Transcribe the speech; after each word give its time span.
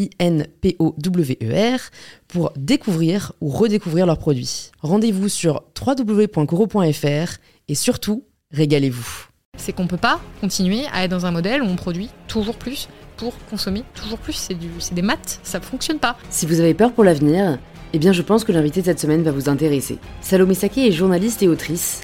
I-N-P-O-W-E-R, 0.00 1.80
pour 2.28 2.52
découvrir 2.56 3.32
ou 3.40 3.48
redécouvrir 3.48 4.06
leurs 4.06 4.18
produits. 4.18 4.70
Rendez-vous 4.80 5.28
sur 5.28 5.62
www.coro.fr 5.78 7.38
et 7.68 7.74
surtout, 7.74 8.24
régalez-vous. 8.52 9.26
C'est 9.58 9.72
qu'on 9.72 9.86
peut 9.86 9.96
pas 9.96 10.20
continuer 10.40 10.84
à 10.92 11.04
être 11.04 11.10
dans 11.10 11.26
un 11.26 11.30
modèle 11.30 11.62
où 11.62 11.66
on 11.66 11.76
produit 11.76 12.08
toujours 12.28 12.56
plus 12.56 12.88
pour 13.16 13.34
consommer 13.50 13.82
toujours 13.94 14.18
plus. 14.18 14.32
C'est 14.32 14.54
du, 14.54 14.68
c'est 14.78 14.94
des 14.94 15.02
maths, 15.02 15.40
ça 15.42 15.60
fonctionne 15.60 15.98
pas. 15.98 16.16
Si 16.30 16.46
vous 16.46 16.60
avez 16.60 16.72
peur 16.72 16.92
pour 16.92 17.04
l'avenir, 17.04 17.58
eh 17.92 17.98
bien 17.98 18.12
je 18.12 18.22
pense 18.22 18.44
que 18.44 18.52
l'invité 18.52 18.80
de 18.80 18.86
cette 18.86 19.00
semaine 19.00 19.22
va 19.22 19.32
vous 19.32 19.50
intéresser. 19.50 19.98
Salomé 20.22 20.54
Saké 20.54 20.86
est 20.86 20.92
journaliste 20.92 21.42
et 21.42 21.48
autrice, 21.48 22.00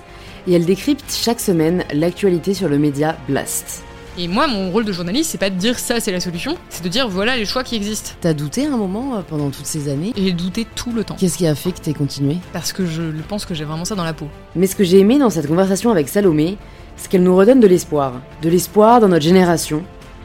et 0.46 0.52
elle 0.52 0.66
décrypte 0.66 1.10
chaque 1.10 1.40
semaine 1.40 1.84
l'actualité 1.94 2.52
sur 2.52 2.68
le 2.68 2.78
média 2.78 3.16
Blast. 3.26 3.85
Et 4.18 4.28
moi, 4.28 4.46
mon 4.46 4.70
rôle 4.70 4.86
de 4.86 4.92
journaliste, 4.92 5.30
c'est 5.30 5.38
pas 5.38 5.50
de 5.50 5.56
dire 5.56 5.78
ça, 5.78 6.00
c'est 6.00 6.10
la 6.10 6.20
solution, 6.20 6.56
c'est 6.70 6.82
de 6.82 6.88
dire 6.88 7.06
voilà 7.06 7.36
les 7.36 7.44
choix 7.44 7.62
qui 7.62 7.76
existent. 7.76 8.12
T'as 8.22 8.32
douté 8.32 8.64
un 8.64 8.78
moment 8.78 9.16
euh, 9.16 9.20
pendant 9.20 9.50
toutes 9.50 9.66
ces 9.66 9.90
années? 9.90 10.14
J'ai 10.16 10.32
douté 10.32 10.66
tout 10.74 10.90
le 10.90 11.04
temps. 11.04 11.16
Qu'est-ce 11.16 11.36
qui 11.36 11.46
a 11.46 11.54
fait 11.54 11.72
que 11.72 11.80
t'aies 11.80 11.92
continué? 11.92 12.38
Parce 12.54 12.72
que 12.72 12.86
je 12.86 13.02
pense 13.28 13.44
que 13.44 13.52
j'ai 13.52 13.64
vraiment 13.64 13.84
ça 13.84 13.94
dans 13.94 14.04
la 14.04 14.14
peau. 14.14 14.28
Mais 14.54 14.66
ce 14.66 14.74
que 14.74 14.84
j'ai 14.84 15.00
aimé 15.00 15.18
dans 15.18 15.28
cette 15.28 15.46
conversation 15.46 15.90
avec 15.90 16.08
Salomé, 16.08 16.56
c'est 16.96 17.10
qu'elle 17.10 17.24
nous 17.24 17.36
redonne 17.36 17.60
de 17.60 17.66
l'espoir. 17.66 18.14
De 18.40 18.48
l'espoir 18.48 19.00
dans 19.00 19.08
notre 19.08 19.24
génération, 19.24 19.82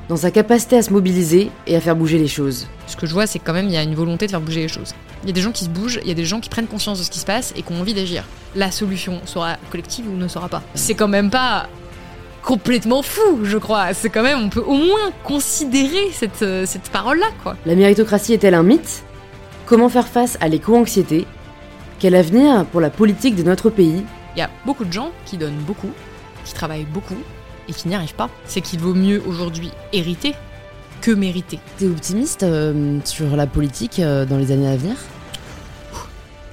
dans 0.07 0.15
sa 0.15 0.31
capacité 0.31 0.77
à 0.77 0.83
se 0.83 0.93
mobiliser 0.93 1.51
et 1.67 1.75
à 1.75 1.81
faire 1.81 1.97
bouger 1.97 2.17
les 2.17 2.29
choses. 2.29 2.67
Ce 2.87 2.95
que 2.95 3.05
je 3.05 3.13
vois, 3.13 3.27
c'est 3.27 3.39
quand 3.39 3.53
même, 3.53 3.65
il 3.65 3.73
y 3.73 3.77
a 3.77 3.83
une 3.83 3.95
volonté 3.95 4.25
de 4.25 4.31
faire 4.31 4.39
bouger 4.39 4.61
les 4.61 4.67
choses. 4.69 4.93
Il 5.23 5.27
y 5.27 5.31
a 5.31 5.33
des 5.33 5.41
gens 5.41 5.51
qui 5.51 5.65
se 5.65 5.69
bougent, 5.69 5.99
il 6.01 6.07
y 6.07 6.11
a 6.11 6.15
des 6.15 6.25
gens 6.25 6.39
qui 6.39 6.49
prennent 6.49 6.67
conscience 6.67 6.99
de 6.99 7.03
ce 7.03 7.11
qui 7.11 7.19
se 7.19 7.25
passe 7.25 7.53
et 7.57 7.61
qui 7.61 7.73
ont 7.73 7.81
envie 7.81 7.93
d'agir. 7.93 8.23
La 8.55 8.71
solution 8.71 9.19
sera 9.25 9.57
collective 9.69 10.07
ou 10.07 10.15
ne 10.15 10.29
sera 10.29 10.47
pas. 10.47 10.63
C'est 10.75 10.95
quand 10.95 11.09
même 11.09 11.29
pas 11.29 11.67
complètement 12.43 13.01
fou, 13.01 13.39
je 13.43 13.57
crois. 13.57 13.93
C'est 13.93 14.09
quand 14.09 14.23
même, 14.23 14.39
on 14.39 14.49
peut 14.49 14.63
au 14.65 14.75
moins 14.75 15.11
considérer 15.23 16.11
cette, 16.11 16.41
euh, 16.41 16.65
cette 16.65 16.89
parole-là, 16.89 17.27
quoi. 17.43 17.55
La 17.65 17.75
méritocratie 17.75 18.33
est-elle 18.33 18.55
un 18.55 18.63
mythe? 18.63 19.03
Comment 19.65 19.89
faire 19.89 20.07
face 20.07 20.37
à 20.41 20.47
l'éco-anxiété? 20.47 21.25
Quel 21.99 22.15
avenir 22.15 22.65
pour 22.65 22.81
la 22.81 22.89
politique 22.89 23.35
de 23.35 23.43
notre 23.43 23.69
pays? 23.69 24.03
Il 24.35 24.39
y 24.39 24.41
a 24.41 24.49
beaucoup 24.65 24.85
de 24.85 24.91
gens 24.91 25.11
qui 25.25 25.37
donnent 25.37 25.61
beaucoup, 25.67 25.91
qui 26.45 26.53
travaillent 26.53 26.85
beaucoup 26.85 27.17
et 27.69 27.73
qui 27.73 27.87
n'y 27.87 27.95
arrivent 27.95 28.15
pas. 28.15 28.29
C'est 28.45 28.61
qu'il 28.61 28.79
vaut 28.79 28.93
mieux 28.93 29.21
aujourd'hui 29.27 29.71
hériter 29.93 30.33
que 31.01 31.11
mériter. 31.11 31.59
T'es 31.77 31.87
optimiste 31.87 32.43
euh, 32.43 32.99
sur 33.05 33.35
la 33.35 33.47
politique 33.47 33.99
euh, 33.99 34.25
dans 34.25 34.37
les 34.37 34.51
années 34.51 34.69
à 34.69 34.75
venir? 34.75 34.95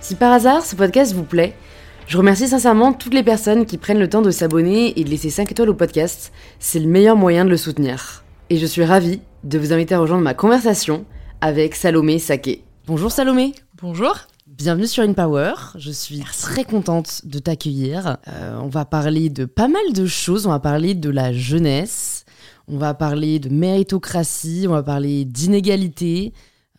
Si 0.01 0.15
par 0.15 0.33
hasard 0.33 0.65
ce 0.65 0.75
podcast 0.75 1.13
vous 1.13 1.25
plaît, 1.25 1.55
je 2.09 2.17
remercie 2.17 2.49
sincèrement 2.49 2.95
toutes 2.95 3.13
les 3.13 3.23
personnes 3.23 3.67
qui 3.67 3.77
prennent 3.77 3.99
le 3.99 4.09
temps 4.09 4.23
de 4.23 4.31
s'abonner 4.31 4.99
et 4.99 5.05
de 5.05 5.11
laisser 5.11 5.29
5 5.29 5.53
étoiles 5.53 5.69
au 5.69 5.75
podcast. 5.75 6.33
C'est 6.59 6.79
le 6.79 6.87
meilleur 6.87 7.17
moyen 7.17 7.45
de 7.45 7.51
le 7.51 7.59
soutenir. 7.59 8.25
Et 8.49 8.57
je 8.57 8.65
suis 8.65 8.83
ravie 8.83 9.21
de 9.45 9.59
vous 9.59 9.75
inviter 9.75 9.95
à 9.95 10.01
rejoindre 10.01 10.25
ma 10.25 10.33
conversation 10.33 11.05
avec 11.43 11.75
Salomé 11.75 12.19
Saké. 12.19 12.65
Bonjour 12.87 13.13
Salomé. 13.13 13.53
Bonjour. 13.83 14.17
Bienvenue 14.47 14.87
sur 14.87 15.03
InPower. 15.03 15.53
Je 15.77 15.91
suis 15.91 16.21
très 16.21 16.65
contente 16.65 17.27
de 17.27 17.41
t'accueillir. 17.41 18.17
Euh, 18.27 18.59
on 18.63 18.69
va 18.69 18.87
parler 18.87 19.29
de 19.29 19.45
pas 19.45 19.69
mal 19.69 19.93
de 19.93 20.07
choses. 20.07 20.47
On 20.47 20.51
va 20.51 20.61
parler 20.61 20.95
de 20.95 21.11
la 21.11 21.35
jeunesse. 21.35 22.25
On 22.69 22.79
va 22.79 22.95
parler 22.95 23.39
de 23.39 23.51
méritocratie. 23.51 24.65
On 24.67 24.73
va 24.73 24.83
parler 24.83 25.27
d'inégalité. 25.27 26.33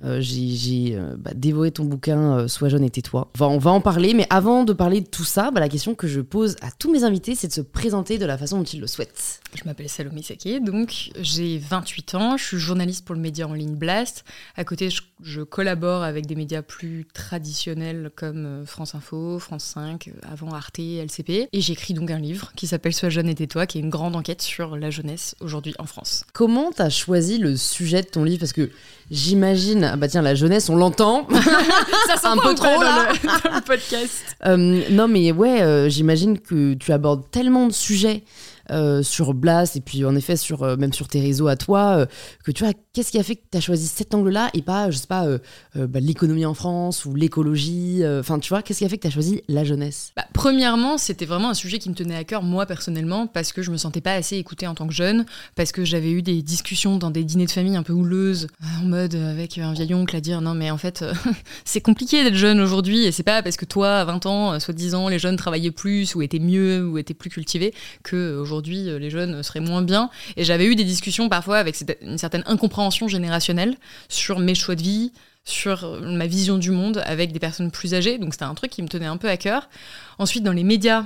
Euh, 0.04 0.20
j'ai 0.22 0.96
euh, 0.96 1.16
bah, 1.18 1.32
dévoré 1.36 1.72
ton 1.72 1.84
bouquin 1.84 2.40
euh, 2.40 2.48
Sois 2.48 2.70
jeune 2.70 2.84
et 2.84 2.90
tais-toi. 2.90 3.30
Enfin, 3.36 3.48
on 3.48 3.58
va 3.58 3.72
en 3.72 3.82
parler, 3.82 4.14
mais 4.14 4.28
avant 4.30 4.64
de 4.64 4.74
parler 4.74 5.02
de 5.02 5.08
tout 5.08 5.24
ça, 5.24 5.52
bah, 5.52 5.60
la 5.60 5.70
question 5.70 5.96
que 5.96 6.08
je 6.08 6.22
pose 6.22 6.56
à 6.62 6.72
tous 6.72 6.92
mes 6.92 7.04
invités, 7.04 7.36
c'est 7.36 7.48
de 7.48 7.54
se 7.54 7.62
présenter 7.62 8.18
de 8.18 8.26
la 8.26 8.38
façon 8.38 8.58
dont 8.58 8.64
ils 8.64 8.80
le 8.80 8.88
souhaitent. 8.88 9.42
Je 9.56 9.64
m'appelle 9.66 9.90
Salomé 9.90 10.22
Saké, 10.22 10.60
donc 10.60 11.12
j'ai 11.20 11.58
28 11.58 12.16
ans, 12.16 12.38
je 12.38 12.46
suis 12.46 12.58
journaliste 12.60 13.04
pour 13.04 13.16
le 13.16 13.22
média 13.22 13.48
en 13.48 13.54
ligne 13.54 13.76
Blast. 13.76 14.24
À 14.56 14.64
côté, 14.64 14.90
je, 14.90 15.02
je 15.22 15.42
collabore 15.42 16.04
avec 16.04 16.28
des 16.28 16.36
médias 16.36 16.62
plus 16.62 17.06
traditionnels 17.14 18.12
comme 18.16 18.46
euh, 18.46 18.66
France 18.66 18.96
Info, 18.96 19.40
France 19.40 19.64
5, 19.64 20.08
euh, 20.08 20.12
avant 20.32 20.52
Arte, 20.54 20.80
LCP. 20.80 21.50
Et 21.52 21.62
j'écris 21.62 21.94
donc 21.94 22.12
un 22.12 22.20
livre 22.20 22.52
qui 22.56 22.68
s'appelle 22.68 22.94
Sois 22.94 23.10
jeune 23.10 23.28
et 23.28 23.36
tais-toi, 23.36 23.66
qui 23.66 23.80
est 23.80 23.82
une 23.82 23.90
grande 23.90 24.16
enquête 24.16 24.42
sur 24.42 24.78
la 24.78 24.92
jeunesse 24.92 25.36
aujourd'hui 25.40 25.74
en 25.80 25.86
France. 25.86 26.26
Comment 26.34 26.72
t'as 26.72 26.90
choisi 26.90 27.38
le 27.38 27.58
sujet 27.58 28.04
de 28.04 28.08
ton 28.08 28.24
livre? 28.24 28.40
Parce 28.40 28.54
que 28.54 28.70
j'imagine, 29.10 29.89
ah 29.94 29.96
bah 29.96 30.08
tiens, 30.08 30.22
la 30.22 30.36
jeunesse, 30.36 30.70
on 30.70 30.76
l'entend. 30.76 31.28
Ça 32.08 32.18
sent 32.18 32.28
Un 32.28 32.38
peu 32.38 32.54
trop, 32.56 32.82
là. 32.82 33.08
dans 33.44 33.56
le 33.56 33.62
podcast. 33.62 34.24
Euh, 34.46 34.82
non, 34.90 35.08
mais 35.08 35.32
ouais, 35.32 35.62
euh, 35.62 35.90
j'imagine 35.90 36.40
que 36.40 36.74
tu 36.74 36.92
abordes 36.92 37.24
tellement 37.32 37.68
de 37.68 37.74
sujets 37.74 38.24
euh, 38.72 39.04
sur 39.04 39.34
Blast 39.34 39.76
et 39.76 39.82
puis 39.82 40.06
en 40.06 40.16
effet 40.16 40.36
sur 40.36 40.64
euh, 40.64 40.76
même 40.76 40.94
sur 40.94 41.08
tes 41.08 41.20
réseaux 41.22 41.48
à 41.48 41.56
toi 41.56 41.98
euh, 41.98 42.06
que 42.44 42.52
tu 42.52 42.64
vois 42.64 42.74
qu'est-ce 42.94 43.12
qui 43.12 43.20
a 43.20 43.24
fait 43.24 43.36
que 43.36 43.44
tu 43.52 43.58
as 43.58 43.62
choisi 43.62 43.88
cet 43.88 44.14
angle-là 44.14 44.50
et 44.54 44.62
pas 44.62 44.92
je 44.92 44.98
sais 44.98 45.08
pas 45.08 45.28
bah, 45.76 46.00
l'économie 46.00 46.46
en 46.46 46.54
France 46.54 47.06
ou 47.06 47.16
l'écologie 47.16 48.04
enfin 48.20 48.40
tu 48.40 48.50
vois 48.50 48.62
qu'est-ce 48.62 48.80
qui 48.80 48.86
a 48.86 48.90
fait 48.90 48.98
que 48.98 49.04
tu 49.04 49.08
as 49.08 49.12
choisi 49.12 49.42
la 49.48 49.64
jeunesse? 49.64 50.12
Bah, 50.16 50.26
premièrement, 50.34 50.98
c'était 50.98 51.26
vraiment 51.26 51.50
un 51.50 51.54
sujet 51.54 51.80
qui 51.80 51.90
me 51.90 51.96
tenait 51.96 52.16
à 52.16 52.24
cœur, 52.24 52.44
moi 52.44 52.66
personnellement, 52.66 53.28
parce 53.28 53.52
que 53.52 53.62
je 53.62 53.72
me 53.72 53.78
sentais 53.78 54.02
pas 54.02 54.14
assez 54.14 54.38
écoutée 54.38 54.68
en 54.68 54.76
tant 54.76 54.88
que 54.88 54.94
jeune, 54.94 55.26
parce 55.56 55.72
que 55.72 55.84
j'avais 55.86 56.12
eu 56.12 56.22
des 56.22 56.42
discussions 56.42 56.98
dans 56.98 57.12
des 57.12 57.24
dîners 57.24 57.46
de 57.46 57.52
famille 57.52 57.76
un 57.76 57.84
peu 57.84 57.94
houleuses, 57.94 58.48
en 58.82 58.86
mode 58.86 59.16
avec 59.16 59.58
un 59.58 59.74
vieil 59.74 59.94
oncle 59.94 60.16
à 60.16 60.22
dire 60.22 60.42
non, 60.42 60.54
mais 60.54 60.72
en 60.72 60.78
fait, 60.78 61.04
c'est 61.66 61.82
compliqué 61.82 62.24
d'être 62.24 62.36
jeune 62.36 62.60
aujourd'hui, 62.60 63.06
et 63.06 63.12
c'est 63.12 63.24
pas 63.24 63.42
parce 63.42 63.58
que 63.58 63.66
toi, 63.66 64.00
à 64.00 64.06
20 64.06 64.26
ans, 64.26 64.60
soi-disant, 64.60 65.08
les 65.08 65.20
jeunes 65.20 65.36
travaillaient 65.36 65.72
plus, 65.72 66.16
ou 66.16 66.22
étaient 66.22 66.40
mieux, 66.40 66.88
ou 66.88 66.98
étaient 66.98 67.14
plus 67.14 67.30
cultivés, 67.30 67.74
que 68.04 68.16
euh, 68.16 68.42
aujourd'hui, 68.60 68.90
euh, 68.90 69.00
les 69.00 69.10
jeunes 69.10 69.42
seraient 69.42 69.62
moins 69.62 69.82
bien. 69.82 70.10
Et 70.36 70.44
j'avais 70.44 70.66
eu 70.66 70.76
des 70.76 70.84
discussions 70.84 71.30
parfois 71.30 71.58
avec 71.58 71.82
une 72.02 72.18
certaine 72.18 72.44
incompréhension 72.46 73.08
générationnelle 73.08 73.78
sur 74.10 74.40
mes 74.40 74.56
choix 74.56 74.76
de 74.76 74.82
vie, 74.82 75.14
sur 75.46 75.86
euh, 75.86 76.02
ma 76.02 76.28
vision 76.28 76.58
du 76.58 76.72
monde 76.72 77.02
avec 77.06 77.32
des 77.32 77.40
personnes 77.40 77.72
plus 77.72 77.94
âgées. 77.94 78.18
Donc 78.18 78.34
c'était 78.34 78.46
un 78.46 78.56
truc 78.56 78.72
qui 78.72 78.82
me 78.82 78.90
tenait 78.90 79.06
un 79.06 79.18
peu 79.18 79.30
à 79.30 79.38
cœur. 79.38 79.70
Ensuite, 80.18 80.44
dans 80.44 80.52
les 80.52 80.66
médias, 80.66 81.06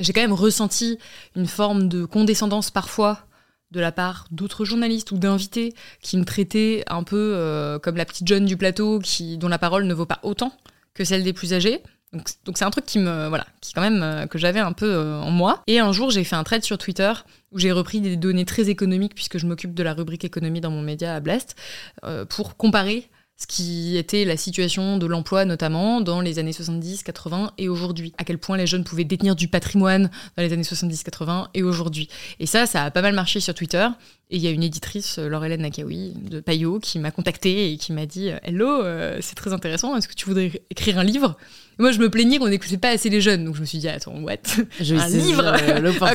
j'ai 0.00 0.12
quand 0.12 0.20
même 0.20 0.32
ressenti 0.32 0.98
une 1.36 1.46
forme 1.46 1.88
de 1.88 2.04
condescendance 2.04 2.70
parfois 2.70 3.26
de 3.70 3.80
la 3.80 3.92
part 3.92 4.26
d'autres 4.30 4.64
journalistes 4.64 5.12
ou 5.12 5.18
d'invités 5.18 5.72
qui 6.02 6.18
me 6.18 6.24
traitaient 6.24 6.82
un 6.88 7.04
peu 7.04 7.34
euh, 7.36 7.78
comme 7.78 7.96
la 7.96 8.04
petite 8.04 8.26
jeune 8.26 8.44
du 8.44 8.56
plateau 8.56 8.98
qui, 8.98 9.38
dont 9.38 9.48
la 9.48 9.58
parole 9.58 9.84
ne 9.84 9.94
vaut 9.94 10.04
pas 10.04 10.18
autant 10.24 10.52
que 10.94 11.04
celle 11.04 11.22
des 11.22 11.32
plus 11.32 11.54
âgés. 11.54 11.80
Donc 12.12 12.58
c'est 12.58 12.64
un 12.64 12.70
truc 12.70 12.84
qui 12.84 12.98
me 12.98 13.28
voilà, 13.28 13.46
qui 13.60 13.72
quand 13.72 13.80
même 13.80 14.02
euh, 14.02 14.26
que 14.26 14.36
j'avais 14.36 14.60
un 14.60 14.72
peu 14.72 14.86
euh, 14.86 15.20
en 15.20 15.30
moi. 15.30 15.62
Et 15.66 15.78
un 15.78 15.92
jour, 15.92 16.10
j'ai 16.10 16.24
fait 16.24 16.36
un 16.36 16.44
thread 16.44 16.62
sur 16.62 16.76
Twitter 16.76 17.10
où 17.52 17.58
j'ai 17.58 17.72
repris 17.72 18.00
des 18.00 18.16
données 18.16 18.44
très 18.44 18.68
économiques 18.68 19.14
puisque 19.14 19.38
je 19.38 19.46
m'occupe 19.46 19.72
de 19.72 19.82
la 19.82 19.94
rubrique 19.94 20.24
économie 20.24 20.60
dans 20.60 20.70
mon 20.70 20.82
média 20.82 21.14
à 21.14 21.20
Blast 21.20 21.56
euh, 22.04 22.26
pour 22.26 22.56
comparer 22.56 23.08
ce 23.38 23.46
qui 23.46 23.96
était 23.96 24.26
la 24.26 24.36
situation 24.36 24.98
de 24.98 25.06
l'emploi 25.06 25.46
notamment 25.46 26.02
dans 26.02 26.20
les 26.20 26.38
années 26.38 26.52
70, 26.52 27.02
80 27.02 27.52
et 27.56 27.70
aujourd'hui. 27.70 28.12
À 28.18 28.24
quel 28.24 28.36
point 28.36 28.58
les 28.58 28.66
jeunes 28.66 28.84
pouvaient 28.84 29.04
détenir 29.04 29.34
du 29.34 29.48
patrimoine 29.48 30.10
dans 30.36 30.42
les 30.42 30.52
années 30.52 30.62
70, 30.64 31.02
80 31.02 31.48
et 31.54 31.62
aujourd'hui. 31.62 32.08
Et 32.40 32.46
ça, 32.46 32.66
ça 32.66 32.84
a 32.84 32.90
pas 32.90 33.00
mal 33.00 33.14
marché 33.14 33.40
sur 33.40 33.54
Twitter. 33.54 33.88
Et 34.30 34.36
il 34.36 34.42
y 34.42 34.46
a 34.46 34.50
une 34.50 34.62
éditrice, 34.62 35.18
Laure-Hélène 35.18 35.62
Nakaoui, 35.62 36.14
de 36.14 36.40
Payot, 36.40 36.78
qui 36.78 36.98
m'a 36.98 37.10
contactée 37.10 37.72
et 37.72 37.78
qui 37.78 37.92
m'a 37.92 38.06
dit 38.06 38.28
«Hello, 38.42 38.82
c'est 39.20 39.34
très 39.34 39.52
intéressant, 39.52 39.96
est-ce 39.96 40.08
que 40.08 40.14
tu 40.14 40.26
voudrais 40.26 40.62
écrire 40.70 40.98
un 40.98 41.04
livre?» 41.04 41.36
Moi, 41.78 41.92
je 41.92 41.98
me 41.98 42.08
plaignais 42.10 42.38
qu'on 42.38 42.48
n'écoutait 42.48 42.76
pas 42.78 42.90
assez 42.90 43.08
les 43.10 43.20
jeunes. 43.20 43.44
Donc, 43.44 43.56
je 43.56 43.60
me 43.60 43.66
suis 43.66 43.78
dit, 43.78 43.88
attends, 43.88 44.14
what? 44.20 44.36
Je 44.80 44.94
Un 44.94 45.08
livre. 45.08 45.42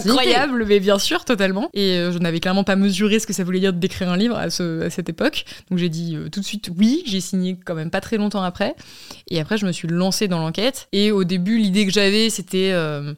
Incroyable, 0.08 0.66
mais 0.68 0.80
bien 0.80 1.00
sûr, 1.00 1.26
totalement. 1.26 1.70
Et 1.74 1.94
euh, 1.98 2.12
je 2.12 2.20
n'avais 2.20 2.40
clairement 2.40 2.64
pas 2.64 2.76
mesuré 2.76 3.20
ce 3.20 3.28
que 3.28 3.34
ça 3.34 3.44
voulait 3.44 3.60
dire 3.60 3.74
d'écrire 3.74 4.10
un 4.12 4.18
livre 4.18 4.38
à, 4.38 4.50
ce- 4.50 4.84
à 4.84 4.90
cette 4.90 5.10
époque. 5.10 5.46
Donc, 5.70 5.80
j'ai 5.80 5.90
dit 5.90 6.16
euh, 6.16 6.30
tout 6.30 6.40
de 6.40 6.46
suite 6.46 6.70
oui. 6.78 7.04
J'ai 7.06 7.22
signé 7.22 7.58
quand 7.66 7.76
même 7.76 7.90
pas 7.90 8.02
très 8.02 8.18
longtemps 8.18 8.44
après. 8.44 8.76
Et 9.30 9.40
après, 9.40 9.58
je 9.58 9.66
me 9.66 9.72
suis 9.72 9.88
lancée 9.88 10.28
dans 10.28 10.40
l'enquête. 10.40 10.88
Et 10.94 11.12
au 11.12 11.24
début, 11.24 11.58
l'idée 11.58 11.86
que 11.86 11.92
j'avais, 11.92 12.30
c'était 12.30 12.72
euh, 12.74 13.14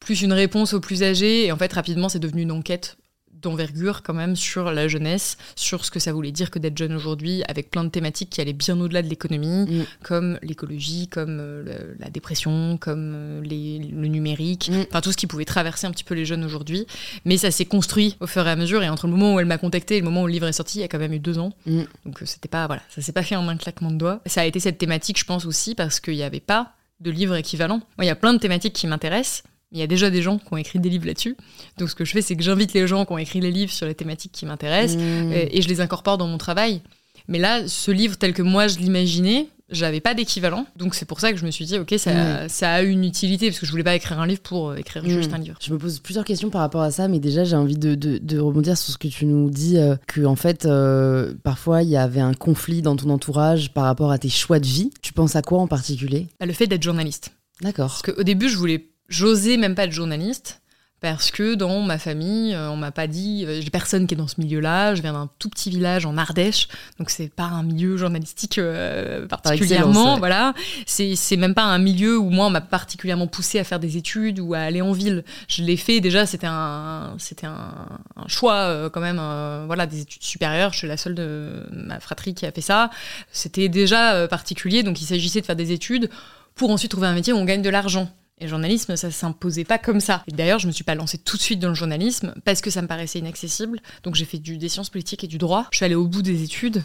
plus 0.00 0.22
une 0.22 0.32
réponse 0.32 0.74
aux 0.74 0.80
plus 0.80 1.02
âgés. 1.02 1.46
Et 1.46 1.52
en 1.52 1.56
fait, 1.56 1.72
rapidement, 1.72 2.08
c'est 2.08 2.18
devenu 2.20 2.42
une 2.42 2.52
enquête 2.52 2.96
d'envergure 3.42 4.02
quand 4.02 4.14
même 4.14 4.36
sur 4.36 4.70
la 4.72 4.88
jeunesse, 4.88 5.36
sur 5.56 5.84
ce 5.84 5.90
que 5.90 5.98
ça 6.00 6.12
voulait 6.12 6.32
dire 6.32 6.50
que 6.50 6.58
d'être 6.58 6.76
jeune 6.76 6.92
aujourd'hui, 6.94 7.42
avec 7.48 7.70
plein 7.70 7.84
de 7.84 7.88
thématiques 7.90 8.30
qui 8.30 8.40
allaient 8.40 8.52
bien 8.52 8.78
au-delà 8.80 9.02
de 9.02 9.08
l'économie, 9.08 9.66
Mm. 9.68 9.84
comme 10.02 10.38
l'écologie, 10.42 11.08
comme 11.08 11.38
euh, 11.40 11.62
le- 11.62 11.96
la 11.98 12.10
dépression, 12.10 12.76
comme 12.78 13.12
euh, 13.14 13.40
les- 13.42 13.78
le 13.78 14.08
numérique, 14.08 14.70
Mm. 14.72 14.84
enfin 14.88 15.00
tout 15.00 15.12
ce 15.12 15.16
qui 15.16 15.26
pouvait 15.26 15.44
traverser 15.44 15.86
un 15.86 15.90
petit 15.90 16.04
peu 16.04 16.14
les 16.14 16.24
jeunes 16.24 16.44
aujourd'hui. 16.44 16.86
Mais 17.24 17.36
ça 17.36 17.50
s'est 17.50 17.64
construit 17.64 18.16
au 18.20 18.26
fur 18.26 18.46
et 18.46 18.50
à 18.50 18.56
mesure, 18.56 18.82
et 18.82 18.88
entre 18.88 19.06
le 19.06 19.12
moment 19.12 19.34
où 19.34 19.40
elle 19.40 19.46
m'a 19.46 19.58
contacté 19.58 19.96
et 19.96 20.00
le 20.00 20.04
moment 20.04 20.22
où 20.22 20.26
le 20.26 20.32
livre 20.32 20.46
est 20.46 20.52
sorti, 20.52 20.78
il 20.78 20.80
y 20.82 20.84
a 20.84 20.88
quand 20.88 20.98
même 20.98 21.12
eu 21.12 21.18
deux 21.20 21.38
ans. 21.38 21.52
Mm. 21.66 21.82
Donc 22.06 22.22
euh, 22.22 22.26
c'était 22.26 22.48
pas, 22.48 22.66
voilà, 22.66 22.82
ça 22.88 23.02
s'est 23.02 23.12
pas 23.12 23.22
fait 23.22 23.36
en 23.36 23.46
un 23.48 23.56
claquement 23.56 23.90
de 23.90 23.96
doigts. 23.96 24.20
Ça 24.26 24.40
a 24.40 24.44
été 24.44 24.60
cette 24.60 24.78
thématique, 24.78 25.18
je 25.18 25.24
pense 25.24 25.46
aussi, 25.46 25.74
parce 25.74 26.00
qu'il 26.00 26.14
n'y 26.14 26.22
avait 26.22 26.40
pas 26.40 26.72
de 27.00 27.10
livre 27.10 27.36
équivalent. 27.36 27.76
Moi, 27.96 28.04
il 28.04 28.06
y 28.06 28.10
a 28.10 28.16
plein 28.16 28.32
de 28.34 28.38
thématiques 28.38 28.72
qui 28.74 28.86
m'intéressent. 28.88 29.44
Il 29.72 29.78
y 29.78 29.82
a 29.82 29.86
déjà 29.86 30.08
des 30.10 30.22
gens 30.22 30.38
qui 30.38 30.46
ont 30.50 30.56
écrit 30.56 30.78
des 30.78 30.88
livres 30.88 31.06
là-dessus. 31.06 31.36
Donc, 31.78 31.90
ce 31.90 31.94
que 31.94 32.04
je 32.04 32.12
fais, 32.12 32.22
c'est 32.22 32.36
que 32.36 32.42
j'invite 32.42 32.72
les 32.72 32.86
gens 32.86 33.04
qui 33.04 33.12
ont 33.12 33.18
écrit 33.18 33.40
les 33.40 33.50
livres 33.50 33.72
sur 33.72 33.86
les 33.86 33.94
thématiques 33.94 34.32
qui 34.32 34.46
m'intéressent 34.46 34.96
Mmh. 35.00 35.32
et, 35.32 35.58
et 35.58 35.62
je 35.62 35.68
les 35.68 35.80
incorpore 35.80 36.16
dans 36.18 36.26
mon 36.26 36.38
travail. 36.38 36.80
Mais 37.28 37.38
là, 37.38 37.66
ce 37.68 37.90
livre 37.90 38.16
tel 38.16 38.32
que 38.32 38.40
moi 38.40 38.68
je 38.68 38.78
l'imaginais, 38.78 39.48
j'avais 39.68 40.00
pas 40.00 40.14
d'équivalent. 40.14 40.64
Donc 40.76 40.94
c'est 40.94 41.04
pour 41.04 41.20
ça 41.20 41.30
que 41.30 41.38
je 41.38 41.44
me 41.44 41.50
suis 41.50 41.66
dit, 41.66 41.76
ok, 41.78 41.94
ça, 41.98 42.48
ça 42.48 42.72
a 42.72 42.80
une 42.82 43.04
utilité, 43.04 43.48
parce 43.48 43.58
que 43.60 43.66
je 43.66 43.70
voulais 43.70 43.84
pas 43.84 43.94
écrire 43.94 44.18
un 44.18 44.26
livre 44.26 44.40
pour 44.40 44.70
euh, 44.70 44.76
écrire 44.76 45.04
juste 45.06 45.30
Mm. 45.30 45.34
un 45.34 45.38
livre. 45.38 45.58
Je 45.62 45.70
me 45.74 45.76
pose 45.78 45.98
plusieurs 45.98 46.24
questions 46.24 46.48
par 46.48 46.62
rapport 46.62 46.80
à 46.80 46.90
ça, 46.90 47.06
mais 47.06 47.18
déjà 47.20 47.44
j'ai 47.44 47.56
envie 47.56 47.76
de, 47.76 47.94
de- 47.94 48.16
de 48.16 48.38
rebondir 48.38 48.78
sur 48.78 48.90
ce 48.94 48.96
que 48.96 49.08
tu 49.08 49.26
nous 49.26 49.50
dis, 49.50 49.76
euh, 49.76 49.96
que 50.06 50.24
en 50.24 50.36
fait 50.36 50.64
euh, 50.64 51.34
parfois 51.42 51.82
il 51.82 51.90
y 51.90 51.98
avait 51.98 52.20
un 52.22 52.32
conflit 52.32 52.80
dans 52.80 52.96
ton 52.96 53.10
entourage 53.10 53.74
par 53.74 53.84
rapport 53.84 54.10
à 54.10 54.18
tes 54.18 54.30
choix 54.30 54.58
de 54.58 54.66
vie. 54.66 54.90
Tu 55.02 55.12
penses 55.12 55.36
à 55.36 55.42
quoi 55.42 55.58
en 55.60 55.66
particulier? 55.66 56.28
Bah, 56.40 56.46
Le 56.46 56.54
fait 56.54 56.66
d'être 56.66 56.82
journaliste. 56.82 57.32
D'accord. 57.60 57.88
Parce 57.88 58.02
qu'au 58.02 58.22
début, 58.22 58.48
je 58.48 58.56
voulais, 58.56 58.88
j'osais 59.08 59.56
même 59.56 59.74
pas 59.74 59.84
être 59.84 59.92
journaliste. 59.92 60.60
Parce 61.00 61.30
que 61.30 61.54
dans 61.54 61.80
ma 61.82 61.96
famille, 61.96 62.54
euh, 62.56 62.70
on 62.70 62.76
m'a 62.76 62.90
pas 62.90 63.06
dit, 63.06 63.44
euh, 63.46 63.60
j'ai 63.60 63.70
personne 63.70 64.08
qui 64.08 64.14
est 64.14 64.16
dans 64.16 64.26
ce 64.26 64.40
milieu-là. 64.40 64.96
Je 64.96 65.00
viens 65.02 65.12
d'un 65.12 65.30
tout 65.38 65.48
petit 65.48 65.70
village 65.70 66.04
en 66.06 66.18
Ardèche, 66.18 66.66
donc 66.98 67.10
c'est 67.10 67.32
pas 67.32 67.44
un 67.44 67.62
milieu 67.62 67.96
journalistique 67.96 68.58
euh, 68.58 69.24
particulièrement. 69.28 70.14
ouais. 70.14 70.18
Voilà, 70.18 70.54
c'est 70.86 71.14
c'est 71.14 71.36
même 71.36 71.54
pas 71.54 71.62
un 71.62 71.78
milieu 71.78 72.18
où 72.18 72.30
moi 72.30 72.46
on 72.46 72.50
m'a 72.50 72.60
particulièrement 72.60 73.28
poussé 73.28 73.60
à 73.60 73.64
faire 73.64 73.78
des 73.78 73.96
études 73.96 74.40
ou 74.40 74.54
à 74.54 74.58
aller 74.58 74.82
en 74.82 74.90
ville. 74.90 75.22
Je 75.46 75.62
l'ai 75.62 75.76
fait 75.76 76.00
déjà, 76.00 76.26
c'était 76.26 76.48
un 76.50 77.14
c'était 77.18 77.46
un, 77.46 78.00
un 78.16 78.26
choix 78.26 78.54
euh, 78.56 78.90
quand 78.90 79.00
même. 79.00 79.18
euh, 79.20 79.62
voilà, 79.68 79.86
des 79.86 80.00
études 80.00 80.24
supérieures. 80.24 80.72
Je 80.72 80.78
suis 80.78 80.88
la 80.88 80.96
seule 80.96 81.14
de 81.14 81.64
ma 81.70 82.00
fratrie 82.00 82.34
qui 82.34 82.44
a 82.44 82.50
fait 82.50 82.60
ça. 82.60 82.90
C'était 83.30 83.68
déjà 83.68 84.26
particulier, 84.26 84.82
donc 84.82 85.00
il 85.00 85.04
s'agissait 85.04 85.42
de 85.42 85.46
faire 85.46 85.54
des 85.54 85.70
études 85.70 86.10
pour 86.56 86.70
ensuite 86.72 86.90
trouver 86.90 87.06
un 87.06 87.14
métier 87.14 87.32
où 87.32 87.36
on 87.36 87.44
gagne 87.44 87.62
de 87.62 87.70
l'argent. 87.70 88.10
Et 88.40 88.44
le 88.44 88.50
journalisme, 88.50 88.96
ça 88.96 89.10
s'imposait 89.10 89.64
pas 89.64 89.78
comme 89.78 90.00
ça. 90.00 90.22
Et 90.28 90.32
d'ailleurs, 90.32 90.58
je 90.58 90.66
me 90.66 90.72
suis 90.72 90.84
pas 90.84 90.94
lancée 90.94 91.18
tout 91.18 91.36
de 91.36 91.42
suite 91.42 91.58
dans 91.58 91.68
le 91.68 91.74
journalisme 91.74 92.34
parce 92.44 92.60
que 92.60 92.70
ça 92.70 92.82
me 92.82 92.86
paraissait 92.86 93.18
inaccessible. 93.18 93.80
Donc 94.04 94.14
j'ai 94.14 94.24
fait 94.24 94.38
des 94.38 94.68
sciences 94.68 94.90
politiques 94.90 95.24
et 95.24 95.26
du 95.26 95.38
droit. 95.38 95.66
Je 95.72 95.78
suis 95.78 95.84
allée 95.84 95.94
au 95.94 96.06
bout 96.06 96.22
des 96.22 96.42
études 96.44 96.82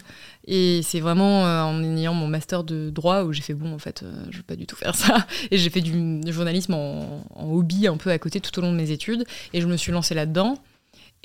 et 0.47 0.81
c'est 0.83 0.99
vraiment 0.99 1.45
euh, 1.45 1.61
en 1.61 1.83
ayant 1.95 2.13
mon 2.13 2.27
master 2.27 2.63
de 2.63 2.89
droit 2.89 3.23
où 3.23 3.33
j'ai 3.33 3.41
fait 3.41 3.53
bon, 3.53 3.73
en 3.73 3.79
fait, 3.79 4.03
euh, 4.03 4.25
je 4.31 4.37
veux 4.37 4.43
pas 4.43 4.55
du 4.55 4.65
tout 4.65 4.75
faire 4.75 4.95
ça. 4.95 5.27
Et 5.51 5.57
j'ai 5.57 5.69
fait 5.69 5.81
du, 5.81 6.21
journalisme 6.31 6.73
en 6.73 7.23
hobby 7.35 7.87
un 7.87 7.97
peu 7.97 8.09
à 8.09 8.17
côté 8.17 8.39
tout 8.39 8.57
au 8.57 8.61
long 8.61 8.71
de 8.71 8.77
mes 8.77 8.91
études 8.91 9.25
et 9.53 9.61
je 9.61 9.67
me 9.67 9.77
suis 9.77 9.91
lancée 9.91 10.15
là-dedans. 10.15 10.57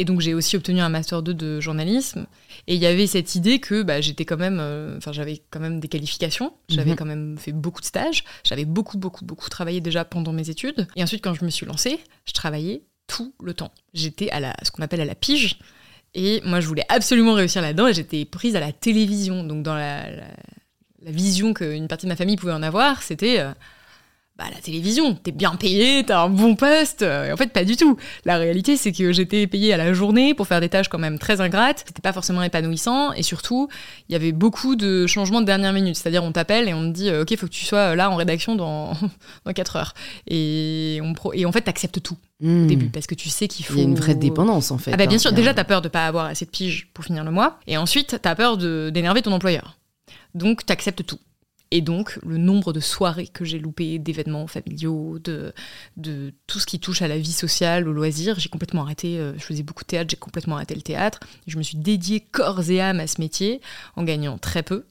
Et 0.00 0.04
donc 0.04 0.20
j'ai 0.20 0.32
aussi 0.34 0.56
obtenu 0.56 0.80
un 0.80 0.88
master 0.88 1.22
2 1.22 1.34
de 1.34 1.60
journalisme. 1.60 2.26
Et 2.68 2.74
il 2.76 2.80
y 2.80 2.86
avait 2.86 3.06
cette 3.08 3.34
idée 3.34 3.58
que 3.58 3.82
bah, 3.82 4.00
j'étais 4.00 4.24
quand 4.24 4.36
même, 4.36 4.58
euh, 4.60 4.96
enfin 4.96 5.12
j'avais 5.12 5.42
quand 5.50 5.58
même 5.60 5.80
des 5.80 5.88
qualifications, 5.88 6.52
j'avais 6.68 6.90
Mhm. 6.92 6.96
quand 6.96 7.04
même 7.04 7.36
fait 7.38 7.50
beaucoup 7.52 7.80
de 7.80 7.86
stages, 7.86 8.24
j'avais 8.44 8.64
beaucoup 8.64 8.96
beaucoup 8.98 9.24
beaucoup 9.24 9.48
travaillé 9.50 9.80
déjà 9.80 10.04
pendant 10.04 10.32
mes 10.32 10.50
études. 10.50 10.86
Et 10.96 11.02
ensuite 11.02 11.22
quand 11.24 11.34
je 11.34 11.44
me 11.44 11.50
suis 11.50 11.66
lancée, 11.66 11.98
je 12.26 12.32
travaillais 12.32 12.82
tout 13.08 13.34
le 13.42 13.54
temps. 13.54 13.72
J'étais 13.94 14.30
à 14.30 14.38
la, 14.38 14.54
ce 14.62 14.70
qu'on 14.70 14.82
appelle 14.82 15.00
à 15.00 15.04
la 15.04 15.14
pige. 15.16 15.58
Et 16.14 16.40
moi 16.44 16.60
je 16.60 16.66
voulais 16.68 16.84
absolument 16.88 17.34
réussir 17.34 17.60
là-dedans 17.62 17.88
et 17.88 17.94
j'étais 17.94 18.24
prise 18.24 18.54
à 18.54 18.60
la 18.60 18.70
télévision. 18.72 19.42
Donc 19.44 19.62
dans 19.64 19.74
la, 19.74 20.08
la, 20.10 20.24
la 21.02 21.10
vision 21.10 21.54
qu'une 21.54 21.88
partie 21.88 22.06
de 22.06 22.10
ma 22.10 22.16
famille 22.16 22.36
pouvait 22.36 22.52
en 22.52 22.62
avoir, 22.62 23.02
c'était 23.02 23.40
euh, 23.40 23.52
bah, 24.38 24.44
la 24.54 24.60
télévision, 24.60 25.14
t'es 25.16 25.32
bien 25.32 25.56
payé, 25.56 26.04
t'as 26.06 26.22
un 26.22 26.28
bon 26.28 26.54
poste. 26.54 27.02
Et 27.02 27.32
en 27.32 27.36
fait, 27.36 27.52
pas 27.52 27.64
du 27.64 27.76
tout. 27.76 27.96
La 28.24 28.36
réalité, 28.38 28.76
c'est 28.76 28.92
que 28.92 29.10
j'étais 29.12 29.48
payée 29.48 29.72
à 29.74 29.76
la 29.76 29.92
journée 29.92 30.32
pour 30.32 30.46
faire 30.46 30.60
des 30.60 30.68
tâches 30.68 30.88
quand 30.88 30.98
même 31.00 31.18
très 31.18 31.40
ingrates. 31.40 31.82
C'était 31.86 32.02
pas 32.02 32.12
forcément 32.12 32.42
épanouissant. 32.44 33.12
Et 33.14 33.24
surtout, 33.24 33.68
il 34.08 34.12
y 34.12 34.16
avait 34.16 34.30
beaucoup 34.30 34.76
de 34.76 35.08
changements 35.08 35.40
de 35.40 35.46
dernière 35.46 35.72
minute. 35.72 35.96
C'est-à-dire, 35.96 36.22
on 36.22 36.30
t'appelle 36.30 36.68
et 36.68 36.74
on 36.74 36.82
te 36.90 36.94
dit, 36.96 37.08
euh, 37.10 37.22
OK, 37.22 37.36
faut 37.36 37.46
que 37.46 37.52
tu 37.52 37.64
sois 37.64 37.96
là 37.96 38.10
en 38.10 38.14
rédaction 38.16 38.54
dans, 38.54 38.92
dans 39.44 39.52
4 39.52 39.74
heures. 39.76 39.94
Et, 40.28 41.00
on 41.02 41.14
pro- 41.14 41.32
et 41.32 41.44
en 41.44 41.50
fait, 41.52 41.62
t'acceptes 41.62 42.00
tout 42.02 42.16
Mmh. 42.40 42.62
au 42.62 42.66
début 42.68 42.88
parce 42.90 43.08
que 43.08 43.16
tu 43.16 43.28
sais 43.30 43.48
qu'il 43.48 43.64
faut. 43.66 43.74
Il 43.74 43.78
y 43.78 43.80
a 43.80 43.84
une 43.84 43.96
vraie 43.96 44.14
dépendance 44.14 44.70
en 44.70 44.78
fait. 44.78 44.92
Ah 44.92 44.96
bah 44.96 45.06
bien 45.06 45.16
hein. 45.16 45.18
sûr, 45.18 45.32
déjà 45.32 45.52
t'as 45.54 45.64
peur 45.64 45.82
de 45.82 45.88
pas 45.88 46.06
avoir 46.06 46.26
assez 46.26 46.44
de 46.44 46.50
piges 46.52 46.86
pour 46.94 47.04
finir 47.04 47.24
le 47.24 47.32
mois, 47.32 47.58
et 47.66 47.76
ensuite 47.76 48.16
t'as 48.22 48.36
peur 48.36 48.56
de- 48.56 48.90
d'énerver 48.94 49.22
ton 49.22 49.32
employeur. 49.32 49.76
Donc 50.36 50.64
t'acceptes 50.64 51.04
tout. 51.04 51.18
Et 51.70 51.80
donc 51.82 52.18
le 52.24 52.38
nombre 52.38 52.72
de 52.72 52.80
soirées 52.80 53.26
que 53.26 53.44
j'ai 53.44 53.58
loupées, 53.58 53.98
d'événements 53.98 54.46
familiaux, 54.46 55.18
de, 55.18 55.52
tout 56.46 56.58
ce 56.58 56.66
qui 56.66 56.80
touche 56.80 57.02
à 57.02 57.08
la 57.08 57.18
vie 57.18 57.32
sociale, 57.32 57.88
au 57.88 57.92
loisir, 57.92 58.38
j'ai 58.38 58.48
complètement 58.48 58.82
arrêté, 58.82 59.18
euh, 59.18 59.34
je 59.36 59.44
faisais 59.44 59.62
beaucoup 59.62 59.84
de 59.84 59.88
théâtre, 59.88 60.10
j'ai 60.10 60.16
complètement 60.16 60.56
arrêté 60.56 60.74
le 60.74 60.82
théâtre, 60.82 61.20
je 61.46 61.58
me 61.58 61.62
suis 61.62 61.76
dédiée 61.76 62.20
corps 62.20 62.70
et 62.70 62.80
âme 62.80 63.00
à 63.00 63.06
ce 63.06 63.20
métier 63.20 63.60
en 63.96 64.04
gagnant 64.04 64.38
très 64.38 64.62
peu. 64.62 64.84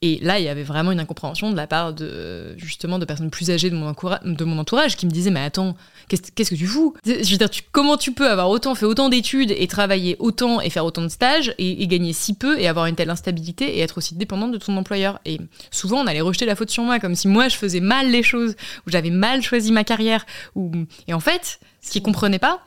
Et 0.00 0.20
là, 0.22 0.38
il 0.38 0.44
y 0.44 0.48
avait 0.48 0.62
vraiment 0.62 0.92
une 0.92 1.00
incompréhension 1.00 1.50
de 1.50 1.56
la 1.56 1.66
part 1.66 1.92
de 1.92 2.56
justement 2.56 3.00
de 3.00 3.04
personnes 3.04 3.30
plus 3.30 3.50
âgées 3.50 3.68
de 3.68 3.74
mon, 3.74 4.58
entourage 4.58 4.96
qui 4.96 5.06
me 5.06 5.10
disaient 5.10 5.32
mais 5.32 5.40
attends 5.40 5.76
qu'est-ce 6.08 6.50
que 6.50 6.54
tu 6.54 6.66
fous? 6.68 6.94
Je 7.04 7.12
veux 7.12 7.36
dire 7.36 7.48
comment 7.72 7.96
tu 7.96 8.12
peux 8.12 8.30
avoir 8.30 8.48
fait 8.76 8.86
autant 8.86 9.08
d'études 9.08 9.50
et 9.50 9.66
travailler 9.66 10.14
autant 10.20 10.60
et 10.60 10.70
faire 10.70 10.84
autant 10.84 11.02
de 11.02 11.08
stages 11.08 11.52
et, 11.58 11.84
gagner 11.88 12.12
si 12.12 12.34
peu 12.34 12.60
et 12.60 12.68
avoir 12.68 12.86
une 12.86 12.94
telle 12.94 13.10
instabilité 13.10 13.76
et 13.76 13.80
être 13.80 13.98
aussi 13.98 14.14
dépendante 14.14 14.52
de 14.52 14.58
ton 14.58 14.76
employeur? 14.76 15.18
Et 15.24 15.40
souvent 15.72 15.98
on 15.98 16.06
allait 16.06 16.20
rejeter 16.20 16.46
la 16.46 16.54
faute 16.54 16.70
sur 16.70 16.84
moi 16.84 17.00
comme 17.00 17.16
si 17.16 17.26
moi 17.26 17.48
je 17.48 17.56
faisais 17.56 17.80
mal 17.80 18.08
les 18.08 18.22
choses 18.22 18.54
ou 18.86 18.90
j'avais 18.90 19.10
mal 19.10 19.42
choisi 19.42 19.72
ma 19.72 19.82
carrière 19.82 20.24
ou 20.54 20.70
et 21.08 21.14
en 21.14 21.20
fait 21.20 21.58
ce 21.80 21.90
qu'ils 21.90 22.02
comprenaient 22.02 22.38
pas 22.38 22.60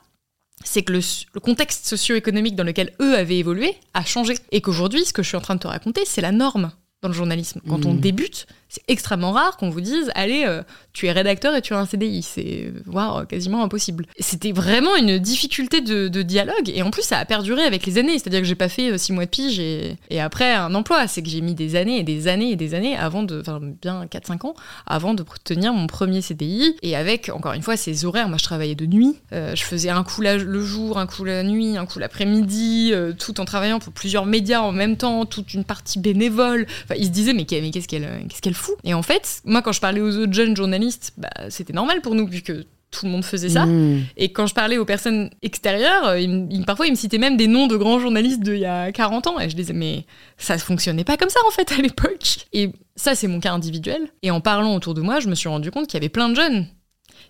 c'est 0.66 0.84
que 0.84 0.94
le 0.94 1.40
contexte 1.40 1.88
socio-économique 1.88 2.56
dans 2.56 2.66
lequel 2.66 2.92
eux 3.02 3.16
avaient 3.16 3.40
évolué 3.40 3.74
a 3.96 4.06
changé. 4.06 4.36
Et 4.52 4.62
qu'aujourd'hui, 4.62 5.06
ce 5.06 5.12
que 5.12 5.24
je 5.24 5.30
suis 5.30 5.38
en 5.38 5.42
train 5.42 5.56
de 5.56 5.60
te 5.60 5.68
raconter, 5.68 6.04
c'est 6.06 6.22
la 6.22 6.32
norme 6.32 6.72
dans 7.02 7.10
le 7.10 7.14
journalisme. 7.16 7.62
Quand 7.68 7.86
on 7.86 7.94
Mhm. 7.94 8.00
débute, 8.00 8.46
c'est 8.72 8.84
extrêmement 8.88 9.34
rare 9.34 9.58
qu'on 9.58 9.70
vous 9.70 9.82
dise 9.82 10.12
Allez, 10.16 10.46
euh, 10.48 10.64
tu 10.94 11.06
es 11.06 11.12
rédacteur 11.12 11.54
et 11.54 11.62
tu 11.62 11.74
as 11.74 11.78
un 11.78 11.86
CDI. 11.86 12.22
C'est 12.22 12.72
euh, 12.88 13.26
quasiment 13.26 13.64
impossible. 13.64 14.06
C'était 14.18 14.54
vraiment 14.54 14.96
une 14.96 15.20
difficulté 15.20 15.82
de, 15.82 16.22
dialogue. 16.22 16.70
Et 16.74 16.82
en 16.82 16.90
plus, 16.90 17.02
ça 17.02 17.18
a 17.18 17.26
perduré 17.26 17.64
avec 17.64 17.86
les 17.86 17.98
années. 17.98 18.18
C'est-à-dire 18.18 18.40
que 18.40 18.46
j'ai 18.46 18.56
pas 18.56 18.70
fait 18.70 18.94
euh, 18.94 18.98
six 18.98 19.12
mois 19.12 19.26
de 19.26 19.30
pige 19.30 19.60
et, 19.60 19.98
après 20.22 20.54
un 20.54 20.74
emploi. 20.74 21.06
C'est 21.08 21.22
que 21.22 21.28
j'ai 21.28 21.42
mis 21.42 21.54
des 21.54 21.76
années 21.76 22.00
et 22.00 22.04
des 22.04 22.30
années 22.30 22.52
et 22.52 22.56
des 22.56 22.74
années 22.74 22.96
avant 22.96 23.24
de. 23.24 23.42
Enfin, 23.42 23.60
bien 23.62 24.06
4-5 24.06 24.48
ans 24.48 24.54
avant 24.88 25.14
de 25.16 25.26
tenir 25.44 25.74
mon 25.74 25.88
premier 25.88 26.22
CDI. 26.22 26.78
Et 26.82 26.96
avec, 26.96 27.28
encore 27.28 27.52
une 27.52 27.64
fois, 27.64 27.76
ces 27.76 28.06
horaires. 28.06 28.30
Moi, 28.30 28.38
je 28.38 28.46
travaillais 28.46 28.76
de 28.76 28.86
nuit. 28.86 29.18
Je 29.32 29.64
faisais 29.64 29.90
un 29.90 30.04
coup 30.06 30.22
le 30.22 30.62
jour, 30.64 30.98
un 30.98 31.08
coup 31.08 31.26
la 31.26 31.44
nuit, 31.44 31.76
un 31.76 31.86
coup 31.86 32.00
l'après-midi, 32.00 32.94
tout 33.20 33.42
en 33.42 33.46
travaillant 33.46 33.80
pour 33.80 33.92
plusieurs 33.92 34.26
médias 34.26 34.62
en 34.62 34.72
même 34.72 34.96
temps, 34.96 35.26
toute 35.26 35.54
une 35.54 35.66
partie 35.66 36.00
bénévole. 36.00 36.68
Enfin, 36.86 36.96
ils 36.98 37.08
se 37.08 37.10
disaient, 37.10 37.34
mais, 37.34 37.46
mais 37.52 37.72
qu'est-ce 37.72 37.90
qu'elle 37.90 38.08
qu'est-ce 38.30 38.42
qu'elle 38.42 38.61
Et 38.84 38.94
en 38.94 39.02
fait, 39.02 39.42
moi, 39.46 39.62
quand 39.62 39.72
je 39.72 39.82
parlais 39.82 40.02
aux 40.02 40.18
autres 40.18 40.34
jeunes 40.34 40.56
journalistes, 40.56 41.14
bah, 41.18 41.30
c'était 41.50 41.74
normal 41.74 42.02
pour 42.02 42.16
nous, 42.16 42.28
vu 42.28 42.42
que 42.42 42.66
tout 42.92 43.06
le 43.06 43.12
monde 43.14 43.24
faisait 43.24 43.48
ça. 43.48 43.66
Mmh. 43.66 44.04
Et 44.18 44.34
quand 44.34 44.48
je 44.48 44.54
parlais 44.54 44.78
aux 44.78 44.84
personnes 44.84 45.30
extérieures, 45.42 46.08
euh, 46.08 46.20
ils 46.20 46.30
me- 46.30 46.52
ils- 46.52 46.66
parfois 46.66 46.88
ils 46.88 46.92
me 46.92 46.98
citaient 46.98 47.20
même 47.20 47.38
des 47.38 47.48
noms 47.48 47.68
de 47.68 47.78
grands 47.78 48.00
journalistes 48.02 48.42
d'il 48.42 48.58
y 48.58 48.66
a 48.66 48.92
40 48.92 49.28
ans. 49.28 49.40
Et 49.40 49.50
je 49.50 49.56
disais, 49.56 49.72
mais 49.72 50.06
ça 50.38 50.58
fonctionnait 50.58 51.06
pas 51.06 51.16
comme 51.16 51.30
ça 51.30 51.40
en 51.48 51.52
fait 51.52 51.72
à 51.72 51.78
l'époque. 51.78 52.48
Et 52.52 52.74
ça, 52.98 53.16
c'est 53.16 53.28
mon 53.28 53.40
cas 53.40 53.54
individuel. 53.54 54.10
Et 54.24 54.32
en 54.32 54.42
parlant 54.42 54.76
autour 54.76 54.94
de 54.94 55.00
moi, 55.02 55.22
je 55.22 55.30
me 55.30 55.36
suis 55.36 55.48
rendu 55.48 55.72
compte 55.72 55.88
qu'il 55.88 55.94
y 55.94 56.02
avait 56.02 56.10
plein 56.10 56.28
de 56.28 56.36
jeunes 56.36 56.68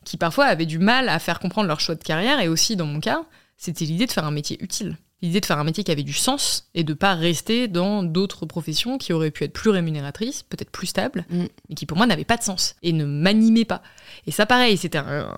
qui 0.04 0.18
parfois 0.18 0.46
avaient 0.46 0.66
du 0.66 0.80
mal 0.80 1.08
à 1.10 1.20
faire 1.20 1.40
comprendre 1.40 1.68
leur 1.68 1.80
choix 1.80 1.94
de 1.94 2.04
carrière. 2.04 2.40
Et 2.42 2.48
aussi, 2.48 2.76
dans 2.76 2.88
mon 2.88 3.00
cas, 3.00 3.22
c'était 3.56 3.86
l'idée 3.86 4.08
de 4.08 4.12
faire 4.12 4.26
un 4.26 4.32
métier 4.32 4.58
utile. 4.64 4.98
L'idée 5.22 5.40
de 5.40 5.46
faire 5.46 5.60
un 5.60 5.64
métier 5.64 5.84
qui 5.84 5.92
avait 5.92 6.02
du 6.04 6.14
sens 6.14 6.68
et 6.74 6.84
de 6.84 6.94
pas 6.94 7.14
rester 7.14 7.68
dans 7.68 8.02
d'autres 8.02 8.46
professions 8.48 8.98
qui 8.98 9.14
auraient 9.14 9.30
pu 9.32 9.44
être 9.44 9.54
plus 9.54 9.70
rémunératrices, 9.70 10.42
peut-être 10.44 10.72
plus 10.72 10.88
stables, 10.88 11.26
Mm. 11.30 11.46
mais 11.70 11.76
qui 11.76 11.86
pour 11.86 11.98
moi 11.98 12.08
n'avaient 12.08 12.24
pas 12.26 12.38
de 12.38 12.44
sens 12.44 12.76
et 12.82 12.92
ne 12.92 13.06
m'animaient 13.06 13.66
pas. 13.66 13.84
Et 14.26 14.32
ça, 14.32 14.46
pareil, 14.48 14.78
c'était 14.78 14.98
un, 14.98 15.34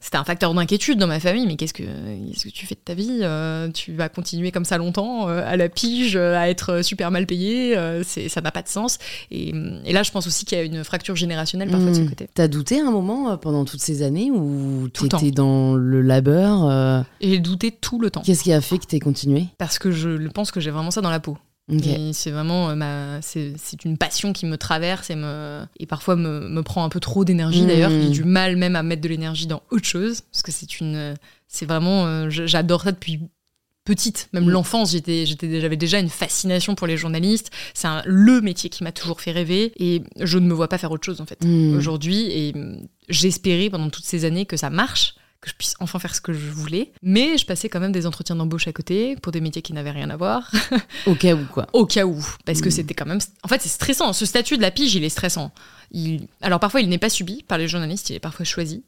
c'était 0.00 0.16
un 0.16 0.24
facteur 0.24 0.52
d'inquiétude 0.54 0.98
dans 0.98 1.06
ma 1.06 1.20
famille. 1.20 1.46
Mais 1.46 1.56
qu'est-ce 1.56 1.74
que, 1.74 1.82
qu'est-ce 1.82 2.44
que 2.44 2.48
tu 2.50 2.66
fais 2.66 2.74
de 2.74 2.80
ta 2.84 2.94
vie 2.94 3.20
Euh, 3.22 3.68
Tu 3.72 3.92
vas 3.94 4.08
continuer 4.08 4.50
comme 4.50 4.64
ça 4.64 4.78
longtemps, 4.78 5.28
euh, 5.28 5.42
à 5.46 5.56
la 5.56 5.68
pige, 5.68 6.16
euh, 6.16 6.34
à 6.36 6.48
être 6.48 6.82
super 6.82 7.10
mal 7.10 7.26
payé 7.26 7.76
euh, 7.76 8.02
c'est, 8.04 8.28
Ça 8.28 8.40
n'a 8.40 8.50
pas 8.50 8.62
de 8.62 8.68
sens. 8.68 8.98
Et, 9.30 9.52
et 9.84 9.92
là, 9.92 10.02
je 10.02 10.10
pense 10.10 10.26
aussi 10.26 10.44
qu'il 10.44 10.56
y 10.58 10.60
a 10.60 10.64
une 10.64 10.82
fracture 10.84 11.16
générationnelle 11.16 11.70
parfois 11.70 11.90
de 11.90 11.94
ce 11.96 12.00
Hmm. 12.00 12.08
côté. 12.08 12.28
T'as 12.34 12.48
douté 12.48 12.80
un 12.80 12.90
moment 12.90 13.30
euh, 13.30 13.36
pendant 13.36 13.64
toutes 13.64 13.80
ces 13.82 14.02
années 14.02 14.30
où 14.30 14.88
Tout 14.92 15.08
t'étais 15.08 15.30
dans 15.32 15.74
le 15.74 16.00
labeur 16.00 16.68
euh, 16.68 17.02
Et 17.20 17.30
j'ai 17.30 17.38
douté 17.38 17.70
tout 17.70 17.98
le 18.00 18.10
temps. 18.10 18.22
Qu'est-ce 18.22 18.42
qui 18.42 18.52
a 18.52 18.60
fait 18.60 18.78
que 18.78 18.86
t'aies 18.86 19.00
continué? 19.00 19.44
Parce 19.58 19.78
que 19.78 19.90
je 19.90 20.28
pense 20.28 20.50
que 20.50 20.60
j'ai 20.60 20.70
vraiment 20.70 20.90
ça 20.90 21.00
dans 21.02 21.10
la 21.10 21.20
peau. 21.20 21.36
C'est 22.12 22.30
vraiment 22.32 22.70
euh, 22.70 22.74
ma, 22.74 23.22
c'est, 23.22 23.54
une 23.84 23.96
passion 23.96 24.32
qui 24.32 24.46
me 24.46 24.56
traverse 24.58 25.08
et 25.10 25.14
me, 25.16 25.62
et 25.78 25.86
parfois 25.86 26.16
me, 26.16 26.48
me 26.48 26.62
prend 26.62 26.84
un 26.84 26.88
peu 26.88 26.98
trop 27.00 27.24
d'énergie 27.24 27.64
d'ailleurs. 27.66 27.90
J'ai 27.90 28.08
du 28.10 28.24
mal 28.24 28.56
même 28.56 28.74
à 28.76 28.82
mettre 28.82 29.02
de 29.02 29.08
l'énergie 29.08 29.46
dans 29.46 29.62
autre 29.70 29.84
chose 29.86 30.22
parce 30.32 30.42
que 30.42 30.50
c'est 30.50 30.80
une, 30.80 31.14
c'est 31.46 31.66
vraiment, 31.66 32.06
euh, 32.06 32.28
j'adore 32.28 32.82
ça 32.82 32.92
depuis 32.92 33.20
petite, 33.84 34.28
même 34.32 34.44
Mhm. 34.44 34.50
l'enfance. 34.50 34.92
J'étais, 34.92 35.26
j'étais, 35.26 35.60
j'avais 35.60 35.76
déjà 35.76 35.98
une 36.00 36.08
fascination 36.10 36.74
pour 36.74 36.86
les 36.86 36.96
journalistes. 36.96 37.50
C'est 37.74 37.88
le 38.04 38.40
métier 38.40 38.68
qui 38.68 38.82
m'a 38.84 38.92
toujours 38.92 39.20
fait 39.20 39.30
rêver 39.32 39.72
et 39.78 40.02
je 40.20 40.38
ne 40.38 40.46
me 40.46 40.54
vois 40.54 40.68
pas 40.68 40.78
faire 40.78 40.90
autre 40.90 41.04
chose 41.06 41.20
en 41.20 41.26
fait 41.26 41.38
Hmm. 41.44 41.76
aujourd'hui 41.76 42.30
et 42.30 42.52
hum, 42.54 42.82
j'espérais 43.08 43.70
pendant 43.70 43.90
toutes 43.90 44.04
ces 44.04 44.24
années 44.24 44.44
que 44.44 44.56
ça 44.56 44.70
marche 44.70 45.14
que 45.40 45.48
je 45.48 45.54
puisse 45.54 45.74
enfin 45.80 45.98
faire 45.98 46.14
ce 46.14 46.20
que 46.20 46.32
je 46.32 46.50
voulais 46.50 46.92
mais 47.02 47.38
je 47.38 47.46
passais 47.46 47.68
quand 47.68 47.80
même 47.80 47.92
des 47.92 48.06
entretiens 48.06 48.36
d'embauche 48.36 48.68
à 48.68 48.72
côté 48.72 49.16
pour 49.22 49.32
des 49.32 49.40
métiers 49.40 49.62
qui 49.62 49.72
n'avaient 49.72 49.90
rien 49.90 50.10
à 50.10 50.16
voir 50.16 50.50
Au 51.06 51.14
cas 51.14 51.34
où, 51.34 51.44
quoi. 51.46 51.66
au 51.72 51.86
cas 51.86 52.04
où 52.04 52.22
parce 52.44 52.60
que 52.60 52.68
Mm. 52.68 52.72
c'était 52.72 52.94
quand 52.94 53.06
même 53.06 53.20
en 53.42 53.48
fait 53.48 53.60
c'est 53.62 53.68
stressant 53.70 54.12
ce 54.12 54.26
statut 54.26 54.56
de 54.56 54.62
la 54.62 54.70
pige 54.70 54.94
il 54.94 55.02
est 55.04 55.08
stressant 55.08 55.52
il... 55.92 56.26
alors 56.42 56.60
parfois 56.60 56.80
il 56.82 56.88
n'est 56.88 56.98
pas 56.98 57.08
subi 57.10 57.42
par 57.42 57.56
les 57.58 57.68
journalistes 57.68 58.10
il 58.10 58.16
est 58.16 58.20
parfois 58.20 58.44
choisi 58.44 58.84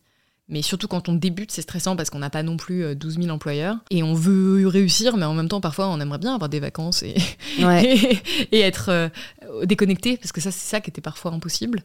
mais 0.48 0.60
surtout 0.60 0.88
quand 0.88 1.08
on 1.08 1.14
débute, 1.14 1.50
c'est 1.52 1.62
stressant 1.62 1.94
parce 1.96 2.10
qu'on 2.10 2.18
n'a 2.18 2.28
pas 2.28 2.42
non 2.42 2.56
plus 2.58 2.84
euh, 2.84 2.94
12 2.96 3.14
000 3.22 3.28
employeurs. 3.30 3.76
Et 3.90 4.02
on 4.02 4.12
veut 4.12 4.66
réussir, 4.66 5.16
mais 5.16 5.24
en 5.24 5.32
même 5.34 5.48
temps, 5.48 5.60
parfois, 5.62 5.88
on 5.88 5.98
aimerait 6.00 6.18
bien 6.18 6.34
avoir 6.34 6.50
des 6.50 6.58
vacances 6.60 7.04
et, 7.04 7.14
Ouais. 7.60 7.96
et, 8.50 8.56
et 8.56 8.60
être 8.60 8.90
euh, 8.90 9.08
déconnecté, 9.64 10.16
parce 10.18 10.32
que 10.32 10.40
ça, 10.42 10.50
c'est 10.50 10.68
ça 10.68 10.80
qui 10.80 10.90
était 10.90 11.00
parfois 11.00 11.30
impossible. 11.32 11.80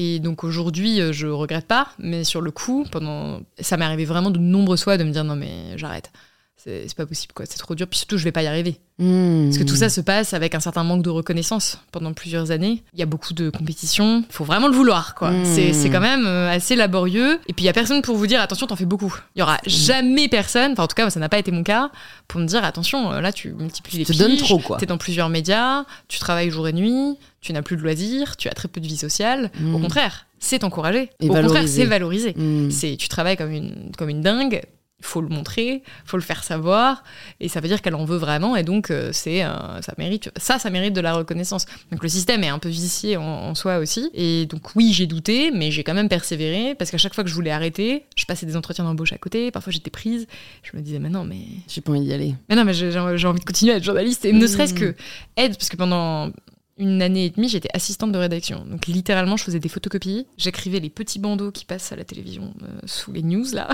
Et 0.00 0.20
donc 0.20 0.44
aujourd'hui, 0.44 1.00
euh, 1.00 1.12
je 1.12 1.26
regrette 1.26 1.66
pas, 1.66 1.88
mais 1.98 2.22
sur 2.22 2.40
le 2.40 2.52
coup, 2.52 2.86
pendant, 2.92 3.40
ça 3.58 3.76
m'est 3.76 3.84
arrivé 3.84 4.04
vraiment 4.04 4.30
de 4.30 4.38
nombreuses 4.38 4.84
fois 4.84 4.96
de 4.96 5.02
me 5.02 5.10
dire 5.10 5.24
non 5.24 5.34
mais 5.34 5.76
j'arrête, 5.76 6.12
c'est 6.58 6.94
pas 6.94 7.06
possible 7.06 7.32
quoi, 7.32 7.46
c'est 7.46 7.58
trop 7.58 7.74
dur. 7.74 7.86
Puis 7.86 7.98
surtout, 7.98 8.18
je 8.18 8.24
vais 8.24 8.32
pas 8.32 8.42
y 8.42 8.46
arriver, 8.46 8.80
Hmm. 9.00 9.44
parce 9.44 9.58
que 9.58 9.62
tout 9.62 9.76
ça 9.76 9.88
se 9.88 10.00
passe 10.00 10.34
avec 10.34 10.56
un 10.56 10.60
certain 10.60 10.82
manque 10.82 11.04
de 11.04 11.10
reconnaissance 11.10 11.78
pendant 11.92 12.12
plusieurs 12.12 12.50
années. 12.50 12.82
Il 12.94 12.98
y 12.98 13.02
a 13.04 13.06
beaucoup 13.06 13.32
de 13.32 13.48
compétition, 13.48 14.24
il 14.28 14.32
faut 14.32 14.42
vraiment 14.42 14.66
le 14.66 14.74
vouloir 14.74 15.14
quoi. 15.14 15.30
Mm. 15.30 15.44
C'est 15.72 15.88
quand 15.88 16.00
même 16.00 16.26
euh, 16.26 16.50
assez 16.50 16.74
laborieux. 16.74 17.38
Et 17.46 17.52
puis 17.52 17.62
il 17.62 17.66
y 17.66 17.68
a 17.68 17.72
personne 17.72 18.02
pour 18.02 18.16
vous 18.16 18.26
dire 18.26 18.40
attention, 18.40 18.66
t'en 18.66 18.74
fais 18.74 18.86
beaucoup. 18.86 19.14
Il 19.36 19.38
y 19.38 19.42
aura 19.42 19.58
jamais 19.66 20.26
personne, 20.26 20.72
enfin 20.72 20.82
en 20.82 20.86
tout 20.88 20.96
cas 20.96 21.08
ça 21.10 21.20
n'a 21.20 21.28
pas 21.28 21.38
été 21.38 21.52
mon 21.52 21.62
cas, 21.62 21.92
pour 22.26 22.40
me 22.40 22.46
dire 22.46 22.64
attention, 22.64 23.12
euh, 23.12 23.20
là 23.20 23.30
tu 23.32 23.52
multiplies 23.52 23.98
les 23.98 24.04
Tu 24.04 24.14
te 24.14 24.18
donnes 24.18 24.36
trop, 24.36 24.58
quoi. 24.58 24.78
T'es 24.78 24.86
dans 24.86 24.98
plusieurs 24.98 25.28
médias, 25.28 25.84
tu 26.08 26.18
travailles 26.18 26.50
jour 26.50 26.66
et 26.66 26.72
nuit, 26.72 27.16
tu 27.40 27.52
n'as 27.52 27.62
plus 27.62 27.76
de 27.76 27.82
loisirs, 27.82 28.36
tu 28.36 28.48
as 28.48 28.52
très 28.52 28.66
peu 28.66 28.80
de 28.80 28.86
vie 28.86 28.96
sociale. 28.96 29.52
Au 29.72 29.78
contraire, 29.78 30.26
c'est 30.40 30.64
encouragé. 30.64 31.10
Et 31.20 31.30
Au 31.30 31.34
contraire, 31.34 31.68
c'est 31.68 31.84
valorisé. 31.84 32.34
Hmm. 32.36 32.68
C'est 32.72 32.96
tu 32.96 33.06
travailles 33.06 33.36
comme 33.36 33.52
une 33.52 33.92
comme 33.96 34.08
une 34.08 34.22
dingue. 34.22 34.62
Faut 35.00 35.20
le 35.20 35.28
montrer, 35.28 35.84
faut 36.04 36.16
le 36.16 36.24
faire 36.24 36.42
savoir, 36.42 37.04
et 37.38 37.48
ça 37.48 37.60
veut 37.60 37.68
dire 37.68 37.80
qu'elle 37.82 37.94
en 37.94 38.04
veut 38.04 38.16
vraiment, 38.16 38.56
et 38.56 38.64
donc 38.64 38.90
euh, 38.90 39.10
c'est 39.12 39.44
euh, 39.44 39.80
ça 39.80 39.94
mérite 39.96 40.28
ça, 40.36 40.58
ça 40.58 40.70
mérite 40.70 40.92
de 40.92 41.00
la 41.00 41.14
reconnaissance. 41.14 41.66
Donc 41.92 42.02
le 42.02 42.08
système 42.08 42.42
est 42.42 42.48
un 42.48 42.58
peu 42.58 42.68
vicié 42.68 43.16
en, 43.16 43.22
en 43.22 43.54
soi 43.54 43.78
aussi, 43.78 44.10
et 44.12 44.46
donc 44.46 44.74
oui 44.74 44.92
j'ai 44.92 45.06
douté, 45.06 45.52
mais 45.52 45.70
j'ai 45.70 45.84
quand 45.84 45.94
même 45.94 46.08
persévéré 46.08 46.74
parce 46.74 46.90
qu'à 46.90 46.98
chaque 46.98 47.14
fois 47.14 47.22
que 47.22 47.30
je 47.30 47.34
voulais 47.36 47.52
arrêter, 47.52 48.06
je 48.16 48.24
passais 48.24 48.44
des 48.44 48.56
entretiens 48.56 48.82
d'embauche 48.84 49.12
à 49.12 49.18
côté, 49.18 49.52
parfois 49.52 49.72
j'étais 49.72 49.90
prise, 49.90 50.26
je 50.64 50.76
me 50.76 50.82
disais 50.82 50.98
mais 50.98 51.10
non 51.10 51.22
mais 51.24 51.42
J'ai 51.68 51.80
pas 51.80 51.92
envie 51.92 52.00
d'y 52.00 52.12
aller. 52.12 52.34
mais 52.48 52.56
non, 52.56 52.64
mais 52.64 52.74
j'ai 52.74 52.90
j'ai 52.90 52.98
envie 53.28 53.38
de 53.38 53.44
continuer 53.44 53.74
à 53.74 53.76
être 53.76 53.84
journaliste. 53.84 54.24
Et 54.24 54.32
ne 54.32 54.44
Mm. 54.44 54.48
serait-ce 54.48 54.74
que 54.74 54.96
aide, 55.36 55.56
parce 55.56 55.68
que 55.68 55.76
pendant 55.76 56.32
une 56.78 57.02
année 57.02 57.26
et 57.26 57.30
demie, 57.30 57.48
j'étais 57.48 57.68
assistante 57.74 58.12
de 58.12 58.18
rédaction. 58.18 58.64
Donc 58.64 58.86
littéralement, 58.86 59.36
je 59.36 59.44
faisais 59.44 59.58
des 59.58 59.68
photocopies. 59.68 60.26
J'écrivais 60.36 60.80
les 60.80 60.90
petits 60.90 61.18
bandeaux 61.18 61.50
qui 61.50 61.64
passent 61.64 61.92
à 61.92 61.96
la 61.96 62.04
télévision 62.04 62.54
euh, 62.62 62.66
sous 62.86 63.12
les 63.12 63.22
news, 63.22 63.44
là. 63.52 63.68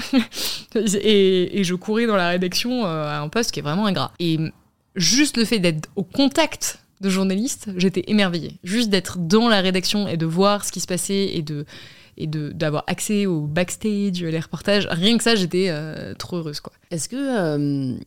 et, 0.74 1.62
je 1.62 1.74
courais 1.74 2.06
dans 2.06 2.16
la 2.16 2.30
rédaction 2.30 2.86
euh, 2.86 3.04
à 3.04 3.20
un 3.20 3.28
poste 3.28 3.52
qui 3.52 3.60
est 3.60 3.62
vraiment 3.62 3.86
ingrat. 3.86 4.12
Et 4.18 4.38
juste 4.96 5.36
le 5.36 5.44
fait 5.44 5.58
d'être 5.58 5.90
au 5.96 6.02
contact 6.02 6.80
de 7.00 7.10
journalistes, 7.10 7.68
j'étais 7.76 8.04
émerveillée. 8.06 8.58
Juste 8.64 8.88
d'être 8.88 9.18
dans 9.18 9.48
la 9.48 9.60
rédaction 9.60 10.08
et 10.08 10.16
de 10.16 10.26
voir 10.26 10.64
ce 10.64 10.72
qui 10.72 10.80
se 10.80 10.86
passait 10.86 11.36
et 11.36 11.42
de 11.42 11.66
d'avoir 12.16 12.84
accès 12.86 13.26
au 13.26 13.40
backstage, 13.40 14.22
les 14.22 14.38
reportages, 14.38 14.86
rien 14.88 15.18
que 15.18 15.24
ça, 15.24 15.34
j'étais 15.34 15.66
euh, 15.70 16.14
trop 16.14 16.36
heureuse 16.36 16.60
quoi. 16.60 16.72
Est-ce 16.92 17.08
que 17.08 17.98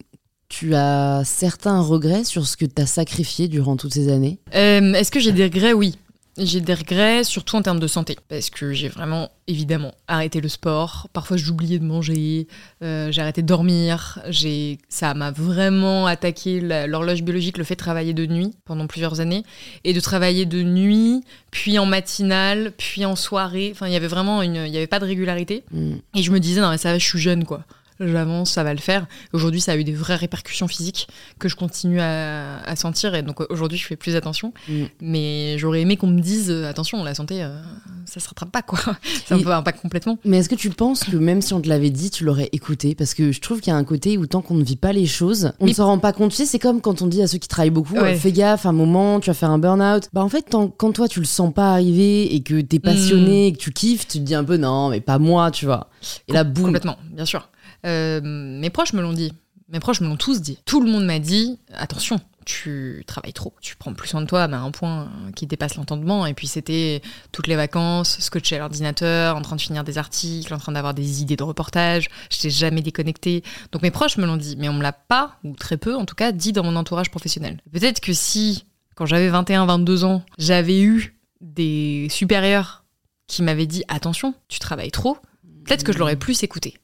tu 0.49 0.75
as 0.75 1.23
certains 1.25 1.81
regrets 1.81 2.23
sur 2.23 2.47
ce 2.47 2.57
que 2.57 2.65
t'as 2.65 2.85
sacrifié 2.85 3.47
durant 3.47 3.77
toutes 3.77 3.93
ces 3.93 4.11
années? 4.11 4.39
Euh, 4.55 4.93
Est-ce 4.93 5.11
que 5.11 5.19
j'ai 5.19 5.31
des 5.31 5.43
regrets? 5.45 5.73
Oui. 5.73 5.95
J'ai 6.39 6.61
des 6.61 6.75
regrets, 6.75 7.23
surtout 7.23 7.55
en 7.55 7.63
termes 7.63 7.79
de 7.79 7.87
santé. 7.87 8.15
Parce 8.29 8.51
que 8.51 8.71
j'ai 8.71 8.89
vraiment, 8.89 9.31
évidemment, 9.47 9.95
arrêté 10.07 10.39
le 10.39 10.49
sport. 10.49 11.07
Parfois, 11.11 11.35
j'oubliais 11.35 11.79
de 11.79 11.83
manger. 11.83 12.47
euh, 12.83 13.11
j'ai 13.11 13.21
arrêté 13.23 13.41
de 13.41 13.47
dormir. 13.47 14.19
J'ai, 14.29 14.77
ça 14.87 15.15
m'a 15.15 15.31
vraiment 15.31 16.05
attaqué 16.05 16.61
l'horloge 16.61 17.23
biologique, 17.23 17.57
le 17.57 17.63
fait 17.63 17.73
de 17.73 17.79
travailler 17.79 18.13
de 18.13 18.27
nuit 18.27 18.53
pendant 18.65 18.85
plusieurs 18.85 19.19
années. 19.19 19.43
Et 19.83 19.93
de 19.93 19.99
travailler 19.99 20.45
de 20.45 20.61
nuit, 20.61 21.23
puis 21.49 21.79
en 21.79 21.87
matinale, 21.87 22.71
puis 22.77 23.03
en 23.03 23.15
soirée. 23.15 23.69
Enfin, 23.73 23.87
il 23.87 23.93
y 23.93 23.95
avait 23.95 24.05
vraiment 24.05 24.43
une. 24.43 24.57
Il 24.57 24.69
n'y 24.71 24.77
avait 24.77 24.85
pas 24.85 24.99
de 24.99 25.05
régularité. 25.05 25.63
Hmm. 25.71 25.95
Et 26.15 26.21
je 26.21 26.29
me 26.29 26.39
disais, 26.39 26.61
non, 26.61 26.69
mais 26.69 26.77
ça 26.77 26.91
va, 26.91 26.99
je 26.99 27.05
suis 27.05 27.19
jeune, 27.19 27.45
quoi. 27.45 27.63
J'avance, 27.99 28.51
ça 28.51 28.63
va 28.63 28.73
le 28.73 28.79
faire. 28.79 29.07
Aujourd'hui, 29.33 29.61
ça 29.61 29.71
a 29.73 29.75
eu 29.77 29.83
des 29.83 29.93
vraies 29.93 30.15
répercussions 30.15 30.67
physiques 30.67 31.07
que 31.39 31.49
je 31.49 31.55
continue 31.55 31.99
à, 31.99 32.59
à 32.63 32.75
sentir. 32.75 33.15
Et 33.15 33.21
donc 33.23 33.39
aujourd'hui, 33.51 33.77
je 33.77 33.85
fais 33.85 33.95
plus 33.95 34.15
attention. 34.15 34.53
Mm. 34.69 34.83
Mais 35.01 35.57
j'aurais 35.57 35.81
aimé 35.81 35.97
qu'on 35.97 36.07
me 36.07 36.19
dise, 36.19 36.49
euh, 36.51 36.69
attention, 36.69 37.03
la 37.03 37.15
santé, 37.15 37.43
euh, 37.43 37.59
ça 38.05 38.19
se 38.19 38.27
rattrape 38.29 38.51
pas, 38.51 38.61
quoi. 38.61 38.79
Ça 39.25 39.35
va 39.37 39.61
pas 39.61 39.71
complètement. 39.73 40.17
Mais 40.25 40.37
est-ce 40.37 40.49
que 40.49 40.55
tu 40.55 40.69
penses 40.69 41.03
que 41.03 41.17
même 41.17 41.41
si 41.41 41.53
on 41.53 41.61
te 41.61 41.67
l'avait 41.67 41.89
dit, 41.89 42.09
tu 42.11 42.23
l'aurais 42.23 42.49
écouté? 42.51 42.95
Parce 42.95 43.13
que 43.13 43.31
je 43.31 43.41
trouve 43.41 43.59
qu'il 43.61 43.71
y 43.71 43.75
a 43.75 43.77
un 43.77 43.83
côté 43.83 44.17
où 44.17 44.25
tant 44.27 44.41
qu'on 44.41 44.53
ne 44.55 44.63
vit 44.63 44.75
pas 44.77 44.93
les 44.93 45.05
choses, 45.05 45.51
on 45.59 45.65
ne 45.65 45.73
s'en 45.73 45.85
rend 45.87 45.99
pas 45.99 46.13
compte. 46.13 46.31
Tu 46.31 46.37
sais, 46.37 46.45
c'est 46.45 46.59
comme 46.59 46.81
quand 46.81 47.01
on 47.01 47.07
dit 47.07 47.21
à 47.21 47.27
ceux 47.27 47.37
qui 47.39 47.47
travaillent 47.47 47.69
beaucoup, 47.69 47.95
Ouais. 47.95 48.13
euh, 48.13 48.17
fais 48.17 48.31
gaffe, 48.31 48.65
un 48.65 48.71
moment, 48.71 49.19
tu 49.19 49.29
vas 49.29 49.33
faire 49.33 49.49
un 49.49 49.59
burn-out. 49.59 50.09
Bah 50.13 50.23
en 50.23 50.29
fait, 50.29 50.43
tant- 50.43 50.67
quand 50.69 50.91
toi 50.93 51.07
tu 51.07 51.19
le 51.19 51.25
sens 51.25 51.53
pas 51.53 51.71
arriver 51.73 52.33
et 52.35 52.41
que 52.41 52.61
t'es 52.61 52.79
passionné, 52.79 53.47
et 53.47 53.53
que 53.53 53.57
tu 53.57 53.71
kiffes, 53.71 54.07
tu 54.07 54.19
te 54.19 54.23
dis 54.23 54.35
un 54.35 54.43
peu 54.43 54.57
non, 54.57 54.89
mais 54.89 55.01
pas 55.01 55.19
moi, 55.19 55.51
tu 55.51 55.65
vois. 55.65 55.89
Et 56.27 56.33
là, 56.33 56.43
boum. 56.43 56.65
Complètement, 56.65 56.97
bien 57.11 57.25
sûr. 57.25 57.49
Euh, 57.87 58.21
mes 58.23 58.69
proches 58.69 58.93
me 58.93 59.01
l'ont 59.01 59.13
dit. 59.13 59.33
Mes 59.69 59.79
proches 59.79 60.01
me 60.01 60.07
l'ont 60.07 60.17
tous 60.17 60.41
dit. 60.41 60.59
Tout 60.65 60.81
le 60.81 60.89
monde 60.89 61.05
m'a 61.05 61.19
dit, 61.19 61.59
attention, 61.73 62.21
tu 62.45 63.03
travailles 63.05 63.33
trop. 63.33 63.53
Tu 63.59 63.75
prends 63.75 63.93
plus 63.93 64.07
soin 64.07 64.21
de 64.21 64.25
toi, 64.25 64.43
à 64.43 64.57
un 64.57 64.71
point 64.71 65.11
qui 65.35 65.45
dépasse 65.45 65.75
l'entendement. 65.75 66.25
Et 66.25 66.33
puis 66.33 66.47
c'était 66.47 67.01
toutes 67.33 67.47
les 67.47 67.57
vacances, 67.57 68.17
scotché 68.19 68.55
à 68.55 68.59
l'ordinateur, 68.59 69.35
en 69.35 69.41
train 69.41 69.57
de 69.57 69.61
finir 69.61 69.83
des 69.83 69.97
articles, 69.97 70.53
en 70.53 70.57
train 70.57 70.71
d'avoir 70.71 70.93
des 70.93 71.21
idées 71.21 71.35
de 71.35 71.43
reportage. 71.43 72.07
Je 72.31 72.39
t'ai 72.39 72.49
jamais 72.49 72.81
déconnecté. 72.81 73.43
Donc 73.73 73.81
mes 73.81 73.91
proches 73.91 74.17
me 74.17 74.25
l'ont 74.25 74.37
dit, 74.37 74.55
mais 74.57 74.69
on 74.69 74.73
me 74.73 74.83
l'a 74.83 74.93
pas, 74.93 75.37
ou 75.43 75.53
très 75.53 75.77
peu 75.77 75.95
en 75.95 76.05
tout 76.05 76.15
cas, 76.15 76.31
dit 76.31 76.53
dans 76.53 76.63
mon 76.63 76.77
entourage 76.77 77.11
professionnel. 77.11 77.59
Peut-être 77.73 77.99
que 77.99 78.13
si, 78.13 78.63
quand 78.95 79.05
j'avais 79.05 79.29
21-22 79.29 80.05
ans, 80.05 80.23
j'avais 80.37 80.81
eu 80.81 81.19
des 81.41 82.07
supérieurs 82.09 82.85
qui 83.27 83.43
m'avaient 83.43 83.67
dit, 83.67 83.83
attention, 83.89 84.33
tu 84.47 84.59
travailles 84.59 84.91
trop, 84.91 85.17
peut-être 85.65 85.83
que 85.83 85.91
je 85.91 85.97
l'aurais 85.97 86.15
plus 86.15 86.43
écouté. 86.43 86.75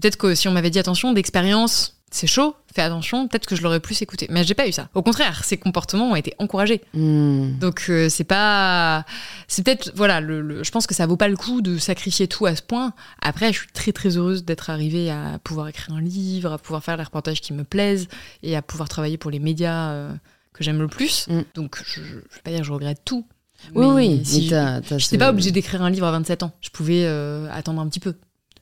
Peut-être 0.00 0.16
que 0.16 0.34
si 0.34 0.48
on 0.48 0.52
m'avait 0.52 0.70
dit 0.70 0.78
attention, 0.78 1.12
d'expérience, 1.12 1.94
c'est 2.10 2.26
chaud, 2.26 2.54
fais 2.74 2.82
attention, 2.82 3.26
peut-être 3.28 3.46
que 3.46 3.56
je 3.56 3.62
l'aurais 3.62 3.80
plus 3.80 4.00
écouté. 4.00 4.26
Mais 4.30 4.44
j'ai 4.44 4.54
pas 4.54 4.68
eu 4.68 4.72
ça. 4.72 4.88
Au 4.94 5.02
contraire, 5.02 5.44
ces 5.44 5.56
comportements 5.56 6.10
ont 6.12 6.16
été 6.16 6.34
encouragés. 6.38 6.82
Hmm. 6.94 7.58
Donc 7.58 7.86
euh, 7.88 8.08
c'est 8.08 8.24
pas, 8.24 9.04
c'est 9.48 9.62
peut-être 9.64 9.90
voilà, 9.94 10.20
le, 10.20 10.40
le- 10.40 10.62
je 10.64 10.70
pense 10.70 10.86
que 10.86 10.94
ça 10.94 11.06
vaut 11.06 11.16
pas 11.16 11.28
le 11.28 11.36
coup 11.36 11.62
de 11.62 11.78
sacrifier 11.78 12.28
tout 12.28 12.46
à 12.46 12.54
ce 12.54 12.62
point. 12.62 12.92
Après, 13.22 13.52
je 13.52 13.58
suis 13.58 13.68
très 13.72 13.92
très 13.92 14.16
heureuse 14.16 14.44
d'être 14.44 14.70
arrivée 14.70 15.10
à 15.10 15.38
pouvoir 15.42 15.68
écrire 15.68 15.94
un 15.96 16.00
livre, 16.00 16.52
à 16.52 16.58
pouvoir 16.58 16.82
faire 16.84 16.96
les 16.96 17.02
reportages 17.04 17.40
qui 17.40 17.52
me 17.52 17.64
plaisent 17.64 18.08
et 18.42 18.54
à 18.56 18.62
pouvoir 18.62 18.88
travailler 18.88 19.16
pour 19.18 19.30
les 19.30 19.40
médias 19.40 19.90
euh, 19.90 20.12
que 20.52 20.62
j'aime 20.62 20.80
le 20.80 20.88
plus. 20.88 21.26
Mm. 21.28 21.40
Donc 21.54 21.82
je, 21.84 22.00
je, 22.00 22.06
je 22.06 22.14
vais 22.14 22.42
pas 22.44 22.50
dire 22.50 22.60
que 22.60 22.66
je 22.66 22.72
regrette 22.72 23.00
tout. 23.04 23.26
Oui, 23.74 23.86
Mais 23.86 23.92
oui. 23.94 24.20
si 24.24 24.48
je- 24.48 24.94
n'étais 24.94 25.18
pas 25.18 25.30
obligée 25.30 25.50
d'écrire 25.50 25.82
un 25.82 25.90
livre 25.90 26.06
à 26.06 26.12
27 26.12 26.42
ans. 26.44 26.52
Je 26.60 26.68
pouvais 26.70 27.04
euh, 27.06 27.48
attendre 27.52 27.80
un 27.80 27.88
petit 27.88 28.00
peu. 28.00 28.14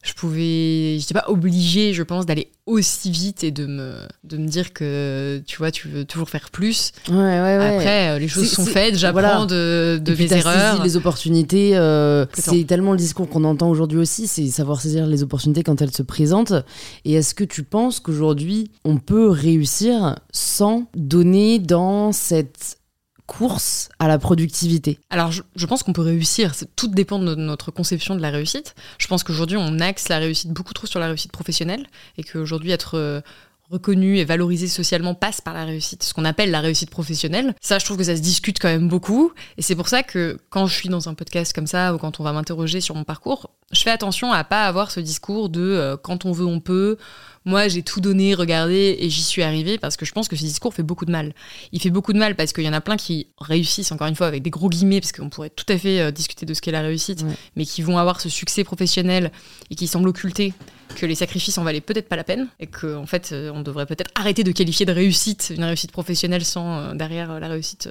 Je 0.05 0.13
pouvais, 0.13 0.99
j'étais 1.01 1.15
pas 1.15 1.25
obligée, 1.29 1.95
je 1.95 2.03
pense, 2.03 2.27
d'aller 2.27 2.51
aussi 2.67 3.11
vite 3.11 3.43
et 3.43 3.51
de 3.51 3.65
me, 3.65 3.95
de 4.23 4.37
me 4.37 4.47
dire 4.47 4.75
que, 4.75 5.43
tu 5.47 5.57
vois, 5.57 5.71
tu 5.71 5.89
veux 5.89 6.05
toujours 6.05 6.29
faire 6.29 6.51
plus. 6.51 6.93
Ouais, 7.09 7.15
ouais, 7.15 7.41
ouais. 7.59 7.77
Après, 7.77 8.09
euh, 8.11 8.19
les 8.19 8.29
choses 8.29 8.51
sont 8.51 8.67
faites, 8.67 8.97
j'apprends 8.99 9.21
voilà. 9.21 9.47
de, 9.47 9.99
de 10.03 10.13
Et 10.13 10.17
mes 10.17 10.33
erreurs. 10.35 10.73
saisi 10.77 10.83
les 10.83 10.97
opportunités. 10.99 11.77
euh, 11.77 12.27
c'est 12.35 12.65
tellement 12.65 12.93
le 12.93 12.99
discours 12.99 13.29
qu'on 13.31 13.45
entend 13.45 13.71
aujourd'hui 13.71 13.99
aussi, 13.99 14.27
c'est 14.27 14.47
savoir 14.49 14.81
saisir 14.83 15.07
les 15.07 15.23
opportunités 15.23 15.63
quand 15.63 15.81
elles 15.81 15.95
se 15.95 16.03
présentent. 16.03 16.53
Et 17.07 17.15
est-ce 17.15 17.35
que 17.35 17.45
tu 17.45 17.63
penses 17.63 17.99
qu'aujourd'hui, 17.99 18.71
on 18.85 18.99
peut 18.99 19.29
réussir 19.31 20.17
sans 20.33 20.87
donner 20.95 21.59
dans 21.59 22.13
cette 22.13 22.77
course 23.26 23.88
à 23.99 24.09
la 24.09 24.19
productivité 24.19 24.99
Alors, 25.11 25.33
je, 25.33 25.66
pense 25.66 25.83
qu'on 25.83 25.93
peut 25.93 26.02
réussir. 26.02 26.52
Tout 26.76 26.88
dépend 26.88 27.19
de 27.19 27.35
notre 27.35 27.71
conception 27.71 28.14
de 28.14 28.21
la 28.21 28.31
réussite. 28.31 28.75
Je 28.99 29.07
pense 29.07 29.25
qu'aujourd'hui, 29.25 29.57
on 29.59 29.81
axe 29.81 30.09
la 30.09 30.19
réussite 30.19 30.50
beaucoup 30.50 30.75
trop 30.75 30.87
sur 30.87 31.00
la 31.00 31.07
réussite 31.07 31.33
professionnelle 31.33 31.87
et 32.19 32.23
qu'aujourd'hui, 32.23 32.71
être 32.71 32.99
euh, 32.99 33.21
reconnu 33.71 34.19
et 34.19 34.25
valorisé 34.25 34.69
socialement 34.69 35.14
passe 35.14 35.40
par 35.40 35.54
la 35.54 35.64
réussite, 35.64 36.02
ce 36.02 36.12
qu'on 36.12 36.25
appelle 36.25 36.50
la 36.50 36.61
réussite 36.61 36.90
professionnelle. 36.90 37.54
Ça, 37.61 37.78
je 37.78 37.85
trouve 37.85 37.97
que 37.97 38.04
ça 38.04 38.16
se 38.16 38.21
discute 38.21 38.59
quand 38.59 38.69
même 38.69 38.88
beaucoup. 38.88 39.33
Et 39.57 39.62
c'est 39.62 39.75
pour 39.75 39.88
ça 39.88 40.02
que 40.02 40.38
quand 40.50 40.66
je 40.66 40.75
suis 40.75 40.88
dans 40.88 41.09
un 41.09 41.14
podcast 41.14 41.52
comme 41.52 41.66
ça 41.66 41.95
ou 41.95 41.99
quand 41.99 42.21
on 42.21 42.25
va 42.25 42.33
m'interroger 42.33 42.81
sur 42.81 42.95
mon 42.95 43.04
parcours, 43.04 43.50
je 43.73 43.81
fais 43.81 43.90
attention 43.90 44.33
à 44.33 44.45
pas 44.45 44.66
avoir 44.66 44.90
ce 44.90 45.00
discours 45.00 45.49
de 45.49 45.61
euh, 45.61 45.97
quand 45.97 46.25
on 46.25 46.33
veut, 46.33 46.47
on 46.47 46.61
peut. 46.61 46.99
Moi, 47.47 47.69
j'ai 47.69 47.83
tout 47.83 48.01
donné, 48.01 48.35
regardé 48.35 48.97
et 48.99 49.11
j'y 49.11 49.23
suis 49.23 49.43
arrivée 49.43 49.77
parce 49.77 49.99
que 49.99 50.07
je 50.07 50.13
pense 50.13 50.29
que 50.29 50.37
ce 50.37 50.43
discours 50.43 50.73
fait 50.73 50.83
beaucoup 50.83 51.05
de 51.05 51.11
mal. 51.11 51.35
Il 51.73 51.81
fait 51.81 51.91
beaucoup 51.91 52.15
de 52.15 52.19
mal 52.19 52.37
parce 52.37 52.55
qu'il 52.55 52.65
y 52.65 52.69
en 52.69 52.73
a 52.73 52.81
plein 52.81 52.97
qui 52.97 53.27
réussissent, 53.39 53.93
encore 53.93 54.07
une 54.07 54.15
fois, 54.15 54.27
avec 54.27 54.43
des 54.43 54.49
gros 54.49 54.71
guillemets, 54.71 55.01
parce 55.01 55.13
qu'on 55.13 55.29
pourrait 55.29 55.51
tout 55.51 55.67
à 55.69 55.77
fait 55.77 56.01
euh, 56.01 56.11
discuter 56.11 56.47
de 56.47 56.55
ce 56.55 56.63
qu'est 56.63 56.71
la 56.71 56.81
réussite, 56.81 57.23
mais 57.55 57.67
qui 57.67 57.83
vont 57.83 57.99
avoir 57.99 58.23
ce 58.23 58.31
succès 58.31 58.65
professionnel 58.65 59.31
et 59.71 59.75
qui 59.75 59.87
semblent 59.89 60.09
occulter 60.09 60.55
que 60.97 61.05
les 61.05 61.15
sacrifices 61.15 61.59
en 61.59 61.65
valaient 61.65 61.83
peut-être 61.83 62.09
pas 62.09 62.17
la 62.17 62.25
peine 62.25 62.49
et 62.61 62.67
qu'en 62.67 63.03
en 63.03 63.07
fait, 63.07 63.31
euh, 63.33 63.51
on 63.55 63.61
devrait 63.61 63.85
peut-être 63.85 64.11
arrêter 64.15 64.43
de 64.43 64.53
qualifier 64.53 64.87
de 64.87 64.93
réussite 64.93 65.53
une 65.55 65.65
réussite 65.65 65.93
professionnelle 65.93 66.47
sans 66.47 66.95
derrière 66.95 67.39
la 67.41 67.49
réussite 67.49 67.91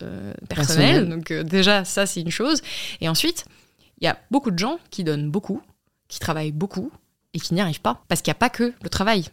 personnelle. 0.49 1.09
Donc, 1.09 1.31
déjà, 1.31 1.85
ça, 1.85 2.07
c'est 2.07 2.21
une 2.21 2.31
chose. 2.31 2.63
Et 3.01 3.09
ensuite, 3.09 3.45
il 4.01 4.05
y 4.05 4.07
a 4.07 4.17
beaucoup 4.31 4.49
de 4.49 4.57
gens 4.57 4.79
qui 4.89 5.03
donnent 5.03 5.29
beaucoup, 5.29 5.61
qui 6.07 6.19
travaillent 6.19 6.51
beaucoup 6.51 6.91
et 7.35 7.39
qui 7.39 7.53
n'y 7.53 7.61
arrivent 7.61 7.81
pas. 7.81 8.03
Parce 8.07 8.23
qu'il 8.23 8.31
n'y 8.31 8.37
a 8.37 8.39
pas 8.39 8.49
que 8.49 8.73
le 8.81 8.89
travail. 8.89 9.25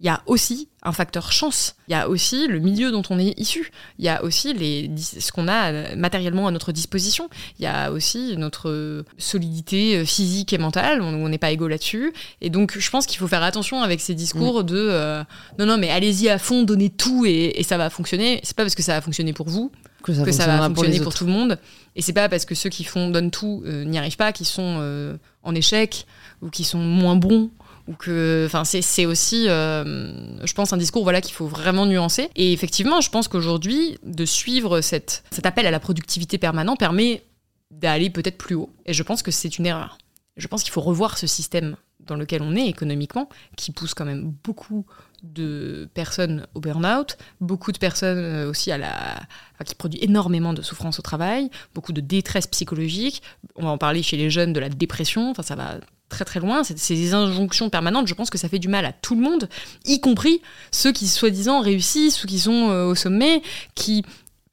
Il 0.00 0.06
y 0.06 0.10
a 0.10 0.22
aussi 0.26 0.68
un 0.82 0.92
facteur 0.92 1.32
chance. 1.32 1.74
Il 1.88 1.92
y 1.92 1.94
a 1.94 2.08
aussi 2.08 2.46
le 2.48 2.58
milieu 2.58 2.90
dont 2.90 3.02
on 3.08 3.18
est 3.18 3.38
issu. 3.40 3.70
Il 3.98 4.04
y 4.04 4.10
a 4.10 4.22
aussi 4.22 4.52
les, 4.52 4.90
ce 4.98 5.32
qu'on 5.32 5.48
a 5.48 5.96
matériellement 5.96 6.46
à 6.46 6.50
notre 6.50 6.70
disposition. 6.70 7.30
Il 7.58 7.62
y 7.62 7.66
a 7.66 7.90
aussi 7.90 8.36
notre 8.36 9.04
solidité 9.16 10.04
physique 10.04 10.52
et 10.52 10.58
mentale. 10.58 11.00
On 11.00 11.28
n'est 11.30 11.38
pas 11.38 11.50
égaux 11.50 11.66
là-dessus. 11.66 12.12
Et 12.42 12.50
donc, 12.50 12.78
je 12.78 12.90
pense 12.90 13.06
qu'il 13.06 13.18
faut 13.18 13.26
faire 13.26 13.42
attention 13.42 13.82
avec 13.82 14.02
ces 14.02 14.14
discours 14.14 14.60
mm. 14.60 14.66
de 14.66 14.76
euh, 14.76 15.24
non, 15.58 15.66
non, 15.66 15.78
mais 15.78 15.90
allez-y 15.90 16.28
à 16.28 16.38
fond, 16.38 16.62
donnez 16.62 16.90
tout 16.90 17.24
et, 17.26 17.62
ça 17.62 17.78
va 17.78 17.88
fonctionner. 17.88 18.40
C'est 18.42 18.56
pas 18.56 18.64
parce 18.64 18.74
que 18.74 18.82
ça 18.82 18.94
va 18.94 19.00
fonctionner 19.00 19.32
pour 19.32 19.48
vous 19.48 19.72
que 20.02 20.12
ça, 20.12 20.46
va 20.46 20.68
fonctionner 20.68 21.00
pour, 21.00 21.14
tout 21.14 21.26
le 21.26 21.32
monde. 21.32 21.58
Et 21.96 22.02
c'est 22.02 22.12
pas 22.12 22.28
parce 22.28 22.44
que 22.44 22.54
ceux 22.54 22.70
qui 22.70 22.84
font 22.84 23.10
donnent 23.10 23.32
tout 23.32 23.64
euh, 23.66 23.84
n'y 23.84 23.98
arrivent 23.98 24.16
pas, 24.16 24.32
qui 24.32 24.44
sont 24.44 24.76
euh, 24.78 25.16
en 25.42 25.52
échec 25.52 26.06
ou 26.42 26.50
qui 26.50 26.62
sont 26.62 26.78
moins 26.78 27.16
bons 27.16 27.50
ou 27.88 27.94
que 27.94 28.44
enfin 28.46 28.64
c'est 28.64 29.06
aussi 29.06 29.48
euh, 29.48 30.44
je 30.44 30.52
pense 30.54 30.72
un 30.72 30.76
discours 30.76 31.02
voilà 31.02 31.20
qu'il 31.20 31.34
faut 31.34 31.46
vraiment 31.46 31.86
nuancer 31.86 32.30
et 32.34 32.52
effectivement 32.52 33.00
je 33.00 33.10
pense 33.10 33.28
qu'aujourd'hui 33.28 33.98
de 34.02 34.24
suivre 34.24 34.80
cette, 34.80 35.22
cet 35.30 35.46
appel 35.46 35.66
à 35.66 35.70
la 35.70 35.80
productivité 35.80 36.38
permanent 36.38 36.76
permet 36.76 37.22
d'aller 37.70 38.10
peut-être 38.10 38.38
plus 38.38 38.54
haut 38.54 38.70
et 38.86 38.92
je 38.92 39.02
pense 39.02 39.22
que 39.22 39.30
c'est 39.30 39.58
une 39.58 39.66
erreur 39.66 39.98
je 40.36 40.48
pense 40.48 40.62
qu'il 40.62 40.72
faut 40.72 40.80
revoir 40.80 41.16
ce 41.16 41.26
système 41.26 41.76
dans 42.00 42.16
lequel 42.16 42.42
on 42.42 42.54
est 42.54 42.66
économiquement 42.66 43.28
qui 43.56 43.72
pousse 43.72 43.94
quand 43.94 44.04
même 44.04 44.32
beaucoup 44.44 44.86
de 45.22 45.88
personnes 45.94 46.46
au 46.54 46.60
burn-out, 46.60 47.16
beaucoup 47.40 47.72
de 47.72 47.78
personnes 47.78 48.18
euh, 48.18 48.50
aussi 48.50 48.70
à 48.70 48.78
la, 48.78 49.20
qui 49.64 49.74
produit 49.74 49.98
énormément 50.02 50.52
de 50.52 50.62
souffrance 50.62 50.98
au 50.98 51.02
travail, 51.02 51.50
beaucoup 51.74 51.92
de 51.92 52.00
détresse 52.00 52.46
psychologique. 52.46 53.22
On 53.56 53.64
va 53.64 53.70
en 53.70 53.78
parler 53.78 54.02
chez 54.02 54.16
les 54.16 54.30
jeunes 54.30 54.52
de 54.52 54.60
la 54.60 54.68
dépression. 54.68 55.30
Enfin, 55.30 55.42
ça 55.42 55.56
va 55.56 55.78
très 56.08 56.24
très 56.24 56.40
loin. 56.40 56.62
Des 56.62 57.14
injonctions 57.14 57.70
permanentes. 57.70 58.06
Je 58.06 58.14
pense 58.14 58.30
que 58.30 58.38
ça 58.38 58.48
fait 58.48 58.58
du 58.58 58.68
mal 58.68 58.84
à 58.84 58.92
tout 58.92 59.14
le 59.14 59.22
monde, 59.22 59.48
y 59.84 60.00
compris 60.00 60.40
ceux 60.70 60.92
qui 60.92 61.06
soi-disant 61.06 61.60
réussissent 61.60 62.24
ou 62.24 62.26
qui 62.26 62.38
sont 62.38 62.70
euh, 62.70 62.86
au 62.86 62.94
sommet, 62.94 63.42
qui 63.74 64.04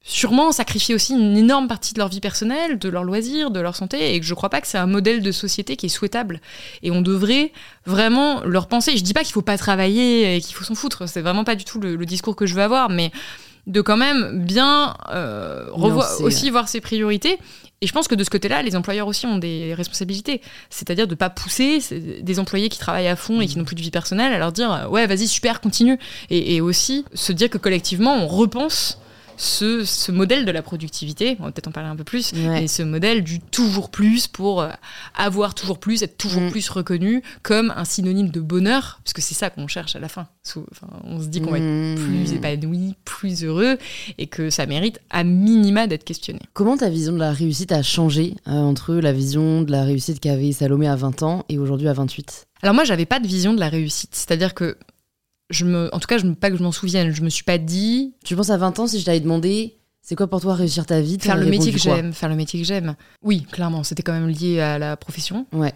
sûrement 0.06 0.52
sacrifient 0.52 0.94
aussi 0.94 1.14
une 1.14 1.36
énorme 1.36 1.66
partie 1.66 1.94
de 1.94 1.98
leur 1.98 2.08
vie 2.08 2.20
personnelle, 2.20 2.78
de 2.78 2.88
leurs 2.90 3.04
loisirs, 3.04 3.50
de 3.50 3.58
leur 3.58 3.74
santé, 3.74 4.14
et 4.14 4.20
que 4.20 4.26
je 4.26 4.34
crois 4.34 4.50
pas 4.50 4.60
que 4.60 4.66
c'est 4.66 4.78
un 4.78 4.86
modèle 4.86 5.22
de 5.22 5.32
société 5.32 5.76
qui 5.76 5.86
est 5.86 5.90
souhaitable. 5.90 6.40
Et 6.82 6.90
on 6.90 7.00
devrait 7.00 7.52
vraiment 7.86 8.44
leur 8.44 8.68
penser. 8.68 8.96
Je 8.96 9.02
dis 9.02 9.14
pas 9.14 9.24
qu'il 9.24 9.32
faut 9.32 9.42
pas 9.42 9.56
travailler 9.56 10.36
et 10.36 10.40
qu'il 10.40 10.54
faut 10.54 10.64
s'en 10.64 10.74
foutre. 10.74 11.08
C'est 11.08 11.22
vraiment 11.22 11.44
pas 11.44 11.56
du 11.56 11.64
tout 11.64 11.80
le, 11.80 12.04
discours 12.04 12.36
que 12.36 12.44
je 12.44 12.54
veux 12.54 12.62
avoir, 12.62 12.90
mais 12.90 13.10
de 13.66 13.80
quand 13.80 13.96
même 13.96 14.44
bien 14.44 14.94
euh, 15.10 15.70
aussi 15.72 16.50
voir 16.50 16.68
ses 16.68 16.82
priorités. 16.82 17.38
Et 17.80 17.86
je 17.86 17.92
pense 17.92 18.08
que 18.08 18.14
de 18.14 18.24
ce 18.24 18.30
côté-là, 18.30 18.62
les 18.62 18.76
employeurs 18.76 19.06
aussi 19.06 19.26
ont 19.26 19.38
des 19.38 19.74
responsabilités. 19.74 20.40
C'est-à-dire 20.70 21.06
de 21.06 21.12
ne 21.12 21.16
pas 21.16 21.30
pousser 21.30 21.80
des 22.22 22.38
employés 22.38 22.68
qui 22.68 22.78
travaillent 22.78 23.08
à 23.08 23.16
fond 23.16 23.40
et 23.40 23.46
qui 23.46 23.56
mmh. 23.56 23.58
n'ont 23.58 23.64
plus 23.64 23.76
de 23.76 23.82
vie 23.82 23.90
personnelle 23.90 24.32
à 24.32 24.38
leur 24.38 24.52
dire 24.52 24.88
ouais, 24.90 25.06
vas-y, 25.06 25.26
super, 25.26 25.60
continue. 25.60 25.98
Et, 26.30 26.56
et, 26.56 26.60
aussi 26.60 27.04
se 27.14 27.32
dire 27.32 27.50
que 27.50 27.58
collectivement, 27.58 28.14
on 28.14 28.26
repense 28.26 28.98
ce, 29.36 30.10
modèle 30.10 30.44
de 30.44 30.50
la 30.50 30.62
productivité, 30.62 31.36
on 31.40 31.44
va 31.44 31.52
peut-être 31.52 31.68
en 31.68 31.72
parler 31.72 31.88
un 31.88 31.96
peu 31.96 32.04
plus, 32.04 32.32
mais 32.34 32.68
ce 32.68 32.82
modèle 32.82 33.22
du 33.22 33.40
toujours 33.40 33.90
plus 33.90 34.26
pour 34.26 34.62
euh, 34.62 34.70
avoir 35.14 35.54
toujours 35.54 35.78
plus, 35.78 36.02
être 36.02 36.16
toujours 36.16 36.42
mm. 36.42 36.50
plus 36.50 36.68
reconnu 36.68 37.22
comme 37.42 37.72
un 37.76 37.84
synonyme 37.84 38.28
de 38.28 38.40
bonheur, 38.40 39.00
parce 39.04 39.12
que 39.12 39.22
c'est 39.22 39.34
ça 39.34 39.50
qu'on 39.50 39.66
cherche 39.66 39.96
à 39.96 39.98
la 39.98 40.08
fin. 40.08 40.26
on 41.04 41.20
se 41.20 41.26
dit 41.26 41.40
qu'on 41.40 41.50
va 41.50 41.58
être 41.58 41.64
mm. 41.64 41.94
plus 41.96 42.32
épanoui, 42.32 42.94
plus 43.04 43.44
heureux, 43.44 43.78
et 44.18 44.26
que 44.26 44.50
ça 44.50 44.66
mérite 44.66 45.00
à 45.10 45.24
minima 45.24 45.86
d'être 45.86 46.04
questionné. 46.04 46.40
Comment 46.52 46.76
ta 46.76 46.88
vision 46.88 47.12
de 47.12 47.18
la 47.18 47.32
réussite 47.32 47.72
a 47.72 47.82
changé 47.82 48.34
euh, 48.48 48.52
entre 48.52 48.94
la 48.94 49.12
vision 49.12 49.62
de 49.62 49.70
la 49.70 49.84
réussite 49.84 50.20
qu'avait 50.20 50.52
Salomé 50.52 50.88
à 50.88 50.96
20 50.96 51.22
ans 51.22 51.44
et 51.48 51.58
aujourd'hui 51.58 51.88
à 51.88 51.92
28 51.92 52.46
alors 52.62 52.74
moi, 52.74 52.84
j'avais 52.84 53.04
pas 53.04 53.20
de 53.20 53.26
vision 53.26 53.52
de 53.52 53.60
la 53.60 53.68
réussite. 53.68 54.14
C'est-à-dire 54.14 54.54
que 54.54 54.78
je 55.50 55.64
me, 55.64 55.94
en 55.94 56.00
tout 56.00 56.06
cas, 56.06 56.18
je 56.18 56.26
me, 56.26 56.34
pas 56.34 56.50
que 56.50 56.56
je 56.56 56.62
m'en 56.62 56.72
souvienne, 56.72 57.12
je 57.12 57.22
me 57.22 57.28
suis 57.28 57.44
pas 57.44 57.58
dit. 57.58 58.14
Tu 58.24 58.36
penses 58.36 58.50
à 58.50 58.56
20 58.56 58.78
ans 58.78 58.86
si 58.86 59.00
je 59.00 59.04
t'avais 59.04 59.20
demandé 59.20 59.78
c'est 60.04 60.16
quoi 60.16 60.26
pour 60.26 60.42
toi 60.42 60.54
réussir 60.54 60.84
ta 60.84 61.00
vie 61.00 61.16
Faire 61.18 61.38
le 61.38 61.46
métier 61.46 61.72
que 61.72 61.78
j'aime, 61.78 62.12
faire 62.12 62.28
le 62.28 62.36
métier 62.36 62.60
que 62.60 62.66
j'aime. 62.66 62.94
Oui, 63.22 63.42
clairement, 63.50 63.82
c'était 63.84 64.02
quand 64.02 64.12
même 64.12 64.28
lié 64.28 64.60
à 64.60 64.78
la 64.78 64.98
profession. 64.98 65.46
Ouais. 65.50 65.72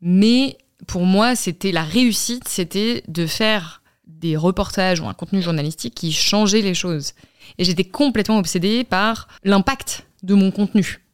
Mais 0.00 0.56
pour 0.86 1.04
moi, 1.04 1.36
c'était 1.36 1.70
la 1.70 1.84
réussite, 1.84 2.48
c'était 2.48 3.04
de 3.08 3.26
faire 3.26 3.82
des 4.06 4.38
reportages 4.38 5.00
ou 5.00 5.06
un 5.06 5.12
contenu 5.12 5.42
journalistique 5.42 5.94
qui 5.94 6.12
changeait 6.12 6.62
les 6.62 6.72
choses. 6.72 7.12
Et 7.58 7.64
j'étais 7.64 7.84
complètement 7.84 8.38
obsédée 8.38 8.84
par 8.84 9.28
l'impact 9.44 10.06
de 10.22 10.32
mon 10.32 10.50
contenu. 10.50 11.04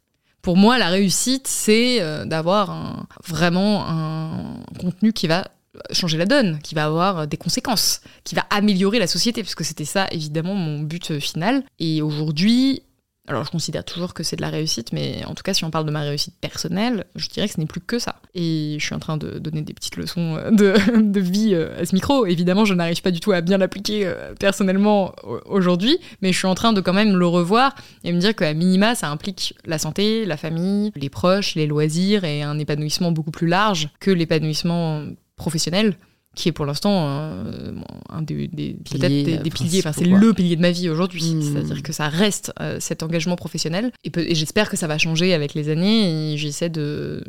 Pour 0.40 0.56
moi, 0.56 0.78
la 0.78 0.90
réussite, 0.90 1.48
c'est 1.48 2.00
euh, 2.00 2.24
d'avoir 2.24 3.04
vraiment 3.26 3.84
un 3.88 4.62
contenu 4.78 5.12
qui 5.12 5.26
va 5.26 5.48
changer 5.92 6.18
la 6.18 6.26
donne, 6.26 6.58
qui 6.62 6.74
va 6.74 6.84
avoir 6.84 7.26
des 7.26 7.36
conséquences, 7.36 8.00
qui 8.24 8.34
va 8.34 8.46
améliorer 8.50 8.98
la 8.98 9.06
société, 9.06 9.42
parce 9.42 9.54
que 9.54 9.64
c'était 9.64 9.84
ça 9.84 10.06
évidemment 10.10 10.54
mon 10.54 10.80
but 10.80 11.18
final. 11.18 11.62
Et 11.78 12.02
aujourd'hui, 12.02 12.82
alors 13.28 13.44
je 13.44 13.50
considère 13.50 13.84
toujours 13.84 14.14
que 14.14 14.22
c'est 14.22 14.36
de 14.36 14.40
la 14.40 14.48
réussite, 14.48 14.92
mais 14.92 15.22
en 15.26 15.34
tout 15.34 15.42
cas 15.42 15.52
si 15.52 15.64
on 15.64 15.70
parle 15.70 15.84
de 15.84 15.90
ma 15.90 16.00
réussite 16.00 16.34
personnelle, 16.40 17.04
je 17.14 17.28
dirais 17.28 17.46
que 17.46 17.54
ce 17.54 17.60
n'est 17.60 17.66
plus 17.66 17.80
que 17.80 17.98
ça. 17.98 18.16
Et 18.34 18.76
je 18.78 18.84
suis 18.84 18.94
en 18.94 18.98
train 18.98 19.16
de 19.16 19.38
donner 19.38 19.62
des 19.62 19.74
petites 19.74 19.96
leçons 19.96 20.36
de, 20.50 20.74
de 21.00 21.20
vie 21.20 21.54
euh, 21.54 21.80
à 21.80 21.84
ce 21.84 21.94
micro. 21.94 22.26
Évidemment, 22.26 22.64
je 22.64 22.74
n'arrive 22.74 23.02
pas 23.02 23.10
du 23.10 23.20
tout 23.20 23.32
à 23.32 23.40
bien 23.40 23.58
l'appliquer 23.58 24.06
euh, 24.06 24.34
personnellement 24.38 25.14
aujourd'hui, 25.46 25.98
mais 26.22 26.32
je 26.32 26.38
suis 26.38 26.46
en 26.46 26.54
train 26.54 26.72
de 26.72 26.80
quand 26.80 26.94
même 26.94 27.16
le 27.16 27.26
revoir 27.26 27.74
et 28.02 28.12
me 28.12 28.18
dire 28.18 28.34
qu'à 28.34 28.54
minima, 28.54 28.94
ça 28.94 29.10
implique 29.10 29.54
la 29.66 29.78
santé, 29.78 30.24
la 30.24 30.36
famille, 30.36 30.90
les 30.96 31.10
proches, 31.10 31.54
les 31.54 31.66
loisirs 31.66 32.24
et 32.24 32.42
un 32.42 32.58
épanouissement 32.58 33.12
beaucoup 33.12 33.30
plus 33.30 33.46
large 33.46 33.90
que 34.00 34.10
l'épanouissement 34.10 35.04
professionnel 35.38 35.96
qui 36.38 36.48
est 36.48 36.52
pour 36.52 36.66
l'instant 36.66 37.06
euh, 37.08 37.72
un 38.10 38.22
des, 38.22 38.48
peut-être 38.48 39.42
des, 39.42 39.50
piliers, 39.50 39.80
enfin 39.80 39.92
c'est 39.92 40.04
le 40.04 40.32
pilier 40.32 40.54
de 40.54 40.60
ma 40.60 40.70
vie 40.70 40.88
aujourd'hui, 40.88 41.34
hmm. 41.34 41.42
c'est-à-dire 41.42 41.82
que 41.82 41.92
ça 41.92 42.08
reste 42.08 42.52
euh, 42.60 42.76
cet 42.80 43.02
engagement 43.02 43.34
professionnel. 43.34 43.90
Et, 44.04 44.34
j'espère 44.34 44.70
que 44.70 44.76
ça 44.76 44.86
va 44.86 44.98
changer 44.98 45.34
avec 45.34 45.54
les 45.54 45.68
années. 45.68 46.34
Et 46.34 46.36
j'essaie 46.36 46.68
de, 46.68 47.24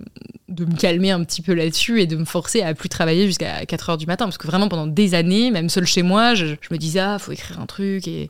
de 0.48 0.66
me 0.66 0.76
calmer 0.76 1.10
un 1.10 1.24
petit 1.24 1.42
peu 1.42 1.54
là-dessus 1.54 2.02
et 2.02 2.08
de 2.08 2.18
me 2.18 2.26
forcer 2.26 2.62
à 2.62 2.76
plus 2.76 2.90
travailler 2.90 3.26
jusqu'à 3.26 3.66
4 3.66 3.90
heures 3.90 3.98
du 3.98 4.06
matin. 4.06 4.26
Parce 4.26 4.38
que 4.38 4.46
vraiment 4.46 4.68
pendant 4.68 4.88
des 4.88 5.16
années, 5.16 5.50
même 5.50 5.70
seul 5.70 5.86
chez 5.86 6.04
moi, 6.04 6.36
je, 6.36 6.46
je 6.46 6.68
me 6.72 6.78
disais 6.78 7.00
ah 7.00 7.18
faut 7.18 7.32
écrire 7.32 7.60
un 7.60 7.66
truc 7.66 8.08
et 8.08 8.30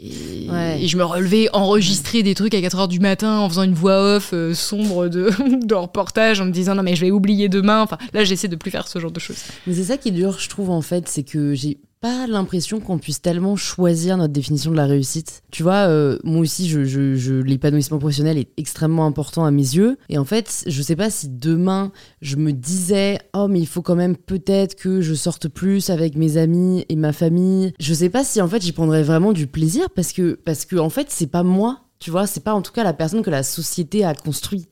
et, 0.00 0.86
je 0.86 0.96
me 0.96 1.04
relevais 1.04 1.48
enregistrer 1.52 2.22
des 2.22 2.34
trucs 2.34 2.54
à 2.54 2.60
4 2.60 2.78
heures 2.78 2.88
du 2.88 3.00
matin 3.00 3.38
en 3.38 3.48
faisant 3.48 3.64
une 3.64 3.74
voix 3.74 4.16
off 4.16 4.30
euh, 4.32 4.54
sombre 4.54 5.08
de, 5.08 5.30
de, 5.66 5.74
reportage 5.74 6.40
en 6.40 6.44
me 6.44 6.52
disant 6.52 6.74
non 6.74 6.82
mais 6.82 6.94
je 6.94 7.00
vais 7.00 7.10
oublier 7.10 7.48
demain. 7.48 7.82
Enfin 7.82 7.98
là 8.12 8.24
j'essaie 8.24 8.48
de 8.48 8.56
plus 8.56 8.70
faire 8.70 8.86
ce 8.86 8.98
genre 8.98 9.10
de 9.10 9.20
choses. 9.20 9.42
Mais 9.66 9.74
c'est 9.74 9.84
ça 9.84 9.96
qui 9.96 10.08
est 10.08 10.12
dur 10.12 10.38
je 10.38 10.48
trouve 10.48 10.70
en 10.70 10.82
fait, 10.82 11.08
c'est 11.08 11.24
que 11.24 11.54
j'ai 11.54 11.78
pas 12.00 12.26
l'impression 12.26 12.80
qu'on 12.80 12.98
puisse 12.98 13.20
tellement 13.20 13.56
choisir 13.56 14.16
notre 14.16 14.32
définition 14.32 14.70
de 14.70 14.76
la 14.76 14.86
réussite. 14.86 15.42
Tu 15.50 15.62
vois, 15.62 15.88
euh, 15.88 16.18
moi 16.24 16.40
aussi, 16.40 16.68
je, 16.68 17.40
l'épanouissement 17.40 17.98
professionnel 17.98 18.38
est 18.38 18.50
extrêmement 18.56 19.06
important 19.06 19.44
à 19.44 19.50
mes 19.50 19.62
yeux. 19.62 19.98
Et 20.08 20.18
en 20.18 20.24
fait, 20.24 20.64
je 20.66 20.82
sais 20.82 20.96
pas 20.96 21.10
si 21.10 21.28
demain, 21.28 21.92
je 22.20 22.36
me 22.36 22.52
disais, 22.52 23.18
oh, 23.34 23.48
mais 23.48 23.60
il 23.60 23.66
faut 23.66 23.82
quand 23.82 23.96
même 23.96 24.16
peut-être 24.16 24.76
que 24.76 25.00
je 25.00 25.14
sorte 25.14 25.48
plus 25.48 25.90
avec 25.90 26.16
mes 26.16 26.36
amis 26.36 26.84
et 26.88 26.96
ma 26.96 27.12
famille. 27.12 27.72
Je 27.80 27.94
sais 27.94 28.10
pas 28.10 28.24
si 28.24 28.40
en 28.40 28.48
fait, 28.48 28.62
j'y 28.62 28.72
prendrais 28.72 29.02
vraiment 29.02 29.32
du 29.32 29.46
plaisir 29.46 29.88
parce 29.90 30.12
que, 30.12 30.34
parce 30.34 30.64
que 30.64 30.76
en 30.76 30.90
fait, 30.90 31.08
c'est 31.10 31.26
pas 31.26 31.42
moi. 31.42 31.80
Tu 31.98 32.10
vois, 32.10 32.28
c'est 32.28 32.44
pas 32.44 32.54
en 32.54 32.62
tout 32.62 32.72
cas 32.72 32.84
la 32.84 32.92
personne 32.92 33.22
que 33.22 33.30
la 33.30 33.42
société 33.42 34.04
a 34.04 34.14
construit 34.14 34.68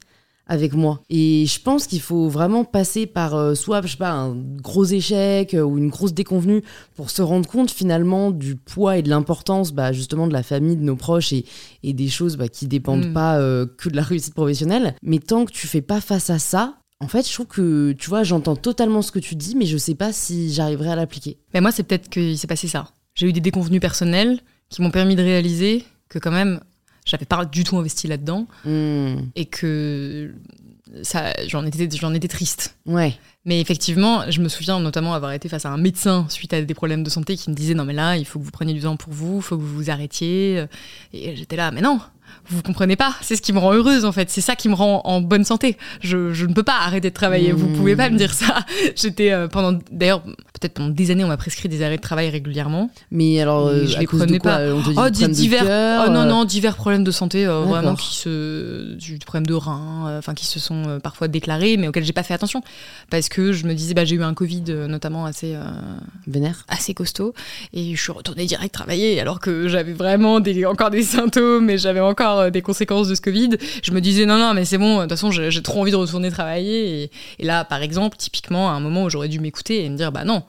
avec 0.47 0.75
moi. 0.75 1.01
Et 1.11 1.47
je 1.47 1.61
pense 1.61 1.87
qu'il 1.87 2.01
faut 2.01 2.29
vraiment 2.29 2.65
passer 2.65 3.07
par 3.07 3.35
euh, 3.35 3.55
soit, 3.55 3.83
je 3.83 3.93
sais 3.93 3.97
pas, 3.97 4.13
un 4.13 4.35
gros 4.35 4.85
échec 4.85 5.55
euh, 5.55 5.63
ou 5.63 5.79
une 5.79 5.89
grosse 5.89 6.13
déconvenue 6.13 6.63
pour 6.95 7.11
se 7.11 7.23
rendre 7.23 7.49
compte 7.49 7.71
finalement 7.71 8.31
du 8.31 8.57
poids 8.57 8.97
et 8.99 9.03
de 9.03 9.09
l'importance 9.09 9.73
bah, 9.73 9.93
justement 9.93 10.27
de 10.27 10.33
la 10.33 10.43
famille, 10.43 10.77
de 10.77 10.83
nos 10.83 10.97
proches 10.97 11.33
et, 11.33 11.45
et 11.83 11.93
des 11.93 12.09
choses 12.09 12.37
bah, 12.37 12.49
qui 12.49 12.67
dépendent 12.67 12.97
Mm. 12.97 13.13
pas 13.13 13.39
euh, 13.39 13.67
que 13.79 13.89
de 13.89 13.97
la 13.97 14.03
réussite 14.03 14.35
professionnelle. 14.35 14.95
Mais 15.03 15.19
tant 15.19 15.45
que 15.45 15.53
tu 15.53 15.67
fais 15.67 15.83
pas 15.83 16.01
face 16.01 16.31
à 16.31 16.39
ça, 16.39 16.77
en 17.01 17.09
fait, 17.09 17.29
je 17.29 17.33
trouve 17.33 17.47
que, 17.47 17.93
tu 17.93 18.09
vois, 18.09 18.23
j'entends 18.23 18.57
totalement 18.57 19.03
ce 19.03 19.13
que 19.13 19.19
tu 19.19 19.35
dis, 19.35 19.55
mais 19.55 19.67
je 19.67 19.77
sais 19.77 19.95
pas 19.95 20.13
si 20.13 20.53
j'arriverai 20.53 20.91
à 20.91 20.97
l'appliquer. 20.97 21.37
Mais 21.53 21.61
moi, 21.61 21.73
c'est 21.73 21.83
peut-être 21.83 22.09
qu'il 22.09 22.39
s'est 22.39 22.47
passé 22.47 22.69
ça. 22.69 22.89
J'ai 23.15 23.27
eu 23.29 23.33
des 23.33 23.41
déconvenues 23.41 23.81
personnelles 23.81 24.41
qui 24.71 24.81
m'ont 24.83 24.91
permis 24.91 25.15
de 25.15 25.23
réaliser 25.23 25.85
que 26.09 26.19
quand 26.19 26.31
même, 26.31 26.61
j'avais 27.07 27.25
pas 27.25 27.45
du 27.47 27.65
tout 27.65 27.79
investi 27.79 28.07
là-dedans 28.09 28.47
Hmm, 28.65 29.17
et 29.35 29.47
que 29.47 30.35
ça, 31.03 31.33
j'en 31.49 31.65
étais, 31.65 31.89
j'en 31.99 32.13
étais 32.15 32.29
triste. 32.29 32.77
Ouais. 32.87 33.15
Mais 33.45 33.61
effectivement, 33.61 34.29
je 34.31 34.41
me 34.41 34.49
souviens 34.49 34.81
notamment 34.81 35.15
avoir 35.15 35.33
été 35.33 35.49
face 35.49 35.65
à 35.67 35.71
un 35.71 35.77
médecin 35.77 36.27
suite 36.29 36.53
à 36.53 36.61
des 36.61 36.75
problèmes 36.75 37.03
de 37.05 37.11
santé 37.11 37.37
qui 37.37 37.49
me 37.51 37.55
disait 37.55 37.75
non 37.75 37.85
mais 37.85 37.93
là, 37.93 38.17
il 38.17 38.25
faut 38.25 38.39
que 38.39 38.45
vous 38.45 38.51
preniez 38.51 38.75
du 38.75 38.81
temps 38.81 38.97
pour 38.97 39.13
vous, 39.13 39.37
il 39.37 39.43
faut 39.43 39.57
que 39.57 39.63
vous 39.63 39.75
vous 39.75 39.91
arrêtiez. 39.91 40.65
Et 41.13 41.37
j'étais 41.37 41.55
là, 41.57 41.71
mais 41.71 41.81
non, 41.81 42.01
vous 42.49 42.63
comprenez 42.63 42.97
pas, 42.97 43.15
c'est 43.23 43.37
ce 43.37 43.43
qui 43.43 43.53
me 43.53 43.59
rend 43.59 43.73
heureuse 43.73 44.05
en 44.05 44.11
fait, 44.13 44.31
c'est 44.31 44.41
ça 44.41 44.57
qui 44.57 44.69
me 44.69 44.75
rend 44.75 45.01
en 45.05 45.21
bonne 45.21 45.45
santé. 45.45 45.77
Je, 46.01 46.33
je 46.33 46.45
ne 46.47 46.55
peux 46.55 46.65
pas 46.65 46.79
arrêter 46.81 47.11
de 47.11 47.15
travailler, 47.15 47.53
vous 47.53 47.69
Mmh. 47.69 47.77
pouvez 47.77 47.95
pas 47.97 48.11
me 48.11 48.19
dire 48.19 48.35
ça. 48.35 48.65
J'étais 48.97 49.31
euh, 49.31 49.47
pendant, 49.47 49.79
d'ailleurs, 49.93 50.23
peut-être 50.59 50.75
pendant 50.75 50.89
des 50.89 51.11
années, 51.11 51.25
on 51.25 51.29
m'a 51.29 51.37
prescrit 51.37 51.69
des 51.69 51.83
arrêts 51.83 51.97
de 51.97 52.03
travail 52.03 52.31
régulièrement. 52.31 52.91
Mais 53.11 53.41
alors, 53.41 53.67
euh, 53.67 53.87
je 53.87 53.97
à 53.97 54.01
les 54.01 54.07
cause 54.07 54.21
de 54.21 54.25
prenais 54.25 54.39
quoi 54.39 54.53
pas. 54.53 54.75
On 54.75 54.83
te 54.83 54.89
dit 54.91 54.97
Oh, 54.99 55.11
des 55.11 55.29
de 55.29 55.33
divers, 55.33 56.05
oh 56.07 56.11
non, 56.11 56.25
non, 56.25 56.45
divers 56.45 56.77
problèmes 56.77 57.05
de 57.05 57.11
santé, 57.11 57.47
euh, 57.47 57.61
vraiment 57.61 57.95
qui 57.95 58.17
se, 58.17 58.95
du 58.95 59.19
problème 59.19 59.47
de 59.47 59.55
rein, 59.55 60.07
euh, 60.09 60.19
enfin 60.19 60.35
qui 60.35 60.47
se 60.47 60.59
sont 60.59 60.99
parfois 61.03 61.29
déclarés, 61.29 61.77
mais 61.77 61.89
auxquels 61.89 62.05
j'ai 62.05 62.13
pas 62.13 62.23
fait 62.23 62.35
attention, 62.35 62.63
parce 63.11 63.29
que 63.29 63.53
je 63.53 63.67
me 63.67 63.75
disais, 63.75 63.95
bah, 63.95 64.05
j'ai 64.05 64.17
eu 64.17 64.23
un 64.23 64.35
Covid 64.35 64.65
notamment 64.89 65.27
assez, 65.27 65.55
euh, 65.55 65.65
Vénère. 66.27 66.65
assez 66.69 66.95
costaud, 66.95 67.35
et 67.73 67.95
je 67.95 68.01
suis 68.01 68.13
retournée 68.13 68.47
direct 68.47 68.73
travailler, 68.73 69.21
alors 69.21 69.41
que 69.41 69.69
j'avais 69.69 69.93
vraiment 69.93 70.41
des, 70.41 70.65
encore 70.65 70.91
des 70.91 71.03
symptômes, 71.03 71.71
et 71.71 71.79
j'avais 71.79 72.01
encore 72.01 72.51
des 72.51 72.63
conséquences 72.63 73.09
de 73.09 73.15
ce 73.15 73.21
Covid. 73.21 73.51
Je 73.83 73.93
me 73.93 74.01
disais, 74.01 74.27
non, 74.27 74.39
non, 74.39 74.55
mais 74.55 74.65
c'est 74.65 74.79
bon, 74.79 74.97
de 74.97 75.01
toute 75.03 75.11
façon, 75.11 75.31
j'ai 75.31 75.51
j'ai 75.51 75.63
trop 75.63 75.81
envie 75.81 75.93
de 75.93 75.97
retourner 75.97 76.31
travailler, 76.31 77.03
et, 77.05 77.11
et 77.39 77.45
là, 77.45 77.65
par 77.65 77.83
exemple, 77.83 78.17
typiquement, 78.17 78.71
à 78.71 78.73
un 78.73 78.81
moment 78.81 79.05
où 79.05 79.11
j'aurais 79.11 79.29
dû 79.29 79.41
m'écouter 79.41 79.85
et 79.85 79.89
me 79.89 79.97
dire, 79.97 80.13
bah 80.13 80.25
non, 80.25 80.43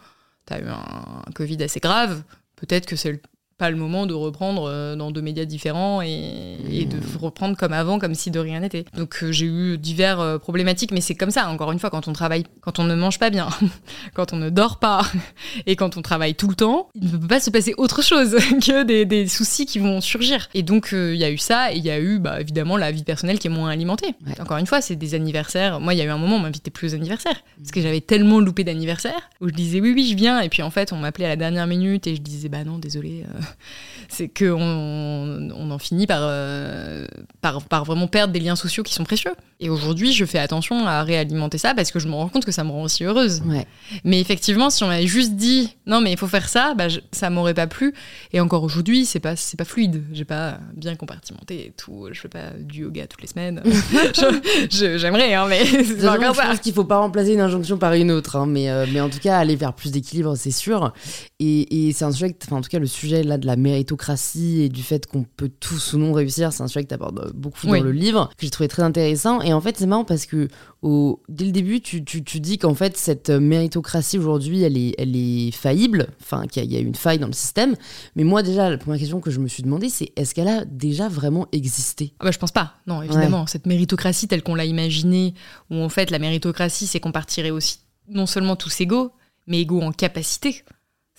t'as 0.48 0.60
eu 0.60 0.66
un 0.68 1.22
Covid 1.36 1.62
assez 1.64 1.80
grave, 1.80 2.24
peut-être 2.56 2.88
que 2.88 2.96
c'est 2.96 3.12
le- 3.12 3.22
pas 3.58 3.70
le 3.72 3.76
moment 3.76 4.06
de 4.06 4.14
reprendre 4.14 4.70
euh, 4.70 4.96
dans 4.96 5.10
deux 5.12 5.22
médias 5.22 5.46
différents 5.46 6.02
et, 6.02 6.58
et 6.70 6.86
de 6.86 6.98
reprendre 7.20 7.58
comme 7.58 7.74
avant, 7.74 7.98
comme 7.98 8.14
si 8.14 8.30
de 8.30 8.40
rien 8.40 8.60
n'était. 8.60 8.86
Donc 8.96 9.24
euh, 9.24 9.32
j'ai 9.32 9.46
eu 9.48 9.78
divers 9.78 10.20
euh, 10.20 10.38
problématiques, 10.38 10.92
mais 10.92 11.02
c'est 11.02 11.16
comme 11.16 11.32
ça, 11.32 11.48
encore 11.50 11.72
une 11.72 11.80
fois, 11.80 11.90
quand 11.90 12.08
on 12.08 12.14
travaille, 12.14 12.44
quand 12.62 12.78
on 12.80 12.84
ne 12.84 12.94
mange 12.96 13.18
pas 13.20 13.30
bien, 13.30 13.50
quand 14.14 14.34
on 14.34 14.38
ne 14.38 14.50
dort 14.50 14.78
pas 14.78 15.02
et 15.66 15.76
quand 15.76 15.98
on 15.98 16.02
travaille 16.02 16.36
tout 16.36 16.48
le 16.48 16.56
temps, 16.56 16.90
il 16.96 17.12
ne 17.12 17.18
peut 17.18 17.28
pas 17.28 17.40
se 17.40 17.50
passer 17.50 17.74
autre 17.78 18.04
chose 18.04 18.36
que 18.66 18.84
des, 18.84 19.06
des 19.06 19.28
soucis 19.28 19.66
qui 19.66 19.80
vont 19.80 20.02
surgir. 20.02 20.50
Et 20.54 20.62
donc 20.64 20.94
euh, 20.94 21.14
il 21.16 21.20
y 21.20 21.24
a 21.24 21.32
eu 21.32 21.38
ça, 21.40 21.74
et 21.74 21.78
il 21.78 21.84
y 21.84 21.90
a 21.90 22.00
eu 22.00 22.20
bah, 22.20 22.40
évidemment 22.40 22.78
la 22.78 22.92
vie 22.92 23.04
personnelle 23.04 23.40
qui 23.40 23.48
est 23.48 23.52
moins 23.52 23.70
alimentée. 23.70 24.14
Ouais. 24.28 24.40
Encore 24.40 24.58
une 24.58 24.68
fois, 24.68 24.82
c'est 24.82 24.96
des 24.96 25.16
anniversaires. 25.16 25.80
Moi, 25.80 25.94
il 25.96 25.98
y 25.98 26.02
a 26.02 26.06
eu 26.06 26.10
un 26.10 26.18
moment, 26.18 26.36
on 26.36 26.40
m'invitait 26.40 26.72
plus 26.72 26.92
aux 26.92 26.96
anniversaires 26.96 27.42
parce 27.58 27.72
que 27.72 27.82
j'avais 27.82 28.02
tellement 28.02 28.40
loupé 28.40 28.64
d'anniversaires 28.64 29.30
où 29.42 29.50
je 29.50 29.54
disais 29.54 29.82
oui, 29.82 29.94
oui, 29.96 30.08
je 30.12 30.16
viens, 30.16 30.42
et 30.42 30.50
puis 30.50 30.62
en 30.62 30.70
fait, 30.70 30.94
on 30.94 30.98
m'appelait 30.98 31.26
à 31.26 31.30
la 31.30 31.36
dernière 31.36 31.66
minute 31.66 32.06
et 32.08 32.16
je 32.16 32.22
disais 32.22 32.50
bah 32.50 32.64
non, 32.64 32.78
désolé. 32.78 33.26
euh, 33.28 33.42
c'est 34.10 34.28
que 34.30 34.46
on, 34.52 35.50
on 35.56 35.72
en 35.72 35.80
finit 35.80 36.08
par, 36.08 36.20
euh, 36.22 37.06
par, 37.42 37.62
par 37.64 37.84
vraiment 37.86 38.08
perdre 38.08 38.34
des 38.34 38.40
liens 38.40 38.56
sociaux 38.56 38.84
qui 38.84 38.94
sont 38.94 39.04
précieux. 39.04 39.32
Et 39.60 39.70
aujourd'hui, 39.70 40.14
je 40.14 40.24
fais 40.26 40.38
attention 40.40 40.86
à 40.86 41.04
réalimenter 41.04 41.58
ça 41.58 41.74
parce 41.74 41.92
que 41.92 42.00
je 42.00 42.08
me 42.08 42.14
rends 42.14 42.30
compte 42.30 42.46
que 42.46 42.52
ça 42.52 42.64
me 42.64 42.70
rend 42.72 42.84
aussi 42.84 43.04
heureuse. 43.04 43.42
Ouais. 43.46 43.66
Mais 44.04 44.20
effectivement, 44.22 44.70
si 44.70 44.84
on 44.84 44.88
m'avait 44.88 45.08
juste 45.08 45.34
dit 45.34 45.76
non, 45.88 46.00
mais 46.02 46.12
il 46.12 46.18
faut 46.18 46.28
faire 46.28 46.48
ça, 46.48 46.74
bah, 46.76 46.90
je- 46.90 47.00
ça 47.12 47.30
m'aurait 47.30 47.54
pas 47.56 47.68
plu. 47.68 47.94
Et 48.34 48.40
encore 48.40 48.64
aujourd'hui, 48.64 49.06
c'est 49.06 49.20
pas, 49.20 49.36
c'est 49.36 49.58
pas 49.58 49.66
fluide. 49.66 50.04
J'ai 50.14 50.26
pas 50.26 50.60
bien 50.76 50.96
compartimenté 50.96 51.68
et 51.68 51.74
tout. 51.76 52.08
Je 52.12 52.20
fais 52.22 52.28
pas 52.30 52.52
du 52.60 52.82
yoga 52.82 53.08
toutes 53.08 53.22
les 53.22 53.28
semaines. 53.28 53.62
J'aimerais, 54.70 55.34
hein, 55.34 55.46
mais 55.50 55.66
c'est 55.66 55.98
pas 56.02 56.14
encore 56.18 56.34
je 56.36 56.42
pense 56.42 56.60
qu'il 56.60 56.74
faut 56.74 56.84
pas 56.84 56.98
remplacer 57.00 57.34
une 57.34 57.40
injonction 57.42 57.78
par 57.78 57.94
une 57.94 58.12
autre, 58.12 58.36
hein, 58.36 58.46
mais, 58.48 58.70
euh, 58.70 58.86
mais 58.92 59.02
en 59.02 59.10
tout 59.10 59.20
cas 59.20 59.38
aller 59.40 59.56
vers 59.56 59.74
plus 59.74 59.92
d'équilibre, 59.92 60.36
c'est 60.36 60.52
sûr. 60.52 60.94
Et, 61.40 61.88
et 61.88 61.94
c'est 61.94 62.06
un 62.06 62.12
sujet, 62.12 62.36
enfin 62.46 62.58
en 62.58 62.62
tout 62.62 62.70
cas 62.70 62.80
le 62.80 62.86
sujet 62.88 63.24
là 63.24 63.37
de 63.38 63.46
la 63.46 63.56
méritocratie 63.56 64.62
et 64.62 64.70
du 64.70 64.84
fait 64.84 65.06
qu'on 65.06 65.24
peut 65.24 65.50
tous 65.60 65.94
ou 65.94 65.98
non 65.98 66.14
réussir, 66.14 66.52
c'est 66.54 66.64
un 66.64 66.68
sujet 66.68 66.84
que 66.84 66.90
tu 66.90 66.94
abordes 66.96 67.32
beaucoup 67.34 67.68
Oui. 67.68 67.80
dans 67.80 67.86
le 67.86 67.92
livre, 67.92 68.30
que 68.38 68.46
j'ai 68.46 68.50
trouvé 68.50 68.68
très 68.68 68.84
intéressant. 68.84 69.42
Et 69.42 69.54
en 69.54 69.62
fait 69.62 69.78
c'est 69.78 69.86
marrant 69.86 70.06
parce 70.06 70.26
que 70.26 70.48
au, 70.82 71.22
dès 71.30 71.46
le 71.46 71.52
début 71.52 71.82
tu, 71.82 72.04
tu, 72.04 72.24
tu 72.24 72.40
dis 72.40 72.58
qu'en 72.58 72.74
fait 72.76 72.98
cette 72.98 73.30
méritocratie 73.30 74.18
aujourd'hui 74.18 74.62
elle 74.64 74.78
est, 74.78 74.94
elle 74.98 75.16
est 75.16 75.52
faillible, 75.52 76.08
enfin 76.22 76.46
qu'il 76.48 76.64
y, 76.64 76.66
a- 76.66 76.70
il 76.70 76.74
y 76.74 76.78
a 76.78 76.80
une 76.80 76.96
faille 76.96 77.20
dans 77.20 77.28
le 77.28 77.34
système. 77.34 77.76
Mais 78.16 78.24
moi 78.24 78.44
déjà 78.44 78.70
la 78.70 78.78
première 78.78 79.00
question 79.00 79.20
que 79.22 79.32
je 79.32 79.40
me 79.40 79.48
suis 79.48 79.64
demandé 79.64 79.90
c'est 79.90 80.12
est-ce 80.16 80.34
qu'elle 80.36 80.48
a 80.48 80.66
déjà 80.66 81.08
vraiment 81.10 81.48
existé? 81.52 82.14
Ah 82.20 82.26
bah, 82.26 82.32
je 82.32 82.38
pense 82.40 82.52
pas. 82.52 82.74
Non, 82.88 83.02
évidemment. 83.02 83.48
Cette 83.48 83.66
méritocratie 83.66 84.28
telle 84.28 84.44
qu'on 84.44 84.56
l'a 84.56 84.66
imaginée, 84.66 85.34
où 85.70 85.76
en 85.78 85.90
fait 85.90 86.12
la 86.12 86.20
méritocratie, 86.20 86.88
c'est 86.88 87.00
qu'on 87.00 87.12
partirait 87.12 87.50
aussi 87.52 87.80
non 88.10 88.26
seulement 88.26 88.56
tous 88.56 88.80
égaux, 88.82 89.12
mais 89.48 89.62
égaux 89.62 89.82
en 89.82 89.92
capacité. 89.92 90.64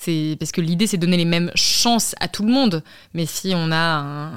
C'est 0.01 0.37
parce 0.39 0.53
que 0.53 0.61
l'idée, 0.61 0.87
c'est 0.87 0.97
de 0.97 1.05
donner 1.05 1.17
les 1.17 1.25
mêmes 1.25 1.51
chances 1.57 2.15
à 2.21 2.29
tout 2.29 2.45
le 2.45 2.53
monde. 2.53 2.85
Mais 3.15 3.27
si 3.27 3.53
on 3.57 3.73
a 3.73 3.77
un 3.77 4.31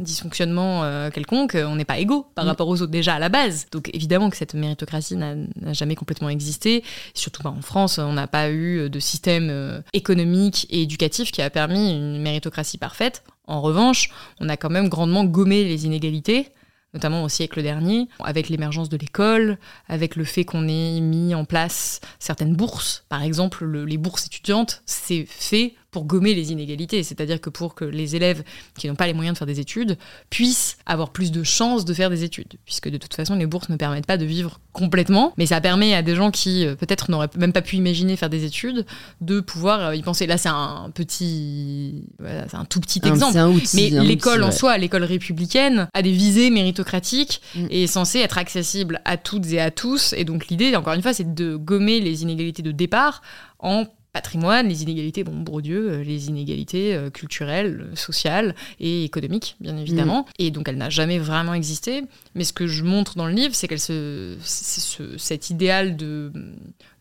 dysfonctionnement 0.00 0.82
euh, 0.82 1.08
quelconque, 1.10 1.54
on 1.56 1.76
n'est 1.76 1.84
pas 1.84 1.98
égaux 1.98 2.26
par 2.34 2.44
Mm. 2.44 2.48
rapport 2.48 2.66
aux 2.68 2.82
autres 2.82 2.90
déjà 2.90 3.14
à 3.14 3.18
la 3.20 3.28
base. 3.28 3.66
Donc 3.70 3.90
évidemment 3.94 4.28
que 4.28 4.36
cette 4.36 4.54
méritocratie 4.54 5.14
n'a 5.14 5.36
jamais 5.72 5.94
complètement 5.94 6.28
existé. 6.28 6.82
Surtout 7.14 7.42
pas 7.44 7.50
en 7.50 7.62
France, 7.62 7.98
on 7.98 8.12
n'a 8.14 8.26
pas 8.26 8.50
eu 8.50 8.90
de 8.90 8.98
système 8.98 9.50
euh, 9.50 9.80
économique 9.92 10.66
et 10.68 10.82
éducatif 10.82 11.30
qui 11.30 11.42
a 11.42 11.50
permis 11.50 11.92
une 11.92 12.20
méritocratie 12.20 12.76
parfaite. 12.78 13.22
En 13.46 13.60
revanche, 13.60 14.10
on 14.40 14.48
a 14.48 14.56
quand 14.56 14.68
même 14.68 14.88
grandement 14.88 15.24
gommé 15.24 15.62
les 15.62 15.86
inégalités 15.86 16.48
notamment 16.94 17.22
au 17.22 17.28
siècle 17.28 17.62
dernier, 17.62 18.08
avec 18.24 18.48
l'émergence 18.48 18.88
de 18.88 18.96
l'école, 18.96 19.58
avec 19.88 20.16
le 20.16 20.24
fait 20.24 20.44
qu'on 20.44 20.66
ait 20.68 21.00
mis 21.00 21.34
en 21.34 21.44
place 21.44 22.00
certaines 22.18 22.54
bourses. 22.54 23.04
Par 23.08 23.22
exemple, 23.22 23.64
le- 23.64 23.84
les 23.84 23.98
bourses 23.98 24.26
étudiantes, 24.26 24.82
c'est 24.86 25.24
fait 25.26 25.74
pour 25.90 26.04
gommer 26.04 26.34
les 26.34 26.52
inégalités, 26.52 27.02
c'est-à-dire 27.02 27.40
que 27.40 27.50
pour 27.50 27.74
que 27.74 27.84
les 27.84 28.16
élèves 28.16 28.42
qui 28.76 28.88
n'ont 28.88 28.94
pas 28.94 29.06
les 29.06 29.14
moyens 29.14 29.34
de 29.34 29.38
faire 29.38 29.46
des 29.46 29.60
études 29.60 29.96
puissent 30.30 30.76
avoir 30.86 31.10
plus 31.10 31.32
de 31.32 31.42
chances 31.42 31.84
de 31.84 31.94
faire 31.94 32.10
des 32.10 32.24
études, 32.24 32.54
puisque 32.64 32.88
de 32.88 32.98
toute 32.98 33.14
façon, 33.14 33.34
les 33.34 33.46
bourses 33.46 33.68
ne 33.68 33.76
permettent 33.76 34.06
pas 34.06 34.18
de 34.18 34.24
vivre 34.24 34.60
complètement, 34.72 35.32
mais 35.38 35.46
ça 35.46 35.60
permet 35.60 35.94
à 35.94 36.02
des 36.02 36.14
gens 36.14 36.30
qui 36.30 36.66
euh, 36.66 36.74
peut-être 36.74 37.10
n'auraient 37.10 37.30
même 37.36 37.52
pas 37.52 37.62
pu 37.62 37.76
imaginer 37.76 38.16
faire 38.16 38.30
des 38.30 38.44
études 38.44 38.86
de 39.20 39.40
pouvoir 39.40 39.80
euh, 39.88 39.94
y 39.96 40.02
penser. 40.02 40.26
Là, 40.26 40.38
c'est 40.38 40.48
un 40.48 40.90
petit, 40.94 42.04
voilà, 42.18 42.46
c'est 42.48 42.56
un 42.56 42.64
tout 42.64 42.80
petit 42.80 43.00
exemple. 43.04 43.32
C'est 43.32 43.38
un 43.38 43.50
outil. 43.50 43.90
Mais 43.92 44.04
l'école 44.04 44.42
en 44.44 44.52
soi, 44.52 44.76
l'école 44.78 45.04
républicaine, 45.04 45.88
a 45.94 46.02
des 46.02 46.12
visées 46.12 46.50
méritocratiques 46.50 47.40
Mm. 47.54 47.66
et 47.70 47.84
est 47.84 47.86
censée 47.86 48.20
être 48.20 48.38
accessible 48.38 49.00
à 49.04 49.16
toutes 49.16 49.46
et 49.52 49.60
à 49.60 49.70
tous. 49.70 50.12
Et 50.16 50.24
donc 50.24 50.48
l'idée, 50.48 50.74
encore 50.76 50.94
une 50.94 51.02
fois, 51.02 51.12
c'est 51.12 51.34
de 51.34 51.56
gommer 51.56 52.00
les 52.00 52.22
inégalités 52.22 52.62
de 52.62 52.72
départ 52.72 53.22
en 53.58 53.86
patrimoine, 54.12 54.68
les 54.68 54.82
inégalités, 54.82 55.22
bon, 55.24 55.36
Bourdieu, 55.38 55.90
euh, 55.92 56.02
les 56.02 56.28
inégalités 56.28 56.94
euh, 56.94 57.10
culturelles, 57.10 57.88
euh, 57.92 57.96
sociales 57.96 58.54
et 58.80 59.04
économiques, 59.04 59.56
bien 59.60 59.76
évidemment. 59.76 60.26
Et 60.38 60.50
donc 60.50 60.68
elle 60.68 60.76
n'a 60.78 60.90
jamais 60.90 61.18
vraiment 61.18 61.54
existé. 61.54 62.02
Mais 62.34 62.44
ce 62.44 62.52
que 62.52 62.66
je 62.66 62.82
montre 62.84 63.16
dans 63.16 63.26
le 63.26 63.32
livre, 63.34 63.54
c'est 63.54 63.68
qu'elle 63.68 63.80
se, 63.80 64.36
c'est 64.42 64.80
ce- 64.80 65.18
cet 65.18 65.50
idéal 65.50 65.96
de, 65.96 66.32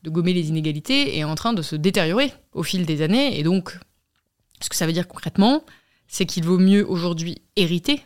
de 0.03 0.09
gommer 0.09 0.33
les 0.33 0.49
inégalités 0.49 1.17
est 1.17 1.23
en 1.23 1.35
train 1.35 1.53
de 1.53 1.61
se 1.61 1.75
détériorer 1.75 2.33
au 2.53 2.63
fil 2.63 2.85
des 2.85 3.01
années. 3.01 3.39
Et 3.39 3.43
donc, 3.43 3.77
ce 4.61 4.69
que 4.69 4.75
ça 4.75 4.85
veut 4.85 4.93
dire 4.93 5.07
concrètement, 5.07 5.63
c'est 6.07 6.25
qu'il 6.25 6.43
vaut 6.43 6.57
mieux 6.59 6.85
aujourd'hui 6.89 7.41
hériter 7.55 8.01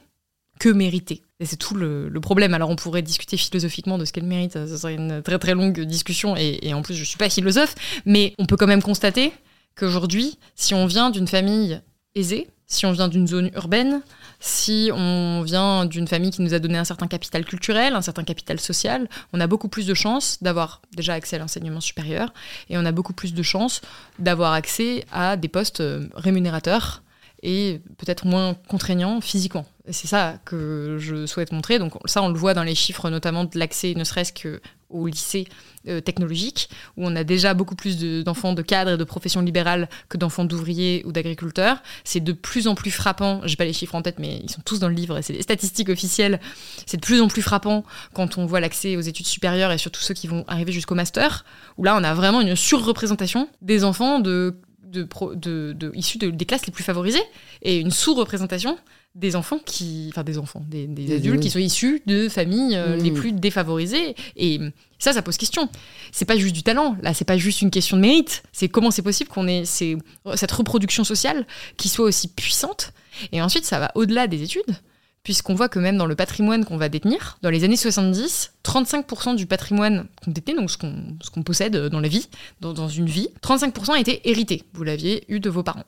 que 0.60 0.70
mériter. 0.70 1.24
Et 1.42 1.46
c'est 1.46 1.58
tout 1.58 1.74
le, 1.74 2.10
problème. 2.22 2.54
Alors 2.54 2.70
on 2.70 2.76
pourrait 2.76 3.02
discuter 3.02 3.36
philosophiquement 3.36 3.98
de 3.98 4.06
ce 4.06 4.14
qu'elle 4.14 4.26
mérite, 4.26 4.54
ça 4.54 4.78
serait 4.78 4.94
une 4.94 5.24
très 5.24 5.40
très 5.40 5.56
longue 5.56 5.82
discussion, 5.82 6.38
et, 6.38 6.60
et 6.62 6.74
en 6.74 6.84
plus 6.84 6.94
je 6.94 7.04
suis 7.04 7.18
pas 7.18 7.30
philosophe, 7.30 7.76
mais 8.06 8.36
on 8.38 8.46
peut 8.46 8.56
quand 8.56 8.68
même 8.68 8.84
constater 8.84 9.34
qu'aujourd'hui, 9.76 10.38
si 10.56 10.76
on 10.76 10.86
vient 10.86 11.10
d'une 11.10 11.28
famille 11.28 11.82
aisée, 12.14 12.48
si 12.68 12.86
on 12.86 12.92
vient 12.92 13.08
d'une 13.08 13.28
zone 13.28 13.50
urbaine, 13.56 14.02
si 14.40 14.92
on 14.94 15.42
vient 15.42 15.86
d'une 15.86 16.08
famille 16.08 16.32
qui 16.32 16.42
nous 16.42 16.54
a 16.54 16.60
donné 16.60 16.78
un 16.78 16.86
certain 16.86 17.08
capital 17.08 17.44
culturel, 17.44 17.96
un 17.96 18.02
certain 18.02 18.24
capital 18.24 18.60
social, 18.60 19.10
on 19.34 19.42
a 19.42 19.48
beaucoup 19.48 19.68
plus 19.68 19.86
de 19.86 19.94
chances 19.94 20.38
d'avoir 20.42 20.82
déjà 20.96 21.14
accès 21.14 21.36
à 21.36 21.40
l'enseignement 21.40 21.82
supérieur, 21.82 22.34
et 22.70 22.78
on 22.78 22.86
a 22.86 22.92
beaucoup 22.92 23.14
plus 23.14 23.34
de 23.34 23.44
chances 23.44 23.82
d'avoir 24.20 24.54
accès 24.54 25.06
à 25.12 25.38
des 25.38 25.48
postes 25.48 25.82
euh, 25.82 26.08
rémunérateurs 26.14 27.02
et 27.44 27.82
peut-être 27.98 28.26
moins 28.26 28.56
contraignants 28.68 29.22
physiquement. 29.22 29.66
C'est 29.90 30.08
ça 30.08 30.40
que 30.46 30.98
je 31.00 31.26
souhaite 31.26 31.52
montrer. 31.52 31.80
Donc 31.80 31.94
ça, 32.06 32.22
on 32.22 32.30
le 32.30 32.38
voit 32.38 32.54
dans 32.54 32.64
les 32.64 32.76
chiffres, 32.76 33.10
notamment 33.10 33.46
de 33.46 33.58
l'accès, 33.58 33.94
ne 33.96 34.04
serait-ce 34.04 34.32
que 34.32 34.62
au 34.92 35.08
lycée 35.08 35.48
euh, 35.88 36.02
technologique, 36.02 36.70
où 36.98 37.08
on 37.08 37.16
a 37.16 37.24
déjà 37.24 37.54
beaucoup 37.54 37.76
plus 37.76 37.98
d'enfants 38.24 38.54
de, 38.54 38.62
cadres 38.62 38.92
et 38.92 38.98
de 38.98 39.04
professions 39.04 39.42
libérales 39.42 39.90
que 40.10 40.18
d'enfants 40.18 40.46
d'ouvriers 40.46 41.02
ou 41.06 41.12
d'agriculteurs. 41.12 41.82
C'est 42.04 42.20
de 42.20 42.34
plus 42.34 42.68
en 42.68 42.76
plus 42.76 42.92
frappant, 42.92 43.42
j'ai 43.46 43.56
pas 43.56 43.66
les 43.66 43.74
chiffres 43.74 43.96
en 43.96 44.02
tête, 44.02 44.20
mais 44.20 44.42
ils 44.44 44.50
sont 44.50 44.62
tous 44.64 44.80
dans 44.80 44.90
le 44.90 44.94
livre 44.94 45.22
c'est 45.22 45.34
les 45.34 45.42
statistiques 45.42 45.90
officielles. 45.90 46.40
C'est 46.86 46.98
de 46.98 47.02
plus 47.02 47.22
en 47.22 47.28
plus 47.28 47.42
frappant 47.42 47.84
quand 48.14 48.38
on 48.38 48.46
voit 48.46 48.60
l'accès 48.60 48.98
aux 48.98 49.02
études 49.02 49.28
supérieures 49.28 49.72
et 49.72 49.78
surtout 49.78 50.02
ceux 50.02 50.14
qui 50.14 50.28
vont 50.28 50.44
arriver 50.48 50.72
jusqu'au 50.72 50.96
master, 50.96 51.46
où 51.78 51.84
là 51.84 51.96
on 51.96 52.04
a 52.04 52.14
vraiment 52.14 52.42
une 52.42 52.56
surreprésentation 52.56 53.50
des 53.62 53.84
enfants 53.84 54.20
de, 54.20 54.60
de, 54.92 55.92
issus 55.96 56.18
des 56.18 56.46
classes 56.46 56.66
les 56.66 56.72
plus 56.72 56.84
favorisées 56.84 57.24
et 57.62 57.80
une 57.80 57.92
sous-représentation 57.92 58.78
des 59.14 59.36
enfants 59.36 59.60
qui, 59.66 60.08
enfin 60.10 60.24
des 60.24 60.38
enfants, 60.38 60.64
des, 60.70 61.14
adultes 61.14 61.42
qui 61.42 61.50
sont 61.50 61.60
issus 61.60 62.02
de 62.06 62.30
familles 62.30 62.78
euh, 62.78 62.96
les 62.96 63.12
mmh. 63.12 63.16
plus 63.16 63.32
défavorisées. 63.34 64.16
Et 64.38 64.60
ça, 65.00 65.12
ça 65.12 65.22
pose 65.22 65.36
question. 65.36 65.68
C'est 66.12 66.26
pas 66.26 66.38
juste 66.38 66.56
du 66.56 66.64
talent. 66.64 66.96
Là, 67.02 67.14
c'est 67.14 67.26
pas 67.26 67.38
juste 67.38 67.62
une 67.62 67.72
question 67.72 67.98
de 67.98 68.02
mérite. 68.02 68.44
C'est 68.54 68.70
comment 68.70 68.90
c'est 68.90 69.02
possible 69.02 69.30
qu'on 69.30 69.48
ait 69.48 69.66
cette 69.66 70.52
reproduction 70.52 71.04
sociale 71.04 71.46
qui 71.76 71.90
soit 71.90 72.06
aussi 72.06 72.30
puissante. 72.30 72.94
Et 73.34 73.42
ensuite, 73.42 73.66
ça 73.66 73.80
va 73.80 73.92
au-delà 73.96 74.28
des 74.28 74.44
études, 74.44 74.76
puisqu'on 75.24 75.54
voit 75.54 75.70
que 75.70 75.80
même 75.80 75.98
dans 75.98 76.06
le 76.06 76.16
patrimoine 76.16 76.66
qu'on 76.66 76.78
va 76.78 76.90
détenir, 76.90 77.38
dans 77.42 77.50
les 77.50 77.64
années 77.64 77.78
70, 77.78 78.54
35% 78.64 79.36
du 79.36 79.46
patrimoine 79.46 80.08
qu'on 80.24 80.32
détenait, 80.32 80.56
donc 80.56 80.72
ce 80.72 80.78
qu'on 80.78 81.44
possède 81.44 81.76
dans 81.76 82.00
la 82.00 82.08
vie, 82.08 82.28
dans, 82.60 82.88
une 82.88 83.06
vie, 83.06 83.30
35% 83.42 83.92
a 83.94 84.00
été 84.00 84.28
hérité. 84.30 84.64
Vous 84.74 84.84
l'aviez 84.84 85.24
eu 85.28 85.40
de 85.40 85.50
vos 85.50 85.64
parents 85.64 85.86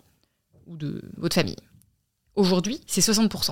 ou 0.68 0.78
de 0.78 1.02
votre 1.18 1.36
famille. 1.36 1.58
Aujourd'hui, 2.36 2.82
c'est 2.88 3.02
60%. 3.02 3.52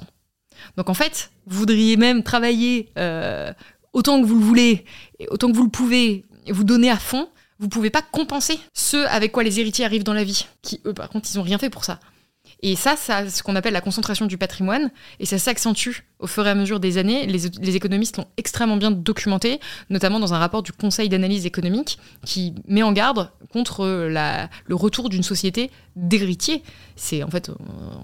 Donc 0.78 0.90
en 0.90 0.94
fait, 0.94 1.32
vous 1.48 1.60
voudriez 1.60 1.98
même 1.98 2.24
travailler 2.24 2.90
euh, 2.98 3.52
autant 3.94 4.22
que 4.22 4.28
vous 4.28 4.38
le 4.38 4.46
voulez, 4.46 4.86
et 5.20 5.28
autant 5.30 5.52
que 5.52 5.56
vous 5.56 5.64
le 5.64 5.70
pouvez, 5.70 6.26
et 6.46 6.52
vous 6.52 6.64
donner 6.64 6.90
à 6.90 6.98
fond, 6.98 7.30
vous 7.60 7.70
pouvez 7.70 7.90
pas 7.90 8.02
compenser 8.02 8.60
ceux 8.74 9.08
avec 9.08 9.32
quoi 9.32 9.44
les 9.44 9.60
héritiers 9.60 9.86
arrivent 9.86 10.04
dans 10.04 10.14
la 10.14 10.24
vie, 10.24 10.48
qui 10.62 10.82
eux 10.86 10.94
par 10.94 11.10
contre 11.10 11.30
ils 11.32 11.40
ont 11.40 11.44
rien 11.44 11.58
fait 11.58 11.70
pour 11.70 11.86
ça. 11.86 12.00
Et 12.64 12.76
ça, 12.76 12.96
c'est 12.96 13.30
ce 13.30 13.42
qu'on 13.42 13.56
appelle 13.56 13.74
la 13.74 13.82
concentration 13.82 14.28
du 14.28 14.38
patrimoine, 14.38 14.92
et 15.20 15.26
ça 15.26 15.40
s'accentue 15.40 16.04
au 16.20 16.28
fur 16.28 16.46
et 16.46 16.50
à 16.52 16.54
mesure 16.54 16.80
des 16.80 17.00
années. 17.00 17.26
Les, 17.26 17.76
économistes 17.76 18.18
l'ont 18.18 18.28
extrêmement 18.38 18.78
bien 18.78 18.92
documenté, 18.92 19.60
notamment 19.90 20.20
dans 20.20 20.36
un 20.36 20.38
rapport 20.38 20.62
du 20.62 20.72
Conseil 20.72 21.10
d'analyse 21.10 21.48
économique 21.48 21.98
qui 22.24 22.54
met 22.68 22.84
en 22.84 22.92
garde 22.92 23.32
contre 23.52 23.86
le 23.86 24.76
retour 24.76 25.10
d'une 25.10 25.24
société 25.24 25.72
d'héritiers. 25.96 26.62
C'est 26.96 27.24
en 27.24 27.32
fait, 27.32 27.50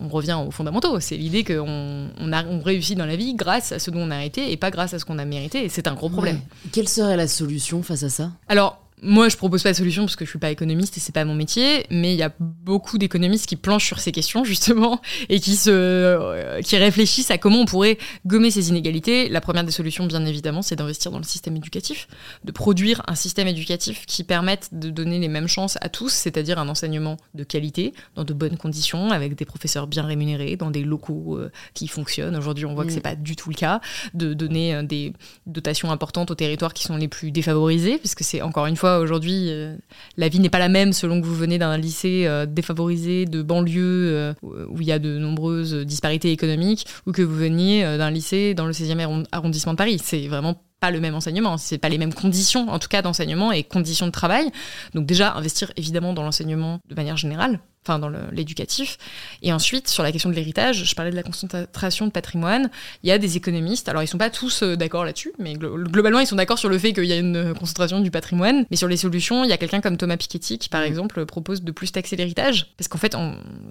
on 0.01 0.07
revient 0.09 0.39
aux 0.45 0.49
fondamentaux. 0.49 0.99
C'est 0.99 1.17
l'idée 1.17 1.43
qu'on 1.43 2.09
on, 2.17 2.61
réussit 2.61 2.97
dans 2.97 3.05
la 3.05 3.15
vie 3.15 3.35
grâce 3.35 3.71
à 3.71 3.77
ce 3.77 3.91
dont 3.91 4.01
on 4.01 4.11
a 4.11 4.25
été 4.25 4.51
et 4.51 4.57
pas 4.57 4.71
grâce 4.71 4.95
à 4.95 4.99
ce 4.99 5.05
qu'on 5.05 5.19
a 5.19 5.25
mérité. 5.25 5.63
Et 5.63 5.69
c'est 5.69 5.87
un 5.87 5.93
gros 5.93 6.09
problème. 6.09 6.41
Quelle 6.71 6.89
serait 6.89 7.15
la 7.15 7.27
solution 7.27 7.83
face 7.83 8.01
à 8.01 8.09
ça? 8.09 8.31
Alors, 8.47 8.81
moi, 9.03 9.29
je 9.29 9.37
propose 9.37 9.61
pas 9.61 9.71
de 9.71 9.77
solution 9.77 10.03
parce 10.03 10.15
que 10.15 10.25
je 10.25 10.29
suis 10.31 10.39
pas 10.39 10.49
économiste 10.49 10.97
et 10.97 10.99
c'est 10.99 11.13
pas 11.13 11.23
mon 11.23 11.35
métier, 11.35 11.85
mais 11.91 12.13
il 12.13 12.17
y 12.17 12.23
a 12.23 12.33
beaucoup 12.39 12.97
d'économistes 12.97 13.45
qui 13.45 13.55
planchent 13.55 13.85
sur 13.85 13.99
ces 13.99 14.11
questions 14.11 14.43
justement 14.43 15.01
et 15.29 15.39
qui 15.39 15.55
se, 15.55 15.69
euh, 15.69 16.61
qui 16.61 16.77
réfléchissent 16.77 17.29
à 17.29 17.37
comment 17.37 17.61
on 17.61 17.65
pourrait 17.65 17.99
gommer 18.25 18.49
ces 18.49 18.69
inégalités. 18.69 19.29
La 19.29 19.39
première 19.39 19.63
des 19.63 19.71
solutions, 19.71 20.07
bien 20.07 20.25
évidemment, 20.25 20.63
c'est 20.63 20.75
d'investir 20.75 21.11
dans 21.11 21.19
le 21.19 21.23
système 21.23 21.55
éducatif, 21.55 22.07
de 22.43 22.51
produire 22.51 23.03
un 23.07 23.13
système 23.13 23.47
éducatif 23.47 24.07
qui 24.07 24.23
permette 24.23 24.69
de 24.71 24.89
donner 24.89 25.19
les 25.19 25.27
mêmes 25.27 25.47
chances 25.47 25.77
à 25.81 25.89
tous, 25.89 26.09
c'est-à-dire 26.09 26.57
un 26.57 26.67
enseignement 26.67 27.17
de 27.35 27.43
qualité, 27.43 27.93
dans 28.15 28.23
de 28.23 28.33
bonnes 28.33 28.57
conditions, 28.57 29.11
avec 29.11 29.35
des 29.35 29.45
professeurs 29.45 29.85
bien 29.85 30.03
rémunérés, 30.03 30.55
dans 30.55 30.71
des 30.71 30.83
locaux 30.83 31.37
euh, 31.37 31.51
qui 31.75 31.87
fonctionnent. 31.87 32.35
Aujourd'hui, 32.35 32.65
on 32.65 32.73
voit 32.73 32.85
que 32.85 32.91
c'est 32.91 33.01
pas 33.01 33.15
du 33.15 33.35
tout 33.35 33.51
le 33.51 33.55
cas. 33.55 33.79
De 34.15 34.33
donner 34.33 34.73
euh, 34.73 34.81
des 34.81 35.13
dotations 35.45 35.91
importantes 35.91 36.31
aux 36.31 36.35
territoires 36.35 36.73
qui 36.73 36.83
sont 36.83 36.97
les 36.97 37.07
plus 37.07 37.29
défavorisés, 37.29 37.99
puisque 37.99 38.23
c'est 38.23 38.41
encore 38.41 38.65
une 38.65 38.75
fois 38.75 38.86
aujourd'hui, 38.95 39.47
euh, 39.49 39.75
la 40.17 40.29
vie 40.29 40.39
n'est 40.39 40.49
pas 40.49 40.59
la 40.59 40.69
même 40.69 40.93
selon 40.93 41.21
que 41.21 41.25
vous 41.25 41.35
venez 41.35 41.57
d'un 41.57 41.77
lycée 41.77 42.23
euh, 42.25 42.45
défavorisé 42.45 43.25
de 43.25 43.41
banlieue 43.41 44.11
euh, 44.13 44.33
où 44.43 44.81
il 44.81 44.87
y 44.87 44.91
a 44.91 44.99
de 44.99 45.17
nombreuses 45.17 45.73
disparités 45.73 46.31
économiques 46.31 46.87
ou 47.05 47.11
que 47.11 47.21
vous 47.21 47.35
veniez 47.35 47.83
d'un 47.97 48.11
lycée 48.11 48.53
dans 48.53 48.65
le 48.65 48.71
16e 48.71 49.25
arrondissement 49.31 49.73
de 49.73 49.77
Paris. 49.77 49.99
C'est 50.03 50.27
vraiment 50.27 50.61
pas 50.79 50.91
le 50.91 50.99
même 50.99 51.15
enseignement, 51.15 51.57
c'est 51.57 51.77
pas 51.77 51.89
les 51.89 51.97
mêmes 51.97 52.13
conditions 52.13 52.69
en 52.69 52.79
tout 52.79 52.87
cas 52.87 53.01
d'enseignement 53.01 53.51
et 53.51 53.63
conditions 53.63 54.05
de 54.05 54.11
travail. 54.11 54.51
Donc 54.93 55.05
déjà 55.05 55.33
investir 55.33 55.71
évidemment 55.75 56.13
dans 56.13 56.23
l'enseignement 56.23 56.79
de 56.87 56.95
manière 56.95 57.17
générale, 57.17 57.59
enfin 57.87 57.99
dans 57.99 58.11
l'éducatif. 58.31 58.97
Et 59.41 59.53
ensuite, 59.53 59.87
sur 59.87 60.03
la 60.03 60.11
question 60.11 60.29
de 60.29 60.35
l'héritage, 60.35 60.83
je 60.83 60.95
parlais 60.95 61.11
de 61.11 61.15
la 61.15 61.23
concentration 61.23 62.05
de 62.05 62.11
patrimoine. 62.11 62.69
Il 63.03 63.09
y 63.09 63.11
a 63.11 63.17
des 63.17 63.37
économistes, 63.37 63.87
alors 63.89 64.03
ils 64.03 64.07
sont 64.07 64.17
pas 64.17 64.29
tous 64.29 64.63
euh, 64.63 64.75
d'accord 64.75 65.05
là-dessus, 65.05 65.31
mais 65.39 65.53
globalement 65.53 66.19
ils 66.19 66.27
sont 66.27 66.35
d'accord 66.35 66.59
sur 66.59 66.69
le 66.69 66.77
fait 66.77 66.93
qu'il 66.93 67.05
y 67.05 67.13
a 67.13 67.17
une 67.17 67.53
concentration 67.53 68.01
du 68.01 68.11
patrimoine. 68.11 68.65
Mais 68.69 68.77
sur 68.77 68.87
les 68.87 68.97
solutions, 68.97 69.43
il 69.43 69.49
y 69.49 69.53
a 69.53 69.57
quelqu'un 69.57 69.81
comme 69.81 69.97
Thomas 69.97 70.17
Piketty 70.17 70.57
qui, 70.57 70.69
par 70.69 70.81
mm. 70.81 70.85
exemple, 70.85 71.25
propose 71.25 71.61
de 71.61 71.71
plus 71.71 71.91
taxer 71.91 72.15
l'héritage, 72.15 72.73
parce 72.77 72.87
qu'en 72.87 72.97
fait, 72.97 73.15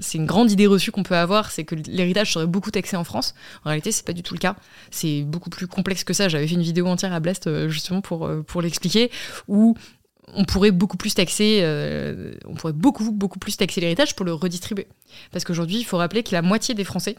c'est 0.01 0.19
une 0.19 0.27
grande 0.27 0.51
idée 0.51 0.67
reçue 0.67 0.91
qu'on 0.91 1.03
peut 1.03 1.17
avoir, 1.17 1.51
c'est 1.51 1.65
que 1.65 1.75
l'héritage 1.75 2.33
serait 2.33 2.47
beaucoup 2.47 2.71
taxé 2.71 2.97
en 2.97 3.05
France. 3.05 3.35
En 3.65 3.69
réalité, 3.69 3.93
c'est 3.93 4.07
pas 4.07 4.13
du 4.13 4.23
tout 4.23 4.35
le 4.35 4.41
cas. 4.41 4.57
C'est 4.91 5.23
beaucoup 5.23 5.51
plus 5.51 5.67
complexe 5.67 6.05
que 6.05 6.13
ça. 6.13 6.29
J'avais 6.29 6.47
fait 6.47 6.55
une 6.55 6.63
vidéo 6.63 6.87
entière 6.87 7.13
à 7.13 7.21
Blast 7.21 7.47
euh, 7.47 7.69
justement 7.69 8.01
pour 8.01 8.27
euh, 8.27 8.43
pour 8.47 8.63
l'expliquer, 8.63 9.11
où 9.49 9.77
on 10.35 10.45
pourrait 10.45 10.71
beaucoup 10.71 10.97
plus 10.97 11.15
taxer, 11.15 11.61
euh, 11.63 12.35
on 12.47 12.55
pourrait 12.55 12.73
beaucoup, 12.73 13.39
plus 13.39 13.57
taxer 13.57 13.81
l'héritage 13.81 14.17
pour 14.17 14.27
le 14.27 14.33
redistribuer. 14.33 14.87
Parce 15.33 15.45
qu'aujourd'hui, 15.45 15.79
il 15.79 15.85
faut 15.85 15.97
rappeler 15.97 16.23
que 16.23 16.33
la 16.33 16.43
moitié 16.43 16.75
des 16.75 16.85
Français 16.85 17.17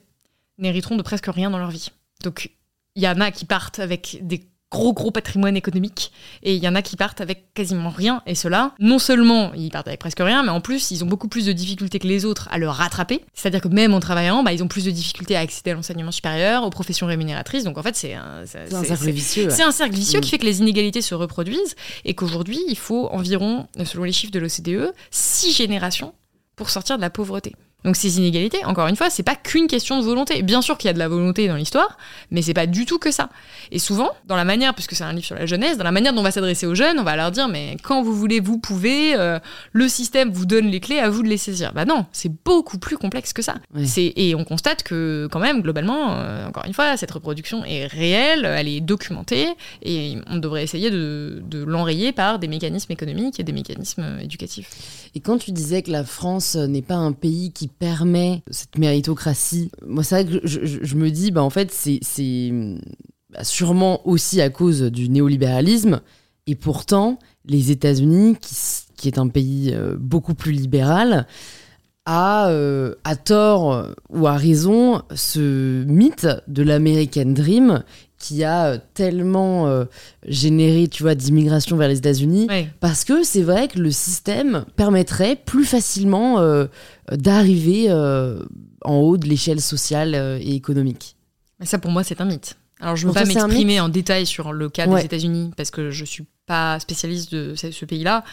n'hériteront 0.58 0.96
de 0.96 1.02
presque 1.02 1.28
rien 1.28 1.50
dans 1.50 1.60
leur 1.60 1.72
vie. 1.72 1.92
Donc, 2.24 2.52
il 2.96 3.04
y 3.04 3.08
en 3.08 3.22
a 3.22 3.32
qui 3.32 3.46
partent 3.46 3.80
avec 3.80 4.20
des 4.22 4.44
gros 4.72 4.94
gros 4.94 5.12
patrimoine 5.12 5.56
économique. 5.56 6.12
Et 6.44 6.56
il 6.56 6.64
y 6.64 6.68
en 6.68 6.76
a 6.76 6.82
qui 6.82 6.96
partent 6.96 7.22
avec 7.22 7.54
quasiment 7.54 7.90
rien. 7.90 8.22
Et 8.26 8.36
cela 8.36 8.74
non 8.80 9.00
seulement 9.00 9.54
ils 9.54 9.72
partent 9.72 9.88
avec 9.88 10.00
presque 10.00 10.20
rien 10.20 10.44
mais 10.44 10.50
en 10.50 10.62
plus 10.62 10.92
ils 10.92 11.04
ont 11.04 11.08
beaucoup 11.08 11.28
plus 11.28 11.46
de 11.46 11.54
difficultés 11.54 12.00
que 12.00 12.08
les 12.08 12.26
autres 12.26 12.48
à 12.52 12.58
le 12.58 12.70
rattraper. 12.70 13.22
C'est 13.34 13.48
à 13.48 13.52
dire 13.52 13.62
que 13.62 13.68
même 13.68 13.94
en 13.94 14.00
travaillant 14.00 14.44
bah, 14.44 14.54
ils 14.54 14.64
ont 14.64 14.68
plus 14.68 14.86
de 14.86 14.92
difficultés 14.92 15.36
à 15.36 15.40
accéder 15.40 15.72
à 15.72 15.74
l'enseignement 15.74 16.12
supérieur 16.12 16.64
aux 16.64 16.70
professions 16.70 17.08
rémunératrices. 17.08 17.64
Donc 17.64 17.78
en 17.78 17.84
fait 17.84 17.96
c'est 17.96 18.14
un, 18.14 18.46
cercle 18.46 19.10
vicieux 19.12 19.50
c'est 19.50 19.64
un 19.64 19.72
cercle 19.72 19.96
vicieux 19.96 20.20
qui 20.20 20.30
fait 20.30 20.38
que 20.38 20.46
les 20.46 20.60
inégalités 20.60 21.02
se 21.02 21.16
reproduisent 21.16 21.76
et 22.06 22.14
qu'aujourd'hui 22.14 22.60
il 22.68 22.78
faut 22.78 23.08
environ 23.12 23.68
selon 23.86 24.04
les 24.04 24.12
chiffres 24.12 24.34
de 24.34 24.40
l'OCDE 24.40 24.94
six 25.12 25.54
générations 25.54 26.14
pour 26.56 26.70
sortir 26.70 26.98
de 26.98 27.02
la 27.02 27.10
pauvreté 27.10 27.54
donc 27.88 27.96
ces 27.96 28.18
inégalités, 28.18 28.66
encore 28.66 28.88
une 28.88 28.98
fois, 28.98 29.10
c'est 29.10 29.24
pas 29.24 29.36
qu'une 29.36 29.68
question 29.68 29.98
de 29.98 30.04
volonté. 30.04 30.42
Bien 30.42 30.62
sûr 30.62 30.78
qu'il 30.78 30.90
y 30.90 30.92
a 30.92 30.94
de 30.94 31.00
la 31.00 31.08
volonté 31.08 31.48
dans 31.48 31.56
l'histoire, 31.56 31.98
mais 32.32 32.42
c'est 32.42 32.54
pas 32.54 32.68
du 32.68 32.86
tout 32.86 33.00
que 33.00 33.12
ça. 33.12 33.30
Et 33.72 33.80
souvent, 33.80 34.10
dans 34.26 34.36
la 34.36 34.44
manière, 34.44 34.74
puisque 34.74 34.94
c'est 34.94 35.06
un 35.06 35.14
livre 35.14 35.26
sur 35.26 35.36
la 35.36 35.46
jeunesse, 35.46 35.78
dans 35.78 35.86
la 35.86 35.94
manière 35.94 36.12
dont 36.12 36.20
on 36.20 36.24
va 36.24 36.32
s'adresser 36.32 36.66
aux 36.66 36.76
jeunes, 36.76 37.00
on 37.00 37.04
va 37.04 37.16
leur 37.16 37.32
dire 37.32 37.48
mais 37.48 37.78
quand 37.82 38.04
vous 38.04 38.14
voulez, 38.14 38.42
vous 38.42 38.58
pouvez. 38.58 39.16
Euh, 39.16 39.40
le 39.72 39.88
système 39.88 40.32
vous 40.32 40.46
donne 40.46 40.68
les 40.68 40.82
clés, 40.82 41.00
à 41.00 41.10
vous 41.10 41.24
de 41.24 41.30
les 41.30 41.38
saisir. 41.38 41.72
Bah 41.74 41.86
non, 41.86 42.06
c'est 42.12 42.32
beaucoup 42.44 42.78
plus 42.78 42.98
complexe 42.98 43.32
que 43.32 43.42
ça. 43.42 43.56
Et 43.98 44.36
on 44.36 44.44
constate 44.44 44.84
que 44.84 45.30
quand 45.32 45.40
même, 45.40 45.62
globalement, 45.62 46.12
euh, 46.12 46.46
encore 46.46 46.66
une 46.66 46.74
fois, 46.74 46.98
cette 46.98 47.12
reproduction 47.12 47.64
est 47.64 47.86
réelle, 47.86 48.44
elle 48.44 48.68
est 48.68 48.82
documentée, 48.82 49.48
et 49.82 50.18
on 50.28 50.38
devrait 50.38 50.64
essayer 50.64 50.92
de, 50.92 51.42
de 51.46 51.64
l'enrayer 51.64 52.12
par 52.12 52.38
des 52.38 52.50
mécanismes 52.50 52.92
économiques 52.92 53.40
et 53.40 53.44
des 53.44 53.54
mécanismes 53.54 54.20
éducatifs. 54.22 55.10
Et 55.16 55.22
quand 55.22 55.38
tu 55.38 55.52
disais 55.52 55.84
que 55.84 55.92
la 55.92 56.04
France 56.04 56.56
n'est 56.56 56.82
pas 56.82 56.96
un 56.96 57.14
pays 57.14 57.52
qui 57.54 57.70
permet 57.80 58.44
cette 58.50 58.78
méritocratie, 58.78 59.72
moi 59.86 60.04
c'est 60.04 60.24
vrai 60.24 60.40
que 60.40 60.48
je, 60.48 60.96
me 60.96 61.10
dis, 61.10 61.32
bah 61.32 61.44
en 61.44 61.50
fait 61.50 61.72
c'est 61.72 62.52
bah, 63.30 63.44
sûrement 63.44 64.08
aussi 64.08 64.42
à 64.42 64.50
cause 64.50 64.84
du 64.84 65.10
néolibéralisme, 65.10 66.02
et 66.48 66.56
pourtant 66.56 67.20
les 67.46 67.72
États-Unis, 67.72 68.38
qui, 68.96 69.08
est 69.08 69.18
un 69.18 69.28
pays 69.28 69.72
euh, 69.74 69.96
beaucoup 70.00 70.34
plus 70.34 70.52
libéral, 70.52 71.28
a, 72.06 72.50
euh, 72.50 72.96
à 73.04 73.16
tort 73.16 73.86
ou 74.10 74.28
à 74.28 74.38
raison 74.38 75.02
ce 75.14 75.84
mythe 75.84 76.28
de 76.48 76.64
l'American 76.64 77.26
Dream 77.26 77.84
qui 78.18 78.44
a 78.44 78.78
tellement 78.78 79.68
euh, 79.68 79.86
généré, 80.26 80.88
tu 80.88 81.04
vois, 81.04 81.16
d'immigration 81.16 81.78
vers 81.78 81.88
les 81.88 82.00
États-Unis, 82.00 82.48
parce 82.80 83.04
que 83.04 83.24
c'est 83.24 83.44
vrai 83.44 83.68
que 83.68 83.80
le 83.80 83.92
système 83.92 84.66
permettrait 84.76 85.36
plus 85.36 85.66
facilement 85.66 86.40
euh, 86.40 86.66
d'arriver 87.12 87.86
euh, 87.90 88.44
en 88.84 88.96
haut 88.96 89.18
de 89.18 89.28
l'échelle 89.28 89.62
sociale 89.62 90.16
et 90.42 90.56
économique. 90.56 91.16
Mais 91.60 91.66
ça, 91.66 91.78
pour 91.78 91.92
moi, 91.92 92.04
c'est 92.04 92.20
un 92.22 92.26
mythe. 92.26 92.58
Alors, 92.80 92.96
je 92.96 93.08
ne 93.08 93.12
veux 93.12 93.14
pas 93.14 93.26
m'exprimer 93.26 93.80
en 93.80 93.90
détail 93.90 94.26
sur 94.26 94.54
le 94.54 94.70
cas 94.70 94.88
des 94.88 95.06
États-Unis, 95.06 95.52
parce 95.56 95.72
que 95.72 95.92
je 95.92 96.02
ne 96.02 96.06
suis 96.06 96.26
pas 96.46 96.80
spécialiste 96.80 97.34
de 97.34 97.56
ce 97.56 97.86
pays-là. 97.86 98.24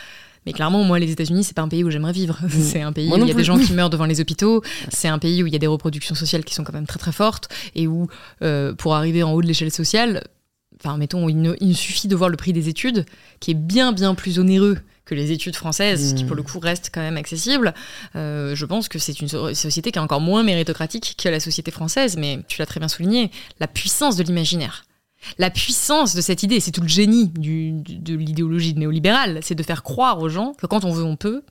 Mais 0.46 0.52
clairement, 0.52 0.85
moi, 0.85 0.98
les 0.98 1.11
États-Unis, 1.11 1.44
c'est 1.44 1.54
pas 1.54 1.62
un 1.62 1.68
pays 1.68 1.85
où 1.85 1.90
j'aimerais 1.90 2.12
vivre. 2.12 2.38
Mm. 2.42 2.48
C'est 2.50 2.83
un 2.83 2.92
pays 2.92 3.11
où 3.11 3.16
il 3.16 3.28
y 3.28 3.30
a 3.30 3.35
des 3.35 3.44
gens 3.44 3.59
qui 3.59 3.72
meurent 3.72 3.90
devant 3.90 4.04
les 4.04 4.20
hôpitaux. 4.20 4.62
C'est 4.90 5.09
un 5.09 5.18
pays 5.18 5.42
où 5.42 5.46
il 5.46 5.52
y 5.52 5.57
a 5.57 5.59
des 5.59 5.66
reproductions 5.66 6.14
sociales 6.14 6.44
qui 6.44 6.54
sont 6.54 6.64
quand 6.64 6.72
même 6.72 6.87
très 6.87 6.98
très 6.98 7.12
fortes 7.12 7.48
et 7.74 7.87
où, 7.87 8.09
euh, 8.42 8.74
pour 8.74 8.94
arriver 8.94 9.22
en 9.22 9.33
haut 9.33 9.42
de 9.42 9.46
l'échelle 9.46 9.70
sociale, 9.70 10.24
enfin, 10.78 10.96
mettons, 10.96 11.28
il, 11.28 11.40
ne, 11.40 11.72
suffit 11.72 12.09
de 12.09 12.16
voir 12.16 12.28
le 12.28 12.37
prix 12.37 12.52
des 12.52 12.68
études, 12.68 13.07
qui 13.40 13.52
est 13.52 13.54
bien 13.54 13.92
bien 13.92 14.14
plus 14.14 14.38
onéreux 14.38 14.78
que 15.04 15.14
les 15.14 15.33
études 15.33 15.57
françaises, 15.57 16.14
qui 16.14 16.24
pour 16.24 16.35
le 16.35 16.42
mm. 16.42 16.46
coup 16.46 16.59
restent 16.59 16.90
quand 16.92 17.02
même 17.02 17.16
accessibles. 17.16 17.74
Euh, 18.16 18.54
je 18.54 18.66
pense 18.66 18.88
que 18.88 18.98
c'est 18.98 19.20
une 19.20 19.28
société 19.28 19.92
qui 19.92 19.98
est 19.98 20.02
encore 20.02 20.20
moins 20.20 20.42
méritocratique 20.42 21.16
que 21.22 21.28
la 21.28 21.40
société 21.40 21.70
française, 21.70 22.16
mais 22.16 22.40
tu 22.48 22.59
l'as 22.59 22.66
très 22.66 22.80
bien 22.80 22.88
souligné, 22.88 23.30
la 23.61 23.66
puissance 23.66 24.16
de 24.16 24.22
l'imaginaire 24.22 24.85
La 25.38 25.50
puissance 25.50 26.14
de 26.14 26.20
cette 26.20 26.42
idée, 26.42 26.60
c'est 26.60 26.70
tout 26.70 26.80
le 26.80 26.88
génie 26.88 27.28
de 27.28 28.14
l'idéologie 28.14 28.74
néolibérale, 28.74 29.40
c'est 29.42 29.54
de 29.54 29.62
faire 29.62 29.82
croire 29.82 30.20
aux 30.20 30.28
gens 30.28 30.52
que 30.54 30.66
quand 30.66 30.84
on 30.84 30.92
veut, 30.92 31.04
on 31.04 31.16
peut, 31.16 31.42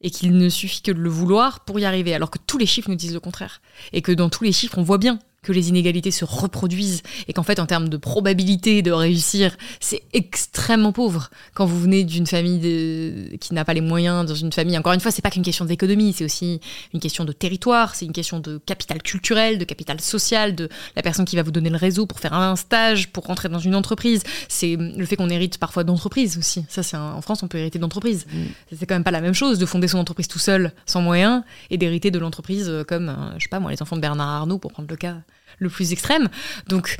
et 0.00 0.10
qu'il 0.10 0.36
ne 0.36 0.48
suffit 0.48 0.82
que 0.82 0.92
de 0.92 0.98
le 0.98 1.10
vouloir 1.10 1.60
pour 1.60 1.78
y 1.78 1.84
arriver, 1.84 2.14
alors 2.14 2.30
que 2.30 2.38
tous 2.38 2.58
les 2.58 2.66
chiffres 2.66 2.88
nous 2.88 2.96
disent 2.96 3.12
le 3.12 3.20
contraire. 3.20 3.60
Et 3.92 4.02
que 4.02 4.12
dans 4.12 4.30
tous 4.30 4.44
les 4.44 4.52
chiffres, 4.52 4.78
on 4.78 4.82
voit 4.82 4.98
bien 4.98 5.18
que 5.42 5.52
les 5.52 5.68
inégalités 5.68 6.10
se 6.10 6.24
reproduisent 6.24 7.02
et 7.28 7.32
qu'en 7.32 7.42
fait 7.42 7.60
en 7.60 7.66
termes 7.66 7.88
de 7.88 7.96
probabilité 7.96 8.82
de 8.82 8.92
réussir 8.92 9.56
c'est 9.80 10.02
extrêmement 10.12 10.92
pauvre. 10.92 11.30
Quand 11.54 11.64
vous 11.64 11.80
venez 11.80 12.04
d'une 12.04 12.26
famille 12.26 13.38
qui 13.40 13.54
n'a 13.54 13.64
pas 13.64 13.74
les 13.74 13.80
moyens 13.80 14.26
dans 14.26 14.34
une 14.34 14.52
famille 14.52 14.76
encore 14.76 14.92
une 14.92 15.00
fois 15.00 15.10
c'est 15.10 15.22
pas 15.22 15.30
qu'une 15.30 15.42
question 15.42 15.64
d'économie 15.64 16.12
c'est 16.12 16.24
aussi 16.24 16.60
une 16.92 17.00
question 17.00 17.24
de 17.24 17.32
territoire 17.32 17.94
c'est 17.94 18.04
une 18.04 18.12
question 18.12 18.40
de 18.40 18.58
capital 18.58 19.02
culturel 19.02 19.58
de 19.58 19.64
capital 19.64 20.00
social 20.00 20.54
de 20.54 20.68
la 20.96 21.02
personne 21.02 21.24
qui 21.24 21.36
va 21.36 21.42
vous 21.42 21.52
donner 21.52 21.70
le 21.70 21.76
réseau 21.76 22.06
pour 22.06 22.20
faire 22.20 22.34
un 22.34 22.56
stage 22.56 23.08
pour 23.08 23.24
rentrer 23.24 23.48
dans 23.48 23.58
une 23.58 23.74
entreprise. 23.74 24.22
C'est 24.48 24.76
le 24.76 25.06
fait 25.06 25.16
qu'on 25.16 25.30
hérite 25.30 25.58
parfois 25.58 25.84
d'entreprises 25.84 26.36
aussi. 26.38 26.64
Ça 26.68 26.82
c'est 26.82 26.96
en 26.96 27.20
France 27.22 27.42
on 27.42 27.48
peut 27.48 27.58
hériter 27.58 27.78
d'entreprise 27.78 28.26
mm. 28.26 28.76
c'est 28.78 28.86
quand 28.86 28.94
même 28.94 29.04
pas 29.04 29.10
la 29.10 29.20
même 29.20 29.34
chose 29.34 29.58
de 29.58 29.66
fonder 29.66 29.88
son 29.88 29.98
entreprise 29.98 30.28
tout 30.28 30.38
seul 30.38 30.72
sans 30.86 31.00
moyens 31.00 31.42
et 31.70 31.78
d'hériter 31.78 32.10
de 32.10 32.18
l'entreprise 32.18 32.68
euh, 32.68 32.84
comme 32.84 33.08
euh, 33.08 33.38
je 33.38 33.44
sais 33.44 33.48
pas 33.48 33.60
moi 33.60 33.70
les 33.70 33.82
enfants 33.82 33.96
de 33.96 34.00
Bernard 34.00 34.28
Arnault 34.28 34.58
pour 34.58 34.72
prendre 34.72 34.88
le 34.88 34.96
cas 34.96 35.16
le 35.60 35.68
plus 35.68 35.92
extrême. 35.92 36.28
Donc, 36.68 36.96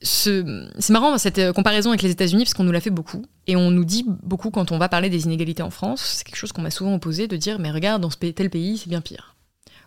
c'est 0.00 0.90
marrant 0.90 1.16
cette 1.18 1.38
euh, 1.38 1.52
comparaison 1.52 1.90
avec 1.90 2.02
les 2.02 2.10
États-Unis 2.10 2.44
parce 2.44 2.54
qu'on 2.54 2.64
nous 2.64 2.72
l'a 2.72 2.80
fait 2.80 2.90
beaucoup 2.90 3.24
et 3.46 3.56
on 3.56 3.70
nous 3.70 3.84
dit 3.84 4.04
beaucoup 4.06 4.50
quand 4.50 4.72
on 4.72 4.78
va 4.78 4.88
parler 4.88 5.08
des 5.08 5.24
inégalités 5.24 5.62
en 5.62 5.70
France. 5.70 6.16
C'est 6.18 6.24
quelque 6.24 6.36
chose 6.36 6.52
qu'on 6.52 6.62
m'a 6.62 6.70
souvent 6.70 6.94
opposé 6.94 7.26
de 7.26 7.36
dire 7.36 7.58
mais 7.58 7.70
regarde 7.70 8.02
dans 8.02 8.10
ce 8.10 8.16
tel 8.16 8.50
pays 8.50 8.78
c'est 8.78 8.88
bien 8.88 9.00
pire 9.00 9.33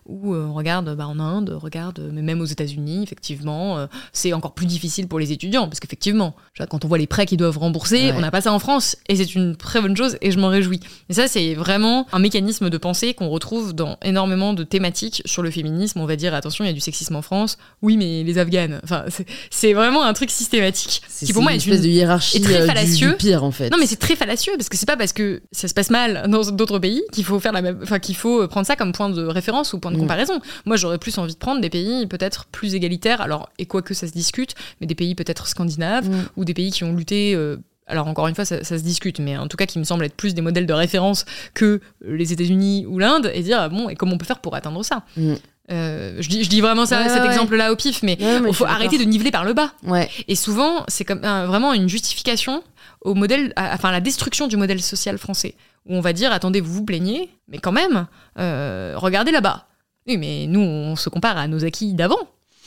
ou 0.07 0.33
euh, 0.33 0.45
on 0.45 0.53
regarde 0.53 0.95
bah, 0.95 1.07
en 1.07 1.19
Inde, 1.19 1.57
regarde, 1.61 2.09
mais 2.11 2.21
même 2.21 2.41
aux 2.41 2.45
États-Unis, 2.45 3.03
effectivement, 3.03 3.77
euh, 3.77 3.87
c'est 4.13 4.33
encore 4.33 4.53
plus 4.53 4.65
difficile 4.65 5.07
pour 5.07 5.19
les 5.19 5.31
étudiants, 5.31 5.67
parce 5.67 5.79
qu'effectivement, 5.79 6.35
quand 6.69 6.85
on 6.85 6.87
voit 6.87 6.97
les 6.97 7.07
prêts 7.07 7.25
qu'ils 7.25 7.37
doivent 7.37 7.57
rembourser, 7.57 8.11
on 8.13 8.19
n'a 8.19 8.31
pas 8.31 8.41
ça 8.41 8.53
en 8.53 8.59
France, 8.59 8.97
et 9.07 9.15
c'est 9.15 9.35
une 9.35 9.55
très 9.55 9.81
bonne 9.81 9.95
chose, 9.95 10.17
et 10.21 10.31
je 10.31 10.39
m'en 10.39 10.47
réjouis. 10.47 10.79
Et 11.09 11.13
ça, 11.13 11.27
c'est 11.27 11.53
vraiment 11.53 12.07
un 12.11 12.19
mécanisme 12.19 12.69
de 12.69 12.77
pensée 12.77 13.13
qu'on 13.13 13.29
retrouve 13.29 13.73
dans 13.73 13.97
énormément 14.01 14.53
de 14.53 14.63
thématiques 14.63 15.21
sur 15.25 15.43
le 15.43 15.51
féminisme. 15.51 15.99
On 15.99 16.05
va 16.05 16.15
dire, 16.15 16.33
attention, 16.33 16.63
il 16.63 16.67
y 16.67 16.71
a 16.71 16.73
du 16.73 16.79
sexisme 16.79 17.15
en 17.15 17.21
France, 17.21 17.57
oui, 17.81 17.97
mais 17.97 18.23
les 18.23 18.37
Afghanes, 18.37 18.79
enfin, 18.83 19.05
c'est 19.49 19.73
vraiment 19.73 20.03
un 20.03 20.13
truc 20.13 20.31
systématique, 20.31 21.01
qui 21.19 21.33
pour 21.33 21.43
moi 21.43 21.51
est 21.51 21.55
une 21.55 21.73
espèce 21.73 21.81
de 21.81 21.89
hiérarchie 21.89 22.41
très 22.41 22.61
euh, 22.61 22.65
fallacieux. 22.65 23.15
pire, 23.17 23.43
en 23.43 23.51
fait. 23.51 23.69
Non, 23.69 23.77
mais 23.79 23.87
c'est 23.87 23.99
très 23.99 24.15
fallacieux, 24.15 24.53
parce 24.57 24.69
que 24.69 24.77
c'est 24.77 24.85
pas 24.85 24.97
parce 24.97 25.13
que 25.13 25.41
ça 25.51 25.67
se 25.67 25.73
passe 25.73 25.89
mal 25.89 26.25
dans 26.29 26.41
d'autres 26.51 26.79
pays 26.79 27.03
qu'il 27.11 27.25
faut 27.25 27.39
faire 27.39 27.51
la 27.51 27.61
même, 27.61 27.79
enfin, 27.83 27.99
qu'il 27.99 28.15
faut 28.15 28.47
prendre 28.47 28.65
ça 28.65 28.75
comme 28.75 28.93
point 28.93 29.09
de 29.09 29.25
référence 29.25 29.73
ou 29.73 29.79
point 29.79 29.91
de 29.91 29.96
Mm. 29.97 30.01
comparaison. 30.01 30.39
Moi, 30.65 30.77
j'aurais 30.77 30.97
plus 30.97 31.17
envie 31.17 31.33
de 31.33 31.37
prendre 31.37 31.61
des 31.61 31.69
pays 31.69 32.07
peut-être 32.07 32.45
plus 32.45 32.75
égalitaires, 32.75 33.21
alors, 33.21 33.49
et 33.57 33.65
quoi 33.65 33.81
que 33.81 33.93
ça 33.93 34.07
se 34.07 34.13
discute, 34.13 34.55
mais 34.79 34.87
des 34.87 34.95
pays 34.95 35.15
peut-être 35.15 35.47
scandinaves 35.47 36.09
mm. 36.09 36.29
ou 36.37 36.45
des 36.45 36.53
pays 36.53 36.71
qui 36.71 36.83
ont 36.83 36.93
lutté. 36.93 37.35
Euh, 37.35 37.57
alors 37.89 38.07
encore 38.07 38.27
une 38.27 38.35
fois, 38.35 38.43
ça, 38.43 38.63
se 38.63 38.75
discute, 38.75 39.19
mais 39.19 39.37
en 39.37 39.47
tout 39.47 39.55
cas 39.55 39.65
qui 39.65 39.79
me 39.79 39.85
semblent 39.85 40.03
être 40.03 40.15
plus 40.15 40.33
des 40.33 40.41
modèles 40.41 40.65
de 40.65 40.73
référence 40.73 41.23
que 41.53 41.79
les 42.05 42.33
États-Unis 42.33 42.85
ou 42.85 42.99
l'Inde, 42.99 43.31
et 43.33 43.41
dire 43.41 43.69
bon, 43.69 43.87
et 43.87 43.95
comment 43.95 44.15
on 44.15 44.17
peut 44.17 44.25
faire 44.25 44.39
pour 44.39 44.55
atteindre 44.55 44.83
ça 44.83 45.03
mm. 45.15 45.33
euh, 45.71 46.17
je, 46.19 46.27
dis, 46.27 46.43
je 46.43 46.49
dis 46.49 46.59
vraiment 46.59 46.85
ça, 46.85 47.07
cet 47.07 47.23
exemple-là 47.23 47.71
au 47.71 47.77
pif, 47.77 48.03
mais 48.03 48.17
il 48.19 48.53
faut 48.53 48.65
arrêter 48.65 48.97
de 48.97 49.05
niveler 49.05 49.31
par 49.31 49.45
le 49.45 49.53
bas. 49.53 49.71
Et 50.27 50.35
souvent, 50.35 50.83
c'est 50.89 51.05
comme 51.05 51.21
vraiment 51.21 51.71
une 51.73 51.87
justification 51.87 52.61
au 53.01 53.13
modèle, 53.13 53.53
enfin 53.55 53.91
la 53.91 54.01
destruction 54.01 54.47
du 54.47 54.57
modèle 54.57 54.81
social 54.81 55.17
français, 55.17 55.55
où 55.85 55.95
on 55.95 56.01
va 56.01 56.13
dire 56.13 56.31
attendez, 56.31 56.61
vous 56.61 56.73
vous 56.73 56.85
plaignez, 56.85 57.29
mais 57.47 57.57
quand 57.59 57.71
même, 57.71 58.07
euh, 58.39 58.93
regardez 58.97 59.31
là-bas. 59.31 59.67
Oui, 60.07 60.17
mais 60.17 60.45
nous, 60.47 60.61
on 60.61 60.95
se 60.95 61.09
compare 61.09 61.37
à 61.37 61.47
nos 61.47 61.65
acquis 61.65 61.93
d'avant. 61.93 62.19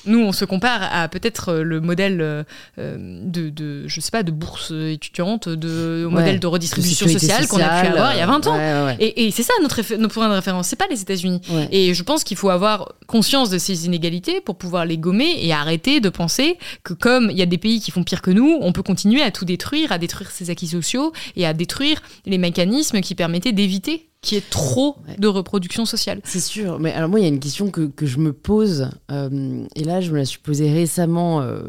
Nous, 0.06 0.18
on 0.18 0.32
se 0.32 0.44
compare 0.44 0.82
à 0.92 1.08
peut-être 1.08 1.50
euh, 1.50 1.62
le 1.62 1.80
modèle 1.80 2.20
euh, 2.20 2.44
de, 2.78 3.50
de, 3.50 3.86
je 3.86 4.00
sais 4.00 4.10
pas, 4.10 4.22
de 4.22 4.30
bourse 4.30 4.70
étudiante, 4.70 5.48
de, 5.48 6.04
au 6.06 6.10
modèle 6.10 6.40
de 6.40 6.46
redistribution 6.46 7.06
sociale 7.06 7.46
qu'on 7.46 7.60
a 7.60 7.82
pu 7.82 7.88
avoir 7.88 8.14
il 8.14 8.18
y 8.18 8.22
a 8.22 8.26
20 8.26 8.46
ans. 8.46 8.96
et, 8.98 9.30
c'est 9.30 9.42
ça 9.42 9.52
notre, 9.62 9.80
notre 9.96 10.14
point 10.14 10.28
de 10.28 10.34
référence, 10.34 10.68
c'est 10.68 10.76
pas 10.76 10.86
les 10.88 11.02
États-Unis. 11.02 11.40
Et 11.70 11.94
je 11.94 12.02
pense 12.02 12.24
qu'il 12.24 12.36
faut 12.36 12.50
avoir 12.50 12.94
conscience 13.06 13.50
de 13.50 13.58
ces 13.58 13.86
inégalités 13.86 14.40
pour 14.40 14.56
pouvoir 14.56 14.86
les 14.86 14.96
gommer 14.96 15.36
et 15.44 15.52
arrêter 15.52 16.00
de 16.00 16.08
penser 16.08 16.58
que 16.82 16.94
comme 16.94 17.30
il 17.30 17.36
y 17.36 17.42
a 17.42 17.46
des 17.46 17.58
pays 17.58 17.80
qui 17.80 17.90
font 17.90 18.02
pire 18.02 18.22
que 18.22 18.30
nous, 18.30 18.58
on 18.60 18.72
peut 18.72 18.82
continuer 18.82 19.22
à 19.22 19.30
tout 19.30 19.44
détruire, 19.44 19.92
à 19.92 19.98
détruire 19.98 20.30
ces 20.30 20.50
acquis 20.50 20.68
sociaux 20.68 21.12
et 21.36 21.46
à 21.46 21.52
détruire 21.52 22.00
les 22.24 22.38
mécanismes 22.38 23.00
qui 23.00 23.14
permettaient 23.14 23.52
d'éviter 23.52 24.09
qui 24.22 24.36
est 24.36 24.50
trop 24.50 24.96
de 25.18 25.26
reproduction 25.28 25.86
sociale. 25.86 26.20
C'est 26.24 26.40
sûr, 26.40 26.78
mais 26.78 26.92
alors 26.92 27.08
moi 27.08 27.20
il 27.20 27.22
y 27.22 27.26
a 27.26 27.28
une 27.28 27.40
question 27.40 27.70
que, 27.70 27.86
que 27.86 28.06
je 28.06 28.18
me 28.18 28.32
pose, 28.32 28.90
euh, 29.10 29.64
et 29.74 29.84
là 29.84 30.00
je 30.00 30.10
me 30.12 30.18
la 30.18 30.24
suis 30.24 30.40
posée 30.40 30.70
récemment 30.70 31.40
euh, 31.40 31.62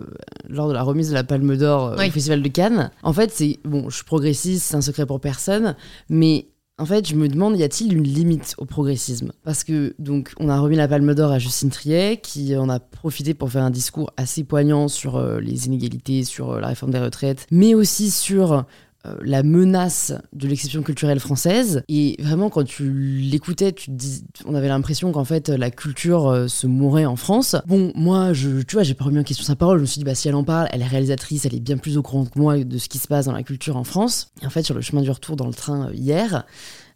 lors 0.50 0.68
de 0.68 0.74
la 0.74 0.84
remise 0.84 1.10
de 1.10 1.14
la 1.14 1.24
Palme 1.24 1.56
d'Or 1.56 1.88
euh, 1.88 1.96
au 1.96 2.12
Festival 2.12 2.42
de 2.42 2.50
Cannes. 2.50 2.92
En 3.04 3.14
fait 3.14 3.32
c'est, 3.32 3.60
bon 3.64 3.90
je 3.90 3.96
suis 3.96 4.06
progressiste, 4.06 4.66
c'est 4.66 4.76
un 4.76 4.82
secret 4.82 5.06
pour 5.06 5.22
personne, 5.22 5.76
mais 6.10 6.48
en 6.78 6.86
fait, 6.86 7.08
je 7.08 7.14
me 7.14 7.28
demande, 7.28 7.60
y 7.60 7.64
a-t-il 7.64 7.94
une 7.94 8.04
limite 8.04 8.56
au 8.58 8.66
progressisme? 8.66 9.34
Parce 9.44 9.64
que, 9.64 9.94
donc, 10.00 10.34
on 10.40 10.50
a 10.50 10.60
remis 10.60 10.76
la 10.76 10.88
Palme 10.88 11.14
d'Or 11.14 11.32
à 11.32 11.38
Justine 11.38 11.70
Triet, 11.70 12.18
qui 12.24 12.56
en 12.56 12.70
a 12.70 12.80
profité 12.80 13.36
pour 13.36 13.52
faire 13.52 13.62
un 13.62 13.70
discours 13.70 14.12
assez 14.18 14.44
poignant 14.44 14.88
sur 14.88 15.22
les 15.40 15.68
inégalités, 15.68 16.24
sur 16.24 16.60
la 16.60 16.70
réforme 16.70 16.92
des 16.92 16.98
retraites, 16.98 17.46
mais 17.52 17.76
aussi 17.76 18.10
sur 18.10 18.66
euh, 19.08 19.16
la 19.24 19.42
menace 19.42 20.14
de 20.32 20.48
l'exception 20.48 20.84
culturelle 20.84 21.20
française. 21.20 21.84
Et 21.90 22.16
vraiment, 22.20 22.52
quand 22.52 22.64
tu 22.64 22.92
l'écoutais, 22.92 23.72
tu 23.72 23.90
on 24.46 24.54
avait 24.54 24.68
l'impression 24.68 25.12
qu'en 25.12 25.24
fait, 25.24 25.50
la 25.50 25.72
culture 25.72 26.28
euh, 26.28 26.48
se 26.48 26.68
mourait 26.68 27.06
en 27.06 27.16
France. 27.16 27.56
Bon, 27.66 27.92
moi, 27.96 28.34
je, 28.34 28.62
tu 28.62 28.76
vois, 28.76 28.84
j'ai 28.84 28.94
pas 28.94 29.06
remis 29.06 29.18
en 29.18 29.24
question 29.24 29.44
sa 29.44 29.56
parole. 29.56 29.80
Je 29.80 29.82
me 29.82 29.88
suis 29.88 29.98
dit, 29.98 30.06
bah, 30.06 30.14
si 30.14 30.28
elle 30.28 30.36
en 30.36 30.44
parle, 30.44 30.68
elle 30.72 30.84
est 30.84 30.88
réalisatrice, 30.88 31.46
elle 31.46 31.56
est 31.56 31.60
bien 31.60 31.78
plus 31.78 31.98
au 31.98 32.04
courant 32.04 32.26
que 32.26 32.38
moi 32.38 32.64
de 32.64 32.78
ce 32.78 32.90
qui 32.90 33.00
se 33.00 33.08
passe 33.08 33.26
dans 33.26 33.32
la 33.32 33.42
culture 33.42 33.76
en 33.76 33.84
France. 33.84 34.34
Et 34.44 34.46
en 34.46 34.52
fait, 34.52 34.62
sur 34.62 34.76
le 34.76 34.82
chemin 34.82 35.02
du 35.02 35.10
retour 35.10 35.36
dans 35.36 35.48
le 35.48 35.54
train 35.54 35.88
euh, 35.88 35.94
hier, 35.96 36.46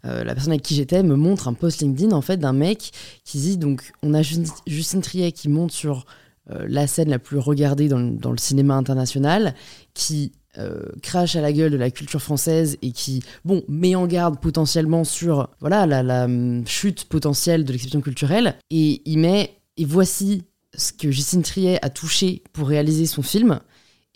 la 0.03 0.35
personne 0.35 0.51
avec 0.51 0.61
qui 0.61 0.75
j'étais 0.75 1.01
me 1.01 1.15
montre 1.15 1.47
un 1.47 1.55
post 1.55 1.81
LinkedIn 1.81 2.11
en 2.11 2.21
fait 2.21 2.37
d'un 2.37 2.53
mec 2.53 2.91
qui 3.23 3.39
dit 3.39 3.57
donc 3.57 3.91
on 4.03 4.13
a 4.13 4.21
Justine 4.21 5.01
Triet 5.01 5.31
qui 5.31 5.49
monte 5.49 5.71
sur 5.71 6.05
la 6.47 6.85
scène 6.85 7.09
la 7.09 7.17
plus 7.17 7.39
regardée 7.39 7.87
dans, 7.87 7.99
dans 7.99 8.29
le 8.29 8.37
cinéma 8.37 8.75
international 8.75 9.55
qui 9.95 10.31
euh, 10.57 10.83
crache 11.01 11.35
à 11.35 11.41
la 11.41 11.51
gueule 11.51 11.71
de 11.71 11.77
la 11.77 11.91
culture 11.91 12.21
française 12.21 12.77
et 12.81 12.91
qui, 12.91 13.23
bon, 13.43 13.63
met 13.67 13.95
en 13.95 14.07
garde 14.07 14.39
potentiellement 14.39 15.03
sur 15.03 15.49
voilà 15.59 15.85
la, 15.85 16.25
hum, 16.25 16.65
chute 16.65 17.05
potentielle 17.05 17.65
de 17.65 17.71
l'exception 17.71 18.01
culturelle. 18.01 18.55
Et 18.69 19.01
il 19.05 19.19
met, 19.19 19.57
et 19.77 19.85
voici 19.85 20.43
ce 20.77 20.93
que 20.93 21.11
Justine 21.11 21.41
Triet 21.41 21.79
a 21.81 21.89
touché 21.89 22.43
pour 22.53 22.67
réaliser 22.67 23.05
son 23.05 23.21
film. 23.21 23.59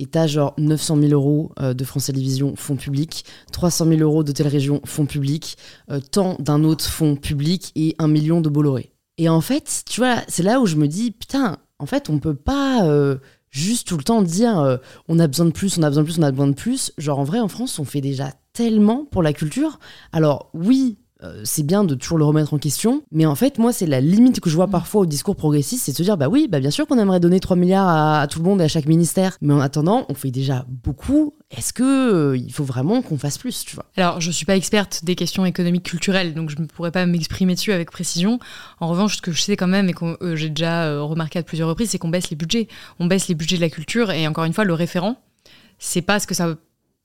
Et 0.01 0.05
t'as 0.05 0.27
genre 0.27 0.53
900 0.57 0.97
000 1.01 1.11
euros 1.11 1.51
euh, 1.59 1.73
de 1.73 1.83
France 1.83 2.05
Télévisions 2.05 2.55
fonds 2.55 2.77
publics, 2.77 3.25
300 3.51 3.85
000 3.85 3.99
euros 3.99 4.23
de 4.23 4.31
telle 4.31 4.47
région 4.47 4.81
fonds 4.85 5.05
publics, 5.05 5.57
euh, 5.91 5.99
tant 5.99 6.37
d'un 6.39 6.63
autre 6.63 6.85
fonds 6.85 7.17
public 7.17 7.73
et 7.75 7.95
un 7.99 8.07
million 8.07 8.39
de 8.39 8.47
Bolloré. 8.47 8.93
Et 9.17 9.27
en 9.27 9.41
fait, 9.41 9.83
tu 9.89 9.99
vois, 9.99 10.21
c'est 10.29 10.43
là 10.43 10.61
où 10.61 10.65
je 10.65 10.77
me 10.77 10.87
dis, 10.87 11.11
putain, 11.11 11.57
en 11.79 11.85
fait, 11.85 12.09
on 12.09 12.19
peut 12.19 12.35
pas 12.35 12.85
juste 13.51 13.87
tout 13.87 13.97
le 13.97 14.03
temps 14.03 14.21
dire 14.21 14.59
euh, 14.59 14.77
on 15.07 15.19
a 15.19 15.27
besoin 15.27 15.45
de 15.45 15.51
plus, 15.51 15.77
on 15.77 15.83
a 15.83 15.89
besoin 15.89 16.03
de 16.03 16.07
plus, 16.07 16.19
on 16.19 16.23
a 16.23 16.31
besoin 16.31 16.47
de 16.47 16.53
plus. 16.53 16.91
Genre 16.97 17.19
en 17.19 17.23
vrai 17.23 17.39
en 17.39 17.47
France 17.47 17.79
on 17.79 17.85
fait 17.85 18.01
déjà 18.01 18.33
tellement 18.53 19.05
pour 19.05 19.23
la 19.23 19.33
culture. 19.33 19.79
Alors 20.11 20.49
oui, 20.53 20.97
euh, 21.21 21.41
c'est 21.43 21.63
bien 21.63 21.83
de 21.83 21.95
toujours 21.95 22.17
le 22.17 22.23
remettre 22.23 22.53
en 22.53 22.57
question, 22.57 23.03
mais 23.11 23.25
en 23.25 23.35
fait, 23.35 23.57
moi, 23.57 23.73
c'est 23.73 23.85
la 23.85 23.99
limite 23.99 24.39
que 24.39 24.49
je 24.49 24.55
vois 24.55 24.67
parfois 24.67 25.01
au 25.01 25.05
discours 25.05 25.35
progressiste, 25.35 25.83
c'est 25.85 25.91
de 25.91 25.97
se 25.97 26.03
dire, 26.03 26.15
bah 26.15 26.29
oui, 26.29 26.47
bah 26.49 26.61
bien 26.61 26.71
sûr 26.71 26.87
qu'on 26.87 26.97
aimerait 26.97 27.19
donner 27.19 27.41
3 27.41 27.57
milliards 27.57 27.89
à, 27.89 28.25
tout 28.27 28.39
le 28.39 28.45
monde 28.45 28.61
et 28.61 28.63
à 28.63 28.67
chaque 28.69 28.85
ministère, 28.85 29.37
mais 29.41 29.53
en 29.53 29.59
attendant, 29.59 30.05
on 30.07 30.13
fait 30.13 30.31
déjà 30.31 30.65
beaucoup. 30.69 31.33
Est-ce 31.51 31.73
que 31.73 31.83
euh, 31.83 32.37
il 32.37 32.53
faut 32.53 32.63
vraiment 32.63 33.01
qu'on 33.01 33.17
fasse 33.17 33.37
plus, 33.37 33.65
tu 33.65 33.75
vois? 33.75 33.85
Alors, 33.97 34.21
je 34.21 34.31
suis 34.31 34.45
pas 34.45 34.55
experte 34.55 35.03
des 35.03 35.15
questions 35.15 35.45
économiques 35.45 35.83
culturelles, 35.83 36.33
donc 36.33 36.49
je 36.49 36.57
ne 36.57 36.65
pourrais 36.65 36.91
pas 36.91 37.05
m'exprimer 37.05 37.55
dessus 37.55 37.73
avec 37.73 37.91
précision. 37.91 38.39
En 38.79 38.87
revanche, 38.87 39.17
ce 39.17 39.21
que 39.21 39.33
je 39.33 39.41
sais 39.41 39.57
quand 39.57 39.67
même 39.67 39.89
et 39.89 39.93
que 39.93 40.23
euh, 40.23 40.37
j'ai 40.37 40.49
déjà 40.49 41.01
remarqué 41.01 41.39
à 41.39 41.43
plusieurs 41.43 41.67
reprises, 41.67 41.89
c'est 41.89 41.97
qu'on 41.97 42.09
baisse 42.09 42.29
les 42.29 42.37
budgets. 42.37 42.69
On 42.99 43.07
baisse 43.07 43.27
les 43.27 43.35
budgets 43.35 43.57
de 43.57 43.61
la 43.61 43.69
culture 43.69 44.11
et 44.11 44.25
encore 44.25 44.45
une 44.45 44.53
fois, 44.53 44.63
le 44.63 44.73
référent, 44.73 45.17
c'est 45.79 46.01
pas 46.01 46.19
ce 46.19 46.27
que 46.27 46.35
ça 46.35 46.55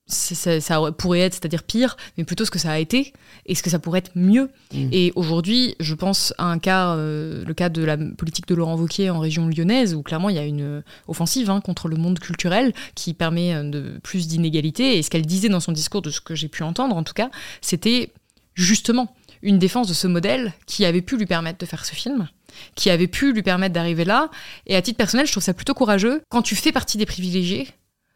ça, 0.07 0.61
ça, 0.61 0.93
pourrait 0.93 1.21
être, 1.21 1.35
c'est-à-dire 1.35 1.63
pire, 1.63 1.97
mais 2.19 2.25
plutôt 2.25 2.45
ce 2.45 2.51
que 2.51 2.59
ça 2.59 2.71
a 2.71 2.79
été 2.79 3.13
et 3.47 3.55
ce 3.55 3.63
que 3.63 3.71
ça 3.71 3.79
pourrait 3.79 4.01
être 4.01 4.11
mieux. 4.15 4.51
Mm. 4.73 4.89
Et 4.93 5.13
aujourd'hui, 5.17 5.77
je 5.81 5.95
pense 5.95 6.35
à 6.37 6.45
un 6.45 6.59
cas, 6.59 6.95
euh, 6.95 7.45
le 7.45 7.55
cas 7.55 7.69
de 7.71 7.83
la 7.83 7.97
politique 7.97 8.47
de 8.47 8.55
Laurent 8.55 8.77
Wauquiez 8.77 9.11
en 9.11 9.19
région 9.19 9.49
lyonnaise, 9.49 9.95
où 9.95 10.03
clairement 10.03 10.29
il 10.29 10.37
y 10.37 10.39
a 10.39 10.45
une 10.45 10.83
offensive 11.09 11.51
hein, 11.51 11.61
contre 11.61 11.89
le 11.89 11.97
monde 11.97 12.19
culturel 12.19 12.73
qui 12.95 13.15
permet 13.15 13.55
euh, 13.55 13.63
de 13.63 13.99
plus 14.03 14.29
d'inégalités. 14.29 14.99
Et 14.99 15.03
ce 15.03 15.11
qu'elle 15.11 15.27
disait 15.27 15.49
dans 15.49 15.61
son 15.61 15.73
discours, 15.73 16.03
de 16.03 16.11
ce 16.11 16.21
que 16.21 16.35
j'ai 16.35 16.49
pu 16.49 16.63
entendre 16.63 16.97
en 16.97 17.03
tout 17.03 17.15
cas, 17.15 17.31
c'était 17.61 18.13
justement 18.55 19.15
une 19.43 19.59
défense 19.59 19.89
de 19.89 19.95
ce 19.95 20.07
modèle 20.07 20.53
qui 20.67 20.85
avait 20.85 21.03
pu 21.03 21.17
lui 21.17 21.27
permettre 21.27 21.59
de 21.59 21.67
faire 21.67 21.85
ce 21.85 21.95
film 21.95 22.29
qui 22.77 22.89
avait 22.89 23.09
pu 23.09 23.33
lui 23.33 23.43
permettre 23.43 23.75
d'arriver 23.75 24.05
là. 24.05 24.31
Et 24.67 24.77
à 24.77 24.83
titre 24.83 24.97
personnel, 24.97 25.27
je 25.27 25.33
trouve 25.33 25.43
ça 25.43 25.55
plutôt 25.55 25.75
courageux. 25.75 26.23
Quand 26.29 26.43
tu 26.43 26.55
fais 26.55 26.71
partie 26.71 26.99
des 26.99 27.07
privilégiés, 27.07 27.69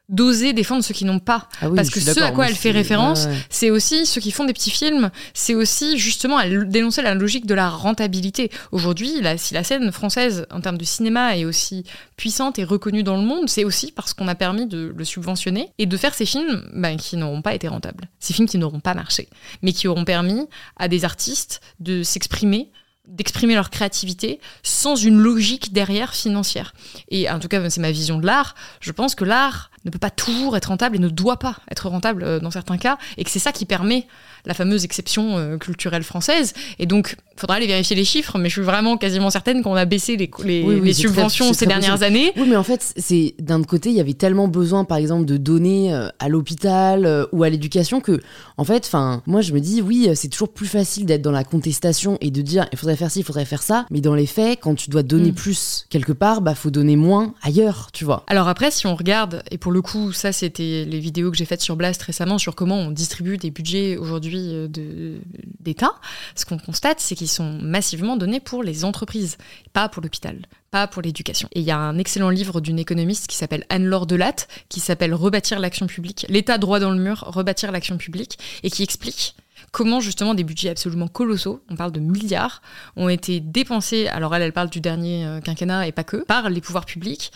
d'oser 0.08 0.52
défendre 0.54 0.82
ceux 0.82 0.94
qui 0.94 1.04
n'ont 1.04 1.18
pas. 1.18 1.48
Ah 1.60 1.68
oui, 1.68 1.76
Parce 1.76 1.90
que 1.90 2.00
ce 2.00 2.18
à 2.20 2.30
quoi 2.30 2.48
elle 2.48 2.54
fait 2.54 2.70
référence, 2.70 3.24
ouais, 3.26 3.30
ouais. 3.32 3.38
c'est 3.50 3.70
aussi 3.70 4.06
ceux 4.06 4.20
qui 4.20 4.30
font 4.30 4.44
des 4.46 4.52
petits 4.54 4.70
films, 4.70 5.10
c'est 5.34 5.54
aussi 5.54 5.98
justement 5.98 6.38
à 6.38 6.48
dénoncer 6.48 7.02
la 7.02 7.14
logique 7.14 7.44
de 7.46 7.54
la 7.54 7.68
rentabilité. 7.68 8.50
Aujourd'hui, 8.72 9.20
la- 9.20 9.36
si 9.36 9.52
la 9.54 9.64
scène 9.64 9.92
française 9.92 10.46
en 10.50 10.60
termes 10.62 10.78
de 10.78 10.84
cinéma 10.84 11.36
est 11.36 11.44
aussi 11.44 11.84
puissante 12.16 12.58
et 12.58 12.64
reconnue 12.64 13.02
dans 13.02 13.16
le 13.16 13.22
monde, 13.22 13.48
c'est 13.48 13.64
aussi 13.64 13.92
parce 13.92 14.14
qu'on 14.14 14.28
a 14.28 14.34
permis 14.34 14.66
de 14.66 14.94
le 14.96 15.04
subventionner 15.04 15.70
et 15.78 15.86
de 15.86 15.96
faire 15.96 16.14
ces 16.14 16.24
films 16.26 16.64
ben, 16.72 16.96
qui 16.96 17.16
n'auront 17.16 17.42
pas 17.42 17.54
été 17.54 17.68
rentables, 17.68 18.08
ces 18.18 18.32
films 18.32 18.48
qui 18.48 18.56
n'auront 18.58 18.80
pas 18.80 18.94
marché, 18.94 19.28
mais 19.62 19.72
qui 19.72 19.88
auront 19.88 20.04
permis 20.04 20.46
à 20.78 20.88
des 20.88 21.04
artistes 21.04 21.60
de 21.80 22.02
s'exprimer 22.02 22.70
d'exprimer 23.06 23.54
leur 23.54 23.70
créativité 23.70 24.38
sans 24.62 24.94
une 24.94 25.18
logique 25.18 25.72
derrière 25.72 26.14
financière. 26.14 26.74
Et 27.08 27.30
en 27.30 27.38
tout 27.38 27.48
cas, 27.48 27.70
c'est 27.70 27.80
ma 27.80 27.90
vision 27.90 28.18
de 28.18 28.26
l'art. 28.26 28.54
Je 28.80 28.92
pense 28.92 29.14
que 29.14 29.24
l'art 29.24 29.70
ne 29.84 29.90
peut 29.90 29.98
pas 29.98 30.10
toujours 30.10 30.56
être 30.56 30.66
rentable 30.66 30.96
et 30.96 30.98
ne 30.98 31.08
doit 31.08 31.38
pas 31.38 31.56
être 31.70 31.88
rentable 31.88 32.22
euh, 32.24 32.40
dans 32.40 32.50
certains 32.50 32.78
cas, 32.78 32.98
et 33.16 33.24
que 33.24 33.30
c'est 33.30 33.38
ça 33.38 33.52
qui 33.52 33.64
permet 33.64 34.06
la 34.46 34.54
fameuse 34.54 34.84
exception 34.84 35.36
euh, 35.38 35.56
culturelle 35.58 36.02
française. 36.04 36.52
Et 36.78 36.86
donc, 36.86 37.16
il 37.36 37.40
faudra 37.40 37.56
aller 37.56 37.66
vérifier 37.66 37.94
les 37.96 38.04
chiffres, 38.04 38.38
mais 38.38 38.48
je 38.48 38.54
suis 38.54 38.62
vraiment 38.62 38.96
quasiment 38.96 39.30
certaine 39.30 39.62
qu'on 39.62 39.74
a 39.74 39.84
baissé 39.84 40.16
les, 40.16 40.30
les- 40.44 40.62
Oui, 40.62 40.74
oui, 40.76 40.80
les 40.86 40.92
c'est 40.94 41.02
très- 41.02 41.08
subventions 41.08 41.52
ces 41.52 41.66
dernières 41.66 42.02
années. 42.02 42.32
Oui, 42.36 42.46
mais 42.48 42.56
en 42.56 42.62
fait, 42.62 42.92
c'est 42.96 43.34
d'un 43.38 43.62
côté, 43.62 43.90
il 43.90 43.96
y 43.96 44.00
avait 44.00 44.14
tellement 44.14 44.48
besoin, 44.48 44.84
par 44.84 44.96
exemple, 44.98 45.24
de 45.26 45.36
donner 45.36 45.92
euh, 45.94 46.08
à 46.18 46.28
l'hôpital 46.28 47.26
ou 47.32 47.42
à 47.42 47.48
l'éducation 47.50 48.00
que, 48.00 48.20
en 48.56 48.64
fait, 48.64 48.84
enfin, 48.86 49.22
moi, 49.26 49.40
je 49.40 49.52
me 49.52 49.60
dis, 49.60 49.82
oui, 49.82 50.08
c'est 50.14 50.28
toujours 50.28 50.52
plus 50.52 50.66
facile 50.66 51.06
d'être 51.06 51.22
dans 51.22 51.30
la 51.32 51.44
contestation 51.44 52.18
et 52.20 52.30
de 52.30 52.40
dire, 52.42 52.66
il 52.72 52.78
faudrait 52.78 52.96
faire 52.96 53.10
ci, 53.10 53.20
il 53.20 53.24
faudrait 53.24 53.44
faire 53.44 53.62
ça. 53.62 53.86
Mais 53.90 54.00
dans 54.00 54.14
les 54.14 54.26
faits, 54.26 54.58
quand 54.60 54.74
tu 54.74 54.90
dois 54.90 55.02
donner 55.02 55.30
Mm. 55.30 55.34
plus 55.34 55.86
quelque 55.90 56.12
part, 56.12 56.40
bah, 56.40 56.54
faut 56.54 56.70
donner 56.70 56.96
moins 56.96 57.34
ailleurs, 57.42 57.90
tu 57.92 58.04
vois. 58.04 58.24
Alors 58.28 58.48
après, 58.48 58.70
si 58.70 58.86
on 58.86 58.94
regarde, 58.94 59.42
et 59.50 59.58
pour 59.58 59.67
le 59.70 59.82
coup, 59.82 60.12
ça 60.12 60.32
c'était 60.32 60.84
les 60.84 61.00
vidéos 61.00 61.30
que 61.30 61.36
j'ai 61.36 61.44
faites 61.44 61.60
sur 61.60 61.76
Blast 61.76 62.02
récemment 62.02 62.38
sur 62.38 62.54
comment 62.54 62.76
on 62.76 62.90
distribue 62.90 63.36
des 63.36 63.50
budgets 63.50 63.96
aujourd'hui 63.96 64.50
euh, 64.50 65.18
d'État, 65.60 65.92
ce 66.34 66.44
qu'on 66.44 66.58
constate, 66.58 67.00
c'est 67.00 67.14
qu'ils 67.14 67.28
sont 67.28 67.58
massivement 67.60 68.16
donnés 68.16 68.40
pour 68.40 68.62
les 68.62 68.84
entreprises, 68.84 69.38
pas 69.72 69.88
pour 69.88 70.02
l'hôpital, 70.02 70.46
pas 70.70 70.86
pour 70.86 71.02
l'éducation. 71.02 71.48
Et 71.52 71.60
il 71.60 71.66
y 71.66 71.70
a 71.70 71.78
un 71.78 71.98
excellent 71.98 72.30
livre 72.30 72.60
d'une 72.60 72.78
économiste 72.78 73.26
qui 73.26 73.36
s'appelle 73.36 73.64
Anne-Laure 73.68 74.06
Delatte, 74.06 74.48
qui 74.68 74.80
s'appelle 74.80 75.14
Rebâtir 75.14 75.58
l'action 75.58 75.86
publique, 75.86 76.26
l'État 76.28 76.58
droit 76.58 76.80
dans 76.80 76.90
le 76.90 76.98
mur, 76.98 77.24
rebâtir 77.26 77.72
l'action 77.72 77.96
publique, 77.96 78.38
et 78.62 78.70
qui 78.70 78.82
explique 78.82 79.34
comment 79.72 80.00
justement 80.00 80.34
des 80.34 80.44
budgets 80.44 80.70
absolument 80.70 81.08
colossaux, 81.08 81.62
on 81.70 81.76
parle 81.76 81.92
de 81.92 82.00
milliards, 82.00 82.62
ont 82.96 83.08
été 83.08 83.40
dépensés, 83.40 84.08
alors 84.08 84.34
elle, 84.34 84.42
elle 84.42 84.52
parle 84.52 84.70
du 84.70 84.80
dernier 84.80 85.26
euh, 85.26 85.40
quinquennat 85.40 85.86
et 85.86 85.92
pas 85.92 86.04
que, 86.04 86.18
par 86.18 86.50
les 86.50 86.60
pouvoirs 86.60 86.86
publics 86.86 87.32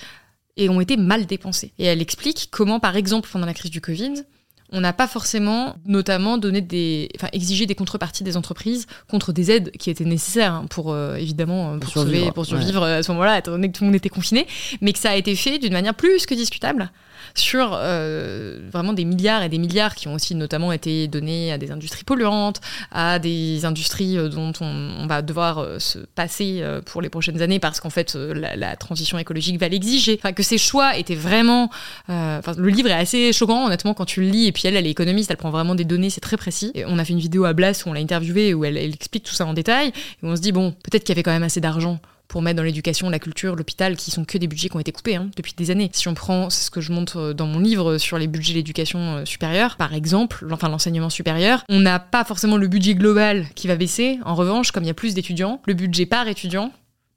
et 0.57 0.69
ont 0.69 0.81
été 0.81 0.97
mal 0.97 1.27
dépensés. 1.27 1.73
Et 1.79 1.85
elle 1.85 2.03
explique 2.03 2.49
comment, 2.51 2.81
par 2.81 2.97
exemple, 2.97 3.29
pendant 3.31 3.47
la 3.47 3.55
crise 3.55 3.71
du 3.71 3.81
Covid, 3.81 4.25
on 4.73 4.81
n'a 4.81 4.95
pas 4.95 5.07
forcément, 5.07 5.77
notamment, 5.85 6.39
donné 6.39 6.63
des, 6.63 7.11
enfin, 7.17 7.29
exigé 7.33 7.67
des 7.67 7.75
contreparties 7.75 8.25
des 8.25 8.39
entreprises 8.39 8.87
contre 9.09 9.33
des 9.33 9.51
aides 9.51 9.71
qui 9.73 9.91
étaient 9.91 10.05
nécessaires 10.05 10.55
hein, 10.55 10.67
pour, 10.71 10.93
euh, 10.93 11.17
évidemment, 11.17 11.75
euh, 11.75 11.79
pour, 11.79 11.91
survivre, 11.91 12.19
sauver, 12.19 12.33
pour 12.33 12.47
survivre 12.47 12.83
euh, 12.83 12.99
à 12.99 13.03
ce 13.03 13.13
moment-là, 13.13 13.39
étant 13.39 13.51
donné 13.53 13.69
que 13.69 13.77
tout 13.77 13.85
le 13.85 13.89
monde 13.89 13.97
était 13.97 14.09
confiné, 14.09 14.47
mais 14.81 14.93
que 14.93 14.99
ça 14.99 15.11
a 15.11 15.17
été 15.17 15.37
fait 15.37 15.59
d'une 15.59 15.75
manière 15.75 15.95
plus 15.95 16.25
que 16.25 16.35
discutable 16.35 16.91
sur 17.35 17.73
euh, 17.75 18.59
vraiment 18.71 18.93
des 18.93 19.05
milliards 19.05 19.43
et 19.43 19.49
des 19.49 19.59
milliards 19.59 19.95
qui 19.95 20.09
ont 20.09 20.15
aussi 20.15 20.35
notamment 20.35 20.73
été 20.73 21.09
donnés 21.09 21.53
à 21.53 21.59
des 21.59 21.71
industries 21.71 22.05
polluantes, 22.05 22.61
à 22.91 23.19
des 23.19 23.65
industries 23.65 24.19
euh, 24.19 24.29
dont 24.29 24.53
on, 24.61 25.07
va 25.07 25.23
devoir 25.23 25.59
euh, 25.59 25.79
se 25.79 25.99
passer 25.99 26.63
pour 26.87 27.03
les 27.03 27.09
prochaines 27.09 27.43
années 27.43 27.59
parce 27.59 27.81
qu'en 27.81 27.91
fait 27.91 28.15
la, 28.15 28.77
transition 28.77 29.19
écologique 29.19 29.59
va 29.59 29.69
l'exiger. 29.69 30.19
Enfin 30.19 30.33
que 30.33 30.43
ces 30.43 30.59
choix 30.59 30.97
étaient 30.97 31.15
vraiment. 31.15 31.71
le 32.09 32.69
livre 32.69 32.89
est 32.89 32.93
assez 32.93 33.33
choquant 33.33 33.67
honnêtement 33.67 33.95
quand 33.95 34.05
tu 34.05 34.21
le 34.21 34.29
lis 34.29 34.47
et 34.47 34.53
puis 34.53 34.63
elle 34.67 34.77
elle 34.77 34.87
est 34.87 34.91
économiste, 34.91 35.31
elle 35.31 35.37
prend 35.37 35.51
vraiment 35.51 35.75
des 35.75 35.85
données, 35.85 36.11
c'est 36.11 36.21
très 36.21 36.37
précis. 36.37 36.71
Et 36.75 36.85
on 36.87 36.99
a 36.99 37.05
fait 37.05 37.13
une 37.13 37.19
vidéo 37.19 37.45
à 37.45 37.53
Blas 37.53 37.83
où 37.85 37.91
on 37.91 37.93
l'a 37.93 38.01
interviewée 38.01 38.55
où 38.55 38.65
elle, 38.65 38.77
elle 38.77 38.95
explique 38.95 39.25
tout 39.25 39.35
ça 39.35 39.47
en 39.47 39.55
détail 39.55 39.89
et 39.89 39.93
on 40.23 40.37
se 40.37 40.41
dit 40.41 40.53
bon 40.53 40.73
peut-être 40.73 41.05
qu'il 41.05 41.11
y 41.11 41.17
avait 41.17 41.23
quand 41.23 41.33
même 41.33 41.43
assez 41.43 41.61
d'argent 41.61 42.01
pour 42.33 42.41
mettre 42.41 42.57
dans 42.57 42.63
l'éducation, 42.63 43.11
la 43.11 43.19
culture, 43.19 43.55
l'hôpital, 43.57 43.95
qui 43.95 44.11
sont 44.11 44.25
que 44.25 44.39
des 44.39 44.47
budgets 44.47 44.71
qui 44.71 44.77
ont 44.77 44.81
été 44.81 44.91
coupés 44.91 45.17
hein, 45.17 45.29
depuis 45.37 45.53
des 45.55 45.71
années. 45.71 45.91
Si 45.93 46.09
on 46.09 46.15
prend, 46.15 46.49
c'est 46.49 46.65
ce 46.65 46.71
que 46.71 46.81
je 46.81 46.91
montre 46.91 47.19
euh, 47.19 47.33
dans 47.35 47.47
mon 47.47 47.61
livre 47.61 47.99
sur 47.99 48.17
les 48.17 48.27
budgets 48.27 48.55
de 48.55 48.59
l'éducation 48.59 48.99
euh, 48.99 49.25
supérieure, 49.27 49.77
par 49.77 49.93
exemple, 49.93 50.47
enfin 50.51 50.71
l'enseignement 50.71 51.11
supérieur, 51.11 51.63
on 51.69 51.81
n'a 51.81 51.99
pas 51.99 52.25
forcément 52.25 52.57
le 52.57 52.69
budget 52.69 52.95
global 52.95 53.45
qui 53.55 53.69
va 53.69 53.77
baisser. 53.77 54.19
En 54.25 54.35
revanche, 54.35 54.73
comme 54.73 54.83
il 54.83 54.87
y 54.87 54.91
a 54.91 54.95
plus 54.95 55.13
d'étudiants, 55.13 55.61
le 55.67 55.75
budget 55.75 56.07
par 56.07 56.27
étudiant 56.27 56.73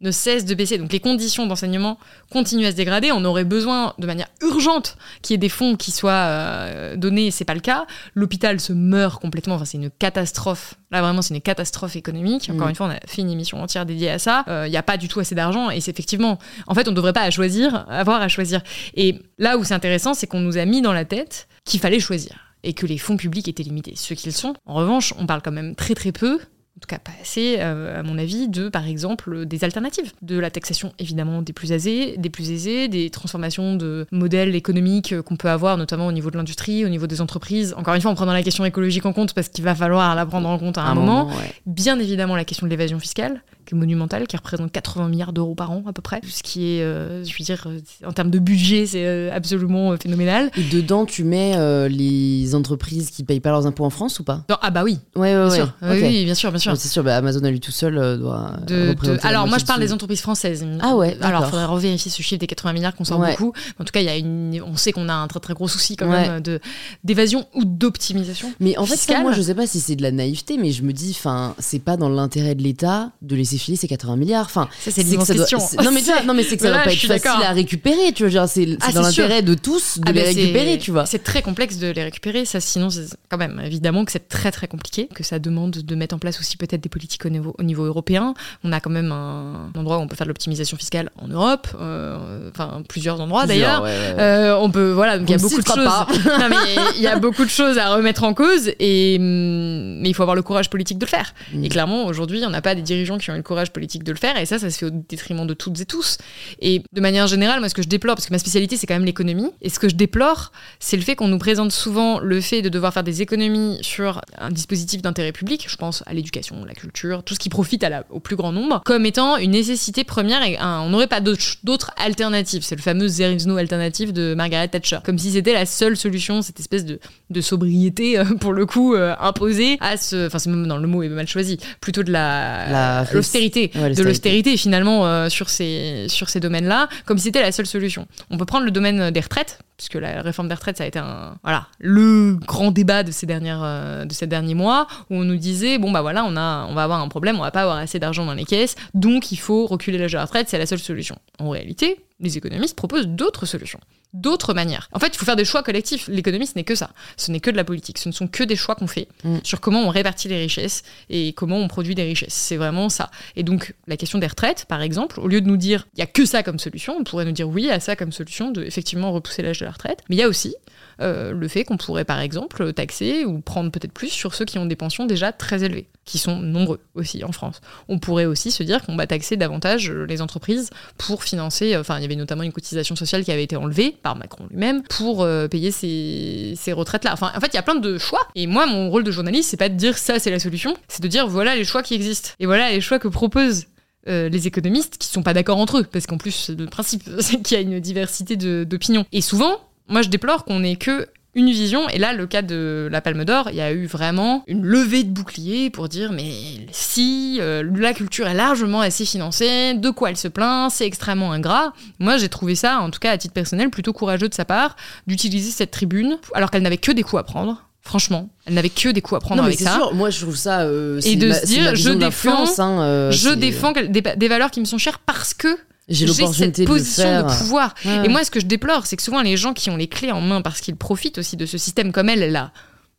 ne 0.06 0.12
cesse 0.12 0.46
de 0.46 0.54
baisser. 0.56 0.78
Donc 0.78 0.92
les 0.94 1.00
conditions 1.00 1.46
d'enseignement 1.48 1.98
continuent 2.32 2.66
à 2.66 2.72
se 2.72 2.76
dégrader. 2.76 3.12
On 3.12 3.26
aurait 3.26 3.44
besoin 3.44 3.94
de 3.98 4.06
manière 4.08 4.28
urgente 4.42 4.98
qu'il 5.22 5.34
y 5.34 5.36
ait 5.36 5.40
des 5.40 5.50
fonds 5.50 5.76
qui 5.76 5.92
soient 5.92 6.12
euh, 6.12 6.96
donnés, 6.96 7.32
c'est 7.32 7.46
pas 7.46 7.54
le 7.54 7.60
cas. 7.60 7.86
L'hôpital 8.14 8.60
se 8.60 8.74
meurt 8.74 9.22
complètement. 9.22 9.56
Enfin, 9.56 9.66
c'est 9.66 9.78
une 9.78 9.90
catastrophe. 9.90 10.76
Là, 10.92 11.02
vraiment, 11.02 11.22
c'est 11.22 11.34
une 11.34 11.42
catastrophe 11.42 11.96
économique. 11.96 12.50
Encore 12.54 12.68
Mm. 12.68 12.70
une 12.70 12.76
fois, 12.76 12.88
on 12.88 12.92
a 12.92 13.00
fait 13.08 13.22
une 13.22 13.30
émission 13.30 13.62
entière 13.62 13.86
dédiée 13.86 14.12
à 14.12 14.20
ça. 14.20 14.46
Il 14.48 14.70
n'y 14.72 14.78
a 14.78 14.84
pas 14.84 14.98
du 14.98 15.08
tout 15.08 15.20
assez 15.20 15.36
d'argent. 15.36 15.70
Et 15.70 15.82
c'est 15.82 15.92
effectivement, 15.92 16.38
en 16.68 16.74
fait, 16.76 16.88
on 16.88 16.92
ne 16.92 16.96
devrait 16.96 17.14
pas 17.14 17.24
à 17.24 17.32
choisir, 17.32 17.86
avoir 17.90 18.22
à 18.22 18.28
choisir. 18.28 18.62
Et 18.94 19.20
là 19.38 19.58
où 19.58 19.64
c'est 19.64 19.74
intéressant, 19.74 20.14
c'est 20.14 20.28
qu'on 20.28 20.40
nous 20.40 20.58
a 20.58 20.66
mis 20.66 20.82
dans 20.82 20.94
la 20.94 21.06
tête 21.06 21.48
qu'il 21.66 21.80
fallait 21.80 22.00
choisir 22.00 22.36
et 22.64 22.74
que 22.74 22.86
les 22.86 22.98
fonds 22.98 23.18
publics 23.18 23.48
étaient 23.48 23.64
limités. 23.64 23.94
Ce 23.96 24.14
qu'ils 24.14 24.34
sont. 24.34 24.54
En 24.66 24.74
revanche, 24.76 25.14
on 25.20 25.26
parle 25.26 25.42
quand 25.42 25.52
même 25.52 25.76
très 25.76 25.94
très 25.96 26.12
peu 26.12 26.40
en 26.78 26.82
tout 26.82 26.88
cas 26.88 27.00
pas 27.00 27.12
assez, 27.22 27.56
euh, 27.60 28.00
à 28.00 28.04
mon 28.04 28.18
avis, 28.18 28.50
de, 28.50 28.68
par 28.68 28.86
exemple, 28.86 29.46
des 29.46 29.64
alternatives. 29.64 30.12
De 30.22 30.38
la 30.38 30.52
taxation, 30.52 30.92
évidemment, 31.00 31.42
des 31.42 31.54
plus 31.54 31.72
aisés, 31.72 32.16
des 32.18 32.30
plus 32.30 32.52
aisés, 32.52 32.90
des 32.90 33.10
transformations 33.10 33.76
de 33.76 34.06
modèles 34.12 34.56
économiques 34.56 35.14
euh, 35.14 35.22
qu'on 35.22 35.38
peut 35.38 35.50
avoir, 35.50 35.78
notamment 35.78 36.08
au 36.08 36.12
niveau 36.12 36.32
de 36.32 36.38
l'industrie, 36.38 36.84
au 36.84 36.90
niveau 36.90 37.08
des 37.08 37.22
entreprises. 37.22 37.74
Encore 37.78 37.94
une 37.94 38.02
fois, 38.02 38.12
en 38.12 38.16
prenant 38.16 38.34
la 38.34 38.44
question 38.44 38.66
écologique 38.66 39.06
en 39.06 39.14
compte, 39.14 39.34
parce 39.34 39.48
qu'il 39.48 39.64
va 39.64 39.74
falloir 39.74 40.16
la 40.16 40.26
prendre 40.26 40.50
en 40.50 40.60
compte 40.60 40.78
à 40.78 40.82
un, 40.82 40.96
moment. 40.96 41.28
ouais. 41.28 41.54
Bien 41.66 41.98
évidemment, 41.98 42.36
la 42.36 42.44
question 42.44 42.68
de 42.68 42.72
l'évasion 42.72 43.00
fiscale, 43.00 43.42
qui 43.66 43.76
est 43.76 43.78
monumentale, 43.78 44.28
qui 44.28 44.36
représente 44.38 44.72
80 44.72 45.08
milliards 45.10 45.34
d'euros 45.34 45.56
par 45.56 45.72
an, 45.72 45.84
à 45.88 45.94
peu 45.94 46.02
près. 46.02 46.22
Ce 46.30 46.44
qui 46.44 46.78
est, 46.78 46.82
euh, 46.84 47.24
je 47.24 47.32
veux 47.38 47.44
dire, 47.44 47.64
euh, 47.68 47.80
en 48.08 48.12
termes 48.14 48.30
de 48.32 48.40
budget, 48.40 48.86
c'est 48.86 49.06
euh, 49.06 49.30
absolument 49.34 49.96
phénoménal. 49.98 50.52
Et 50.58 50.64
dedans, 50.64 51.06
tu 51.06 51.24
mets 51.24 51.54
euh, 51.56 51.88
les 51.88 52.56
entreprises 52.56 53.10
qui 53.10 53.24
payent 53.24 53.40
pas 53.40 53.50
leurs 53.52 53.66
impôts 53.68 53.86
en 53.86 53.90
France 53.90 54.20
ou 54.20 54.24
pas? 54.24 54.44
Non, 54.50 54.58
ah 54.62 54.72
bah 54.72 54.84
oui, 54.84 55.00
Ouais, 55.16 55.22
ouais, 55.22 55.34
bien 55.36 55.50
ouais. 55.50 55.56
sûr. 55.56 55.74
Ok. 55.82 55.90
Oui, 56.02 56.26
bien 56.26 56.36
sûr, 56.36 56.50
bien 56.52 56.60
sûr. 56.60 56.78
C'est 56.78 56.88
sûr, 56.90 57.04
bah, 57.04 57.18
Amazon 57.18 57.44
à 57.44 57.50
lui 57.52 57.60
tout 57.60 57.72
seul 57.72 57.98
euh, 57.98 58.18
doit. 58.18 58.52
De- 58.68 58.94
de- 58.94 59.20
Alors 59.26 59.48
moi 59.48 59.58
je 59.58 59.66
parle 59.66 59.82
de 59.82 59.86
des 59.86 59.94
entreprises 59.94 60.22
françaises. 60.22 60.66
Ah 60.82 60.96
ouais, 60.96 61.18
Alors 61.22 61.44
il 61.46 61.50
faudrait 61.50 61.66
revérifier 61.66 62.12
ce 62.12 62.22
chiffre 62.22 62.40
des 62.40 62.48
80 62.48 62.74
milliards 62.74 62.96
qu'on 62.96 63.04
sort 63.06 63.20
beaucoup. 63.20 63.54
En 63.80 63.84
tout 63.84 63.92
cas, 63.92 64.00
il 64.02 64.06
y 64.06 64.10
a 64.10 64.18
une, 64.18 64.62
on 64.66 64.76
sait 64.78 64.92
qu'on 64.92 65.10
a 65.10 65.14
un 65.14 65.28
très 65.28 65.40
très 65.40 65.54
gros 65.54 65.68
souci 65.68 65.96
quand 65.96 66.08
même 66.08 66.42
de 66.42 66.60
d'évasion 67.04 67.46
ou 67.54 67.64
d'optimisation. 67.66 68.52
Mais 68.60 68.78
en 68.78 68.86
fait, 68.86 68.96
ça, 68.98 69.22
moi, 69.22 69.32
je 69.34 69.42
sais 69.42 69.56
pas 69.56 69.68
si 69.68 69.80
c'est 69.80 69.96
de 69.96 70.02
la 70.04 70.12
naïveté, 70.12 70.58
mais 70.58 70.72
je 70.72 70.84
me 70.84 70.92
dis, 70.94 71.16
enfin, 71.18 71.56
c'est 71.60 71.80
pas 71.80 71.98
dans 71.98 72.10
l'intérêt 72.10 72.56
de 72.56 72.64
l'État 72.64 73.12
de 73.22 73.36
laisser 73.36 73.55
filer 73.58 73.78
ces 73.78 73.88
80 73.88 74.16
milliards. 74.18 74.46
Enfin, 74.46 74.68
Ça 74.80 74.92
c'est 74.92 75.04
doit- 75.04 75.26
question. 75.26 75.60
c'est- 75.60 75.82
Non 75.82 75.92
mais 75.92 76.02
tu 76.02 76.12
vois, 76.12 76.24
non 76.24 76.34
mais 76.34 76.44
c'est 76.44 76.58
que 76.58 76.64
ça 76.64 76.70
doit 76.72 76.80
pas 76.84 76.92
être 76.94 77.00
facile 77.00 77.30
à 77.44 77.52
récupérer, 77.52 78.12
tu 78.14 78.28
vois. 78.28 78.48
C'est 78.48 78.66
c'est 78.66 78.78
Ah, 78.82 78.92
dans 78.92 79.04
c'est 79.04 79.22
l'intérêt 79.22 79.42
de 79.42 79.54
tous 79.54 80.00
de 80.00 80.04
Ah 80.08 80.12
les 80.12 80.22
c'est- 80.22 80.28
récupérer, 80.42 80.78
tu 80.78 80.92
vois. 80.92 81.06
C'est 81.06 81.24
très 81.24 81.42
complexe 81.42 81.78
de 81.78 81.88
les 81.92 82.04
récupérer, 82.04 82.46
ça 82.46 82.60
sinon 82.60 82.90
c'est 82.90 83.06
quand 83.30 83.38
même 83.38 83.62
évidemment 83.64 84.06
que 84.06 84.12
c'est 84.12 84.28
très 84.28 84.52
très 84.52 84.68
compliqué, 84.68 85.08
que 85.14 85.24
ça 85.24 85.40
demande 85.40 85.72
de 85.72 85.96
mettre 85.96 86.16
en 86.16 86.20
place 86.20 86.40
aussi 86.40 86.58
peut-être 86.58 86.82
des 86.82 86.90
politiques 86.90 87.26
au 87.26 87.30
niveau, 87.30 87.56
au 87.58 87.64
niveau 87.64 87.84
européen. 87.86 88.34
On 88.64 88.72
a 88.72 88.80
quand 88.80 88.90
même 88.90 89.12
un 89.12 89.70
endroit 89.78 89.98
où 89.98 90.02
on 90.02 90.08
peut 90.08 90.16
faire 90.16 90.26
de 90.26 90.30
l'optimisation 90.30 90.78
fiscale 90.78 91.10
en 91.22 91.28
Europe, 91.28 91.68
euh, 91.80 92.50
enfin 92.52 92.82
plusieurs 92.88 93.20
endroits 93.22 93.46
d'ailleurs. 93.46 93.82
Plusieurs, 93.84 93.84
ouais, 93.84 94.10
ouais, 94.12 94.16
ouais. 94.16 94.22
Euh, 94.22 94.58
on 94.58 94.70
peut 94.72 94.92
voilà 94.92 95.18
donc 95.18 95.28
il 95.30 95.32
y 95.32 95.36
a 95.36 95.38
ne 95.38 95.42
beaucoup 95.42 95.62
de 95.62 95.66
choses 95.68 95.76
citera 95.76 96.06
pas. 96.06 96.14
non, 96.40 96.50
mais 96.50 96.82
il 96.98 97.02
y 97.02 97.08
a 97.08 97.18
beaucoup 97.20 97.44
de 97.46 97.50
choses 97.50 97.78
à 97.78 97.94
remettre 97.96 98.24
en 98.24 98.34
cause 98.34 98.72
et 98.80 99.18
hum, 99.20 100.00
mais 100.02 100.10
il 100.10 100.14
faut 100.14 100.24
avoir 100.24 100.36
le 100.36 100.42
courage 100.44 100.70
politique 100.70 100.98
de 100.98 101.06
le 101.06 101.10
faire 101.10 101.34
Mm. 101.54 101.64
et 101.66 101.70
clairement 101.70 102.06
aujourd'hui 102.06 102.44
on 102.46 102.50
n'a 102.50 102.62
pas 102.62 102.76
des 102.76 102.82
dirigeants 102.82 103.18
qui 103.18 103.30
ont 103.32 103.36
eu 103.36 103.44
courage 103.46 103.72
politique 103.72 104.04
de 104.04 104.12
le 104.12 104.18
faire 104.18 104.38
et 104.38 104.46
ça 104.46 104.60
ça 104.60 104.70
se 104.70 104.78
fait 104.78 104.86
au 104.88 104.90
détriment 104.90 105.48
de 105.48 105.54
toutes 105.54 105.80
et 105.80 105.86
tous. 105.86 106.18
Et 106.60 106.82
de 106.92 107.02
manière 107.02 107.28
générale 107.28 107.60
moi 107.60 107.70
ce 107.70 107.74
que 107.76 107.82
je 107.82 107.88
déplore 107.88 108.16
parce 108.16 108.28
que 108.28 108.34
ma 108.34 108.40
spécialité 108.40 108.76
c'est 108.78 108.88
quand 108.88 108.96
même 108.96 109.06
l'économie 109.06 109.52
et 109.62 109.70
ce 109.70 109.80
que 109.80 109.88
je 109.90 109.96
déplore 109.96 110.52
c'est 110.80 110.98
le 110.98 111.04
fait 111.04 111.16
qu'on 111.16 111.28
nous 111.30 111.38
présente 111.40 111.72
souvent 111.72 112.20
le 112.20 112.42
fait 112.42 112.62
de 112.62 112.70
devoir 112.70 112.94
faire 112.94 113.04
des 113.04 113.22
économies 113.22 113.78
sur 113.82 114.22
un 114.38 114.50
dispositif 114.52 115.02
d'intérêt 115.02 115.32
public 115.32 115.66
je 115.70 115.76
pense 115.78 116.04
à 116.06 116.14
l'éducation 116.14 116.66
la 116.66 116.74
culture 116.74 117.24
tout 117.24 117.34
ce 117.34 117.40
qui 117.40 117.50
profite 117.50 117.84
à 117.84 117.90
la- 117.90 118.04
au 118.10 118.20
plus 118.20 118.36
grand 118.36 118.52
nombre 118.52 118.82
comme 118.86 119.06
étant 119.06 119.38
une 119.38 119.52
nécessité 119.52 120.04
première 120.04 120.44
et 120.44 120.58
un- 120.58 120.82
on 120.82 120.90
n'aurait 120.90 121.08
pas 121.08 121.22
d'autres 121.22 121.92
alternatives. 121.98 122.64
C'est 122.64 122.76
le 122.76 122.82
fameux 122.82 123.10
there 123.10 123.32
is 123.34 123.46
no 123.48 123.58
alternative 123.58 124.12
de 124.14 124.34
Margaret 124.36 124.68
Thatcher. 124.68 125.00
Comme 125.04 125.18
si 125.18 125.32
c'était 125.32 125.54
la 125.54 125.66
seule 125.66 125.96
solution 125.96 126.42
cette 126.42 126.60
espèce 126.60 126.86
de, 126.86 127.00
de 127.30 127.42
sobriété 127.42 128.18
euh, 128.20 128.24
pour 128.40 128.54
le 128.54 128.66
coup 128.66 128.96
euh, 128.96 129.14
imposée 129.20 129.78
à 129.82 129.98
ce 129.98 130.28
enfin 130.28 130.40
c'est 130.40 130.50
même 130.50 130.68
dans 130.68 130.78
le 130.78 130.88
mot 130.88 131.04
est 131.04 131.10
mal 131.10 131.28
choisi 131.28 131.58
plutôt 131.82 132.04
de 132.04 132.12
la 132.12 132.70
La- 132.70 133.06
l'austérité 133.40 133.72
Ouais, 133.76 133.82
de 133.82 133.88
l'austérité. 133.88 134.04
l'austérité 134.04 134.58
finalement 134.58 135.06
euh, 135.08 135.30
sur 135.30 135.50
ces 135.50 136.06
sur 136.10 136.30
ces 136.30 136.40
domaines-là 136.40 136.88
comme 137.06 137.18
si 137.18 137.26
c'était 137.26 137.42
la 137.42 137.52
seule 137.52 137.66
solution. 137.66 138.08
On 138.30 138.38
peut 138.38 138.46
prendre 138.46 138.66
le 138.66 138.72
domaine 138.72 139.12
des 139.12 139.20
retraites 139.20 139.60
puisque 139.78 139.96
la 139.96 140.22
réforme 140.22 140.48
des 140.48 140.54
retraites 140.56 140.78
ça 140.78 140.86
a 140.86 140.88
été 140.88 141.00
un 141.00 141.36
voilà 141.44 141.68
le 141.80 142.36
grand 142.36 142.72
débat 142.72 143.04
de 143.04 143.12
ces 143.12 143.26
dernières 143.26 143.62
euh, 143.64 144.06
de 144.06 144.14
ces 144.14 144.26
derniers 144.28 144.56
mois 144.56 144.88
où 145.10 145.16
on 145.16 145.24
nous 145.24 145.36
disait 145.36 145.78
bon 145.78 145.92
bah 145.92 146.02
voilà 146.02 146.24
on 146.26 146.38
a 146.38 146.66
on 146.70 146.74
va 146.74 146.84
avoir 146.84 147.02
un 147.02 147.08
problème 147.10 147.36
on 147.38 147.42
va 147.42 147.52
pas 147.52 147.64
avoir 147.64 147.78
assez 147.78 148.00
d'argent 148.00 148.26
dans 148.26 148.34
les 148.34 148.46
caisses 148.46 148.76
donc 148.94 149.32
il 149.34 149.38
faut 149.38 149.66
reculer 149.68 149.98
l'âge 149.98 150.14
de 150.14 150.18
la 150.18 150.24
retraite 150.26 150.48
c'est 150.50 150.58
la 150.58 150.66
seule 150.66 150.80
solution. 150.80 151.18
En 151.40 151.50
réalité 151.50 151.98
les 152.22 152.38
économistes 152.38 152.78
proposent 152.78 153.08
d'autres 153.08 153.46
solutions 153.46 153.80
d'autres 154.16 154.54
manières. 154.54 154.90
En 154.92 155.00
fait, 155.00 155.08
il 155.08 155.18
faut 155.18 155.26
faire 155.26 155.36
des 155.36 155.46
choix 155.46 155.64
collectifs. 155.64 156.08
L'économie, 156.08 156.48
ce 156.48 156.54
n'est 156.56 156.64
que 156.64 156.76
ça. 156.76 156.92
Ce 157.18 157.32
n'est 157.32 157.40
que 157.40 157.52
de 157.52 157.58
la 157.58 157.64
politique. 157.64 157.98
Ce 157.98 158.10
ne 158.10 158.14
sont 158.14 158.28
que 158.28 158.44
des 158.44 158.56
choix 158.56 158.76
qu'on 158.76 158.88
fait 158.88 159.08
Mm. 159.24 159.38
sur 159.44 159.60
comment 159.62 159.82
on 159.84 159.90
répartit 159.90 160.28
les 160.28 160.38
richesses 160.38 160.84
et 161.10 161.34
comment 161.34 161.58
on 161.58 161.68
produit 161.68 161.96
des 161.96 162.04
richesses. 162.04 162.34
C'est 162.34 162.58
vraiment 162.58 162.90
ça. 162.90 163.12
Et 163.36 163.44
donc, 163.44 163.74
la 163.88 163.98
question 163.98 164.20
des 164.20 164.28
retraites, 164.28 164.66
par 164.66 164.82
exemple, 164.82 165.20
au 165.20 165.28
lieu 165.28 165.42
de 165.42 165.48
nous 165.48 165.58
dire 165.58 165.88
il 165.96 166.00
y 166.00 166.04
a 166.04 166.08
que 166.08 166.26
ça 166.26 166.44
comme 166.44 166.60
solution, 166.60 166.96
on 167.00 167.04
pourrait 167.04 167.26
nous 167.26 167.32
dire 167.32 167.48
oui, 167.50 167.70
a 167.70 167.80
ça 167.80 167.96
comme 167.96 168.12
solution 168.12 168.52
de 168.52 168.64
effectivement 168.64 169.12
repousser 169.12 169.42
l'âge 169.42 169.60
de 169.60 169.66
la 169.66 169.72
retraite. 169.72 170.00
Mais 170.10 170.16
il 170.16 170.20
y 170.20 170.24
a 170.24 170.28
aussi 170.28 170.56
euh, 171.02 171.32
le 171.34 171.48
fait 171.50 171.66
qu'on 171.66 171.78
pourrait, 171.78 172.06
par 172.06 172.20
exemple, 172.22 172.72
taxer 172.74 173.26
ou 173.26 173.42
prendre 173.42 173.70
peut-être 173.70 173.92
plus 173.92 174.10
sur 174.10 174.34
ceux 174.34 174.46
qui 174.46 174.58
ont 174.60 174.66
des 174.66 174.78
pensions 174.78 175.06
déjà 175.06 175.34
très 175.34 175.64
élevées, 175.64 175.88
qui 176.06 176.18
sont 176.18 176.38
nombreux 176.38 176.80
aussi 176.94 177.24
en 177.26 177.34
France. 177.34 177.60
On 177.90 178.00
pourrait 178.00 178.26
aussi 178.26 178.50
se 178.50 178.64
dire 178.64 178.82
qu'on 178.86 178.96
va 178.96 179.06
taxer 179.06 179.36
davantage 179.36 179.92
les 179.92 180.22
entreprises 180.22 180.70
pour 180.98 181.24
financer, 181.24 181.76
euh, 181.76 181.82
enfin, 181.82 181.98
il 181.98 182.04
y 182.04 182.06
avait 182.06 182.16
notamment 182.16 182.44
une 182.44 182.54
cotisation 182.54 182.96
sociale 182.96 183.26
qui 183.26 183.32
avait 183.32 183.44
été 183.44 183.58
enlevée 183.58 183.98
par 184.06 184.16
Macron 184.16 184.46
lui-même 184.52 184.84
pour 184.84 185.24
euh, 185.24 185.48
payer 185.48 185.72
ces, 185.72 186.74
retraites-là. 186.74 187.12
Enfin, 187.14 187.32
en 187.36 187.40
fait, 187.40 187.48
il 187.48 187.56
y 187.56 187.58
a 187.58 187.64
plein 187.64 187.74
de 187.74 187.98
choix. 187.98 188.28
Et 188.36 188.46
moi, 188.46 188.68
mon 188.68 188.92
rôle 188.92 189.04
de 189.04 189.10
journaliste, 189.10 189.50
c'est 189.50 189.58
pas 189.58 189.68
de 189.68 189.74
dire 189.74 189.98
ça, 189.98 190.20
c'est 190.20 190.30
la 190.30 190.38
solution, 190.38 190.76
c'est 190.88 191.02
de 191.02 191.08
dire 191.08 191.28
voilà 191.28 191.56
les 191.56 191.64
choix 191.64 191.82
qui 191.82 191.96
existent. 191.96 192.30
Et 192.40 192.46
voilà 192.46 192.70
les 192.70 192.82
choix 192.82 193.00
que 193.00 193.08
proposent 193.08 193.66
euh, 194.08 194.30
les 194.30 194.46
économistes 194.46 195.00
qui 195.00 195.08
sont 195.08 195.24
pas 195.24 195.34
d'accord 195.34 195.58
entre 195.58 195.80
eux, 195.80 195.84
parce 195.84 196.06
qu'en 196.06 196.20
plus, 196.20 196.52
le 196.56 196.68
principe, 196.68 197.10
c'est 197.20 197.42
qu'il 197.42 197.58
y 197.58 197.60
a 197.60 197.64
une 197.64 197.80
diversité 197.80 198.36
d'opinions. 198.36 199.06
Et 199.12 199.22
souvent, 199.22 199.60
moi, 199.88 200.04
je 200.04 200.10
déplore 200.10 200.46
qu'on 200.46 200.64
ait 200.64 200.76
que 200.76 201.08
une 201.36 201.50
vision, 201.52 201.88
et 201.90 201.98
là, 201.98 202.14
le 202.14 202.26
cas 202.28 202.42
de 202.42 202.88
la 202.92 203.02
Palme 203.02 203.26
d'Or, 203.26 203.50
il 203.52 203.58
y 203.58 203.62
a 203.62 203.72
eu 203.74 203.86
vraiment 203.86 204.44
une 204.48 204.64
levée 204.66 205.04
de 205.04 205.10
bouclier 205.10 205.70
pour 205.70 205.90
dire, 205.90 206.12
mais 206.14 206.32
si 206.72 207.38
euh, 207.42 207.64
la 207.76 207.94
culture 207.94 208.28
est 208.28 208.34
largement 208.34 208.82
assez 208.82 209.06
financée, 209.06 209.74
de 209.76 209.90
quoi 209.90 210.10
elle 210.10 210.18
se 210.18 210.28
plaint, 210.30 210.72
c'est 210.72 210.86
extrêmement 210.86 211.32
ingrat. 211.34 211.74
Moi, 212.00 212.18
j'ai 212.18 212.30
trouvé 212.30 212.56
ça, 212.56 212.80
en 212.80 212.90
tout 212.90 213.00
cas 213.00 213.12
à 213.12 213.18
titre 213.18 213.34
personnel, 213.34 213.70
plutôt 213.70 213.94
courageux 213.94 214.30
de 214.30 214.34
sa 214.34 214.46
part, 214.46 214.76
d'utiliser 215.08 215.52
cette 215.52 215.72
tribune, 215.72 216.18
alors 216.34 216.50
qu'elle 216.52 216.64
n'avait 216.64 216.78
que 216.78 216.92
des 216.92 217.04
coups 217.04 217.20
à 217.20 217.24
prendre. 217.24 217.64
Franchement, 217.82 218.30
elle 218.48 218.56
n'avait 218.56 218.70
que 218.70 218.90
des 218.90 219.02
coups 219.02 219.18
à 219.18 219.20
prendre 219.20 219.36
Non, 219.42 219.44
mais 219.44 219.50
avec 219.50 219.60
c'est 219.60 219.66
ça. 219.66 219.76
sûr, 219.76 219.94
moi 219.94 220.10
je 220.10 220.20
trouve 220.22 220.36
ça. 220.36 220.62
euh, 220.62 221.00
c'est 221.02 221.18
de 221.18 221.28
ma- 221.28 221.36
se 221.36 221.46
dire, 221.46 221.76
je 221.76 221.92
défends- 221.92 222.46
hein, 222.58 222.82
euh, 222.82 223.12
je 223.12 223.30
c'est- 223.30 223.36
défends 223.36 223.74
quel- 223.74 223.92
des, 223.92 224.02
des 224.02 224.28
valeurs 224.28 224.50
qui 224.50 224.60
me 224.60 224.66
sont 224.66 224.80
chères 224.80 224.98
parce 224.98 225.36
que 225.36 225.56
J'ai 225.88 226.08
cette 226.08 226.60
de 226.62 226.66
position 226.66 227.22
de 227.22 227.38
pouvoir. 227.38 227.74
Ouais. 227.86 228.06
Et 228.06 228.08
moi, 228.08 228.24
ce 228.24 228.32
que 228.32 228.40
je 228.40 228.46
déplore, 228.46 228.86
c'est 228.86 228.96
que 228.96 229.04
souvent 229.04 229.22
les 229.22 229.38
gens 229.38 229.54
qui 229.54 229.70
ont 229.70 229.78
les 229.78 229.88
clés 229.88 230.12
en 230.12 230.22
main 230.22 230.42
parce 230.42 230.62
qu'ils 230.62 230.76
profitent 230.76 231.20
aussi 231.20 231.38
de 231.38 231.46
ce 231.46 231.58
système 231.58 231.92
comme 231.92 232.10
elle, 232.10 232.24
elle 232.24 232.36
a, 232.36 232.52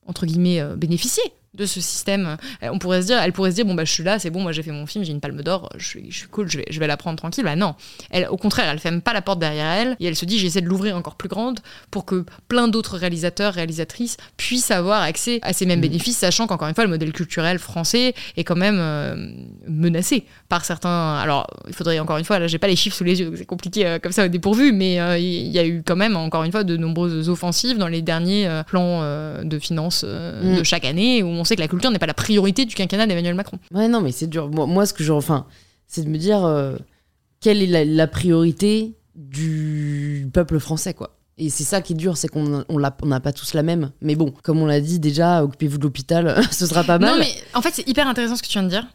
entre 0.06 0.24
guillemets, 0.26 0.60
euh, 0.60 0.76
bénéficié 0.76 1.22
de 1.56 1.66
ce 1.66 1.80
système. 1.80 2.36
Euh, 2.62 2.68
On 2.72 2.78
pourrait 2.78 3.02
se 3.02 3.06
dire, 3.06 3.18
elle 3.22 3.32
pourrait 3.32 3.50
se 3.50 3.56
dire, 3.56 3.64
bon, 3.64 3.74
bah, 3.74 3.84
je 3.84 3.92
suis 3.92 4.02
là, 4.04 4.18
c'est 4.18 4.30
bon, 4.30 4.40
moi 4.42 4.52
j'ai 4.52 4.62
fait 4.62 4.70
mon 4.72 4.86
film, 4.86 5.04
j'ai 5.04 5.12
une 5.12 5.20
palme 5.20 5.42
d'or, 5.42 5.70
je 5.76 5.86
suis, 5.86 6.06
je 6.10 6.18
suis 6.18 6.28
cool, 6.28 6.48
je 6.50 6.58
vais, 6.58 6.66
je 6.70 6.78
vais 6.80 6.86
la 6.86 6.96
prendre 6.96 7.16
tranquille. 7.16 7.44
Bah 7.44 7.56
non. 7.56 7.74
Elle, 8.10 8.26
au 8.28 8.36
contraire, 8.36 8.66
elle 8.70 8.78
ferme 8.78 9.00
pas 9.00 9.12
la 9.12 9.22
porte 9.22 9.38
derrière 9.38 9.66
elle 9.66 9.96
et 10.00 10.06
elle 10.06 10.16
se 10.16 10.24
dit, 10.24 10.38
j'essaie 10.38 10.60
de 10.60 10.66
l'ouvrir 10.68 10.96
encore 10.96 11.14
plus 11.16 11.28
grande 11.28 11.60
pour 11.90 12.04
que 12.04 12.24
plein 12.48 12.68
d'autres 12.68 12.96
réalisateurs, 12.98 13.54
réalisatrices 13.54 14.16
puissent 14.36 14.70
avoir 14.70 15.02
accès 15.02 15.38
à 15.42 15.52
ces 15.52 15.66
mêmes 15.66 15.78
Mm. 15.78 15.82
bénéfices, 15.82 16.16
sachant 16.18 16.46
qu'encore 16.46 16.68
une 16.68 16.74
fois, 16.74 16.84
le 16.84 16.90
modèle 16.90 17.12
culturel 17.12 17.58
français 17.58 18.14
est 18.36 18.44
quand 18.44 18.56
même 18.56 18.78
euh, 18.78 19.14
menacé 19.68 20.24
par 20.48 20.64
certains. 20.64 21.16
Alors, 21.18 21.46
il 21.68 21.74
faudrait 21.74 21.98
encore 21.98 22.18
une 22.18 22.24
fois, 22.24 22.38
là, 22.38 22.46
j'ai 22.46 22.58
pas 22.58 22.68
les 22.68 22.76
chiffres 22.76 22.96
sous 22.96 23.04
les 23.04 23.20
yeux, 23.20 23.26
donc 23.26 23.36
c'est 23.36 23.46
compliqué 23.46 23.86
euh, 23.86 23.98
comme 23.98 24.12
ça 24.12 24.24
au 24.24 24.28
dépourvu, 24.28 24.72
mais 24.72 25.00
euh, 25.00 25.18
il 25.18 25.48
y 25.48 25.58
a 25.58 25.66
eu 25.66 25.82
quand 25.86 25.96
même, 25.96 26.16
encore 26.16 26.44
une 26.44 26.52
fois, 26.52 26.64
de 26.64 26.76
nombreuses 26.76 27.28
offensives 27.28 27.78
dans 27.78 27.88
les 27.88 28.02
derniers 28.02 28.48
plans 28.66 29.02
de 29.44 29.58
finances 29.58 30.04
euh, 30.06 30.26
Mm. 30.36 30.58
de 30.58 30.64
chaque 30.64 30.84
année, 30.84 31.22
où 31.22 31.28
on 31.28 31.44
sait 31.46 31.56
que 31.56 31.60
la 31.62 31.68
culture 31.68 31.90
n'est 31.90 31.98
pas 31.98 32.06
la 32.06 32.14
priorité 32.14 32.64
du 32.66 32.74
quinquennat 32.74 33.06
d'Emmanuel 33.06 33.34
Macron. 33.34 33.58
Ouais, 33.72 33.88
non, 33.88 34.00
mais 34.02 34.12
c'est 34.12 34.26
dur. 34.26 34.50
Moi, 34.50 34.66
moi, 34.66 34.84
ce 34.86 34.92
que 34.92 35.02
je. 35.04 35.12
Enfin, 35.12 35.46
c'est 35.86 36.02
de 36.04 36.08
me 36.08 36.18
dire 36.18 36.44
euh, 36.44 36.76
quelle 37.40 37.62
est 37.62 37.66
la, 37.66 37.84
la 37.84 38.06
priorité 38.06 38.94
du 39.14 40.28
peuple 40.32 40.58
français, 40.58 40.94
quoi. 40.94 41.12
Et 41.38 41.50
c'est 41.50 41.64
ça 41.64 41.82
qui 41.82 41.92
est 41.92 41.96
dur, 41.96 42.16
c'est 42.16 42.28
qu'on 42.28 42.64
on 42.68 42.78
l'a- 42.78 42.96
on 43.02 43.06
n'a 43.06 43.20
pas 43.20 43.32
tous 43.32 43.52
la 43.54 43.62
même. 43.62 43.90
Mais 44.00 44.14
bon, 44.14 44.32
comme 44.42 44.58
on 44.62 44.66
l'a 44.66 44.80
dit 44.80 44.98
déjà, 44.98 45.44
occupez-vous 45.44 45.76
de 45.78 45.82
l'hôpital, 45.82 46.40
ce 46.50 46.66
sera 46.66 46.82
pas 46.82 46.98
mal. 46.98 47.12
Non, 47.12 47.18
mais 47.18 47.28
en 47.54 47.60
fait, 47.60 47.72
c'est 47.74 47.86
hyper 47.88 48.08
intéressant 48.08 48.36
ce 48.36 48.42
que 48.42 48.46
tu 48.48 48.54
viens 48.54 48.62
de 48.62 48.68
dire. 48.70 48.86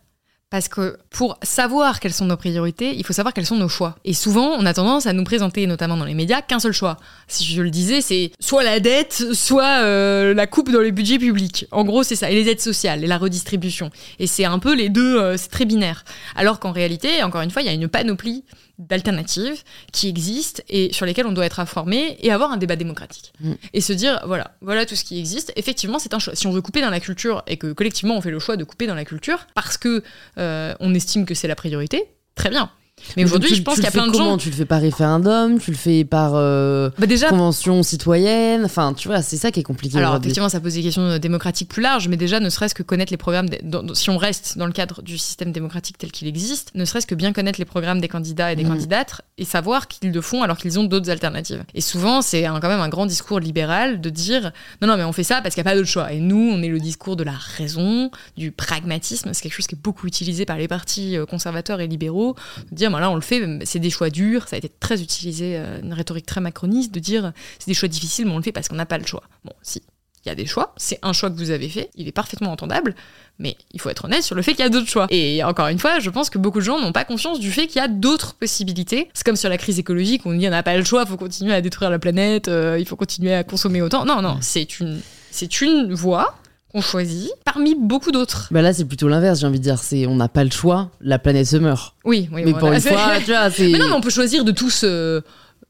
Parce 0.51 0.67
que 0.67 0.97
pour 1.09 1.39
savoir 1.43 2.01
quelles 2.01 2.11
sont 2.11 2.25
nos 2.25 2.35
priorités, 2.35 2.93
il 2.93 3.05
faut 3.05 3.13
savoir 3.13 3.33
quels 3.33 3.45
sont 3.45 3.55
nos 3.55 3.69
choix. 3.69 3.95
Et 4.03 4.13
souvent, 4.13 4.49
on 4.59 4.65
a 4.65 4.73
tendance 4.73 5.05
à 5.05 5.13
nous 5.13 5.23
présenter, 5.23 5.65
notamment 5.65 5.95
dans 5.95 6.03
les 6.03 6.13
médias, 6.13 6.41
qu'un 6.41 6.59
seul 6.59 6.73
choix. 6.73 6.97
Si 7.29 7.45
je 7.45 7.61
le 7.61 7.69
disais, 7.69 8.01
c'est 8.01 8.33
soit 8.41 8.61
la 8.61 8.81
dette, 8.81 9.33
soit 9.33 9.79
euh, 9.81 10.33
la 10.33 10.47
coupe 10.47 10.69
dans 10.69 10.81
les 10.81 10.91
budgets 10.91 11.19
publics. 11.19 11.67
En 11.71 11.85
gros, 11.85 12.03
c'est 12.03 12.17
ça. 12.17 12.29
Et 12.29 12.35
les 12.35 12.51
aides 12.51 12.59
sociales, 12.59 13.01
et 13.01 13.07
la 13.07 13.17
redistribution. 13.17 13.91
Et 14.19 14.27
c'est 14.27 14.43
un 14.43 14.59
peu 14.59 14.75
les 14.75 14.89
deux, 14.89 15.17
euh, 15.17 15.37
c'est 15.37 15.47
très 15.47 15.63
binaire. 15.63 16.03
Alors 16.35 16.59
qu'en 16.59 16.73
réalité, 16.73 17.23
encore 17.23 17.41
une 17.41 17.51
fois, 17.51 17.61
il 17.61 17.67
y 17.67 17.69
a 17.69 17.73
une 17.73 17.87
panoplie 17.87 18.43
d'alternatives 18.87 19.63
qui 19.91 20.09
existent 20.09 20.61
et 20.69 20.91
sur 20.93 21.05
lesquelles 21.05 21.27
on 21.27 21.31
doit 21.31 21.45
être 21.45 21.59
informé 21.59 22.17
et 22.21 22.31
avoir 22.31 22.51
un 22.51 22.57
débat 22.57 22.75
démocratique. 22.75 23.33
Mm. 23.39 23.53
Et 23.73 23.81
se 23.81 23.93
dire, 23.93 24.21
voilà, 24.25 24.55
voilà 24.61 24.85
tout 24.85 24.95
ce 24.95 25.03
qui 25.03 25.19
existe. 25.19 25.53
Effectivement, 25.55 25.99
c'est 25.99 26.13
un 26.13 26.19
choix. 26.19 26.35
Si 26.35 26.47
on 26.47 26.51
veut 26.51 26.61
couper 26.61 26.81
dans 26.81 26.89
la 26.89 26.99
culture 26.99 27.43
et 27.47 27.57
que 27.57 27.71
collectivement 27.73 28.17
on 28.17 28.21
fait 28.21 28.31
le 28.31 28.39
choix 28.39 28.57
de 28.57 28.63
couper 28.63 28.87
dans 28.87 28.95
la 28.95 29.05
culture 29.05 29.47
parce 29.53 29.77
que 29.77 30.03
euh, 30.37 30.73
on 30.79 30.93
estime 30.93 31.25
que 31.25 31.35
c'est 31.35 31.47
la 31.47 31.55
priorité, 31.55 32.05
très 32.35 32.49
bien. 32.49 32.71
Mais 33.17 33.23
aujourd'hui, 33.25 33.53
je 33.55 33.61
pense 33.61 33.75
qu'il 33.75 33.83
y 33.83 33.87
a 33.87 33.91
plein 33.91 34.07
de 34.07 34.11
comment 34.11 34.31
gens. 34.31 34.37
Tu 34.37 34.49
le 34.49 34.55
fais 34.55 34.65
par 34.65 34.81
référendum, 34.81 35.59
tu 35.59 35.71
le 35.71 35.77
fais 35.77 36.03
par 36.05 36.33
euh, 36.35 36.89
Bah 36.97 37.07
déjà, 37.07 37.29
convention 37.29 37.83
citoyenne. 37.83 38.63
Enfin, 38.65 38.93
tu 38.93 39.07
vois, 39.07 39.21
c'est 39.21 39.37
ça 39.37 39.51
qui 39.51 39.59
est 39.59 39.63
compliqué 39.63 39.97
Alors 39.97 40.15
effectivement, 40.15 40.49
ça 40.49 40.59
pose 40.59 40.73
des 40.75 40.81
questions 40.83 41.01
euh, 41.03 41.17
démocratiques 41.19 41.69
plus 41.69 41.81
larges, 41.81 42.07
mais 42.07 42.17
déjà, 42.17 42.39
ne 42.39 42.49
serait-ce 42.49 42.75
que 42.75 42.83
connaître 42.83 43.11
les 43.11 43.17
programmes, 43.17 43.49
des- 43.49 43.59
dans- 43.63 43.83
dans- 43.83 43.93
si 43.95 44.09
on 44.09 44.17
reste 44.17 44.57
dans 44.57 44.65
le 44.65 44.71
cadre 44.71 45.01
du 45.01 45.17
système 45.17 45.51
démocratique 45.51 45.97
tel 45.97 46.11
qu'il 46.11 46.27
existe, 46.27 46.71
ne 46.75 46.85
serait-ce 46.85 47.07
que 47.07 47.15
bien 47.15 47.33
connaître 47.33 47.59
les 47.59 47.65
programmes 47.65 47.99
des 48.01 48.07
candidats 48.07 48.51
et 48.51 48.55
des 48.55 48.63
Mhm. 48.63 48.69
candidates 48.71 49.21
et 49.37 49.45
savoir 49.45 49.87
qu'ils 49.87 50.11
le 50.11 50.21
font 50.21 50.43
alors 50.43 50.57
qu'ils 50.57 50.79
ont 50.79 50.83
d'autres 50.83 51.09
alternatives. 51.09 51.63
Et 51.73 51.81
souvent, 51.81 52.21
c'est 52.21 52.43
quand 52.43 52.69
même 52.69 52.79
un 52.81 52.89
grand 52.89 53.05
discours 53.05 53.39
libéral 53.39 53.99
de 54.01 54.09
dire 54.09 54.51
non, 54.81 54.87
non, 54.87 54.97
mais 54.97 55.03
on 55.03 55.11
fait 55.13 55.23
ça 55.23 55.41
parce 55.41 55.55
qu'il 55.55 55.63
n'y 55.63 55.67
a 55.67 55.71
pas 55.71 55.77
d'autre 55.77 55.89
choix. 55.89 56.11
Et 56.13 56.19
nous, 56.19 56.51
on 56.53 56.61
est 56.61 56.67
le 56.67 56.79
discours 56.79 57.15
de 57.15 57.23
la 57.23 57.33
raison, 57.57 58.11
du 58.37 58.51
pragmatisme. 58.51 59.31
C'est 59.33 59.41
quelque 59.41 59.53
chose 59.55 59.67
qui 59.67 59.75
est 59.75 59.81
beaucoup 59.81 60.07
utilisé 60.07 60.45
par 60.45 60.57
les 60.57 60.67
partis 60.67 61.17
euh, 61.17 61.25
conservateurs 61.25 61.79
et 61.81 61.87
libéraux. 61.87 62.35
De 62.71 62.75
dire, 62.75 62.90
voilà, 62.91 63.09
on 63.09 63.15
le 63.15 63.21
fait, 63.21 63.45
mais 63.45 63.65
c'est 63.65 63.79
des 63.79 63.89
choix 63.89 64.09
durs. 64.09 64.47
Ça 64.47 64.55
a 64.55 64.59
été 64.59 64.69
très 64.69 65.01
utilisé, 65.01 65.57
euh, 65.57 65.81
une 65.81 65.93
rhétorique 65.93 66.25
très 66.25 66.41
macroniste, 66.41 66.93
de 66.93 66.99
dire 66.99 67.33
c'est 67.59 67.67
des 67.67 67.73
choix 67.73 67.89
difficiles, 67.89 68.25
mais 68.25 68.31
on 68.31 68.37
le 68.37 68.43
fait 68.43 68.51
parce 68.51 68.67
qu'on 68.67 68.75
n'a 68.75 68.85
pas 68.85 68.97
le 68.97 69.05
choix. 69.05 69.23
Bon, 69.43 69.53
si, 69.61 69.81
il 70.23 70.29
y 70.29 70.31
a 70.31 70.35
des 70.35 70.45
choix, 70.45 70.73
c'est 70.77 70.99
un 71.01 71.13
choix 71.13 71.31
que 71.31 71.35
vous 71.35 71.49
avez 71.49 71.67
fait, 71.67 71.89
il 71.95 72.07
est 72.07 72.11
parfaitement 72.11 72.51
entendable, 72.51 72.93
mais 73.39 73.57
il 73.73 73.81
faut 73.81 73.89
être 73.89 74.05
honnête 74.05 74.21
sur 74.21 74.35
le 74.35 74.43
fait 74.43 74.51
qu'il 74.51 74.59
y 74.59 74.67
a 74.67 74.69
d'autres 74.69 74.87
choix. 74.87 75.07
Et 75.09 75.43
encore 75.43 75.67
une 75.67 75.79
fois, 75.79 75.99
je 75.99 76.09
pense 76.11 76.29
que 76.29 76.37
beaucoup 76.37 76.59
de 76.59 76.63
gens 76.63 76.79
n'ont 76.79 76.91
pas 76.91 77.05
conscience 77.05 77.39
du 77.39 77.51
fait 77.51 77.65
qu'il 77.65 77.77
y 77.77 77.83
a 77.83 77.87
d'autres 77.87 78.35
possibilités. 78.35 79.09
C'est 79.13 79.25
comme 79.25 79.35
sur 79.35 79.49
la 79.49 79.57
crise 79.57 79.79
écologique, 79.79 80.21
on 80.25 80.33
dit 80.33 80.47
on 80.47 80.51
n'a 80.51 80.61
pas 80.61 80.77
le 80.77 80.83
choix, 80.83 81.03
il 81.05 81.09
faut 81.09 81.17
continuer 81.17 81.53
à 81.53 81.61
détruire 81.61 81.89
la 81.89 81.97
planète, 81.97 82.49
euh, 82.49 82.77
il 82.79 82.85
faut 82.85 82.95
continuer 82.95 83.33
à 83.33 83.43
consommer 83.43 83.81
autant. 83.81 84.05
Non, 84.05 84.21
non, 84.21 84.37
c'est 84.41 84.79
une, 84.79 85.01
c'est 85.31 85.61
une 85.61 85.91
voie 85.93 86.35
qu'on 86.71 86.81
choisit 86.81 87.31
parmi 87.45 87.75
beaucoup 87.75 88.11
d'autres. 88.11 88.47
Bah 88.51 88.61
là, 88.61 88.73
c'est 88.73 88.85
plutôt 88.85 89.07
l'inverse, 89.07 89.39
j'ai 89.39 89.47
envie 89.47 89.59
de 89.59 89.63
dire. 89.63 89.79
C'est 89.79 90.05
on 90.07 90.15
n'a 90.15 90.29
pas 90.29 90.43
le 90.43 90.51
choix, 90.51 90.89
la 91.01 91.19
planète 91.19 91.47
se 91.47 91.57
meurt. 91.57 91.95
Oui, 92.05 92.29
oui. 92.31 92.43
mais 92.45 92.53
pour 92.53 92.71
une 92.71 92.79
fois, 92.81 93.17
tu 93.23 93.31
vois, 93.31 93.49
c'est. 93.51 93.69
Mais 93.69 93.77
non, 93.77 93.87
mais 93.87 93.93
on 93.93 94.01
peut 94.01 94.09
choisir 94.09 94.43
de 94.45 94.51
tous. 94.51 94.81
euh, 94.83 95.21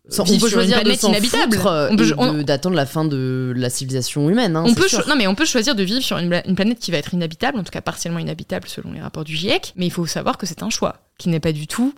Sans- 0.09 0.23
on 0.29 0.37
peut 0.39 0.49
choisir 0.49 0.83
de 0.83 0.89
inhabitable. 1.07 1.57
euh, 1.65 1.89
On 2.17 2.43
d'attendre 2.43 2.75
la 2.75 2.85
fin 2.85 3.05
de 3.05 3.53
la 3.55 3.69
civilisation 3.69 4.29
humaine. 4.29 4.55
hein, 4.55 4.63
on 4.67 4.73
peut 4.73 4.87
sûr. 4.87 5.07
non 5.07 5.15
mais 5.15 5.27
on 5.27 5.35
peut 5.35 5.45
choisir 5.45 5.73
de 5.75 5.83
vivre 5.83 6.01
sur 6.01 6.17
une 6.17 6.55
planète 6.55 6.79
qui 6.79 6.91
va 6.91 6.97
être 6.97 7.13
inhabitable, 7.13 7.59
en 7.59 7.63
tout 7.63 7.71
cas 7.71 7.81
partiellement 7.81 8.19
inhabitable 8.19 8.67
selon 8.67 8.91
les 8.91 8.99
rapports 8.99 9.23
du 9.23 9.35
GIEC, 9.35 9.73
mais 9.77 9.85
il 9.85 9.91
faut 9.91 10.05
savoir 10.07 10.37
que 10.37 10.45
c'est 10.45 10.63
un 10.63 10.69
choix 10.69 10.97
qui 11.17 11.29
n'est 11.29 11.39
pas 11.39 11.53
du 11.53 11.67
tout 11.67 11.93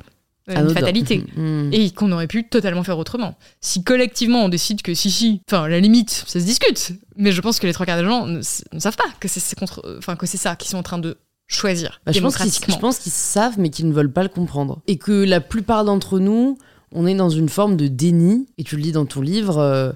euh, 0.49 0.67
une 0.67 0.73
fatalité. 0.73 1.23
Mhm. 1.35 1.69
Et 1.71 1.91
qu'on 1.91 2.11
aurait 2.11 2.27
pu 2.27 2.47
totalement 2.47 2.83
faire 2.83 2.97
autrement. 2.97 3.35
Si 3.61 3.83
collectivement 3.83 4.43
on 4.43 4.49
décide 4.49 4.81
que 4.81 4.93
si, 4.93 5.11
si, 5.11 5.41
enfin, 5.49 5.67
la 5.67 5.79
limite, 5.79 6.25
ça 6.27 6.39
se 6.39 6.45
discute. 6.45 6.93
Mais 7.15 7.31
je 7.31 7.41
pense 7.41 7.59
que 7.59 7.67
les 7.67 7.73
trois 7.73 7.85
quarts 7.85 7.97
des 7.97 8.05
gens 8.05 8.25
ne, 8.25 8.41
savent 8.41 8.97
pas 8.97 9.09
que 9.19 9.27
c'est 9.27 9.57
contre, 9.57 9.97
enfin, 9.97 10.15
que 10.15 10.25
c'est 10.25 10.37
ça 10.37 10.55
qu'ils 10.55 10.69
sont 10.69 10.77
en 10.77 10.83
train 10.83 10.99
de 10.99 11.17
choisir 11.47 12.01
Bah, 12.05 12.11
je 12.11 12.19
pense 12.19 12.35
qu'ils 12.35 12.45
démocratiquement. 12.45 12.75
je 12.75 12.79
pense 12.79 12.99
qu'ils 12.99 13.11
savent, 13.11 13.59
mais 13.59 13.69
qu'ils 13.69 13.87
ne 13.87 13.93
veulent 13.93 14.11
pas 14.11 14.23
le 14.23 14.29
comprendre. 14.29 14.81
Et 14.87 14.97
que 14.97 15.11
la 15.11 15.41
plupart 15.41 15.85
d'entre 15.85 16.19
nous, 16.19 16.57
on 16.91 17.05
est 17.07 17.15
dans 17.15 17.29
une 17.29 17.49
forme 17.49 17.77
de 17.77 17.87
déni. 17.87 18.47
Et 18.57 18.63
tu 18.63 18.75
le 18.75 18.81
dis 18.81 18.91
dans 18.91 19.05
ton 19.05 19.21
livre, 19.21 19.57
euh, 19.57 19.91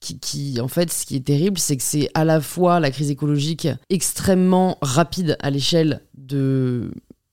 qui, 0.00 0.18
qui, 0.18 0.60
en 0.60 0.68
fait, 0.68 0.90
ce 0.90 1.06
qui 1.06 1.16
est 1.16 1.24
terrible, 1.26 1.58
c'est 1.58 1.76
que 1.76 1.82
c'est 1.82 2.10
à 2.14 2.24
la 2.24 2.40
fois 2.40 2.80
la 2.80 2.90
crise 2.90 3.10
écologique 3.10 3.68
extrêmement 3.90 4.78
rapide 4.80 5.36
à 5.40 5.50
l'échelle 5.50 6.02
de. 6.16 6.90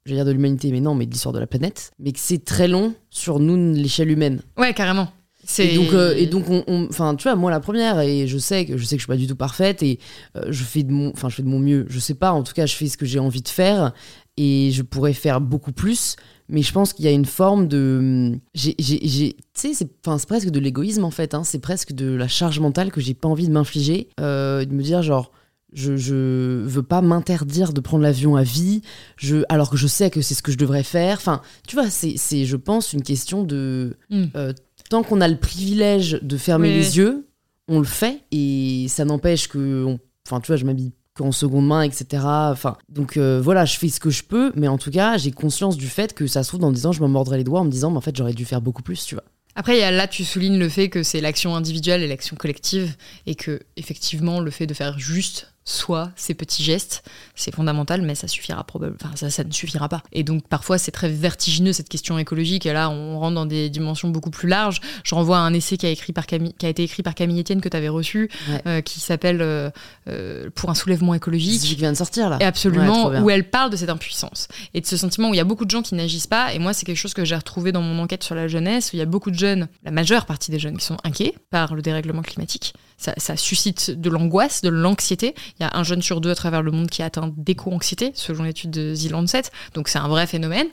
Je 0.08 0.12
vais 0.14 0.18
dire 0.20 0.26
de 0.26 0.32
l'humanité, 0.32 0.72
mais 0.72 0.80
non, 0.80 0.96
mais 0.96 1.06
de 1.06 1.12
l'histoire 1.12 1.34
de 1.34 1.40
la 1.40 1.48
planète. 1.48 1.92
Mais 2.00 2.14
que 2.14 2.20
c'est 2.20 2.44
très 2.46 2.68
long 2.70 2.94
sur 3.10 3.40
nous, 3.40 3.74
l'échelle 3.74 4.10
humaine. 4.10 4.42
Ouais, 4.58 4.74
carrément. 4.74 5.10
C'est 5.44 5.68
Et 5.74 5.76
donc, 5.76 5.94
euh, 5.94 6.14
et 6.16 6.26
donc, 6.28 6.46
on, 6.50 6.88
enfin, 6.90 7.16
tu 7.16 7.24
vois, 7.24 7.36
moi 7.36 7.52
la 7.52 7.60
première, 7.60 8.00
et 8.02 8.26
je 8.28 8.38
sais 8.38 8.66
que 8.66 8.78
je 8.78 8.84
sais 8.86 8.96
que 8.96 9.00
je 9.02 9.04
suis 9.04 9.08
pas 9.12 9.16
du 9.18 9.28
tout 9.28 9.36
parfaite, 9.36 9.84
et 9.84 10.00
euh, 10.38 10.46
je 10.50 10.64
fais 10.64 10.84
de 10.84 10.92
mon, 10.92 11.10
enfin, 11.12 11.28
je 11.30 11.36
fais 11.36 11.44
de 11.44 11.48
mon 11.50 11.60
mieux. 11.60 11.86
Je 11.90 12.00
sais 12.00 12.16
pas, 12.16 12.32
en 12.32 12.44
tout 12.44 12.54
cas, 12.54 12.66
je 12.66 12.74
fais 12.76 12.88
ce 12.88 12.98
que 12.98 13.06
j'ai 13.06 13.20
envie 13.20 13.42
de 13.42 13.48
faire, 13.50 13.94
et 14.38 14.72
je 14.74 14.82
pourrais 14.82 15.14
faire 15.14 15.40
beaucoup 15.42 15.72
plus. 15.74 16.16
Mais 16.50 16.62
je 16.62 16.72
pense 16.72 16.94
qu'il 16.94 17.04
y 17.04 17.08
a 17.10 17.12
une 17.12 17.26
forme 17.26 17.68
de, 17.68 18.38
j'ai, 18.56 18.76
j'ai, 18.80 19.00
j'ai- 19.06 19.34
tu 19.34 19.42
sais, 19.56 19.74
c'est, 19.74 19.90
enfin, 20.06 20.18
c'est 20.18 20.28
presque 20.28 20.50
de 20.50 20.60
l'égoïsme 20.62 21.04
en 21.04 21.12
fait. 21.12 21.34
hein. 21.34 21.44
c'est 21.44 21.60
presque 21.60 21.92
de 21.92 22.14
la 22.14 22.30
charge 22.30 22.60
mentale 22.62 22.92
que 22.92 23.02
j'ai 23.02 23.14
pas 23.14 23.28
envie 23.28 23.48
de 23.48 23.54
m'infliger, 23.54 24.08
euh, 24.22 24.64
de 24.64 24.74
me 24.74 24.82
dire 24.84 25.02
genre. 25.02 25.32
Je, 25.74 25.98
je 25.98 26.64
veux 26.66 26.84
pas 26.84 27.02
m'interdire 27.02 27.74
de 27.74 27.82
prendre 27.82 28.04
l'avion 28.04 28.36
à 28.38 28.44
vie, 28.44 28.82
je, 29.18 29.44
alors 29.50 29.70
que 29.70 29.76
je 29.78 29.86
sais 29.88 30.10
que 30.10 30.22
c'est 30.22 30.34
ce 30.34 30.42
que 30.42 30.52
je 30.52 30.58
devrais 30.58 30.84
faire. 30.84 31.18
Enfin, 31.18 31.42
tu 31.68 31.76
vois, 31.76 31.90
c'est, 31.90 32.46
je 32.46 32.56
pense, 32.56 32.94
une 32.94 33.04
question 33.04 33.44
de 33.44 33.98
Mm. 34.10 34.26
euh, 34.36 34.54
tant 34.90 35.04
qu'on 35.04 35.20
a 35.20 35.28
le 35.28 35.38
privilège 35.38 36.20
de 36.22 36.38
fermer 36.38 36.70
Oui. 36.70 36.76
les 36.76 36.98
yeux, 36.98 37.28
on 37.68 37.80
le 37.80 37.86
fait. 37.86 38.22
Et 38.32 38.86
ça 38.90 39.04
n'empêche 39.06 39.48
que. 39.50 39.84
on- 39.86 40.00
Enfin, 40.26 40.40
tu 40.42 40.48
vois, 40.48 40.56
je 40.58 40.66
m'habille 40.66 40.92
qu'en 41.16 41.32
seconde 41.32 41.68
main, 41.68 41.82
etc. 41.84 42.06
Enfin, 42.26 42.78
donc 42.90 43.18
euh, 43.18 43.40
voilà, 43.42 43.66
je 43.66 43.78
fais 43.78 43.90
ce 43.90 44.00
que 44.00 44.10
je 44.10 44.24
peux, 44.24 44.52
mais 44.56 44.68
en 44.68 44.78
tout 44.78 44.92
cas, 44.92 45.18
j'ai 45.18 45.32
conscience 45.32 45.76
du 45.78 45.88
fait 45.88 46.14
que 46.14 46.28
ça 46.28 46.44
se 46.44 46.50
trouve 46.50 46.60
dans 46.62 46.72
10 46.72 46.86
ans, 46.86 46.92
je 46.92 47.02
me 47.02 47.08
mordrai 47.08 47.38
les 47.38 47.44
doigts 47.44 47.62
en 47.62 47.66
me 47.66 47.72
disant, 47.72 47.92
mais 47.92 47.98
en 47.98 48.02
fait, 48.02 48.16
j'aurais 48.16 48.34
dû 48.34 48.46
faire 48.46 48.62
beaucoup 48.62 48.84
plus, 48.84 49.04
tu 49.06 49.16
vois. 49.16 49.24
Après, 49.56 49.90
là, 49.92 50.08
tu 50.08 50.24
soulignes 50.24 50.60
le 50.60 50.70
fait 50.70 50.90
que 50.90 51.02
c'est 51.04 51.20
l'action 51.20 51.56
individuelle 51.56 52.04
et 52.04 52.08
l'action 52.08 52.36
collective, 52.36 52.96
et 53.26 53.34
que 53.36 53.60
effectivement, 53.78 54.40
le 54.42 54.52
fait 54.52 54.68
de 54.68 54.74
faire 54.74 55.00
juste 55.00 55.54
soi 55.70 56.12
ces 56.16 56.34
petits 56.34 56.64
gestes, 56.64 57.04
c'est 57.36 57.54
fondamental, 57.54 58.02
mais 58.02 58.16
ça 58.16 58.28
suffira 58.28 58.64
probablement. 58.64 58.98
Enfin, 59.04 59.16
ça, 59.16 59.30
ça 59.30 59.44
ne 59.44 59.52
suffira 59.52 59.90
pas. 59.90 60.02
Et 60.14 60.24
donc, 60.24 60.48
parfois, 60.48 60.78
c'est 60.78 60.92
très 60.92 61.10
vertigineux 61.10 61.74
cette 61.74 61.90
question 61.90 62.18
écologique. 62.18 62.66
Et 62.66 62.72
là, 62.72 62.90
on 62.90 63.20
rentre 63.20 63.36
dans 63.36 63.46
des 63.46 63.70
dimensions 63.70 64.08
beaucoup 64.08 64.30
plus 64.30 64.48
larges. 64.48 64.80
Je 65.04 65.14
renvoie 65.14 65.38
à 65.38 65.42
un 65.42 65.54
essai 65.54 65.76
qui 65.78 65.86
a, 65.86 65.90
écrit 65.90 66.14
par 66.14 66.26
Camille, 66.26 66.54
qui 66.58 66.66
a 66.66 66.70
été 66.70 66.84
écrit 66.84 67.04
par 67.04 67.16
Camille 67.16 67.42
Etienne 67.42 67.60
que 67.60 67.68
tu 67.68 67.76
avais 67.76 67.90
reçu, 67.90 68.30
Ouais. 68.50 68.62
euh, 68.66 68.82
qui 68.82 69.02
s'appelle 69.02 69.42
euh, 69.42 69.70
euh, 70.08 70.50
Pour 70.56 70.70
un 70.70 70.76
soulèvement 70.76 71.14
écologique. 71.14 71.60
qui 71.62 71.76
vient 71.76 71.92
de 71.92 71.98
sortir, 71.98 72.30
là. 72.30 72.38
Et 72.40 72.46
absolument, 72.46 73.08
Ouais, 73.08 73.20
où 73.20 73.30
elle 73.30 73.50
parle 73.50 73.70
de 73.70 73.76
cette 73.76 73.90
impuissance 73.90 74.48
et 74.74 74.80
de 74.82 74.86
ce 74.86 74.96
sentiment 74.96 75.30
où 75.30 75.34
il 75.34 75.38
y 75.38 75.42
a 75.42 75.44
beaucoup 75.46 75.66
de 75.66 75.72
gens 75.72 75.82
qui 75.82 75.96
n'agissent 75.96 76.28
pas. 76.28 76.54
Et 76.54 76.60
moi, 76.60 76.74
c'est 76.74 76.86
quelque 76.86 76.96
chose 76.98 77.14
que 77.14 77.26
j'ai 77.26 77.36
retrouvé 77.36 77.72
dans 77.74 77.82
mon 77.82 78.02
enquête 78.02 78.24
sur 78.24 78.36
la 78.36 78.48
jeunesse, 78.48 78.94
où 78.94 78.96
il 78.96 79.00
y 79.00 79.02
a 79.02 79.06
beaucoup 79.06 79.32
de 79.32 79.38
jeunes, 79.38 79.68
la 79.84 79.92
majeure 79.92 80.26
partie 80.26 80.50
des 80.52 80.60
jeunes, 80.60 80.78
qui 80.78 80.86
sont 80.86 80.98
inquiets 81.04 81.36
par 81.50 81.76
le 81.76 81.82
dérèglement 81.82 82.22
climatique. 82.22 82.74
Ça, 82.98 83.14
ça 83.18 83.36
suscite 83.38 83.92
de 83.92 84.10
l'angoisse, 84.10 84.62
de 84.62 84.70
l'anxiété. 84.70 85.36
Il 85.60 85.64
y 85.64 85.66
a 85.66 85.72
un 85.74 85.84
jeune 85.84 86.02
sur 86.02 86.22
deux 86.22 86.30
à 86.30 86.36
travers 86.36 86.62
le 86.62 86.72
monde 86.72 86.90
qui 86.90 87.02
est 87.02 87.06
atteint 87.06 87.32
d'éco-anxiété, 87.36 88.12
selon 88.14 88.44
l'étude 88.44 88.72
de 88.72 88.96
The 88.96 89.10
Lancet. 89.10 89.44
Donc 89.74 89.88
c'est 89.88 90.00
un 90.00 90.08
vrai 90.08 90.28
phénomène. 90.28 90.68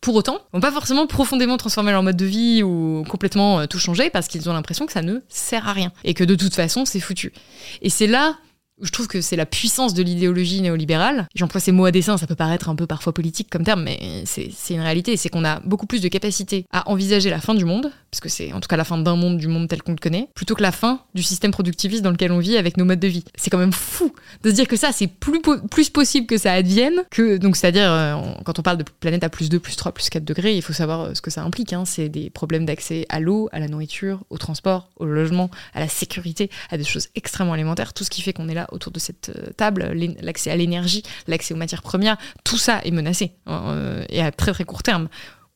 Pour 0.00 0.14
autant, 0.14 0.38
ils 0.52 0.56
vont 0.56 0.60
pas 0.60 0.72
forcément 0.72 1.06
profondément 1.06 1.56
transformer 1.56 1.92
leur 1.92 2.02
mode 2.02 2.16
de 2.16 2.26
vie 2.26 2.62
ou 2.62 3.04
complètement 3.08 3.60
euh, 3.60 3.66
tout 3.66 3.78
changer 3.78 4.10
parce 4.10 4.28
qu'ils 4.28 4.48
ont 4.48 4.52
l'impression 4.52 4.86
que 4.86 4.92
ça 4.92 5.02
ne 5.02 5.20
sert 5.28 5.66
à 5.68 5.72
rien 5.72 5.92
et 6.04 6.14
que 6.14 6.24
de 6.24 6.34
toute 6.34 6.54
façon 6.54 6.84
c'est 6.84 7.00
foutu. 7.00 7.32
Et 7.82 7.90
c'est 7.90 8.06
là 8.06 8.36
je 8.82 8.90
trouve 8.90 9.08
que 9.08 9.20
c'est 9.20 9.36
la 9.36 9.46
puissance 9.46 9.94
de 9.94 10.02
l'idéologie 10.02 10.60
néolibérale. 10.60 11.26
J'emploie 11.34 11.60
ces 11.60 11.72
mots 11.72 11.84
à 11.86 11.90
dessein, 11.90 12.16
ça 12.18 12.26
peut 12.26 12.34
paraître 12.34 12.68
un 12.68 12.74
peu 12.76 12.86
parfois 12.86 13.12
politique 13.14 13.48
comme 13.50 13.64
terme, 13.64 13.82
mais 13.82 14.22
c'est 14.26 14.50
une 14.70 14.80
réalité. 14.80 15.16
C'est 15.16 15.28
qu'on 15.28 15.44
a 15.44 15.60
beaucoup 15.60 15.86
plus 15.86 16.00
de 16.00 16.08
capacité 16.08 16.66
à 16.72 16.88
envisager 16.90 17.30
la 17.30 17.40
fin 17.40 17.54
du 17.54 17.64
monde, 17.64 17.90
parce 18.10 18.20
que 18.20 18.28
c'est 18.28 18.52
en 18.52 18.60
tout 18.60 18.68
cas 18.68 18.76
la 18.76 18.84
fin 18.84 18.98
d'un 18.98 19.16
monde, 19.16 19.38
du 19.38 19.48
monde 19.48 19.68
tel 19.68 19.82
qu'on 19.82 19.92
le 19.92 19.98
connaît, 19.98 20.28
plutôt 20.34 20.54
que 20.54 20.62
la 20.62 20.72
fin 20.72 21.00
du 21.14 21.22
système 21.22 21.50
productiviste 21.52 22.02
dans 22.02 22.10
lequel 22.10 22.32
on 22.32 22.38
vit 22.38 22.56
avec 22.56 22.76
nos 22.76 22.84
modes 22.84 23.00
de 23.00 23.08
vie. 23.08 23.24
C'est 23.36 23.50
quand 23.50 23.58
même 23.58 23.72
fou 23.72 24.12
de 24.42 24.50
se 24.50 24.54
dire 24.54 24.68
que 24.68 24.76
ça, 24.76 24.92
c'est 24.92 25.06
plus, 25.06 25.40
po- 25.40 25.60
plus 25.70 25.88
possible 25.90 26.26
que 26.26 26.36
ça 26.38 26.52
advienne, 26.52 27.02
que, 27.10 27.36
donc 27.38 27.56
c'est-à-dire, 27.56 27.90
euh, 27.90 28.16
quand 28.44 28.58
on 28.58 28.62
parle 28.62 28.78
de 28.78 28.84
planète 29.00 29.24
à 29.24 29.28
plus 29.30 29.48
2, 29.48 29.58
plus 29.58 29.76
3, 29.76 29.92
plus 29.92 30.08
4 30.10 30.24
degrés, 30.24 30.54
il 30.56 30.62
faut 30.62 30.72
savoir 30.72 31.00
euh, 31.02 31.14
ce 31.14 31.20
que 31.22 31.30
ça 31.30 31.42
implique. 31.42 31.72
hein. 31.72 31.84
C'est 31.86 32.08
des 32.08 32.30
problèmes 32.30 32.66
d'accès 32.66 33.06
à 33.08 33.20
l'eau, 33.20 33.48
à 33.52 33.58
la 33.60 33.68
nourriture, 33.68 34.20
au 34.30 34.38
transport, 34.38 34.90
au 34.96 35.04
logement, 35.06 35.50
à 35.74 35.80
la 35.80 35.88
sécurité, 35.88 36.50
à 36.70 36.76
des 36.76 36.84
choses 36.84 37.08
extrêmement 37.14 37.54
élémentaires. 37.54 37.92
Tout 37.94 38.04
ce 38.04 38.10
qui 38.10 38.22
fait 38.22 38.32
qu'on 38.32 38.48
est 38.48 38.54
là 38.54 38.65
autour 38.72 38.92
de 38.92 38.98
cette 38.98 39.30
euh, 39.34 39.52
table, 39.56 39.92
l'accès 40.20 40.50
à 40.50 40.56
l'énergie, 40.56 41.02
l'accès 41.26 41.54
aux 41.54 41.56
matières 41.56 41.82
premières, 41.82 42.16
tout 42.44 42.58
ça 42.58 42.80
est 42.84 42.90
menacé, 42.90 43.32
hein, 43.46 43.62
euh, 43.68 44.04
et 44.08 44.20
à 44.20 44.30
très 44.30 44.52
très 44.52 44.64
court 44.64 44.82
terme. 44.82 45.08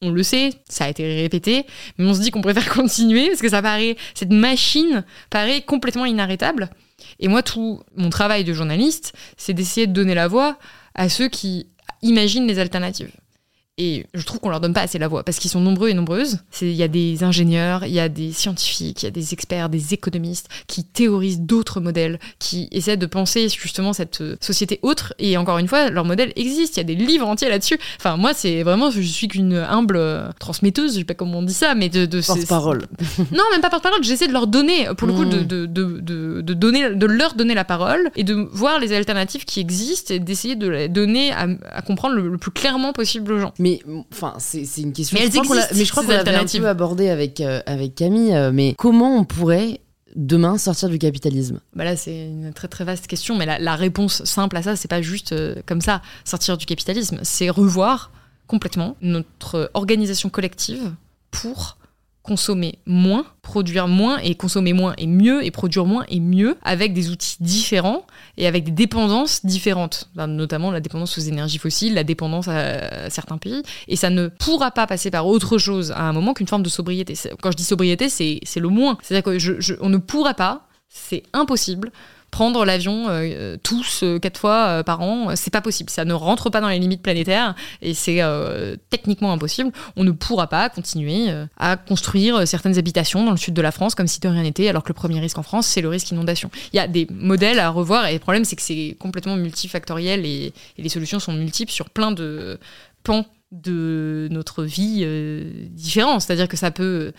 On 0.02 0.10
le 0.10 0.22
sait, 0.22 0.50
ça 0.68 0.84
a 0.84 0.88
été 0.88 1.20
répété, 1.20 1.66
mais 1.98 2.06
on 2.06 2.14
se 2.14 2.20
dit 2.20 2.30
qu'on 2.30 2.40
préfère 2.40 2.68
continuer 2.72 3.28
parce 3.28 3.42
que 3.42 3.50
ça 3.50 3.60
paraît, 3.60 3.96
cette 4.14 4.30
machine 4.30 5.04
paraît 5.28 5.62
complètement 5.62 6.06
inarrêtable. 6.06 6.70
Et 7.18 7.28
moi, 7.28 7.42
tout 7.42 7.82
mon 7.96 8.10
travail 8.10 8.44
de 8.44 8.52
journaliste, 8.52 9.14
c'est 9.36 9.52
d'essayer 9.52 9.86
de 9.86 9.92
donner 9.92 10.14
la 10.14 10.28
voix 10.28 10.58
à 10.94 11.08
ceux 11.08 11.28
qui 11.28 11.66
imaginent 12.02 12.46
les 12.46 12.58
alternatives. 12.58 13.12
Et 13.82 14.04
je 14.12 14.22
trouve 14.26 14.40
qu'on 14.40 14.50
leur 14.50 14.60
donne 14.60 14.74
pas 14.74 14.82
assez 14.82 14.98
la 14.98 15.08
voix 15.08 15.22
parce 15.24 15.38
qu'ils 15.38 15.50
sont 15.50 15.60
nombreux 15.60 15.88
et 15.88 15.94
nombreuses. 15.94 16.40
Il 16.60 16.72
y 16.72 16.82
a 16.82 16.88
des 16.88 17.24
ingénieurs, 17.24 17.86
il 17.86 17.92
y 17.92 18.00
a 18.00 18.10
des 18.10 18.30
scientifiques, 18.32 19.02
il 19.02 19.06
y 19.06 19.08
a 19.08 19.10
des 19.10 19.32
experts, 19.32 19.70
des 19.70 19.94
économistes 19.94 20.48
qui 20.66 20.84
théorisent 20.84 21.40
d'autres 21.40 21.80
modèles, 21.80 22.18
qui 22.38 22.68
essaient 22.72 22.98
de 22.98 23.06
penser 23.06 23.48
justement 23.48 23.94
cette 23.94 24.20
euh, 24.20 24.36
société 24.40 24.80
autre. 24.82 25.14
Et 25.18 25.38
encore 25.38 25.56
une 25.56 25.66
fois, 25.68 25.88
leur 25.88 26.04
modèle 26.04 26.34
existe. 26.36 26.76
Il 26.76 26.80
y 26.80 26.82
a 26.82 26.84
des 26.84 26.94
livres 26.94 27.26
entiers 27.26 27.48
là-dessus. 27.48 27.78
Enfin, 27.98 28.18
moi, 28.18 28.34
c'est 28.34 28.62
vraiment, 28.62 28.90
je 28.90 29.00
suis 29.00 29.28
qu'une 29.28 29.54
humble 29.54 29.96
euh, 29.96 30.28
transmetteuse, 30.38 30.92
je 30.94 30.98
sais 30.98 31.04
pas 31.04 31.14
comment 31.14 31.38
on 31.38 31.42
dit 31.42 31.54
ça, 31.54 31.74
mais 31.74 31.88
de, 31.88 32.04
de 32.04 32.20
Porte-parole. 32.20 32.86
non, 33.32 33.44
même 33.52 33.62
pas 33.62 33.70
porte-parole. 33.70 34.04
J'essaie 34.04 34.28
de 34.28 34.32
leur 34.34 34.46
donner, 34.46 34.88
pour 34.98 35.08
le 35.08 35.14
coup, 35.14 35.24
Mm. 35.24 35.30
de, 35.30 35.40
de, 35.44 35.66
de, 35.66 36.00
de, 36.00 36.40
de 36.40 36.54
donner, 36.54 36.90
de 36.94 37.06
leur 37.06 37.34
donner 37.34 37.54
la 37.54 37.64
parole 37.64 38.10
et 38.16 38.24
de 38.24 38.34
voir 38.52 38.78
les 38.78 38.92
alternatives 38.92 39.44
qui 39.44 39.60
existent 39.60 40.12
et 40.14 40.18
d'essayer 40.18 40.56
de 40.56 40.68
les 40.68 40.88
donner 40.88 41.32
à, 41.32 41.46
à 41.72 41.82
comprendre 41.82 42.14
le, 42.16 42.28
le 42.28 42.38
plus 42.38 42.50
clairement 42.50 42.92
possible 42.92 43.32
aux 43.32 43.38
gens. 43.38 43.52
Mais 43.58 43.69
enfin, 44.12 44.34
c'est 44.38 44.64
une 44.78 44.92
question. 44.92 45.18
Mais 45.18 45.26
je 45.26 45.30
crois 45.30 45.44
qu'on 45.46 45.54
l'a- 45.54 45.68
mais 45.74 45.84
je 45.84 45.90
crois 45.90 46.02
qu'on 46.04 46.10
l'avait 46.10 46.34
un 46.34 46.44
peu 46.44 46.68
abordé 46.68 47.08
avec 47.08 47.40
euh, 47.40 47.60
avec 47.66 47.94
Camille. 47.94 48.34
euh, 48.34 48.50
mais 48.52 48.74
comment 48.78 49.16
on 49.16 49.24
pourrait 49.24 49.80
demain 50.16 50.58
sortir 50.58 50.88
du 50.88 50.98
capitalisme? 50.98 51.60
Bah 51.74 51.84
là, 51.84 51.96
c'est 51.96 52.26
une 52.26 52.52
très 52.52 52.68
très 52.68 52.84
vaste 52.84 53.06
question, 53.06 53.36
mais 53.36 53.46
la, 53.46 53.58
la 53.58 53.76
réponse 53.76 54.24
simple 54.24 54.56
à 54.56 54.62
ça, 54.62 54.76
c'est 54.76 54.88
pas 54.88 55.02
juste 55.02 55.32
euh, 55.32 55.54
comme 55.66 55.80
ça 55.80 56.02
sortir 56.24 56.56
du 56.56 56.66
capitalisme, 56.66 57.20
c'est 57.22 57.48
revoir 57.50 58.10
complètement 58.46 58.96
notre 59.00 59.70
organisation 59.74 60.28
collective 60.28 60.92
pour 61.30 61.76
consommer 62.22 62.78
moins, 62.86 63.24
produire 63.42 63.88
moins 63.88 64.18
et 64.18 64.34
consommer 64.34 64.72
moins 64.72 64.94
et 64.98 65.06
mieux 65.06 65.44
et 65.44 65.50
produire 65.50 65.86
moins 65.86 66.04
et 66.08 66.20
mieux 66.20 66.56
avec 66.62 66.92
des 66.92 67.10
outils 67.10 67.36
différents 67.40 68.06
et 68.36 68.46
avec 68.46 68.64
des 68.64 68.70
dépendances 68.70 69.44
différentes, 69.44 70.10
Ben, 70.14 70.26
notamment 70.26 70.70
la 70.70 70.80
dépendance 70.80 71.16
aux 71.16 71.22
énergies 71.22 71.58
fossiles, 71.58 71.94
la 71.94 72.04
dépendance 72.04 72.48
à 72.48 73.08
certains 73.08 73.38
pays. 73.38 73.62
Et 73.88 73.96
ça 73.96 74.10
ne 74.10 74.28
pourra 74.28 74.70
pas 74.70 74.86
passer 74.86 75.10
par 75.10 75.26
autre 75.26 75.58
chose 75.58 75.92
à 75.92 76.02
un 76.02 76.12
moment 76.12 76.34
qu'une 76.34 76.46
forme 76.46 76.62
de 76.62 76.68
sobriété. 76.68 77.14
Quand 77.42 77.50
je 77.50 77.56
dis 77.56 77.64
sobriété, 77.64 78.08
c'est 78.08 78.40
le 78.56 78.68
moins. 78.68 78.98
C'est-à-dire 79.02 79.24
qu'on 79.24 79.86
on 79.86 79.88
ne 79.88 79.98
pourra 79.98 80.34
pas, 80.34 80.66
c'est 80.88 81.22
impossible, 81.32 81.90
prendre 82.30 82.64
l'avion 82.64 83.06
euh, 83.08 83.56
tous 83.62 84.02
euh, 84.02 84.18
quatre 84.18 84.38
fois 84.38 84.66
euh, 84.66 84.82
par 84.82 85.00
an, 85.00 85.34
c'est 85.36 85.50
pas 85.50 85.60
possible. 85.60 85.90
Ça 85.90 86.04
ne 86.04 86.14
rentre 86.14 86.50
pas 86.50 86.60
dans 86.60 86.68
les 86.68 86.78
limites 86.78 87.02
planétaires 87.02 87.54
et 87.82 87.94
c'est 87.94 88.20
techniquement 88.90 89.32
impossible. 89.32 89.70
On 89.96 90.04
ne 90.04 90.10
pourra 90.10 90.46
pas 90.48 90.68
continuer 90.68 91.28
à 91.58 91.76
construire 91.76 92.46
certaines 92.46 92.78
habitations 92.78 93.24
dans 93.24 93.30
le 93.32 93.36
sud 93.36 93.54
de 93.54 93.62
la 93.62 93.72
France 93.72 93.94
comme 93.94 94.06
si 94.06 94.20
de 94.20 94.28
rien 94.28 94.42
n'était, 94.42 94.68
alors 94.68 94.82
que 94.82 94.88
le 94.88 94.94
premier 94.94 95.20
risque 95.20 95.38
en 95.38 95.42
France, 95.42 95.66
c'est 95.66 95.80
le 95.80 95.88
risque 95.88 96.10
inondation. 96.10 96.50
Il 96.72 96.76
y 96.76 96.80
a 96.80 96.86
des 96.86 97.06
modèles 97.10 97.58
à 97.58 97.70
revoir 97.70 98.06
et 98.06 98.14
le 98.14 98.18
problème, 98.18 98.44
c'est 98.44 98.56
que 98.56 98.62
c'est 98.62 98.96
complètement 98.98 99.36
multifactoriel 99.36 100.26
et, 100.26 100.52
et 100.78 100.82
les 100.82 100.88
solutions 100.88 101.18
sont 101.18 101.32
multiples 101.32 101.72
sur 101.72 101.90
plein 101.90 102.12
de 102.12 102.58
pans 103.02 103.26
de 103.52 104.28
notre 104.30 104.64
vie 104.64 105.06
différents. 105.70 106.20
C'est-à-dire 106.20 106.48
que 106.48 106.56
ça 106.56 106.70
peut 106.70 107.12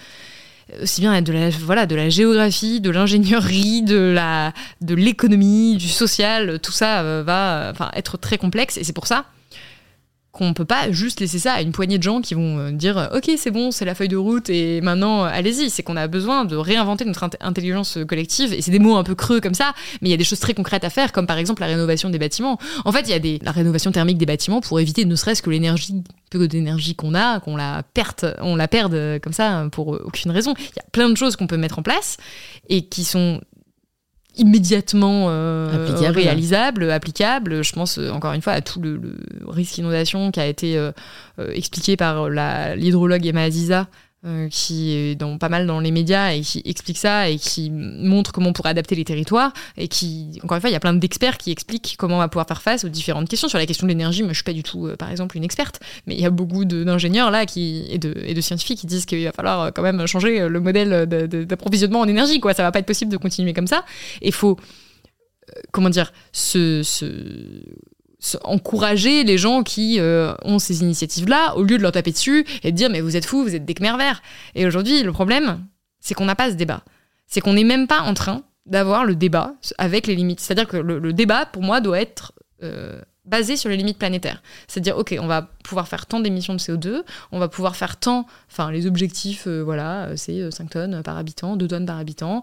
aussi 0.82 1.02
bien 1.02 1.22
de 1.22 1.34
la, 1.34 1.50
voilà, 1.50 1.86
de 1.86 1.96
la 1.96 2.10
géographie, 2.10 2.82
de 2.82 2.90
l'ingénierie, 2.90 3.82
de 3.82 4.12
la, 4.14 4.54
de 4.82 4.96
l'économie, 4.96 5.78
du 5.78 5.88
social, 5.88 6.60
tout 6.60 6.72
ça 6.72 7.02
euh, 7.02 7.24
va 7.26 7.70
euh, 7.70 7.74
être 7.94 8.18
très 8.18 8.38
complexe. 8.38 8.78
Et 8.78 8.84
c'est 8.84 8.94
pour 8.94 9.08
ça 9.08 9.26
qu'on 10.32 10.54
peut 10.54 10.64
pas 10.66 10.92
juste 10.92 11.20
laisser 11.20 11.40
ça 11.40 11.54
à 11.54 11.62
une 11.62 11.74
poignée 11.74 11.98
de 11.98 12.04
gens 12.04 12.22
qui 12.22 12.36
vont 12.36 12.58
euh, 12.58 12.72
dire 12.72 12.98
euh, 12.98 13.18
ok 13.18 13.32
c'est 13.38 13.52
bon 13.52 13.70
c'est 13.72 13.84
la 13.84 13.96
feuille 13.96 14.08
de 14.08 14.16
route 14.16 14.50
et 14.50 14.80
maintenant 14.80 15.26
euh, 15.26 15.30
allez-y. 15.30 15.70
C'est 15.70 15.84
qu'on 15.84 15.98
a 15.98 16.08
besoin 16.08 16.46
de 16.46 16.56
réinventer 16.56 17.04
notre 17.04 17.26
int- 17.26 17.36
intelligence 17.42 17.98
collective 18.08 18.54
et 18.54 18.62
c'est 18.62 18.72
des 18.72 18.80
mots 18.80 18.96
un 18.96 19.04
peu 19.04 19.14
creux 19.14 19.42
comme 19.42 19.54
ça 19.54 19.74
mais 20.02 20.08
il 20.08 20.12
y 20.12 20.14
a 20.14 20.18
des 20.18 20.24
choses 20.24 20.40
très 20.40 20.54
concrètes 20.54 20.86
à 20.86 20.90
faire 20.90 21.12
comme 21.12 21.28
par 21.28 21.38
exemple 21.38 21.62
la 21.62 21.68
rénovation 21.68 22.10
des 22.10 22.18
bâtiments. 22.20 22.58
En 22.86 22.92
fait 22.94 23.02
il 23.02 23.10
y 23.10 23.14
a 23.14 23.20
des, 23.20 23.40
la 23.44 23.52
rénovation 23.52 23.92
thermique 23.92 24.18
des 24.18 24.26
bâtiments 24.26 24.62
pour 24.62 24.80
éviter 24.80 25.04
ne 25.04 25.16
serait-ce 25.16 25.42
que 25.42 25.50
l'énergie 25.50 26.02
peu 26.30 26.48
d'énergie 26.48 26.96
qu'on 26.96 27.14
a 27.14 27.42
qu'on 27.42 27.58
la 27.58 27.84
perde 27.94 28.38
on 28.42 28.56
la 28.56 28.70
perde 28.70 29.20
comme 29.22 29.34
ça 29.34 29.68
pour 29.72 29.96
euh, 29.96 30.04
aucune 30.06 30.32
raison. 30.32 30.54
Il 30.58 30.78
y 30.78 30.80
a 30.80 30.86
plein 30.94 31.10
de 31.10 31.18
choses 31.18 31.36
qu'on 31.36 31.48
peut 31.48 31.58
mettre 31.58 31.78
en 31.80 31.84
place 31.84 32.16
et 32.70 32.84
qui 32.84 33.04
sont 33.04 33.42
immédiatement 34.38 35.26
euh, 35.30 35.84
Applicable. 35.86 36.16
réalisable, 36.20 36.90
applicable. 36.92 37.64
Je 37.64 37.74
pense 37.74 37.98
euh, 37.98 38.10
encore 38.12 38.34
une 38.34 38.42
fois 38.42 38.54
à 38.54 38.62
tout 38.62 38.82
le, 38.82 38.98
le 38.98 39.16
risque 39.50 39.78
inondation 39.78 40.32
qui 40.32 40.40
a 40.40 40.46
été 40.48 40.78
euh, 40.78 40.92
euh, 41.40 41.52
expliqué 41.54 41.98
par 41.98 42.30
la- 42.30 42.76
l'hydrologue 42.76 43.26
Emma 43.26 43.44
Aziza, 43.44 43.88
euh, 44.24 44.48
qui 44.50 44.94
est 44.94 45.16
dans, 45.16 45.38
pas 45.40 45.50
mal 45.50 45.66
dans 45.66 45.80
les 45.80 45.90
médias 45.90 46.32
et 46.34 46.42
qui 46.42 46.62
explique 46.66 46.98
ça 47.00 47.28
et 47.30 47.38
qui 47.38 47.72
montre 47.72 48.32
comment 48.32 48.50
on 48.50 48.54
pourrait 48.54 48.70
adapter 48.70 48.94
les 48.96 49.04
territoires 49.04 49.52
et 49.78 49.88
qui, 49.88 50.40
encore 50.44 50.56
une 50.58 50.62
fois, 50.62 50.70
il 50.70 50.74
y 50.74 50.76
a 50.76 50.80
plein 50.80 50.94
d'experts 50.94 51.38
qui 51.40 51.50
expliquent 51.52 51.96
comment 51.98 52.18
on 52.18 52.20
va 52.20 52.28
pouvoir 52.28 52.48
faire 52.48 52.62
face 52.62 52.84
aux 52.84 52.90
différentes 52.90 53.28
questions. 53.28 53.50
Sur 53.50 53.58
la 53.58 53.66
question 53.66 53.88
de 53.88 53.92
l'énergie, 53.92 54.22
moi 54.22 54.34
je 54.34 54.36
suis 54.38 54.44
pas 54.44 54.54
du 54.54 54.62
tout, 54.64 54.86
euh, 54.88 54.96
par 54.96 55.10
exemple, 55.10 55.38
une 55.38 55.44
experte, 55.44 55.80
mais 56.06 56.14
il 56.14 56.22
y 56.22 56.26
a 56.26 56.30
beaucoup 56.30 56.66
d'ingénieurs 56.66 57.32
là 57.32 57.46
qui, 57.48 57.86
et, 57.90 57.98
de, 57.98 58.14
et 58.26 58.34
de 58.36 58.42
scientifiques 58.42 58.80
qui 58.80 58.88
disent 58.88 59.06
qu'il 59.06 59.24
va 59.24 59.32
falloir 59.32 59.62
euh, 59.62 59.72
quand 59.74 59.82
même 59.82 60.06
changer 60.06 60.48
le 60.48 60.60
modèle 60.60 61.08
d'approvisionnement 61.48 62.02
en 62.02 62.08
énergie, 62.08 62.40
quoi. 62.40 62.54
Ça 62.54 62.62
va 62.64 62.72
pas 62.72 62.80
être 62.80 62.86
possible 62.86 63.12
de 63.12 63.18
continuer 63.18 63.54
comme 63.54 63.68
ça. 63.68 63.84
Et 64.22 64.32
faut, 64.32 64.58
comment 65.72 65.90
dire, 65.90 66.14
se- 66.32 66.84
encourager 68.44 69.24
les 69.24 69.38
gens 69.38 69.64
qui 69.64 70.00
euh, 70.00 70.34
ont 70.44 70.60
ces 70.60 70.82
initiatives-là 70.82 71.56
au 71.56 71.64
lieu 71.64 71.78
de 71.78 71.82
leur 71.82 71.92
taper 71.92 72.12
dessus 72.12 72.46
et 72.64 72.72
de 72.72 72.78
dire 72.78 72.90
mais 72.90 73.02
vous 73.02 73.18
êtes 73.18 73.26
fous, 73.26 73.44
vous 73.44 73.56
êtes 73.56 73.66
des 73.66 73.74
Khmer 73.74 73.98
verts. 73.98 74.22
Et 74.56 74.66
aujourd'hui, 74.66 75.04
le 75.04 75.12
problème, 75.12 75.66
c'est 76.00 76.14
qu'on 76.14 76.26
n'a 76.26 76.36
pas 76.36 76.50
ce 76.50 76.56
débat. 76.56 76.84
C'est 77.28 77.42
qu'on 77.42 77.54
n'est 77.54 77.64
même 77.64 77.88
pas 77.88 78.02
en 78.02 78.14
train 78.14 78.44
d'avoir 78.66 79.06
le 79.06 79.16
débat 79.16 79.56
avec 79.78 80.08
les 80.08 80.16
limites. 80.16 80.40
C'est-à-dire 80.40 80.68
que 80.68 80.78
le, 80.78 81.00
le 81.00 81.14
débat, 81.14 81.46
pour 81.46 81.64
moi, 81.64 81.82
doit 81.82 82.00
être 82.00 82.34
euh, 82.64 83.02
basé 83.26 83.56
sur 83.56 83.70
les 83.70 83.78
limites 83.78 84.00
planétaires. 84.00 84.42
C'est-à-dire, 84.68 84.98
ok, 84.98 85.16
on 85.20 85.28
va 85.28 85.48
pouvoir 85.64 85.88
faire 85.88 86.08
tant 86.08 86.20
d'émissions 86.20 86.54
de 86.54 86.60
CO2, 86.60 87.04
on 87.32 87.40
va 87.40 87.48
pouvoir 87.48 87.76
faire 87.76 87.98
tant, 87.98 88.26
enfin 88.50 88.72
les 88.72 88.88
objectifs, 88.88 89.44
euh, 89.46 89.62
voilà, 89.62 90.06
euh, 90.06 90.14
c'est 90.16 90.50
5 90.50 90.70
tonnes 90.72 91.04
par 91.04 91.18
habitant, 91.18 91.56
2 91.56 91.68
tonnes 91.68 91.86
par 91.86 92.00
habitant, 92.00 92.42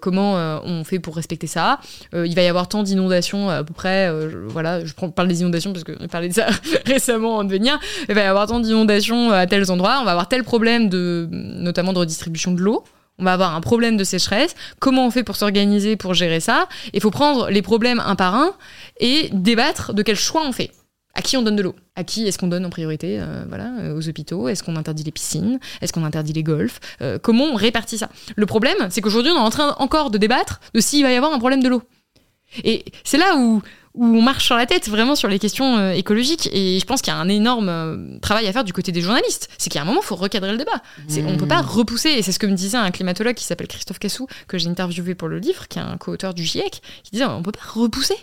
comment 0.00 0.34
on 0.64 0.84
fait 0.84 0.98
pour 0.98 1.16
respecter 1.16 1.46
ça 1.46 1.78
Il 2.12 2.34
va 2.34 2.42
y 2.42 2.46
avoir 2.46 2.68
tant 2.68 2.82
d'inondations 2.82 3.50
à 3.50 3.62
peu 3.64 3.74
près, 3.74 4.10
voilà, 4.48 4.84
je 4.84 4.92
parle 4.94 5.28
des 5.28 5.40
inondations 5.40 5.72
parce 5.72 5.84
que 5.84 5.92
on 6.00 6.08
parlait 6.08 6.28
de 6.28 6.34
ça 6.34 6.46
récemment 6.86 7.36
en 7.36 7.44
devenir, 7.44 7.78
il 8.08 8.14
va 8.14 8.22
y 8.22 8.24
avoir 8.24 8.46
tant 8.46 8.60
d'inondations 8.60 9.30
à 9.30 9.46
tels 9.46 9.70
endroits, 9.70 9.98
on 10.00 10.04
va 10.04 10.12
avoir 10.12 10.28
tel 10.28 10.44
problème 10.44 10.88
de, 10.88 11.28
notamment 11.30 11.92
de 11.92 11.98
redistribution 11.98 12.52
de 12.52 12.60
l'eau, 12.60 12.84
on 13.18 13.24
va 13.24 13.32
avoir 13.32 13.54
un 13.54 13.60
problème 13.60 13.96
de 13.96 14.04
sécheresse. 14.04 14.54
Comment 14.80 15.06
on 15.06 15.10
fait 15.10 15.22
pour 15.22 15.36
s'organiser 15.36 15.96
pour 15.96 16.14
gérer 16.14 16.40
ça 16.40 16.68
Il 16.92 17.00
faut 17.00 17.10
prendre 17.10 17.48
les 17.50 17.62
problèmes 17.62 18.00
un 18.00 18.16
par 18.16 18.34
un 18.34 18.52
et 18.98 19.30
débattre 19.32 19.94
de 19.94 20.02
quel 20.02 20.16
choix 20.16 20.42
on 20.46 20.52
fait. 20.52 20.70
À 21.16 21.22
qui 21.22 21.36
on 21.36 21.42
donne 21.42 21.54
de 21.54 21.62
l'eau? 21.62 21.76
À 21.94 22.02
qui 22.02 22.26
est-ce 22.26 22.38
qu'on 22.38 22.48
donne 22.48 22.66
en 22.66 22.70
priorité 22.70 23.20
euh, 23.20 23.44
voilà, 23.48 23.70
euh, 23.78 23.96
aux 23.96 24.08
hôpitaux? 24.08 24.48
Est-ce 24.48 24.64
qu'on 24.64 24.74
interdit 24.74 25.04
les 25.04 25.12
piscines? 25.12 25.60
Est-ce 25.80 25.92
qu'on 25.92 26.04
interdit 26.04 26.32
les 26.32 26.42
golfs? 26.42 26.80
Euh, 27.02 27.20
Comment 27.22 27.44
on 27.44 27.54
répartit 27.54 27.98
ça? 27.98 28.08
Le 28.34 28.46
problème, 28.46 28.76
c'est 28.90 29.00
qu'aujourd'hui, 29.00 29.30
on 29.30 29.36
est 29.36 29.38
en 29.38 29.50
train 29.50 29.76
encore 29.78 30.10
de 30.10 30.18
débattre 30.18 30.60
de 30.74 30.80
s'il 30.80 31.04
va 31.04 31.12
y 31.12 31.14
avoir 31.14 31.32
un 31.32 31.38
problème 31.38 31.62
de 31.62 31.68
l'eau. 31.68 31.82
Et 32.62 32.84
c'est 33.04 33.18
là 33.18 33.36
où 33.36 33.62
où 33.94 34.04
on 34.04 34.22
marche 34.22 34.44
sur 34.44 34.56
la 34.56 34.66
tête 34.66 34.88
vraiment 34.88 35.14
sur 35.14 35.28
les 35.28 35.38
questions 35.38 35.76
euh, 35.78 35.92
écologiques. 35.92 36.48
Et 36.52 36.78
je 36.80 36.84
pense 36.84 37.00
qu'il 37.00 37.12
y 37.12 37.16
a 37.16 37.18
un 37.18 37.28
énorme 37.28 37.68
euh, 37.68 38.18
travail 38.20 38.46
à 38.48 38.52
faire 38.52 38.64
du 38.64 38.72
côté 38.72 38.90
des 38.90 39.00
journalistes. 39.00 39.48
C'est 39.56 39.70
qu'à 39.70 39.82
un 39.82 39.84
moment, 39.84 40.00
il 40.02 40.06
faut 40.06 40.16
recadrer 40.16 40.50
le 40.50 40.58
débat. 40.58 40.82
On 41.10 41.32
ne 41.32 41.36
peut 41.36 41.46
pas 41.46 41.62
mmh. 41.62 41.66
repousser. 41.66 42.10
Et 42.10 42.22
c'est 42.22 42.32
ce 42.32 42.40
que 42.40 42.46
me 42.46 42.54
disait 42.54 42.76
un 42.76 42.90
climatologue 42.90 43.36
qui 43.36 43.44
s'appelle 43.44 43.68
Christophe 43.68 44.00
Cassou, 44.00 44.26
que 44.48 44.58
j'ai 44.58 44.68
interviewé 44.68 45.14
pour 45.14 45.28
le 45.28 45.38
livre, 45.38 45.68
qui 45.68 45.78
est 45.78 45.82
un 45.82 45.96
co-auteur 45.96 46.34
du 46.34 46.44
GIEC, 46.44 46.82
qui 47.04 47.10
disait 47.12 47.24
on 47.24 47.38
ne 47.38 47.44
peut 47.44 47.52
pas 47.52 47.66
repousser. 47.66 48.16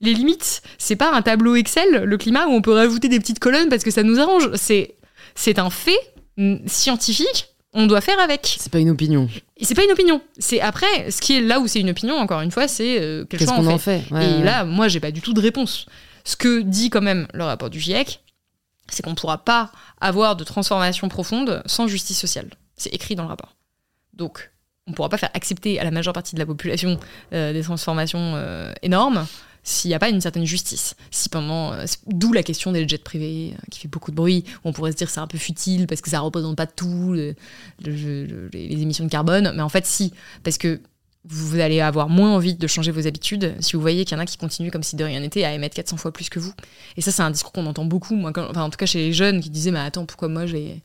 Les 0.00 0.14
limites, 0.14 0.62
c'est 0.78 0.96
pas 0.96 1.14
un 1.14 1.22
tableau 1.22 1.54
Excel, 1.54 2.02
le 2.02 2.16
climat, 2.18 2.46
où 2.48 2.50
on 2.50 2.60
peut 2.60 2.72
rajouter 2.72 3.08
des 3.08 3.20
petites 3.20 3.38
colonnes 3.38 3.68
parce 3.68 3.84
que 3.84 3.92
ça 3.92 4.02
nous 4.02 4.18
arrange. 4.18 4.50
C'est, 4.56 4.96
c'est 5.36 5.60
un 5.60 5.70
fait 5.70 5.98
mm, 6.36 6.66
scientifique 6.66 7.51
on 7.72 7.86
doit 7.86 8.00
faire 8.00 8.20
avec. 8.20 8.56
C'est 8.58 8.70
pas 8.70 8.78
une 8.78 8.90
opinion. 8.90 9.28
C'est 9.60 9.74
pas 9.74 9.84
une 9.84 9.92
opinion. 9.92 10.20
C'est 10.38 10.60
après, 10.60 11.10
ce 11.10 11.20
qui 11.20 11.36
est 11.36 11.40
là 11.40 11.60
où 11.60 11.66
c'est 11.66 11.80
une 11.80 11.90
opinion, 11.90 12.16
encore 12.16 12.40
une 12.40 12.50
fois, 12.50 12.68
c'est 12.68 13.00
euh, 13.00 13.24
qu'est-ce 13.24 13.46
qu'on 13.46 13.66
en 13.66 13.78
fait. 13.78 14.02
et 14.20 14.42
là, 14.42 14.64
moi, 14.64 14.88
j'ai 14.88 15.00
pas 15.00 15.10
du 15.10 15.20
tout 15.20 15.32
de 15.32 15.40
réponse. 15.40 15.86
Ce 16.24 16.36
que 16.36 16.60
dit 16.60 16.90
quand 16.90 17.00
même 17.00 17.26
le 17.32 17.44
rapport 17.44 17.70
du 17.70 17.80
GIEC, 17.80 18.20
c'est 18.88 19.02
qu'on 19.02 19.10
ne 19.10 19.16
pourra 19.16 19.38
pas 19.38 19.72
avoir 20.00 20.36
de 20.36 20.44
transformation 20.44 21.08
profonde 21.08 21.62
sans 21.66 21.86
justice 21.88 22.18
sociale. 22.18 22.50
C'est 22.76 22.94
écrit 22.94 23.14
dans 23.14 23.22
le 23.22 23.28
rapport. 23.28 23.56
Donc, 24.12 24.50
on 24.86 24.90
ne 24.90 24.96
pourra 24.96 25.08
pas 25.08 25.18
faire 25.18 25.30
accepter 25.34 25.80
à 25.80 25.84
la 25.84 25.90
majeure 25.90 26.12
partie 26.12 26.34
de 26.34 26.40
la 26.40 26.46
population 26.46 26.98
euh, 27.32 27.52
des 27.52 27.62
transformations 27.62 28.34
euh, 28.36 28.72
énormes 28.82 29.26
s'il 29.62 29.90
n'y 29.90 29.94
a 29.94 29.98
pas 29.98 30.08
une 30.08 30.20
certaine 30.20 30.44
justice. 30.44 30.94
Si 31.10 31.28
euh, 31.34 31.86
d'où 32.06 32.32
la 32.32 32.42
question 32.42 32.72
des 32.72 32.86
jets 32.88 32.98
privés 32.98 33.54
euh, 33.54 33.60
qui 33.70 33.80
fait 33.80 33.88
beaucoup 33.88 34.10
de 34.10 34.16
bruit, 34.16 34.44
on 34.64 34.72
pourrait 34.72 34.92
se 34.92 34.96
dire 34.96 35.08
c'est 35.08 35.20
un 35.20 35.26
peu 35.26 35.38
futile 35.38 35.86
parce 35.86 36.00
que 36.00 36.10
ça 36.10 36.20
représente 36.20 36.56
pas 36.56 36.66
tout 36.66 37.12
les 37.12 37.36
émissions 38.54 39.04
de 39.04 39.10
carbone, 39.10 39.52
mais 39.54 39.62
en 39.62 39.68
fait 39.68 39.86
si, 39.86 40.12
parce 40.42 40.58
que 40.58 40.80
vous 41.24 41.60
allez 41.60 41.80
avoir 41.80 42.08
moins 42.08 42.34
envie 42.34 42.54
de 42.54 42.66
changer 42.66 42.90
vos 42.90 43.06
habitudes 43.06 43.54
si 43.60 43.74
vous 43.74 43.80
voyez 43.80 44.04
qu'il 44.04 44.16
y 44.16 44.20
en 44.20 44.22
a 44.22 44.26
qui 44.26 44.36
continuent 44.36 44.70
comme 44.70 44.82
si 44.82 44.96
de 44.96 45.04
rien 45.04 45.20
n'était 45.20 45.44
à 45.44 45.54
émettre 45.54 45.76
400 45.76 45.96
fois 45.96 46.12
plus 46.12 46.28
que 46.28 46.40
vous. 46.40 46.52
Et 46.96 47.00
ça 47.00 47.12
c'est 47.12 47.22
un 47.22 47.30
discours 47.30 47.52
qu'on 47.52 47.66
entend 47.66 47.84
beaucoup, 47.84 48.16
moi, 48.16 48.32
enfin 48.36 48.62
en 48.62 48.70
tout 48.70 48.76
cas 48.76 48.86
chez 48.86 48.98
les 48.98 49.12
jeunes 49.12 49.40
qui 49.40 49.50
disaient 49.50 49.70
mais 49.70 49.78
attends 49.78 50.06
pourquoi 50.06 50.28
moi 50.28 50.46
j'ai 50.46 50.82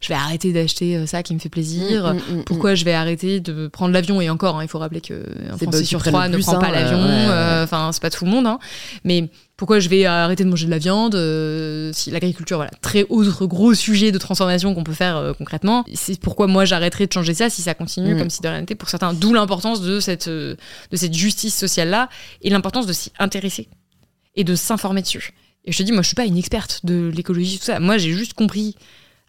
je 0.00 0.08
vais 0.08 0.14
arrêter 0.14 0.52
d'acheter 0.52 0.96
euh, 0.96 1.06
ça 1.06 1.22
qui 1.22 1.34
me 1.34 1.40
fait 1.40 1.48
plaisir. 1.48 2.14
Mm, 2.14 2.16
mm, 2.16 2.38
mm, 2.38 2.44
Pourquoi 2.44 2.74
je 2.74 2.84
vais 2.84 2.94
arrêter 2.94 3.40
de 3.40 3.66
prendre 3.66 3.92
l'avion? 3.92 4.20
Et 4.20 4.30
encore, 4.30 4.56
hein, 4.56 4.62
il 4.62 4.68
faut 4.68 4.78
rappeler 4.78 5.00
que 5.00 5.24
un 5.50 5.56
Français 5.56 5.84
sur 5.84 6.02
trois 6.02 6.28
ne 6.28 6.38
prend 6.38 6.58
pas 6.58 6.70
l'avion. 6.70 6.98
Euh, 6.98 7.64
enfin, 7.64 7.90
c'est 7.92 8.02
pas 8.02 8.10
tout 8.10 8.24
le 8.24 8.30
monde. 8.30 8.46
Hein. 8.46 8.60
Mais 9.02 9.28
pourquoi 9.56 9.80
je 9.80 9.88
vais 9.88 10.06
arrêter 10.06 10.44
de 10.44 10.48
manger 10.48 10.66
de 10.66 10.70
la 10.70 10.78
viande 10.78 11.16
euh, 11.16 11.90
Si 11.92 12.12
l'agriculture, 12.12 12.58
voilà, 12.58 12.70
très 12.80 13.06
autre 13.08 13.46
gros 13.46 13.74
sujet 13.74 14.12
de 14.12 14.18
transformation 14.18 14.72
qu'on 14.72 14.84
peut 14.84 14.92
faire 14.92 15.34
concrètement. 15.36 15.84
C'est 15.94 16.20
pourquoi 16.20 16.46
moi 16.46 16.64
j'arrêterai 16.64 17.08
de 17.08 17.12
changer 17.12 17.34
ça 17.34 17.50
si 17.50 17.62
ça 17.62 17.74
continue 17.74 18.16
comme 18.16 18.30
si 18.30 18.40
de 18.40 18.48
rien 18.48 18.60
n'était 18.60 18.76
pour 18.76 18.88
certains. 18.88 19.12
D'où 19.12 19.34
l'importance 19.34 19.80
de 19.80 19.98
cette 19.98 20.28
de 20.28 20.56
cette 20.92 21.14
justice 21.14 21.56
sociale 21.56 21.90
là 21.90 22.08
et 22.42 22.50
l'importance 22.50 22.86
de 22.86 22.92
s'y 22.92 23.10
intéresser 23.18 23.68
et 24.36 24.44
de 24.44 24.54
s'informer 24.54 25.02
dessus. 25.02 25.32
Et 25.64 25.72
je 25.72 25.78
te 25.78 25.82
dis, 25.82 25.90
moi 25.90 26.02
je 26.02 26.06
suis 26.06 26.14
pas 26.14 26.24
une 26.24 26.38
experte 26.38 26.80
de 26.84 27.10
l'écologie 27.12 27.58
tout 27.58 27.64
ça. 27.64 27.80
Moi 27.80 27.98
j'ai 27.98 28.12
juste 28.12 28.34
compris 28.34 28.76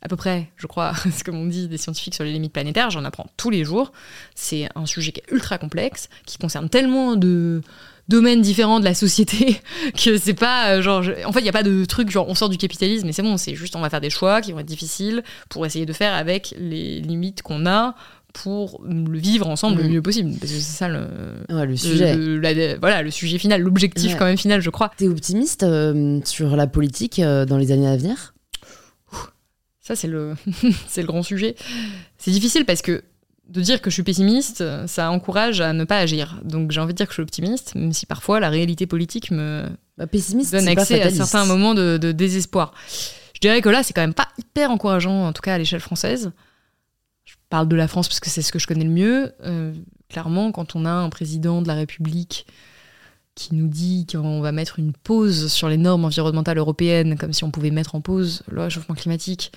à 0.01 0.07
peu 0.07 0.15
près, 0.15 0.49
je 0.57 0.67
crois, 0.67 0.93
ce 1.17 1.23
que 1.23 1.31
m'ont 1.31 1.45
dit 1.45 1.67
des 1.67 1.77
scientifiques 1.77 2.15
sur 2.15 2.23
les 2.23 2.31
limites 2.31 2.53
planétaires, 2.53 2.89
j'en 2.89 3.05
apprends 3.05 3.27
tous 3.37 3.49
les 3.49 3.63
jours. 3.63 3.91
C'est 4.35 4.69
un 4.75 4.85
sujet 4.85 5.11
qui 5.11 5.21
est 5.21 5.31
ultra 5.31 5.57
complexe, 5.57 6.09
qui 6.25 6.37
concerne 6.37 6.69
tellement 6.69 7.15
de 7.15 7.61
domaines 8.07 8.41
différents 8.41 8.79
de 8.79 8.85
la 8.85 8.95
société 8.95 9.61
que 10.03 10.17
c'est 10.17 10.33
pas 10.33 10.71
euh, 10.71 10.81
genre 10.81 11.03
en 11.25 11.31
fait 11.31 11.41
il 11.41 11.45
y 11.45 11.49
a 11.49 11.51
pas 11.51 11.61
de 11.61 11.85
truc 11.85 12.09
genre 12.09 12.27
on 12.27 12.33
sort 12.33 12.49
du 12.49 12.57
capitalisme 12.57 13.05
mais 13.05 13.13
c'est 13.13 13.21
bon 13.21 13.37
c'est 13.37 13.53
juste 13.53 13.75
on 13.75 13.81
va 13.81 13.89
faire 13.91 14.01
des 14.01 14.09
choix 14.09 14.41
qui 14.41 14.51
vont 14.51 14.57
être 14.57 14.65
difficiles 14.65 15.23
pour 15.47 15.63
essayer 15.63 15.85
de 15.85 15.93
faire 15.93 16.15
avec 16.15 16.55
les 16.57 17.01
limites 17.01 17.43
qu'on 17.43 17.67
a 17.67 17.93
pour 18.33 18.81
le 18.83 19.17
vivre 19.17 19.47
ensemble 19.47 19.81
le 19.81 19.89
mm. 19.89 19.91
mieux 19.91 20.01
possible. 20.01 20.31
Parce 20.39 20.51
que 20.51 20.59
c'est 20.59 20.77
ça 20.77 20.87
le, 20.87 21.07
le 21.49 21.75
sujet. 21.75 22.77
voilà 22.79 23.01
le 23.01 23.11
sujet 23.11 23.37
final 23.37 23.61
l'objectif 23.61 24.15
quand 24.17 24.25
même 24.25 24.37
final 24.37 24.61
je 24.61 24.69
crois. 24.69 24.91
T'es 24.97 25.07
optimiste 25.07 25.63
euh, 25.63 26.19
sur 26.25 26.55
la 26.55 26.67
politique 26.67 27.19
euh, 27.19 27.45
dans 27.45 27.57
les 27.57 27.71
années 27.71 27.87
à 27.87 27.97
venir? 27.97 28.33
Ça, 29.89 29.95
c'est 29.95 30.07
le, 30.07 30.35
c'est 30.87 31.01
le 31.01 31.07
grand 31.07 31.23
sujet. 31.23 31.55
C'est 32.19 32.29
difficile 32.29 32.63
parce 32.63 32.83
que 32.83 33.03
de 33.47 33.61
dire 33.61 33.81
que 33.81 33.89
je 33.89 33.95
suis 33.95 34.03
pessimiste, 34.03 34.63
ça 34.85 35.09
encourage 35.09 35.61
à 35.61 35.73
ne 35.73 35.83
pas 35.83 35.97
agir. 35.97 36.39
Donc 36.43 36.69
j'ai 36.69 36.79
envie 36.79 36.93
de 36.93 36.97
dire 36.97 37.07
que 37.07 37.11
je 37.11 37.15
suis 37.15 37.23
optimiste, 37.23 37.73
même 37.73 37.91
si 37.91 38.05
parfois 38.05 38.39
la 38.39 38.49
réalité 38.49 38.85
politique 38.85 39.31
me 39.31 39.65
bah, 39.97 40.05
pessimiste, 40.05 40.51
donne 40.51 40.67
accès 40.67 41.01
à 41.01 41.09
certains 41.09 41.45
moments 41.45 41.73
de, 41.73 41.97
désespoir. 42.11 42.75
Je 43.33 43.39
dirais 43.39 43.61
que 43.61 43.69
là, 43.69 43.81
c'est 43.81 43.93
quand 43.93 44.01
même 44.01 44.13
pas 44.13 44.27
hyper 44.37 44.69
encourageant, 44.69 45.25
en 45.25 45.33
tout 45.33 45.41
cas 45.41 45.55
à 45.55 45.57
l'échelle 45.57 45.79
française. 45.79 46.33
Je 47.25 47.33
parle 47.49 47.67
de 47.67 47.75
la 47.75 47.87
France 47.87 48.07
parce 48.07 48.19
que 48.19 48.29
c'est 48.29 48.43
ce 48.43 48.51
que 48.51 48.59
je 48.59 48.67
connais 48.67 48.83
le 48.83 48.91
mieux. 48.91 49.31
Euh, 49.43 49.73
clairement, 50.07 50.51
quand 50.51 50.75
on 50.75 50.85
a 50.85 50.91
un 50.91 51.09
président 51.09 51.63
de 51.63 51.67
la 51.67 51.73
République 51.73 52.45
qui 53.33 53.55
nous 53.55 53.67
dit 53.67 54.05
qu'on 54.05 54.41
va 54.41 54.51
mettre 54.51 54.77
une 54.77 54.91
pause 54.91 55.51
sur 55.51 55.67
les 55.69 55.77
normes 55.77 56.05
environnementales 56.05 56.57
européennes, 56.57 57.17
comme 57.17 57.33
si 57.33 57.43
on 57.43 57.49
pouvait 57.51 57.71
mettre 57.71 57.95
en 57.95 58.01
pause 58.01 58.43
le 58.51 58.61
réchauffement 58.61 58.95
climatique, 58.95 59.53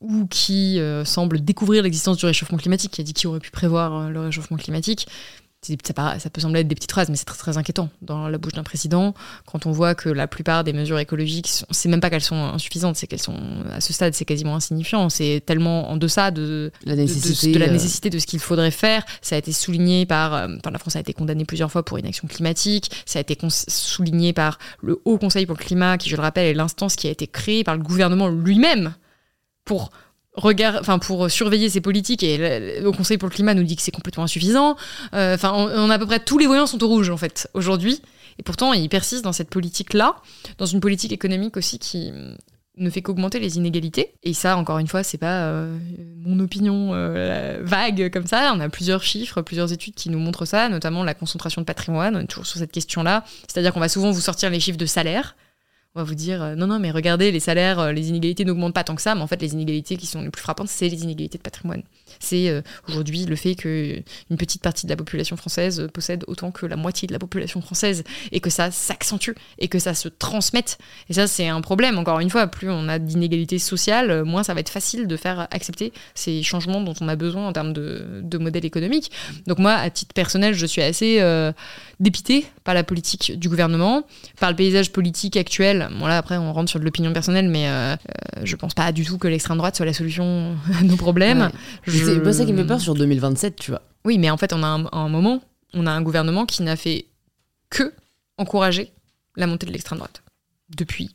ou 0.00 0.26
qui 0.26 0.78
euh, 0.80 1.04
semble 1.04 1.44
découvrir 1.44 1.82
l'existence 1.82 2.16
du 2.16 2.26
réchauffement 2.26 2.58
climatique, 2.58 2.92
qui 2.92 3.00
a 3.00 3.04
dit 3.04 3.12
qu'il 3.12 3.28
aurait 3.28 3.40
pu 3.40 3.50
prévoir 3.50 3.94
euh, 3.94 4.08
le 4.08 4.20
réchauffement 4.20 4.56
climatique, 4.56 5.06
ça, 5.62 6.18
ça, 6.18 6.30
peut 6.30 6.40
sembler 6.40 6.60
être 6.60 6.68
des 6.68 6.74
petites 6.74 6.90
phrases, 6.90 7.10
mais 7.10 7.16
c'est 7.16 7.26
très, 7.26 7.36
très 7.36 7.58
inquiétant 7.58 7.90
dans 8.00 8.28
la 8.28 8.38
bouche 8.38 8.54
d'un 8.54 8.62
président 8.62 9.14
quand 9.44 9.66
on 9.66 9.72
voit 9.72 9.94
que 9.94 10.08
la 10.08 10.26
plupart 10.26 10.64
des 10.64 10.72
mesures 10.72 10.98
écologiques, 10.98 11.50
c'est 11.70 11.88
même 11.88 12.00
pas 12.00 12.08
qu'elles 12.08 12.22
sont 12.22 12.36
insuffisantes, 12.36 12.96
c'est 12.96 13.06
qu'elles 13.06 13.20
sont 13.20 13.36
à 13.70 13.80
ce 13.80 13.92
stade, 13.92 14.14
c'est 14.14 14.24
quasiment 14.24 14.56
insignifiant. 14.56 15.10
C'est 15.10 15.42
tellement 15.44 15.90
en 15.90 15.96
deçà 15.96 16.30
de 16.30 16.72
la 16.84 16.96
nécessité 16.96 17.52
de, 17.52 17.58
la 17.58 17.66
euh, 17.66 17.72
nécessité 17.72 18.08
de 18.08 18.18
ce 18.18 18.26
qu'il 18.26 18.38
faudrait 18.38 18.70
faire. 18.70 19.04
Ça 19.20 19.34
a 19.34 19.38
été 19.38 19.52
souligné 19.52 20.06
par, 20.06 20.34
euh, 20.34 20.48
enfin, 20.56 20.70
la 20.70 20.78
France 20.78 20.96
a 20.96 21.00
été 21.00 21.12
condamnée 21.12 21.44
plusieurs 21.44 21.70
fois 21.70 21.84
pour 21.84 21.98
inaction 21.98 22.26
climatique. 22.26 22.90
Ça 23.04 23.18
a 23.18 23.22
été 23.22 23.36
souligné 23.48 24.32
par 24.32 24.58
le 24.80 25.00
Haut 25.04 25.18
Conseil 25.18 25.44
pour 25.44 25.56
le 25.58 25.62
climat, 25.62 25.98
qui, 25.98 26.08
je 26.08 26.16
le 26.16 26.22
rappelle, 26.22 26.46
est 26.46 26.54
l'instance 26.54 26.96
qui 26.96 27.06
a 27.06 27.10
été 27.10 27.26
créée 27.26 27.64
par 27.64 27.76
le 27.76 27.82
gouvernement 27.82 28.28
lui-même 28.28 28.94
pour 29.70 29.92
regard, 30.32 30.78
enfin 30.80 30.98
pour 30.98 31.30
surveiller 31.30 31.70
ces 31.70 31.80
politiques 31.80 32.24
et 32.24 32.80
le, 32.80 32.90
Conseil 32.90 33.18
pour 33.18 33.28
le 33.28 33.32
climat 33.32 33.54
nous 33.54 33.62
dit 33.62 33.76
que 33.76 33.82
c'est 33.82 33.92
complètement 33.92 34.24
insuffisant. 34.24 34.76
Euh, 35.14 35.36
enfin, 35.36 35.52
on, 35.52 35.90
a 35.90 35.94
à 35.94 35.98
peu 36.00 36.06
près 36.06 36.18
tous 36.18 36.38
les 36.38 36.48
voyants 36.48 36.66
sont 36.66 36.82
au 36.82 36.88
rouge 36.88 37.08
en 37.08 37.16
fait 37.16 37.48
aujourd'hui. 37.54 38.02
Et 38.40 38.42
pourtant, 38.42 38.72
il 38.72 38.88
persiste 38.88 39.22
dans 39.22 39.32
cette 39.32 39.48
politique-là, 39.48 40.16
dans 40.58 40.66
une 40.66 40.80
politique 40.80 41.12
économique 41.12 41.56
aussi 41.56 41.78
qui 41.78 42.10
ne 42.78 42.90
fait 42.90 43.00
qu'augmenter 43.00 43.38
les 43.38 43.58
inégalités. 43.58 44.14
Et 44.24 44.34
ça, 44.34 44.56
encore 44.56 44.78
une 44.78 44.88
fois, 44.88 45.04
c'est 45.04 45.18
pas 45.18 45.44
euh, 45.44 45.78
mon 46.16 46.40
opinion 46.40 46.94
euh, 46.94 47.60
vague 47.62 48.10
comme 48.12 48.26
ça. 48.26 48.52
On 48.52 48.58
a 48.58 48.68
plusieurs 48.68 49.04
chiffres, 49.04 49.40
plusieurs 49.42 49.72
études 49.72 49.94
qui 49.94 50.10
nous 50.10 50.18
montrent 50.18 50.46
ça, 50.46 50.68
notamment 50.68 51.04
la 51.04 51.14
concentration 51.14 51.60
de 51.60 51.66
patrimoine. 51.66 52.16
On 52.16 52.20
est 52.20 52.26
toujours 52.26 52.46
sur 52.46 52.58
cette 52.58 52.72
question-là. 52.72 53.24
C'est-à-dire 53.46 53.72
qu'on 53.72 53.78
va 53.78 53.88
souvent 53.88 54.10
vous 54.10 54.20
sortir 54.20 54.50
les 54.50 54.58
chiffres 54.58 54.78
de 54.78 54.86
salaire 54.86 55.36
on 55.96 56.00
va 56.00 56.04
vous 56.04 56.14
dire 56.14 56.40
euh, 56.40 56.54
non, 56.54 56.68
non, 56.68 56.78
mais 56.78 56.92
regardez, 56.92 57.32
les 57.32 57.40
salaires, 57.40 57.80
euh, 57.80 57.92
les 57.92 58.10
inégalités 58.10 58.44
n'augmentent 58.44 58.74
pas 58.74 58.84
tant 58.84 58.94
que 58.94 59.02
ça, 59.02 59.16
mais 59.16 59.22
en 59.22 59.26
fait, 59.26 59.42
les 59.42 59.54
inégalités 59.54 59.96
qui 59.96 60.06
sont 60.06 60.22
les 60.22 60.30
plus 60.30 60.40
frappantes, 60.40 60.68
c'est 60.68 60.88
les 60.88 61.02
inégalités 61.02 61.36
de 61.36 61.42
patrimoine. 61.42 61.82
C'est 62.20 62.48
euh, 62.48 62.62
aujourd'hui 62.88 63.24
le 63.24 63.34
fait 63.34 63.56
qu'une 63.56 64.04
petite 64.38 64.62
partie 64.62 64.86
de 64.86 64.90
la 64.90 64.96
population 64.96 65.36
française 65.36 65.88
possède 65.92 66.24
autant 66.28 66.52
que 66.52 66.64
la 66.64 66.76
moitié 66.76 67.08
de 67.08 67.12
la 67.12 67.18
population 67.18 67.60
française 67.60 68.04
et 68.30 68.38
que 68.38 68.50
ça 68.50 68.70
s'accentue 68.70 69.32
et 69.58 69.66
que 69.66 69.80
ça 69.80 69.94
se 69.94 70.08
transmette. 70.08 70.78
Et 71.08 71.14
ça, 71.14 71.26
c'est 71.26 71.48
un 71.48 71.60
problème. 71.60 71.98
Encore 71.98 72.20
une 72.20 72.30
fois, 72.30 72.46
plus 72.46 72.70
on 72.70 72.88
a 72.88 73.00
d'inégalités 73.00 73.58
sociales, 73.58 74.22
moins 74.22 74.44
ça 74.44 74.54
va 74.54 74.60
être 74.60 74.70
facile 74.70 75.08
de 75.08 75.16
faire 75.16 75.48
accepter 75.50 75.92
ces 76.14 76.44
changements 76.44 76.80
dont 76.82 76.94
on 77.00 77.08
a 77.08 77.16
besoin 77.16 77.48
en 77.48 77.52
termes 77.52 77.72
de, 77.72 78.20
de 78.22 78.38
modèle 78.38 78.64
économique. 78.64 79.10
Donc, 79.48 79.58
moi, 79.58 79.72
à 79.72 79.90
titre 79.90 80.14
personnel, 80.14 80.54
je 80.54 80.66
suis 80.66 80.82
assez 80.82 81.20
dépité 82.00 82.46
par 82.64 82.74
la 82.74 82.82
politique 82.82 83.38
du 83.38 83.48
gouvernement, 83.48 84.04
par 84.40 84.50
le 84.50 84.56
paysage 84.56 84.90
politique 84.90 85.36
actuel. 85.36 85.88
Bon 85.98 86.06
là 86.06 86.16
après 86.16 86.38
on 86.38 86.52
rentre 86.52 86.70
sur 86.70 86.80
de 86.80 86.84
l'opinion 86.84 87.12
personnelle, 87.12 87.48
mais 87.48 87.68
euh, 87.68 87.94
euh, 87.94 87.96
je 88.42 88.56
pense 88.56 88.74
pas 88.74 88.90
du 88.90 89.04
tout 89.04 89.18
que 89.18 89.28
l'extrême 89.28 89.58
droite 89.58 89.76
soit 89.76 89.86
la 89.86 89.92
solution 89.92 90.56
à 90.80 90.82
nos 90.82 90.96
problèmes. 90.96 91.50
C'est 91.86 92.22
pas 92.22 92.32
ça 92.32 92.44
qui 92.44 92.52
me 92.52 92.58
fait 92.58 92.66
peur 92.66 92.80
sur 92.80 92.94
2027, 92.94 93.56
tu 93.56 93.70
vois. 93.70 93.82
Oui, 94.04 94.18
mais 94.18 94.30
en 94.30 94.38
fait 94.38 94.52
on 94.52 94.62
a 94.62 94.66
un, 94.92 95.08
moment, 95.08 95.42
on 95.74 95.86
a 95.86 95.90
un 95.92 96.02
gouvernement 96.02 96.46
qui 96.46 96.62
n'a 96.62 96.76
fait 96.76 97.06
que 97.68 97.92
encourager 98.38 98.92
la 99.36 99.46
montée 99.46 99.66
de 99.66 99.72
l'extrême 99.72 99.98
droite. 99.98 100.22
depuis 100.76 101.14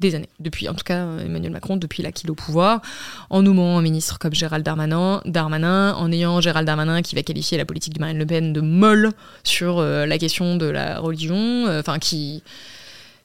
des 0.00 0.14
années, 0.16 0.28
depuis 0.40 0.68
en 0.68 0.74
tout 0.74 0.82
cas 0.84 1.18
Emmanuel 1.18 1.52
Macron, 1.52 1.76
depuis 1.76 2.02
l'acquis 2.02 2.28
au 2.28 2.34
pouvoir, 2.34 2.82
en 3.30 3.42
nommant 3.42 3.78
un 3.78 3.82
ministre 3.82 4.18
comme 4.18 4.34
Gérald 4.34 4.64
Darmanin, 4.64 5.22
Darmanin, 5.24 5.94
en 5.94 6.10
ayant 6.10 6.40
Gérald 6.40 6.66
Darmanin 6.66 7.00
qui 7.02 7.14
va 7.14 7.22
qualifier 7.22 7.56
la 7.58 7.64
politique 7.64 7.94
de 7.94 8.00
Marine 8.00 8.18
Le 8.18 8.26
Pen 8.26 8.52
de 8.52 8.60
molle 8.60 9.12
sur 9.44 9.78
euh, 9.78 10.04
la 10.04 10.18
question 10.18 10.56
de 10.56 10.66
la 10.66 10.98
religion, 10.98 11.36
euh, 11.36 11.78
enfin 11.78 12.00
qui, 12.00 12.42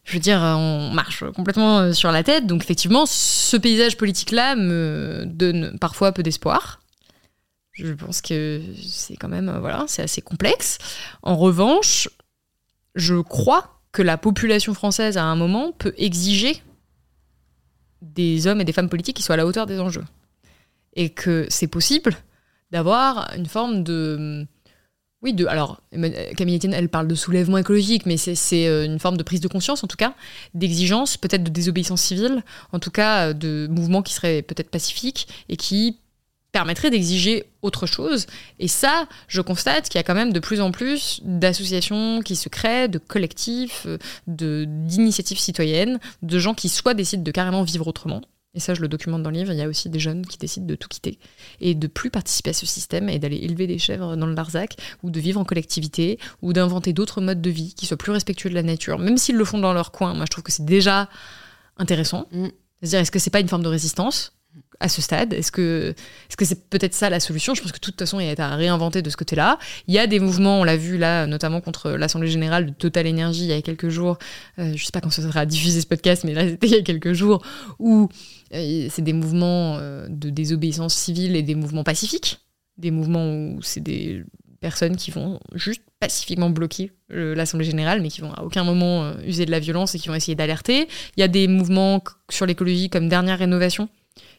je 0.04 0.14
veux 0.14 0.20
dire, 0.20 0.40
on 0.42 0.92
marche 0.92 1.24
complètement 1.32 1.80
euh, 1.80 1.94
sur 1.94 2.12
la 2.12 2.24
tête. 2.24 2.46
Donc 2.46 2.64
effectivement, 2.64 3.06
ce 3.08 3.58
paysage 3.58 3.98
politique-là 3.98 4.56
me 4.56 5.24
donne 5.26 5.76
parfois 5.80 6.12
peu 6.12 6.22
d'espoir. 6.22 6.82
Je 7.74 7.94
pense 7.94 8.22
que 8.22 8.62
c'est 8.86 9.16
quand 9.16 9.30
même, 9.30 9.58
voilà, 9.60 9.86
c'est 9.88 10.04
assez 10.04 10.22
complexe. 10.22 10.78
En 11.24 11.36
revanche, 11.36 12.10
je 12.94 13.16
crois 13.16 13.79
que 13.92 14.02
la 14.02 14.18
population 14.18 14.74
française, 14.74 15.18
à 15.18 15.24
un 15.24 15.36
moment, 15.36 15.72
peut 15.72 15.94
exiger 15.98 16.62
des 18.02 18.48
hommes 18.48 18.62
et 18.62 18.66
des 18.66 18.72
femmes 18.72 18.90
politiques 18.90 19.18
qui 19.18 19.24
soient 19.24 19.34
à 19.34 19.38
la 19.38 19.46
hauteur 19.46 19.66
des 19.66 19.80
enjeux. 19.80 20.06
Et 20.94 21.10
que 21.10 21.46
c'est 21.50 21.68
possible 21.68 22.16
d'avoir 22.72 23.34
une 23.36 23.46
forme 23.46 23.84
de... 23.84 24.46
Oui, 25.22 25.34
de, 25.34 25.46
alors, 25.48 25.82
Camille 26.38 26.56
Etienne, 26.56 26.74
elle 26.74 26.88
parle 26.88 27.08
de 27.10 27.16
soulèvement 27.16 27.58
écologique, 27.58 28.06
mais 28.06 28.16
c'est 28.16 28.68
euh, 28.68 28.86
une 28.86 29.00
forme 29.00 29.18
de 29.18 29.24
prise 29.24 29.42
de 29.42 29.50
conscience, 29.50 29.84
en 29.84 29.88
tout 29.88 29.98
cas, 29.98 30.14
d'exigence, 30.54 31.18
peut-être 31.18 31.44
de 31.44 31.50
désobéissance 31.50 32.02
civile, 32.02 32.42
en 32.72 32.80
tout 32.80 32.92
cas 32.92 33.34
de 33.34 33.68
mouvements 33.70 34.02
qui 34.02 34.14
seraient 34.14 34.42
peut-être 34.42 34.70
pacifiques 34.70 35.28
et 35.50 35.58
qui 35.58 36.00
permettrait 36.60 36.90
d'exiger 36.90 37.46
autre 37.62 37.86
chose. 37.86 38.28
Et 38.60 38.68
ça, 38.68 39.08
je 39.30 39.40
constate 39.40 39.88
qu'il 39.88 39.98
y 39.98 40.02
a 40.02 40.04
quand 40.04 40.14
même 40.14 40.34
de 40.34 40.42
plus 40.42 40.60
en 40.60 40.72
plus 40.72 41.22
d'associations 41.24 42.20
qui 42.22 42.36
se 42.36 42.50
créent, 42.50 42.90
de 42.90 42.98
collectifs, 42.98 43.84
euh, 43.86 43.98
de, 44.28 44.66
d'initiatives 44.68 45.40
citoyennes, 45.40 46.00
de 46.22 46.38
gens 46.38 46.54
qui 46.54 46.68
soit 46.68 46.94
décident 46.94 47.24
de 47.24 47.32
carrément 47.32 47.64
vivre 47.64 47.88
autrement. 47.88 48.22
Et 48.56 48.60
ça, 48.60 48.74
je 48.74 48.82
le 48.82 48.90
documente 48.90 49.24
dans 49.24 49.30
le 49.30 49.38
livre. 49.38 49.54
Il 49.54 49.58
y 49.58 49.62
a 49.62 49.70
aussi 49.70 49.90
des 49.90 50.00
jeunes 50.02 50.26
qui 50.26 50.38
décident 50.38 50.66
de 50.66 50.76
tout 50.76 50.90
quitter 50.90 51.18
et 51.62 51.76
de 51.76 51.88
plus 51.88 52.10
participer 52.10 52.50
à 52.50 52.54
ce 52.54 52.66
système 52.66 53.08
et 53.08 53.20
d'aller 53.20 53.38
élever 53.38 53.66
des 53.66 53.80
chèvres 53.80 54.18
dans 54.18 54.26
le 54.26 54.34
Larzac 54.34 54.76
ou 55.02 55.12
de 55.12 55.20
vivre 55.22 55.40
en 55.40 55.46
collectivité 55.46 56.20
ou 56.42 56.52
d'inventer 56.52 56.92
d'autres 56.92 57.22
modes 57.22 57.42
de 57.42 57.50
vie 57.50 57.74
qui 57.74 57.86
soient 57.86 57.96
plus 57.96 58.12
respectueux 58.12 58.50
de 58.50 58.56
la 58.56 58.64
nature. 58.64 59.00
Même 59.00 59.16
s'ils 59.16 59.38
le 59.38 59.46
font 59.46 59.60
dans 59.60 59.72
leur 59.72 59.94
coin, 59.94 60.14
moi, 60.14 60.26
je 60.26 60.32
trouve 60.32 60.44
que 60.44 60.52
c'est 60.52 60.66
déjà 60.66 61.08
intéressant. 61.78 62.28
Mm. 62.34 62.48
C'est-à-dire, 62.82 63.00
est-ce 63.00 63.12
que 63.12 63.20
c'est 63.20 63.30
pas 63.30 63.40
une 63.40 63.48
forme 63.48 63.64
de 63.64 63.70
résistance? 63.70 64.34
À 64.80 64.88
ce 64.88 65.02
stade 65.02 65.34
Est-ce 65.34 65.52
que 65.52 65.94
est-ce 66.30 66.38
que 66.38 66.46
c'est 66.46 66.70
peut-être 66.70 66.94
ça 66.94 67.10
la 67.10 67.20
solution? 67.20 67.54
Je 67.54 67.62
pense 67.62 67.72
que 67.72 67.78
de 67.78 67.84
toute 67.84 68.00
façon, 68.00 68.20
il 68.20 68.28
y 68.28 68.30
a 68.30 68.46
à 68.46 68.56
réinventer 68.56 69.02
de 69.02 69.10
ce 69.10 69.18
côté-là. 69.18 69.60
Il 69.88 69.94
y 69.94 70.00
a 70.00 70.08
des 70.08 70.20
mouvements, 70.20 70.62
on 70.62 70.64
l'a 70.64 70.78
vu 70.78 70.98
là, 70.98 71.28
notamment 71.28 71.62
contre 71.62 71.92
l'Assemblée 71.92 72.30
générale 72.30 72.68
de 72.68 72.72
Total 72.72 73.08
Energy 73.08 73.42
il 73.42 73.48
y 73.48 73.54
a 73.54 73.62
quelques 73.62 73.90
jours. 73.90 74.18
Euh, 74.58 74.74
je 74.76 74.84
sais 74.84 74.92
pas 74.92 75.02
quand 75.02 75.10
ça 75.10 75.22
sera 75.22 75.46
diffusé 75.46 75.82
ce 75.82 75.88
podcast, 75.88 76.24
mais 76.24 76.34
là 76.34 76.48
c'était 76.50 76.68
il 76.68 76.74
y 76.74 76.80
a 76.80 76.82
quelques 76.82 77.14
jours 77.14 77.44
où 77.80 78.10
euh, 78.54 78.88
c'est 78.90 79.02
des 79.02 79.14
mouvements 79.14 79.78
euh, 79.78 80.08
de 80.10 80.30
désobéissance 80.30 80.96
civile 80.96 81.36
et 81.36 81.44
des 81.44 81.56
mouvements 81.56 81.84
pacifiques, 81.84 82.40
des 82.78 82.92
mouvements 82.92 83.30
où 83.30 83.62
c'est 83.62 83.82
des 83.82 84.24
personnes 84.62 84.98
qui 84.98 85.12
vont 85.12 85.40
juste 85.56 85.82
pacifiquement 86.00 86.50
bloquer 86.50 86.92
l'Assemblée 87.10 87.66
générale, 87.66 88.02
mais 88.02 88.10
qui 88.10 88.22
vont 88.22 88.34
à 88.34 88.44
aucun 88.44 88.64
moment 88.64 89.14
user 89.26 89.46
de 89.46 89.52
la 89.52 89.60
violence 89.60 89.96
et 89.96 90.00
qui 90.00 90.10
vont 90.10 90.16
essayer 90.16 90.36
d'alerter. 90.36 90.88
Il 91.16 91.22
y 91.22 91.24
a 91.24 91.30
des 91.30 91.48
mouvements 91.48 92.04
sur 92.30 92.46
l'écologie 92.46 92.90
comme 92.90 93.08
Dernière 93.08 93.40
Rénovation, 93.40 93.88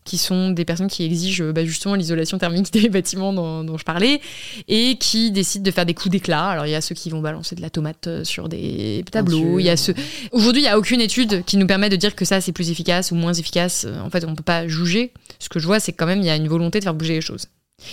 qui 0.05 0.19
sont 0.19 0.51
des 0.51 0.65
personnes 0.65 0.89
qui 0.89 1.05
exigent 1.05 1.53
bah, 1.53 1.65
justement 1.65 1.95
l'isolation 1.95 2.39
thermique 2.39 2.73
des 2.73 2.89
bâtiments 2.89 3.33
dont, 3.33 3.77
je 3.77 3.85
parlais, 3.85 4.21
et 4.69 4.97
qui 4.97 5.31
décident 5.31 5.63
de 5.63 5.71
faire 5.71 5.87
des 5.87 5.95
coups 5.95 6.11
d'éclat. 6.11 6.49
Alors 6.49 6.67
il 6.67 6.71
y 6.71 6.75
a 6.75 6.81
ceux 6.81 6.95
qui 6.95 7.11
vont 7.11 7.21
balancer 7.21 7.55
de 7.55 7.63
la 7.63 7.71
tomate 7.71 8.07
euh, 8.07 8.25
sur 8.25 8.49
des 8.49 9.05
tableaux, 9.11 9.59
il 9.59 9.65
y 9.65 9.71
a 9.71 9.77
ceux... 9.77 9.95
Aujourd'hui, 10.33 10.63
il 10.63 10.65
n'y 10.65 10.71
a 10.71 10.79
aucune 10.79 11.01
étude 11.01 11.45
qui 11.45 11.57
nous 11.57 11.67
permet 11.67 11.89
de 11.89 11.97
dire 11.97 12.15
que 12.15 12.25
ça 12.25 12.41
c'est 12.41 12.53
plus 12.53 12.71
efficace 12.71 13.11
ou 13.11 13.15
moins 13.15 13.33
efficace. 13.33 13.87
En 14.03 14.11
fait, 14.11 14.25
on 14.25 14.31
ne 14.31 14.37
peut 14.37 14.43
pas 14.43 14.67
juger. 14.69 15.13
Ce 15.39 15.49
que 15.49 15.59
je 15.59 15.67
vois, 15.67 15.81
c'est 15.81 15.93
quand 15.93 16.07
même 16.07 16.21
il 16.21 16.27
y 16.27 16.31
a 16.31 16.37
une 16.37 16.49
volonté 16.49 16.79
de 16.79 16.85
faire 16.85 16.95
bouger 16.95 17.15
les 17.15 17.21
choses. 17.21 17.47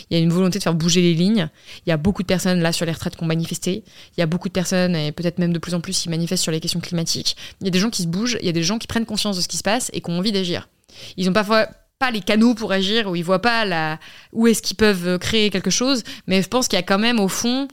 Il 0.09 0.17
y 0.17 0.19
a 0.19 0.23
une 0.23 0.31
volonté 0.31 0.59
de 0.59 0.63
faire 0.63 0.73
bouger 0.73 1.01
les 1.01 1.13
lignes. 1.13 1.49
Il 1.85 1.89
y 1.89 1.91
a 1.91 1.97
beaucoup 1.97 2.21
de 2.21 2.27
personnes 2.27 2.59
là 2.59 2.71
sur 2.71 2.85
les 2.85 2.91
retraites 2.91 3.15
qui 3.15 3.23
ont 3.23 3.27
manifesté. 3.27 3.83
Il 4.17 4.19
y 4.19 4.23
a 4.23 4.25
beaucoup 4.25 4.47
de 4.47 4.53
personnes, 4.53 4.95
et 4.95 5.11
peut-être 5.11 5.39
même 5.39 5.53
de 5.53 5.59
plus 5.59 5.73
en 5.73 5.81
plus, 5.81 5.97
qui 5.97 6.09
manifestent 6.09 6.43
sur 6.43 6.51
les 6.51 6.59
questions 6.59 6.79
climatiques. 6.79 7.35
Il 7.61 7.65
y 7.65 7.67
a 7.67 7.71
des 7.71 7.79
gens 7.79 7.89
qui 7.89 8.03
se 8.03 8.07
bougent, 8.07 8.37
il 8.41 8.45
y 8.45 8.49
a 8.49 8.53
des 8.53 8.63
gens 8.63 8.77
qui 8.77 8.87
prennent 8.87 9.05
conscience 9.05 9.37
de 9.37 9.41
ce 9.41 9.47
qui 9.47 9.57
se 9.57 9.63
passe 9.63 9.89
et 9.93 10.01
qui 10.01 10.09
ont 10.09 10.17
envie 10.17 10.31
d'agir. 10.31 10.69
Ils 11.15 11.29
ont 11.29 11.33
parfois 11.33 11.67
pas 11.99 12.11
les 12.11 12.21
canaux 12.21 12.53
pour 12.53 12.71
agir, 12.71 13.09
où 13.09 13.15
ils 13.15 13.23
voient 13.23 13.41
pas 13.41 13.65
la, 13.65 13.99
où 14.33 14.47
est-ce 14.47 14.61
qu'ils 14.61 14.77
peuvent 14.77 15.17
créer 15.19 15.49
quelque 15.49 15.69
chose, 15.69 16.03
mais 16.27 16.41
je 16.41 16.47
pense 16.47 16.67
qu'il 16.67 16.77
y 16.77 16.79
a 16.79 16.83
quand 16.83 16.99
même 16.99 17.19
au 17.19 17.27
fond 17.27 17.67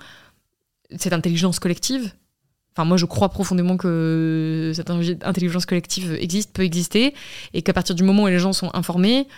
cette 0.96 1.12
intelligence 1.12 1.58
collective. 1.58 2.12
Enfin, 2.76 2.84
moi, 2.84 2.96
je 2.96 3.04
crois 3.04 3.28
profondément 3.28 3.76
que 3.76 4.72
cette 4.74 4.90
intelligence 4.90 5.64
collective 5.66 6.16
existe, 6.20 6.52
peut 6.52 6.64
exister, 6.64 7.14
et 7.52 7.62
qu'à 7.62 7.72
partir 7.72 7.94
du 7.94 8.02
moment 8.02 8.24
où 8.24 8.26
les 8.28 8.38
gens 8.38 8.52
sont 8.52 8.70
informés, 8.74 9.28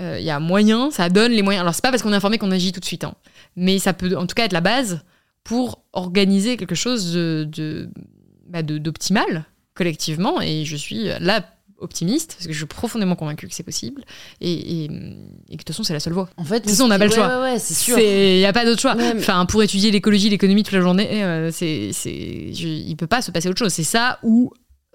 euh, 0.00 0.18
il 0.18 0.24
y 0.24 0.30
a 0.30 0.40
moyen, 0.40 0.90
ça 0.90 1.10
donne 1.10 1.32
les 1.32 1.42
moyens. 1.42 1.62
Alors, 1.62 1.74
c'est 1.74 1.82
pas 1.82 1.90
parce 1.90 2.02
qu'on 2.02 2.12
est 2.12 2.16
informé 2.16 2.38
qu'on 2.38 2.50
agit 2.50 2.72
tout 2.72 2.80
de 2.80 2.84
suite, 2.84 3.04
hein, 3.04 3.14
mais 3.56 3.78
ça 3.78 3.92
peut 3.92 4.16
en 4.16 4.26
tout 4.26 4.34
cas 4.34 4.44
être 4.44 4.52
la 4.52 4.62
base 4.62 5.02
pour 5.44 5.84
organiser 5.92 6.56
quelque 6.56 6.74
chose 6.74 7.12
de, 7.12 7.90
bah, 8.46 8.62
d'optimal 8.62 9.44
collectivement. 9.74 10.40
Et 10.40 10.64
je 10.64 10.76
suis 10.76 11.04
là 11.20 11.44
optimiste, 11.82 12.34
parce 12.34 12.46
que 12.46 12.52
je 12.52 12.58
suis 12.58 12.66
profondément 12.66 13.16
convaincue 13.16 13.48
que 13.48 13.54
c'est 13.54 13.62
possible, 13.62 14.04
et, 14.40 14.84
et, 14.84 14.88
que 14.88 14.92
de 14.92 15.56
toute 15.56 15.68
façon, 15.68 15.82
c'est 15.82 15.92
la 15.92 16.00
seule 16.00 16.12
voie. 16.12 16.28
En 16.36 16.44
fait, 16.44 16.60
de 16.60 16.60
toute 16.60 16.70
façon, 16.70 16.84
on 16.84 16.88
n'a 16.88 16.98
pas 16.98 17.06
le 17.06 17.12
choix. 17.12 17.26
Ouais, 17.26 17.52
ouais, 17.52 17.58
c'est 17.58 17.74
sûr. 17.74 17.98
Il 17.98 18.38
n'y 18.38 18.46
a 18.46 18.52
pas 18.52 18.64
d'autre 18.64 18.80
choix. 18.80 18.96
Enfin, 19.16 19.46
pour 19.46 19.62
étudier 19.62 19.90
l'écologie, 19.90 20.28
l'économie 20.28 20.62
toute 20.62 20.74
la 20.74 20.80
journée, 20.80 21.24
euh, 21.24 21.50
c'est, 21.50 21.90
il 22.04 22.96
peut 22.96 23.06
pas 23.06 23.22
se 23.22 23.30
passer 23.30 23.48
autre 23.48 23.58
chose. 23.58 23.72
C'est 23.72 23.82
ça 23.82 24.18
ou 24.22 24.52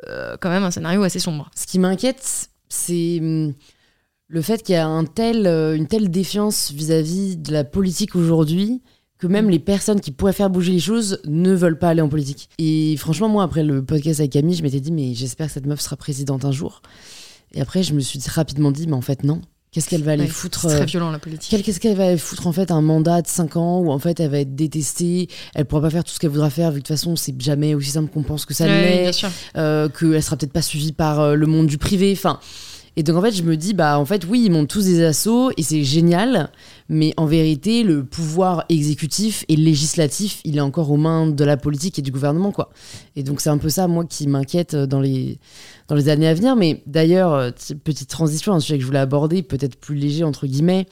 euh, 0.08 0.38
quand 0.40 0.50
même 0.50 0.64
un 0.64 0.72
scénario 0.72 1.04
assez 1.04 1.20
sombre. 1.20 1.50
Ce 1.56 1.66
qui 1.66 1.80
m'inquiète, 1.80 2.50
c'est 2.70 3.20
hum, 3.20 3.54
le 4.28 4.42
fait 4.42 4.64
qu'il 4.64 4.74
y 4.74 4.78
a 4.78 4.88
un 4.88 5.06
tel, 5.06 5.48
euh, 5.48 5.76
une 5.76 5.88
telle 5.88 6.10
défiance 6.10 6.72
vis-à-vis 6.72 7.36
-vis 7.36 7.42
de 7.42 7.52
la 7.52 7.64
politique 7.64 8.16
aujourd'hui 8.16 8.82
que 9.20 9.28
même 9.28 9.50
les 9.50 9.60
personnes 9.60 10.00
qui 10.00 10.12
pourraient 10.12 10.34
faire 10.34 10.50
bouger 10.50 10.72
les 10.72 10.80
choses 10.80 11.20
ne 11.26 11.54
veulent 11.54 11.80
pas 11.80 11.90
aller 11.90 12.02
en 12.02 12.10
politique. 12.10 12.50
Et 12.60 12.96
franchement, 12.98 13.30
moi, 13.30 13.44
après 13.44 13.64
le 13.64 13.84
podcast 13.84 14.20
avec 14.20 14.32
Camille, 14.32 14.56
je 14.56 14.64
m'étais 14.64 14.80
dit, 14.80 14.92
mais 14.92 15.14
j'espère 15.14 15.48
que 15.48 15.54
cette 15.54 15.66
meuf 15.66 15.82
sera 15.82 15.96
présidente 15.96 16.46
un 16.46 16.52
jour. 16.52 16.82
Et 17.54 17.62
après, 17.62 17.84
je 17.84 17.94
me 17.94 18.00
suis 18.00 18.20
rapidement 18.28 18.72
dit, 18.72 18.88
mais 18.88 18.94
en 18.94 19.02
fait, 19.02 19.24
non. 19.24 19.42
Qu'est-ce 19.72 19.90
qu'elle 19.90 20.04
va 20.04 20.14
aller 20.14 20.28
foutre 20.28 20.62
C'est 20.62 20.68
très 20.70 20.82
euh, 20.82 20.86
violent 20.86 21.12
la 21.12 21.20
politique. 21.20 21.64
Qu'est-ce 21.64 21.80
qu'elle 21.80 21.96
va 21.98 22.08
aller 22.08 22.18
foutre 22.18 22.48
en 22.48 22.54
fait 22.54 22.72
un 22.72 22.82
mandat 22.82 23.22
de 23.22 23.28
5 23.28 23.58
ans 23.58 23.80
où 23.80 23.92
en 23.92 24.00
fait 24.00 24.20
elle 24.20 24.32
va 24.32 24.40
être 24.40 24.56
détestée, 24.56 25.28
elle 25.54 25.66
pourra 25.66 25.82
pas 25.82 25.90
faire 25.90 26.04
tout 26.06 26.12
ce 26.12 26.20
qu'elle 26.20 26.30
voudra 26.30 26.50
faire 26.50 26.72
vu 26.72 26.78
que 26.78 26.84
de 26.84 26.88
toute 26.88 26.96
façon 26.96 27.18
c'est 27.18 27.40
jamais 27.40 27.76
aussi 27.76 27.92
simple 27.92 28.10
qu'on 28.10 28.24
pense 28.24 28.46
que 28.46 28.54
ça 28.54 28.66
l'est, 28.66 29.26
euh, 29.58 29.90
qu'elle 29.90 30.24
sera 30.24 30.38
peut-être 30.38 30.54
pas 30.54 30.62
suivie 30.62 30.94
par 30.94 31.20
euh, 31.20 31.36
le 31.36 31.46
monde 31.48 31.68
du 31.68 31.78
privé. 31.78 32.14
Enfin, 32.16 32.40
et 32.98 33.04
donc 33.04 33.16
en 33.16 33.22
fait, 33.22 33.32
je 33.32 33.44
me 33.44 33.56
dis, 33.56 33.76
bah 33.76 34.00
en 34.00 34.06
fait, 34.06 34.26
oui, 34.28 34.44
ils 34.46 34.52
montent 34.52 34.70
tous 34.70 34.86
des 34.86 35.04
assauts 35.04 35.52
et 35.56 35.62
c'est 35.62 35.84
génial, 35.84 36.50
mais 36.90 37.14
en 37.18 37.26
vérité, 37.26 37.84
le 37.84 38.06
pouvoir 38.06 38.66
exécutif 38.70 39.44
et 39.50 39.56
législatif, 39.56 40.42
il 40.46 40.58
est 40.58 40.62
encore 40.62 40.90
aux 40.90 40.98
mains 40.98 41.28
de 41.28 41.44
la 41.44 41.58
politique 41.58 42.00
et 42.00 42.02
du 42.02 42.12
gouvernement, 42.12 42.52
quoi. 42.52 42.70
Et 43.16 43.24
donc 43.24 43.42
c'est 43.42 43.50
un 43.50 43.58
peu 43.58 43.70
ça, 43.70 43.88
moi, 43.88 44.06
qui 44.06 44.28
m'inquiète 44.28 44.76
dans 44.76 45.02
les, 45.02 45.40
dans 45.90 45.96
les 45.96 46.08
années 46.10 46.28
à 46.28 46.34
venir. 46.34 46.56
Mais 46.56 46.82
d'ailleurs, 46.86 47.34
euh, 47.34 47.52
petite 47.84 48.10
transition, 48.10 48.54
un 48.54 48.60
sujet 48.60 48.78
que 48.78 48.82
je 48.82 48.88
voulais 48.88 49.00
aborder, 49.00 49.44
peut-être 49.44 49.76
plus 49.76 49.96
léger, 49.96 50.24
entre 50.24 50.48
guillemets, 50.48 50.86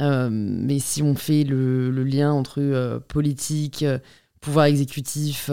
euh, 0.00 0.28
mais 0.30 0.78
si 0.78 1.02
on 1.02 1.14
fait 1.14 1.44
le, 1.44 1.90
lien 1.90 2.32
entre 2.32 2.60
euh, 2.60 2.98
politique, 2.98 3.84
pouvoir 4.40 4.64
exécutif, 4.64 5.50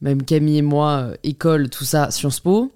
même 0.00 0.22
Camille 0.22 0.58
et 0.58 0.62
moi, 0.62 1.10
école, 1.22 1.68
tout 1.68 1.84
ça, 1.84 2.10
Sciences 2.10 2.40
Po 2.40 2.72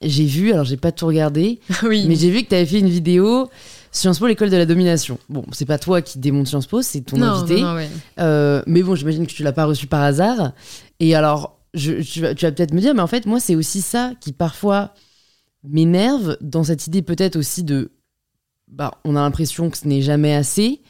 j'ai 0.00 0.24
vu, 0.24 0.52
alors 0.52 0.64
j'ai 0.64 0.76
pas 0.76 0.90
tout 0.92 1.06
regardé, 1.06 1.60
oui. 1.84 2.04
mais 2.08 2.16
j'ai 2.16 2.30
vu 2.30 2.42
que 2.42 2.48
tu 2.48 2.54
avais 2.54 2.66
fait 2.66 2.80
une 2.80 2.88
vidéo 2.88 3.48
Sciences 3.90 4.18
Po, 4.18 4.26
l'école 4.26 4.50
de 4.50 4.56
la 4.56 4.66
domination. 4.66 5.18
Bon, 5.28 5.44
c'est 5.52 5.64
pas 5.64 5.78
toi 5.78 6.02
qui 6.02 6.18
démonte 6.18 6.46
Sciences 6.46 6.66
Po, 6.66 6.82
c'est 6.82 7.00
ton 7.00 7.20
invité. 7.22 7.62
Euh, 8.18 8.62
mais 8.66 8.82
bon, 8.82 8.94
j'imagine 8.94 9.26
que 9.26 9.32
tu 9.32 9.42
l'as 9.42 9.52
pas 9.52 9.64
reçu 9.64 9.86
par 9.86 10.02
hasard. 10.02 10.52
Et 11.00 11.14
alors, 11.14 11.58
je, 11.74 12.02
tu 12.02 12.20
vas, 12.20 12.34
peut-être 12.34 12.74
me 12.74 12.80
dire, 12.80 12.94
mais 12.94 13.02
en 13.02 13.06
fait, 13.06 13.26
moi, 13.26 13.40
c'est 13.40 13.54
aussi 13.54 13.82
ça 13.82 14.12
qui 14.20 14.32
parfois 14.32 14.92
m'énerve 15.64 16.36
dans 16.40 16.64
cette 16.64 16.86
idée 16.86 17.02
peut-être 17.02 17.36
aussi 17.36 17.64
de. 17.64 17.90
Bah, 18.68 18.92
on 19.04 19.16
a 19.16 19.20
l'impression 19.20 19.70
que 19.70 19.78
ce 19.78 19.88
n'est 19.88 20.02
jamais 20.02 20.34
assez. 20.34 20.82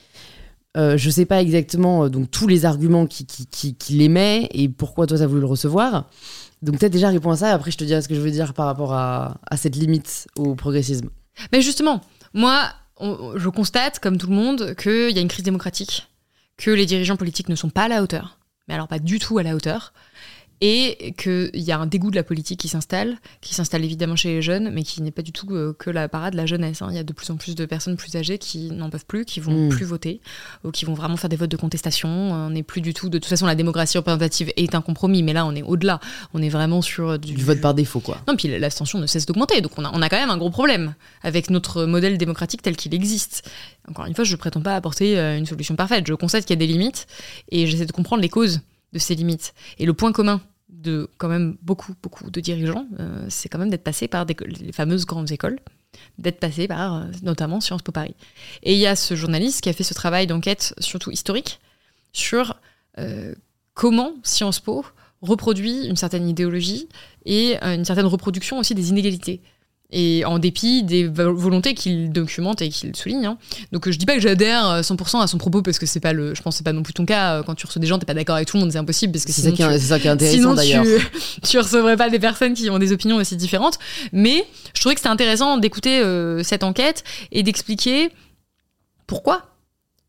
Euh, 0.76 0.96
je 0.96 1.10
sais 1.10 1.24
pas 1.24 1.40
exactement 1.40 2.04
euh, 2.04 2.08
donc 2.08 2.30
tous 2.30 2.46
les 2.46 2.66
arguments 2.66 3.06
qui, 3.06 3.24
qui, 3.24 3.46
qui, 3.46 3.74
qui 3.74 4.02
émet 4.02 4.48
et 4.52 4.68
pourquoi 4.68 5.06
toi, 5.06 5.16
tu 5.16 5.22
as 5.22 5.26
voulu 5.26 5.40
le 5.40 5.46
recevoir. 5.46 6.10
Donc 6.62 6.78
peut-être 6.78 6.92
déjà 6.92 7.08
réponds 7.08 7.30
à 7.30 7.36
ça, 7.36 7.48
et 7.48 7.52
après 7.52 7.70
je 7.70 7.78
te 7.78 7.84
dirai 7.84 8.02
ce 8.02 8.08
que 8.08 8.14
je 8.14 8.20
veux 8.20 8.30
dire 8.30 8.52
par 8.52 8.66
rapport 8.66 8.92
à, 8.92 9.38
cette 9.56 9.76
limite 9.76 10.26
au 10.36 10.54
progressisme. 10.54 11.08
Mais 11.52 11.62
justement, 11.62 12.00
moi, 12.34 12.68
je 13.00 13.48
constate, 13.48 13.98
comme 13.98 14.18
tout 14.18 14.28
le 14.28 14.34
monde, 14.34 14.74
qu'il 14.74 15.10
y 15.10 15.18
a 15.18 15.22
une 15.22 15.28
crise 15.28 15.44
démocratique, 15.44 16.08
que 16.56 16.70
les 16.70 16.86
dirigeants 16.86 17.16
politiques 17.16 17.48
ne 17.48 17.56
sont 17.56 17.70
pas 17.70 17.84
à 17.84 17.88
la 17.88 18.02
hauteur, 18.02 18.38
mais 18.66 18.74
alors 18.74 18.88
pas 18.88 18.98
du 18.98 19.18
tout 19.18 19.38
à 19.38 19.42
la 19.42 19.54
hauteur, 19.54 19.92
et 20.60 21.14
qu'il 21.16 21.50
y 21.54 21.70
a 21.70 21.78
un 21.78 21.86
dégoût 21.86 22.10
de 22.10 22.16
la 22.16 22.22
politique 22.24 22.58
qui 22.60 22.68
s'installe, 22.68 23.16
qui 23.40 23.54
s'installe 23.54 23.84
évidemment 23.84 24.16
chez 24.16 24.28
les 24.30 24.42
jeunes, 24.42 24.70
mais 24.72 24.82
qui 24.82 25.02
n'est 25.02 25.10
pas 25.12 25.22
du 25.22 25.32
tout 25.32 25.46
euh, 25.52 25.72
que 25.78 25.88
la 25.90 26.08
parade 26.08 26.32
de 26.32 26.36
la 26.36 26.46
jeunesse. 26.46 26.82
hein. 26.82 26.88
Il 26.90 26.96
y 26.96 26.98
a 26.98 27.04
de 27.04 27.12
plus 27.12 27.30
en 27.30 27.36
plus 27.36 27.54
de 27.54 27.64
personnes 27.64 27.96
plus 27.96 28.16
âgées 28.16 28.38
qui 28.38 28.70
n'en 28.72 28.90
peuvent 28.90 29.06
plus, 29.06 29.24
qui 29.24 29.40
vont 29.40 29.66
Mm. 29.66 29.68
plus 29.70 29.84
voter, 29.86 30.20
ou 30.64 30.70
qui 30.70 30.84
vont 30.84 30.94
vraiment 30.94 31.16
faire 31.16 31.28
des 31.30 31.36
votes 31.36 31.50
de 31.50 31.56
contestation. 31.56 32.08
On 32.08 32.50
n'est 32.50 32.62
plus 32.62 32.80
du 32.80 32.94
tout. 32.94 33.08
De 33.08 33.18
toute 33.18 33.28
façon, 33.28 33.46
la 33.46 33.54
démocratie 33.54 33.96
représentative 33.98 34.52
est 34.56 34.74
un 34.74 34.80
compromis, 34.80 35.22
mais 35.22 35.32
là, 35.32 35.46
on 35.46 35.54
est 35.54 35.62
au-delà. 35.62 36.00
On 36.34 36.42
est 36.42 36.48
vraiment 36.48 36.82
sur 36.82 37.18
du, 37.18 37.34
Du 37.34 37.44
vote 37.44 37.60
par 37.60 37.74
défaut, 37.74 38.00
quoi. 38.00 38.18
non, 38.26 38.36
puis 38.36 38.48
l'abstention 38.58 38.98
ne 38.98 39.06
cesse 39.06 39.26
d'augmenter, 39.26 39.60
donc 39.60 39.72
on 39.78 39.84
a, 39.84 39.90
on 39.94 40.02
a 40.02 40.08
quand 40.08 40.18
même 40.18 40.30
un 40.30 40.38
gros 40.38 40.50
problème 40.50 40.94
avec 41.22 41.50
notre 41.50 41.84
modèle 41.84 42.18
démocratique 42.18 42.62
tel 42.62 42.76
qu'il 42.76 42.94
existe. 42.94 43.48
Encore 43.88 44.06
une 44.06 44.14
fois, 44.14 44.24
je 44.24 44.32
ne 44.32 44.36
prétends 44.36 44.60
pas 44.60 44.76
apporter 44.76 45.18
euh, 45.18 45.38
une 45.38 45.46
solution 45.46 45.74
parfaite. 45.76 46.06
Je 46.06 46.14
constate 46.14 46.44
qu'il 46.44 46.54
y 46.54 46.62
a 46.62 46.66
des 46.66 46.70
limites 46.72 47.06
et 47.50 47.66
j'essaie 47.66 47.86
de 47.86 47.92
comprendre 47.92 48.20
les 48.22 48.28
causes 48.28 48.60
de 48.92 48.98
ces 48.98 49.14
limites. 49.14 49.54
Et 49.78 49.86
le 49.86 49.94
point 49.94 50.12
commun 50.12 50.40
de 50.68 51.08
quand 51.18 51.28
même 51.28 51.56
beaucoup, 51.62 51.94
beaucoup 52.02 52.30
de 52.30 52.40
dirigeants, 52.40 52.86
euh, 53.00 53.26
c'est 53.28 53.48
quand 53.48 53.58
même 53.58 53.70
d'être 53.70 53.84
passé 53.84 54.08
par 54.08 54.26
des, 54.26 54.36
les 54.60 54.72
fameuses 54.72 55.06
grandes 55.06 55.32
écoles, 55.32 55.58
d'être 56.18 56.38
passé 56.38 56.68
par 56.68 56.94
euh, 56.94 57.04
notamment 57.22 57.60
Sciences 57.60 57.82
Po 57.82 57.92
Paris. 57.92 58.14
Et 58.62 58.74
il 58.74 58.78
y 58.78 58.86
a 58.86 58.94
ce 58.94 59.14
journaliste 59.14 59.62
qui 59.62 59.68
a 59.68 59.72
fait 59.72 59.84
ce 59.84 59.94
travail 59.94 60.26
d'enquête, 60.26 60.74
surtout 60.78 61.10
historique, 61.10 61.60
sur 62.12 62.60
euh, 62.98 63.34
comment 63.74 64.14
Sciences 64.22 64.60
Po 64.60 64.84
reproduit 65.22 65.86
une 65.86 65.96
certaine 65.96 66.28
idéologie 66.28 66.88
et 67.24 67.56
une 67.60 67.84
certaine 67.84 68.06
reproduction 68.06 68.58
aussi 68.58 68.72
des 68.76 68.90
inégalités. 68.90 69.42
Et 69.90 70.22
en 70.26 70.38
dépit 70.38 70.82
des 70.82 71.06
vo- 71.06 71.34
volontés 71.34 71.72
qu'il 71.72 72.12
documente 72.12 72.60
et 72.60 72.68
qu'il 72.68 72.94
souligne. 72.94 73.24
hein. 73.24 73.38
Donc 73.72 73.88
euh, 73.88 73.90
je 73.92 73.96
dis 73.96 74.04
pas 74.04 74.14
que 74.16 74.20
j'adhère 74.20 74.68
euh, 74.68 74.80
100% 74.82 75.22
à 75.22 75.26
son 75.26 75.38
propos 75.38 75.62
parce 75.62 75.78
que 75.78 75.86
c'est 75.86 75.98
pas 76.00 76.12
le, 76.12 76.34
je 76.34 76.42
pense 76.42 76.54
que 76.54 76.58
c'est 76.58 76.64
pas 76.64 76.74
non 76.74 76.82
plus 76.82 76.92
ton 76.92 77.06
cas. 77.06 77.38
Euh, 77.38 77.42
Quand 77.42 77.54
tu 77.54 77.64
reçois 77.66 77.80
des 77.80 77.86
gens, 77.86 77.98
t'es 77.98 78.04
pas 78.04 78.12
d'accord 78.12 78.36
avec 78.36 78.48
tout 78.48 78.58
le 78.58 78.64
monde, 78.64 78.70
c'est 78.72 78.76
impossible 78.78 79.14
parce 79.14 79.24
que 79.24 79.32
C'est 79.32 79.40
ça, 79.40 79.50
qui 79.50 79.62
est- 79.62 79.66
tu- 79.66 79.72
c'est 79.72 79.78
ça 79.86 79.98
qui 79.98 80.06
est 80.06 80.10
intéressant 80.10 80.36
Sinon, 80.36 80.52
d'ailleurs. 80.54 80.84
tu, 80.84 81.40
tu 81.48 81.58
recevrais 81.58 81.96
pas 81.96 82.10
des 82.10 82.18
personnes 82.18 82.52
qui 82.52 82.68
ont 82.68 82.78
des 82.78 82.92
opinions 82.92 83.16
aussi 83.16 83.34
différentes. 83.36 83.78
Mais 84.12 84.44
je 84.74 84.80
trouvais 84.80 84.94
que 84.94 85.00
c'était 85.00 85.08
intéressant 85.10 85.56
d'écouter 85.56 86.00
euh, 86.00 86.42
cette 86.42 86.64
enquête 86.64 87.02
et 87.32 87.42
d'expliquer 87.42 88.10
pourquoi. 89.06 89.46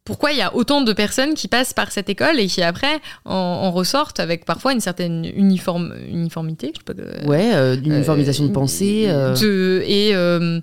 Pourquoi 0.10 0.32
il 0.32 0.40
y 0.40 0.42
a 0.42 0.56
autant 0.56 0.82
de 0.82 0.92
personnes 0.92 1.36
qui 1.36 1.48
passent 1.48 1.72
par 1.74 1.92
cette 1.92 2.10
école 2.10 2.40
et 2.40 2.48
qui 2.48 2.64
après 2.64 3.00
en, 3.26 3.36
en 3.36 3.70
ressortent 3.72 4.20
avec 4.20 4.44
parfois 4.44 4.74
une 4.74 4.80
certaine 4.80 5.24
uniforme, 5.36 5.94
uniformité, 6.10 6.72
je 6.74 6.80
sais 6.80 6.84
pas 6.84 6.96
que- 6.96 7.28
Ouais, 7.28 7.54
euh, 7.54 7.78
une 7.78 7.94
uniformisation 7.94 8.46
de 8.46 8.50
euh, 8.50 8.54
pensée. 8.54 9.04
euh, 9.08 9.36
de- 9.36 9.84
et, 9.86 10.16
euh, 10.16 10.60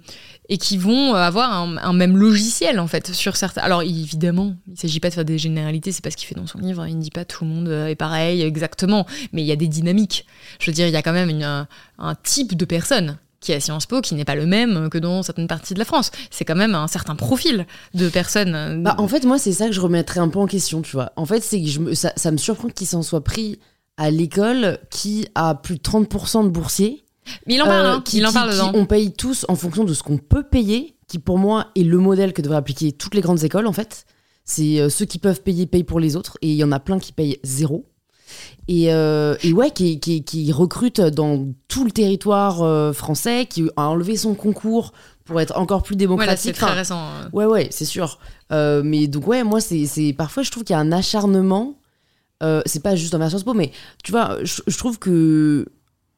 et 0.48 0.58
qui 0.58 0.76
vont 0.76 1.14
avoir 1.14 1.52
un, 1.52 1.76
un 1.76 1.92
même 1.92 2.16
logiciel 2.16 2.80
en 2.80 2.88
fait 2.88 3.12
sur 3.14 3.36
certains. 3.36 3.60
Alors 3.62 3.82
évidemment, 3.82 4.54
il 4.68 4.76
s'agit 4.78 4.98
pas 4.98 5.10
de 5.10 5.14
faire 5.14 5.24
des 5.24 5.38
généralités, 5.38 5.92
c'est 5.92 6.02
pas 6.02 6.10
ce 6.10 6.16
qu'il 6.16 6.26
fait 6.26 6.34
dans 6.34 6.46
son 6.48 6.58
livre. 6.58 6.84
Il 6.88 6.96
ne 6.98 7.02
dit 7.02 7.10
pas 7.12 7.24
tout 7.24 7.44
le 7.44 7.50
monde 7.50 7.68
euh, 7.68 7.86
est 7.86 7.94
pareil 7.94 8.42
exactement, 8.42 9.06
mais 9.32 9.42
il 9.42 9.46
y 9.46 9.52
a 9.52 9.56
des 9.56 9.68
dynamiques. 9.68 10.26
Je 10.58 10.70
veux 10.70 10.74
dire, 10.74 10.88
il 10.88 10.92
y 10.92 10.96
a 10.96 11.02
quand 11.02 11.12
même 11.12 11.30
une- 11.30 11.44
un, 11.44 11.68
un 11.98 12.14
type 12.16 12.56
de 12.56 12.64
personne 12.64 13.16
qui 13.46 13.52
est 13.52 13.54
à 13.56 13.60
Sciences 13.60 13.86
Po 13.86 14.00
qui 14.00 14.14
n'est 14.16 14.24
pas 14.24 14.34
le 14.34 14.44
même 14.44 14.90
que 14.90 14.98
dans 14.98 15.22
certaines 15.22 15.46
parties 15.46 15.72
de 15.74 15.78
la 15.78 15.84
France. 15.84 16.10
C'est 16.30 16.44
quand 16.44 16.56
même 16.56 16.74
un 16.74 16.88
certain 16.88 17.14
profil 17.14 17.66
de 17.94 18.08
personnes. 18.08 18.54
euh, 18.54 18.76
Bah, 18.82 18.96
en 18.98 19.06
fait, 19.08 19.24
moi, 19.24 19.38
c'est 19.38 19.52
ça 19.52 19.66
que 19.66 19.72
je 19.72 19.80
remettrais 19.80 20.20
un 20.20 20.28
peu 20.28 20.38
en 20.40 20.46
question, 20.46 20.82
tu 20.82 20.92
vois. 20.92 21.12
En 21.16 21.24
fait, 21.26 21.40
c'est 21.42 21.62
que 21.62 21.68
je 21.68 21.78
me- 21.80 21.94
ça, 21.94 22.12
ça 22.16 22.30
me 22.32 22.36
surprend 22.36 22.68
qu'il 22.68 22.86
s'en 22.86 23.02
soit 23.02 23.22
pris 23.22 23.58
à 23.96 24.10
l'école 24.10 24.78
qui 24.90 25.26
a 25.34 25.54
plus 25.54 25.76
de 25.76 25.80
30% 25.82 26.42
de 26.44 26.48
boursiers. 26.48 27.04
mais 27.46 27.54
il 27.54 27.62
en 27.62 27.66
parle, 27.66 27.86
euh, 27.86 27.92
hein, 27.94 28.02
qui, 28.04 28.18
il 28.18 28.26
en 28.26 28.32
parle 28.32 28.50
qui 28.52 28.60
on 28.74 28.84
paye 28.86 29.12
tous 29.12 29.46
en 29.48 29.54
fonction 29.54 29.84
de 29.84 29.94
ce 29.94 30.02
qu'on 30.02 30.18
peut 30.18 30.42
payer, 30.42 30.96
qui 31.08 31.18
pour 31.18 31.38
moi 31.38 31.68
est 31.76 31.82
le 31.82 31.98
modèle 31.98 32.32
que 32.32 32.42
devraient 32.42 32.56
appliquer 32.58 32.92
toutes 32.92 33.14
les 33.14 33.20
grandes 33.20 33.42
écoles, 33.44 33.66
en 33.68 33.72
fait. 33.72 34.04
C'est 34.44 34.80
euh, 34.80 34.88
ceux 34.88 35.04
qui 35.06 35.18
peuvent 35.18 35.42
payer, 35.42 35.66
payent 35.66 35.84
pour 35.84 35.98
les 36.00 36.14
autres. 36.16 36.36
Et 36.42 36.48
il 36.50 36.56
y 36.56 36.64
en 36.64 36.72
a 36.72 36.80
plein 36.80 36.98
qui 36.98 37.12
payent 37.12 37.38
zéro. 37.44 37.86
Et, 38.68 38.92
euh, 38.92 39.36
et 39.42 39.52
ouais, 39.52 39.70
qui, 39.70 40.00
qui, 40.00 40.24
qui 40.24 40.50
recrute 40.52 41.00
dans 41.00 41.46
tout 41.68 41.84
le 41.84 41.90
territoire 41.92 42.62
euh, 42.62 42.92
français, 42.92 43.46
qui 43.48 43.68
a 43.76 43.88
enlevé 43.88 44.16
son 44.16 44.34
concours 44.34 44.92
pour 45.24 45.40
être 45.40 45.56
encore 45.56 45.82
plus 45.82 45.94
Ouais, 45.94 46.00
là, 46.00 46.06
démocratique. 46.06 46.40
c'est 46.42 46.52
très 46.52 46.66
Enfin, 46.66 46.74
récent. 46.74 47.00
euh. 47.00 47.28
Ouais, 47.32 47.44
ouais, 47.46 47.68
c'est 47.70 47.84
sûr. 47.84 48.18
Euh, 48.52 48.82
mais 48.84 49.06
donc, 49.06 49.26
ouais, 49.28 49.44
moi, 49.44 49.60
c'est 49.60 50.14
parfois, 50.18 50.42
je 50.42 50.50
trouve 50.50 50.64
qu'il 50.64 50.74
y 50.74 50.76
a 50.76 50.80
un 50.80 50.92
acharnement. 50.92 51.74
C'est 52.66 52.82
pas 52.82 52.96
juste 52.96 53.14
envers 53.14 53.28
Sciences 53.30 53.44
Po, 53.44 53.54
mais 53.54 53.70
tu 54.04 54.12
vois, 54.12 54.36
je, 54.42 54.60
je 54.66 54.76
trouve 54.78 54.98
que 54.98 55.66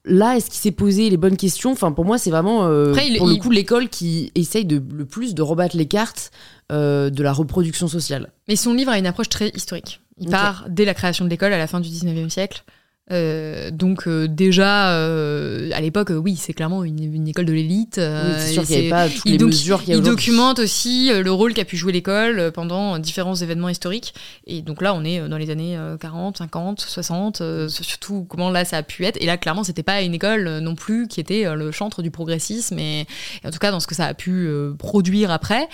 là, 0.05 0.37
est-ce 0.37 0.47
qu'il 0.47 0.59
s'est 0.59 0.71
posé 0.73 1.11
les 1.11 1.17
bonnes 1.17 1.37
questions? 1.37 1.71
Enfin, 1.73 1.93
pour 1.93 2.05
moi, 2.05 2.19
c'est 2.19 2.31
vraiment, 2.31 2.67
euh, 2.67 2.89
Après, 2.91 3.09
il- 3.09 3.19
pour 3.19 3.27
le 3.29 3.35
il- 3.35 3.39
coup, 3.41 3.51
l'école 3.51 3.89
qui 3.89 4.33
essaye 4.35 4.65
de, 4.65 4.83
le 4.95 5.05
plus 5.05 5.35
de 5.35 5.43
rebattre 5.43 5.77
les 5.77 5.87
cartes 5.87 6.31
euh, 6.73 7.09
de 7.11 7.23
la 7.23 7.33
reproduction 7.33 7.89
sociale. 7.89 8.33
Mais 8.49 8.57
son 8.57 8.75
livre 8.75 8.91
a 8.91 8.99
une 8.99 9.07
approche 9.07 9.29
très 9.29 9.51
historique. 9.51 10.01
Il 10.21 10.29
part 10.31 10.65
dès 10.69 10.85
la 10.85 10.95
création 10.95 11.25
de 11.25 11.31
l'école 11.31 11.53
à 11.53 11.59
la 11.59 11.67
fin 11.67 11.81
du 11.81 11.89
19e 11.89 12.29
siècle. 12.31 12.63
Euh, 13.11 13.71
donc 13.71 14.07
euh, 14.07 14.29
déjà, 14.29 14.91
euh, 14.91 15.71
à 15.73 15.81
l'époque, 15.81 16.11
oui, 16.15 16.37
c'est 16.37 16.53
clairement 16.53 16.85
une, 16.85 17.03
une 17.03 17.27
école 17.27 17.47
de 17.47 17.55
l'élite. 17.55 17.97
euh, 17.97 18.35
Oui, 18.35 18.35
c'est 18.39 18.51
et 18.51 18.53
sûr 18.53 18.63
qu'il 18.67 18.71
n'y 18.73 18.77
avait 18.77 18.85
c'est- 18.85 18.91
pas 18.91 19.09
toutes 19.09 19.25
il 19.25 19.33
les 19.33 19.39
doc- 19.39 19.47
mesures 19.49 19.79
qu'il 19.81 19.89
y 19.89 19.93
a 19.93 19.95
il 19.97 20.01
aujourd'hui. 20.03 20.27
documente 20.27 20.59
aussi 20.59 21.11
euh, 21.11 21.23
le 21.23 21.33
rôle 21.33 21.55
qu'a 21.55 21.65
pu 21.65 21.79
jouer 21.79 21.93
l'école 21.93 22.39
euh, 22.39 22.51
pendant 22.51 22.99
différents 22.99 23.35
événements 23.35 23.71
historiques. 23.71 24.13
Et 24.47 24.61
donc 24.61 24.83
là, 24.83 24.93
on 24.93 25.05
est 25.05 25.27
dans 25.27 25.39
les 25.39 25.49
années 25.49 25.75
euh, 25.79 25.97
40, 25.97 26.37
50, 26.37 26.81
60, 26.83 27.41
euh, 27.41 27.69
surtout 27.69 28.27
comment 28.29 28.51
là 28.51 28.67
ça 28.67 28.77
a 28.77 28.83
pu 28.83 29.07
être. 29.07 29.17
Et 29.23 29.25
là, 29.25 29.39
clairement, 29.39 29.65
c'était 29.65 29.83
pas 29.83 30.03
une 30.03 30.13
école 30.13 30.59
non 30.59 30.75
plus 30.75 31.09
qui 31.09 31.19
était 31.21 31.51
le 31.55 31.71
chantre 31.73 32.03
du 32.03 32.11
progressisme. 32.11 32.79
Et, 32.79 33.07
et 33.43 33.47
en 33.47 33.51
tout 33.51 33.59
cas, 33.59 33.71
dans 33.71 33.81
ce 33.81 33.87
que 33.87 33.95
ça 33.95 34.05
a 34.05 34.13
pu 34.13 34.51
produire 34.79 35.31
après. 35.31 35.67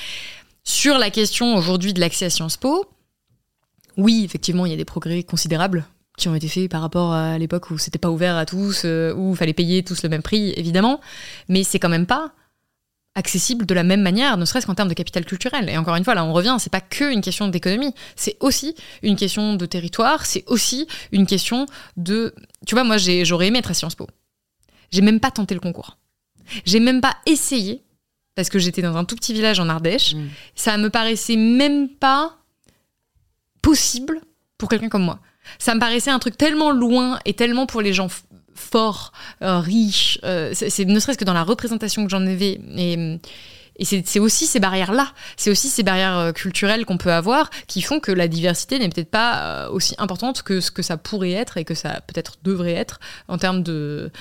Sur 0.62 0.98
la 0.98 1.10
question 1.10 1.56
aujourd'hui 1.56 1.92
de 1.92 1.98
l'accès 2.00 2.26
à 2.26 2.30
Sciences 2.30 2.56
Po, 2.58 2.86
oui, 3.96 4.22
effectivement, 4.24 4.66
il 4.66 4.70
y 4.70 4.74
a 4.74 4.76
des 4.78 4.84
progrès 4.84 5.22
considérables 5.22 5.84
qui 6.16 6.28
ont 6.28 6.34
été 6.34 6.46
faits 6.48 6.70
par 6.70 6.80
rapport 6.80 7.12
à 7.12 7.38
l'époque 7.38 7.70
où 7.70 7.78
c'était 7.78 7.98
pas 7.98 8.10
ouvert 8.10 8.36
à 8.36 8.46
tous, 8.46 8.82
euh, 8.84 9.12
où 9.14 9.32
il 9.32 9.36
fallait 9.36 9.52
payer 9.52 9.82
tous 9.82 10.02
le 10.04 10.08
même 10.08 10.22
prix, 10.22 10.52
évidemment. 10.56 11.00
Mais 11.48 11.64
c'est 11.64 11.78
quand 11.80 11.88
même 11.88 12.06
pas 12.06 12.32
accessible 13.16 13.64
de 13.66 13.74
la 13.74 13.84
même 13.84 14.02
manière, 14.02 14.36
ne 14.36 14.44
serait-ce 14.44 14.66
qu'en 14.66 14.74
termes 14.74 14.88
de 14.88 14.94
capital 14.94 15.24
culturel. 15.24 15.68
Et 15.68 15.76
encore 15.76 15.94
une 15.96 16.04
fois, 16.04 16.14
là, 16.14 16.24
on 16.24 16.32
revient, 16.32 16.56
c'est 16.58 16.70
pas 16.72 16.80
que 16.80 17.12
une 17.12 17.20
question 17.20 17.46
d'économie, 17.48 17.94
c'est 18.16 18.36
aussi 18.40 18.74
une 19.02 19.14
question 19.16 19.54
de 19.54 19.66
territoire, 19.66 20.26
c'est 20.26 20.44
aussi 20.48 20.86
une 21.12 21.26
question 21.26 21.66
de. 21.96 22.34
Tu 22.66 22.74
vois, 22.74 22.82
moi, 22.84 22.96
j'ai- 22.96 23.24
j'aurais 23.24 23.48
aimé 23.48 23.60
être 23.60 23.70
à 23.70 23.74
Sciences 23.74 23.94
Po. 23.94 24.08
J'ai 24.90 25.00
même 25.00 25.20
pas 25.20 25.30
tenté 25.30 25.54
le 25.54 25.60
concours. 25.60 25.96
J'ai 26.64 26.80
même 26.80 27.00
pas 27.00 27.16
essayé, 27.26 27.82
parce 28.34 28.48
que 28.48 28.58
j'étais 28.58 28.82
dans 28.82 28.96
un 28.96 29.04
tout 29.04 29.14
petit 29.16 29.32
village 29.32 29.60
en 29.60 29.68
Ardèche. 29.68 30.14
Mm. 30.14 30.28
Ça 30.56 30.76
me 30.76 30.90
paraissait 30.90 31.36
même 31.36 31.88
pas 31.88 32.36
possible 33.64 34.20
pour 34.58 34.68
quelqu'un 34.68 34.88
comme 34.88 35.04
moi. 35.04 35.18
Ça 35.58 35.74
me 35.74 35.80
paraissait 35.80 36.10
un 36.10 36.18
truc 36.18 36.36
tellement 36.36 36.70
loin 36.70 37.18
et 37.24 37.34
tellement 37.34 37.66
pour 37.66 37.80
les 37.80 37.92
gens 37.92 38.08
forts, 38.54 39.12
euh, 39.42 39.58
riches. 39.58 40.20
euh, 40.22 40.52
c'est 40.54 40.84
ne 40.84 41.00
serait-ce 41.00 41.18
que 41.18 41.24
dans 41.24 41.34
la 41.34 41.42
représentation 41.42 42.04
que 42.04 42.10
j'en 42.10 42.24
avais. 42.26 42.60
Et, 42.76 43.18
et 43.76 43.84
c'est 43.84 44.20
aussi 44.20 44.46
ces 44.46 44.60
barrières-là, 44.60 45.12
c'est 45.36 45.50
aussi 45.50 45.68
ces 45.68 45.82
barrières 45.82 46.16
euh, 46.16 46.32
culturelles 46.32 46.84
qu'on 46.84 46.98
peut 46.98 47.12
avoir 47.12 47.50
qui 47.66 47.82
font 47.82 47.98
que 47.98 48.12
la 48.12 48.28
diversité 48.28 48.78
n'est 48.78 48.88
peut-être 48.88 49.10
pas 49.10 49.68
aussi 49.70 49.96
importante 49.98 50.42
que 50.42 50.60
ce 50.60 50.70
que 50.70 50.82
ça 50.82 50.96
pourrait 50.96 51.32
être 51.32 51.56
et 51.56 51.64
que 51.64 51.74
ça 51.74 52.00
peut-être 52.06 52.34
devrait 52.44 52.74
être 52.74 53.00
en 53.26 53.38
termes 53.38 53.64
de, 53.64 54.12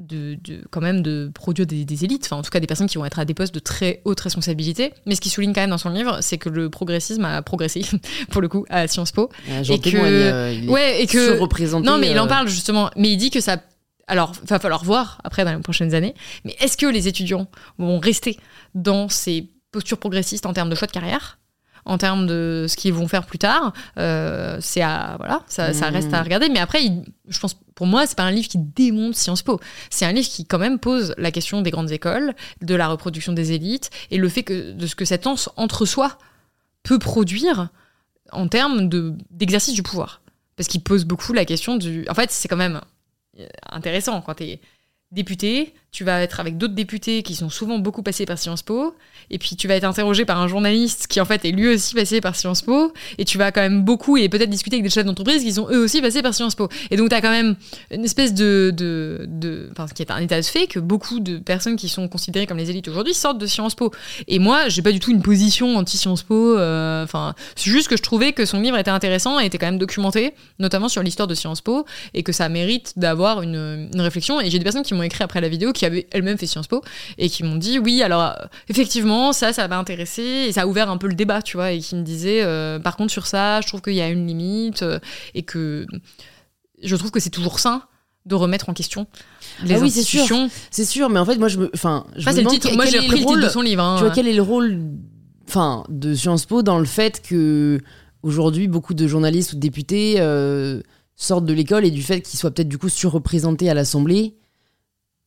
de, 0.00 0.36
de- 0.42 0.64
quand 0.70 0.80
même 0.80 1.02
de 1.02 1.30
produire 1.34 1.66
des, 1.66 1.84
des 1.84 2.04
élites, 2.04 2.24
enfin 2.24 2.36
en 2.36 2.42
tout 2.42 2.50
cas 2.50 2.58
des 2.60 2.66
personnes 2.66 2.88
qui 2.88 2.98
vont 2.98 3.04
être 3.04 3.18
à 3.18 3.24
des 3.24 3.34
postes 3.34 3.54
de 3.54 3.60
très 3.60 4.00
haute 4.04 4.18
responsabilité. 4.20 4.92
Mais 5.06 5.14
ce 5.14 5.20
qu'il 5.20 5.30
souligne 5.30 5.52
quand 5.52 5.60
même 5.60 5.70
dans 5.70 5.78
son 5.78 5.90
livre, 5.90 6.18
c'est 6.22 6.38
que 6.38 6.48
le 6.48 6.70
progressisme 6.70 7.24
a 7.24 7.42
progressé, 7.42 7.82
pour 8.30 8.40
le 8.40 8.48
coup, 8.48 8.64
à 8.70 8.88
Sciences 8.88 9.12
Po. 9.12 9.30
Ah, 9.50 9.62
J'en 9.62 9.74
et 9.74 9.78
que- 9.80 9.90
euh, 9.96 10.52
il 10.52 10.64
est 10.64 10.68
Ouais, 10.68 11.02
et 11.02 11.06
que 11.06 11.38
non, 11.80 11.98
mais 11.98 12.10
il 12.10 12.18
en 12.18 12.24
euh, 12.24 12.28
parle 12.28 12.48
justement. 12.48 12.90
Mais 12.96 13.10
il 13.10 13.16
dit 13.16 13.30
que 13.30 13.40
ça. 13.40 13.58
Alors, 14.06 14.32
va 14.44 14.58
falloir 14.58 14.82
voir 14.84 15.20
après 15.22 15.44
dans 15.44 15.52
les 15.54 15.60
prochaines 15.60 15.94
années. 15.94 16.14
Mais 16.44 16.56
est-ce 16.60 16.76
que 16.76 16.86
les 16.86 17.06
étudiants 17.06 17.46
vont 17.78 18.00
rester 18.00 18.38
dans 18.74 19.08
ces 19.08 19.50
postures 19.70 19.98
progressistes 19.98 20.46
en 20.46 20.52
termes 20.52 20.68
de 20.70 20.74
choix 20.74 20.88
de 20.88 20.92
carrière? 20.92 21.38
En 21.84 21.98
termes 21.98 22.26
de 22.26 22.66
ce 22.68 22.76
qu'ils 22.76 22.92
vont 22.92 23.08
faire 23.08 23.24
plus 23.26 23.38
tard, 23.38 23.72
euh, 23.98 24.58
c'est 24.60 24.82
à 24.82 25.14
voilà, 25.18 25.42
ça, 25.46 25.72
ça 25.72 25.88
Mhm. 25.88 25.94
reste 25.96 26.14
à 26.14 26.22
regarder. 26.22 26.48
Mais 26.48 26.58
après, 26.60 26.84
il- 26.84 27.04
je 27.28 27.38
pense, 27.38 27.54
pour 27.74 27.86
moi, 27.86 28.06
c'est 28.06 28.16
pas 28.16 28.24
un 28.24 28.30
livre 28.30 28.48
qui 28.48 28.58
démonte 28.58 29.14
Sciences 29.14 29.42
Po. 29.42 29.58
C'est 29.88 30.04
un 30.04 30.12
livre 30.12 30.28
qui 30.28 30.44
quand 30.44 30.58
même 30.58 30.78
pose 30.78 31.14
la 31.18 31.30
question 31.30 31.62
des 31.62 31.70
grandes 31.70 31.90
écoles, 31.90 32.34
de 32.60 32.74
la 32.74 32.88
reproduction 32.88 33.32
des 33.32 33.52
élites 33.52 33.90
et 34.10 34.18
le 34.18 34.28
fait 34.28 34.42
que 34.42 34.72
de 34.72 34.86
ce 34.86 34.94
que 34.94 35.04
cet 35.04 35.26
entre- 35.26 35.52
entre-soi 35.56 36.18
peut 36.82 36.98
produire 36.98 37.68
en 38.32 38.48
termes 38.48 38.88
de 38.88 39.14
d'exercice 39.30 39.74
du 39.74 39.82
pouvoir. 39.82 40.20
Parce 40.56 40.68
qu'il 40.68 40.82
pose 40.82 41.04
beaucoup 41.04 41.32
la 41.32 41.44
question 41.44 41.76
du. 41.76 42.04
En 42.10 42.14
fait, 42.14 42.30
c'est 42.30 42.48
quand 42.48 42.56
même 42.56 42.80
euh, 43.38 43.46
intéressant 43.70 44.20
quand 44.20 44.34
tu 44.34 44.44
es 44.44 44.60
député, 45.12 45.74
tu 45.90 46.04
vas 46.04 46.20
être 46.22 46.38
avec 46.38 46.56
d'autres 46.56 46.74
députés 46.74 47.22
qui 47.22 47.34
sont 47.34 47.48
souvent 47.48 47.78
beaucoup 47.78 48.02
passés 48.02 48.26
par 48.26 48.38
Sciences 48.38 48.62
Po, 48.62 48.94
et 49.30 49.38
puis 49.38 49.56
tu 49.56 49.68
vas 49.68 49.76
être 49.76 49.84
interrogé 49.84 50.24
par 50.24 50.40
un 50.40 50.48
journaliste 50.48 51.06
qui 51.06 51.20
en 51.20 51.24
fait 51.24 51.44
est 51.44 51.52
lui 51.52 51.68
aussi 51.68 51.94
passé 51.94 52.20
par 52.20 52.36
Sciences 52.36 52.62
Po, 52.62 52.92
et 53.18 53.24
tu 53.24 53.38
vas 53.38 53.52
quand 53.52 53.60
même 53.60 53.82
beaucoup 53.82 54.16
et 54.16 54.28
peut-être 54.28 54.50
discuter 54.50 54.76
avec 54.76 54.84
des 54.84 54.90
chefs 54.90 55.04
d'entreprise 55.04 55.42
qui 55.42 55.52
sont 55.52 55.68
eux 55.70 55.82
aussi 55.82 56.00
passés 56.00 56.22
par 56.22 56.34
Sciences 56.34 56.54
Po. 56.54 56.68
Et 56.90 56.96
donc 56.96 57.10
tu 57.10 57.14
as 57.14 57.20
quand 57.20 57.30
même 57.30 57.56
une 57.90 58.04
espèce 58.04 58.34
de, 58.34 58.72
de, 58.76 59.26
de 59.28 59.70
qui 59.94 60.02
est 60.02 60.10
un 60.10 60.18
état 60.18 60.40
de 60.40 60.46
fait 60.46 60.66
que 60.66 60.78
beaucoup 60.78 61.20
de 61.20 61.38
personnes 61.38 61.76
qui 61.76 61.88
sont 61.88 62.08
considérées 62.08 62.46
comme 62.46 62.58
les 62.58 62.70
élites 62.70 62.88
aujourd'hui 62.88 63.14
sortent 63.14 63.38
de 63.38 63.46
Sciences 63.46 63.74
Po. 63.74 63.90
Et 64.28 64.38
moi, 64.38 64.68
j'ai 64.68 64.82
pas 64.82 64.92
du 64.92 65.00
tout 65.00 65.10
une 65.10 65.22
position 65.22 65.76
anti 65.76 65.96
Sciences 65.96 66.22
Po. 66.22 66.56
euh, 66.58 67.04
Enfin, 67.04 67.34
c'est 67.56 67.70
juste 67.70 67.88
que 67.88 67.96
je 67.96 68.02
trouvais 68.02 68.32
que 68.32 68.44
son 68.44 68.60
livre 68.60 68.76
était 68.76 68.90
intéressant 68.90 69.40
et 69.40 69.46
était 69.46 69.58
quand 69.58 69.66
même 69.66 69.78
documenté, 69.78 70.34
notamment 70.58 70.88
sur 70.88 71.02
l'histoire 71.02 71.26
de 71.26 71.34
Sciences 71.34 71.60
Po, 71.60 71.86
et 72.14 72.22
que 72.22 72.32
ça 72.32 72.48
mérite 72.48 72.92
d'avoir 72.96 73.42
une, 73.42 73.88
une 73.92 74.00
réflexion. 74.00 74.40
Et 74.40 74.50
j'ai 74.50 74.58
des 74.58 74.64
personnes 74.64 74.82
qui 74.82 74.94
m'ont 74.94 75.02
écrit 75.02 75.24
après 75.24 75.40
la 75.40 75.48
vidéo 75.48 75.72
qui 75.72 75.86
avaient 75.86 76.06
elles-mêmes 76.12 76.38
fait 76.38 76.46
Sciences 76.46 76.66
Po 76.66 76.82
et 77.18 77.28
qui 77.28 77.42
m'ont 77.42 77.56
dit 77.56 77.78
oui, 77.78 78.02
alors 78.02 78.22
euh, 78.22 78.32
ça, 79.32 79.52
ça 79.52 79.66
m'a 79.68 79.78
intéressé 79.78 80.22
et 80.48 80.52
ça 80.52 80.62
a 80.62 80.66
ouvert 80.66 80.90
un 80.90 80.96
peu 80.98 81.06
le 81.08 81.14
débat, 81.14 81.42
tu 81.42 81.56
vois, 81.56 81.72
et 81.72 81.78
qui 81.80 81.94
me 81.96 82.02
disaient 82.02 82.42
euh, 82.42 82.78
par 82.78 82.96
contre 82.96 83.12
sur 83.12 83.26
ça, 83.26 83.60
je 83.60 83.68
trouve 83.68 83.80
qu'il 83.82 83.94
y 83.94 84.00
a 84.00 84.08
une 84.08 84.26
limite 84.26 84.82
euh, 84.82 84.98
et 85.34 85.42
que 85.42 85.86
je 86.82 86.96
trouve 86.96 87.10
que 87.10 87.20
c'est 87.20 87.30
toujours 87.30 87.58
sain 87.60 87.82
de 88.26 88.34
remettre 88.34 88.68
en 88.68 88.74
question 88.74 89.06
les 89.64 89.74
Ah 89.74 89.78
oui, 89.80 89.90
c'est 89.90 90.02
sûr. 90.02 90.20
institutions. 90.22 90.50
C'est 90.70 90.84
sûr, 90.84 91.08
mais 91.08 91.18
en 91.18 91.24
fait, 91.24 91.36
moi, 91.38 91.48
je 91.48 91.58
me. 91.58 91.70
Enfin, 91.74 92.06
je 92.16 92.20
me 92.20 92.24
c'est 92.24 92.30
le 92.32 92.36
demande 92.44 92.60
titre. 92.60 92.74
Moi, 92.74 92.84
j'ai 92.86 93.00
le 93.00 93.14
titre 93.14 93.26
rôle- 93.26 93.42
de 93.42 93.48
son 93.48 93.62
livre. 93.62 93.82
hein. 93.82 93.96
Tu 93.98 94.04
vois, 94.04 94.12
quel 94.14 94.28
est 94.28 94.34
le 94.34 94.42
rôle 94.42 94.78
enfin, 95.48 95.84
de 95.88 96.14
Sciences 96.14 96.46
Po 96.46 96.62
dans 96.62 96.78
le 96.78 96.84
fait 96.84 97.22
que 97.26 97.80
aujourd'hui 98.22 98.68
beaucoup 98.68 98.92
de 98.94 99.06
journalistes 99.06 99.52
ou 99.52 99.56
de 99.56 99.60
députés 99.60 100.16
euh, 100.18 100.80
sortent 101.16 101.46
de 101.46 101.52
l'école 101.54 101.84
et 101.86 101.90
du 101.90 102.02
fait 102.02 102.20
qu'ils 102.20 102.38
soient 102.38 102.50
peut-être 102.50 102.68
du 102.68 102.78
coup 102.78 102.88
surreprésentés 102.90 103.68
à 103.70 103.74
l'Assemblée 103.74 104.36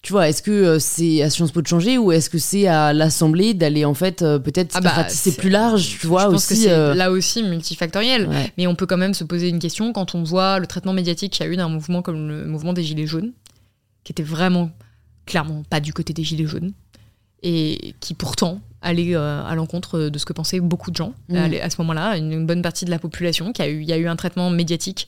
tu 0.03 0.11
vois, 0.11 0.27
est-ce 0.29 0.41
que 0.43 0.51
euh, 0.51 0.79
c'est 0.79 1.21
à 1.23 1.29
Sciences 1.29 1.51
Po 1.53 1.61
de 1.61 1.67
changer 1.67 1.97
ou 1.97 2.11
est-ce 2.11 2.29
que 2.29 2.37
c'est 2.37 2.67
à 2.67 2.91
l'Assemblée 2.93 3.53
d'aller 3.53 3.85
en 3.85 3.93
fait 3.93 4.21
euh, 4.21 4.37
peut-être 4.37 4.75
Ah 4.75 4.81
bah, 4.81 5.07
c'est- 5.09 5.37
plus 5.37 5.49
large, 5.49 5.97
tu 6.01 6.07
vois 6.07 6.23
je 6.23 6.27
pense 6.27 6.35
aussi 6.51 6.55
que 6.55 6.59
c'est 6.67 6.71
euh, 6.71 6.93
là 6.93 7.09
aussi 7.09 7.41
multifactoriel. 7.41 8.27
ouais. 8.27 8.51
Mais 8.57 8.67
on 8.67 8.75
peut 8.75 8.85
quand 8.85 8.97
même 8.97 9.13
se 9.13 9.23
poser 9.23 9.47
une 9.49 9.59
question 9.59 9.93
quand 9.93 10.13
on 10.13 10.21
voit 10.23 10.59
le 10.59 10.67
traitement 10.67 10.93
médiatique 10.93 11.31
qu'il 11.33 11.45
y 11.45 11.49
a 11.49 11.51
eu 11.51 11.55
d'un 11.55 11.69
mouvement 11.69 12.01
comme 12.01 12.27
le 12.27 12.45
mouvement 12.45 12.73
des 12.73 12.83
Gilets 12.83 13.07
jaunes, 13.07 13.31
qui 14.03 14.11
était 14.11 14.23
vraiment, 14.23 14.69
clairement, 15.25 15.63
pas 15.69 15.79
du 15.79 15.93
côté 15.93 16.11
des 16.13 16.23
Gilets 16.25 16.47
jaunes, 16.47 16.73
et 17.43 17.93
qui 17.99 18.13
pourtant 18.13 18.59
allait 18.81 19.15
euh, 19.15 19.43
à 19.45 19.55
l'encontre 19.55 20.09
de 20.09 20.17
ce 20.19 20.25
que 20.25 20.33
pensaient 20.33 20.59
beaucoup 20.59 20.91
de 20.91 20.95
gens 20.95 21.13
Mm. 21.29 21.35
à, 21.37 21.65
à 21.65 21.69
ce 21.69 21.81
moment-là, 21.81 22.17
une, 22.17 22.31
une 22.33 22.45
bonne 22.45 22.61
partie 22.61 22.85
de 22.85 22.89
la 22.89 22.99
population, 22.99 23.53
qui 23.53 23.61
a 23.61 23.67
eu, 23.69 23.81
il 23.81 23.87
y 23.87 23.93
a 23.93 23.97
eu 23.97 24.07
un 24.07 24.15
traitement 24.15 24.49
médiatique 24.49 25.07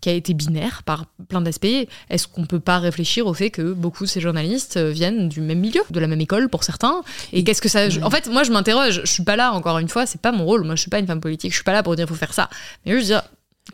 qui 0.00 0.08
a 0.08 0.12
été 0.12 0.34
binaire 0.34 0.82
par 0.82 1.06
plein 1.28 1.40
d'aspects. 1.40 1.86
Est-ce 2.10 2.26
qu'on 2.26 2.44
peut 2.44 2.58
pas 2.58 2.80
réfléchir 2.80 3.28
au 3.28 3.34
fait 3.34 3.50
que 3.50 3.72
beaucoup 3.72 4.02
de 4.04 4.08
ces 4.08 4.20
journalistes 4.20 4.76
euh, 4.76 4.90
viennent 4.90 5.28
du 5.28 5.40
même 5.40 5.60
milieu, 5.60 5.80
de 5.90 6.00
la 6.00 6.08
même 6.08 6.20
école 6.20 6.48
pour 6.48 6.64
certains? 6.64 7.02
Et 7.32 7.44
qu'est-ce 7.44 7.62
que 7.62 7.68
ça 7.68 7.86
En 8.02 8.10
fait, 8.10 8.28
moi, 8.28 8.42
je 8.42 8.50
m'interroge. 8.50 9.02
Je 9.04 9.12
suis 9.12 9.22
pas 9.22 9.36
là 9.36 9.52
encore 9.52 9.78
une 9.78 9.88
fois. 9.88 10.04
C'est 10.04 10.20
pas 10.20 10.32
mon 10.32 10.44
rôle. 10.44 10.64
Moi, 10.64 10.74
je 10.74 10.80
suis 10.80 10.90
pas 10.90 10.98
une 10.98 11.06
femme 11.06 11.20
politique. 11.20 11.52
Je 11.52 11.56
suis 11.56 11.64
pas 11.64 11.72
là 11.72 11.84
pour 11.84 11.94
dire 11.94 12.08
faut 12.08 12.16
faire 12.16 12.34
ça. 12.34 12.50
Mais 12.84 12.92
je 12.92 12.96
veux 12.96 13.04
dire, 13.04 13.22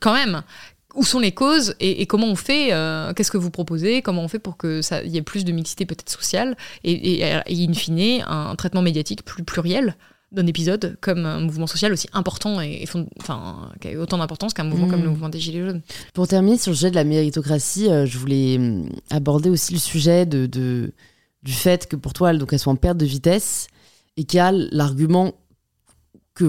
quand 0.00 0.12
même, 0.12 0.42
où 0.94 1.04
sont 1.04 1.18
les 1.20 1.32
causes 1.32 1.74
et, 1.80 2.00
et 2.02 2.06
comment 2.06 2.26
on 2.28 2.34
fait 2.36 2.72
euh, 2.72 3.12
Qu'est-ce 3.12 3.30
que 3.30 3.36
vous 3.38 3.50
proposez 3.50 4.02
Comment 4.02 4.22
on 4.24 4.28
fait 4.28 4.38
pour 4.38 4.56
que 4.56 4.80
ça 4.82 5.02
il 5.02 5.10
y 5.10 5.16
ait 5.18 5.22
plus 5.22 5.44
de 5.44 5.52
mixité 5.52 5.84
peut-être 5.86 6.10
sociale 6.10 6.56
et, 6.84 6.92
et, 6.92 7.20
et 7.46 7.66
in 7.68 7.72
fine 7.74 8.22
un, 8.26 8.54
traitement 8.56 8.82
médiatique 8.82 9.24
plus 9.24 9.44
pluriel 9.44 9.96
d'un 10.32 10.46
épisode 10.46 10.96
comme 11.00 11.24
un 11.24 11.40
mouvement 11.40 11.66
social 11.66 11.90
aussi 11.92 12.06
important 12.12 12.60
et, 12.60 12.84
fond- 12.86 13.08
enfin 13.20 13.70
qui 13.80 13.88
a 13.88 13.98
autant 13.98 14.18
d'importance 14.18 14.52
qu'un 14.54 14.64
mouvement 14.64 14.86
Mm. 14.86 14.90
comme 14.90 15.02
le 15.02 15.08
mouvement 15.10 15.28
des 15.30 15.40
gilets 15.40 15.64
jaunes. 15.64 15.80
Pour 16.14 16.28
terminer 16.28 16.58
sur 16.58 16.70
le 16.72 16.76
sujet 16.76 16.90
de 16.90 16.96
la 16.96 17.04
méritocratie, 17.04 17.88
euh, 17.88 18.04
je 18.04 18.18
voulais 18.18 18.56
hum, 18.58 18.90
aborder 19.10 19.48
aussi 19.50 19.72
le 19.72 19.78
sujet 19.78 20.26
de, 20.26 20.44
de- 20.46 20.92
du 21.42 21.52
fait 21.52 21.86
que 21.86 21.96
pour 21.96 22.12
toi, 22.12 22.34
donc, 22.34 22.52
elles 22.52 22.58
sont 22.58 22.72
en 22.72 22.76
perte 22.76 22.98
de 22.98 23.06
vitesse 23.06 23.68
et 24.18 24.24
qu'il 24.24 24.36
y 24.38 24.40
a 24.40 24.52
l'argument 24.52 25.32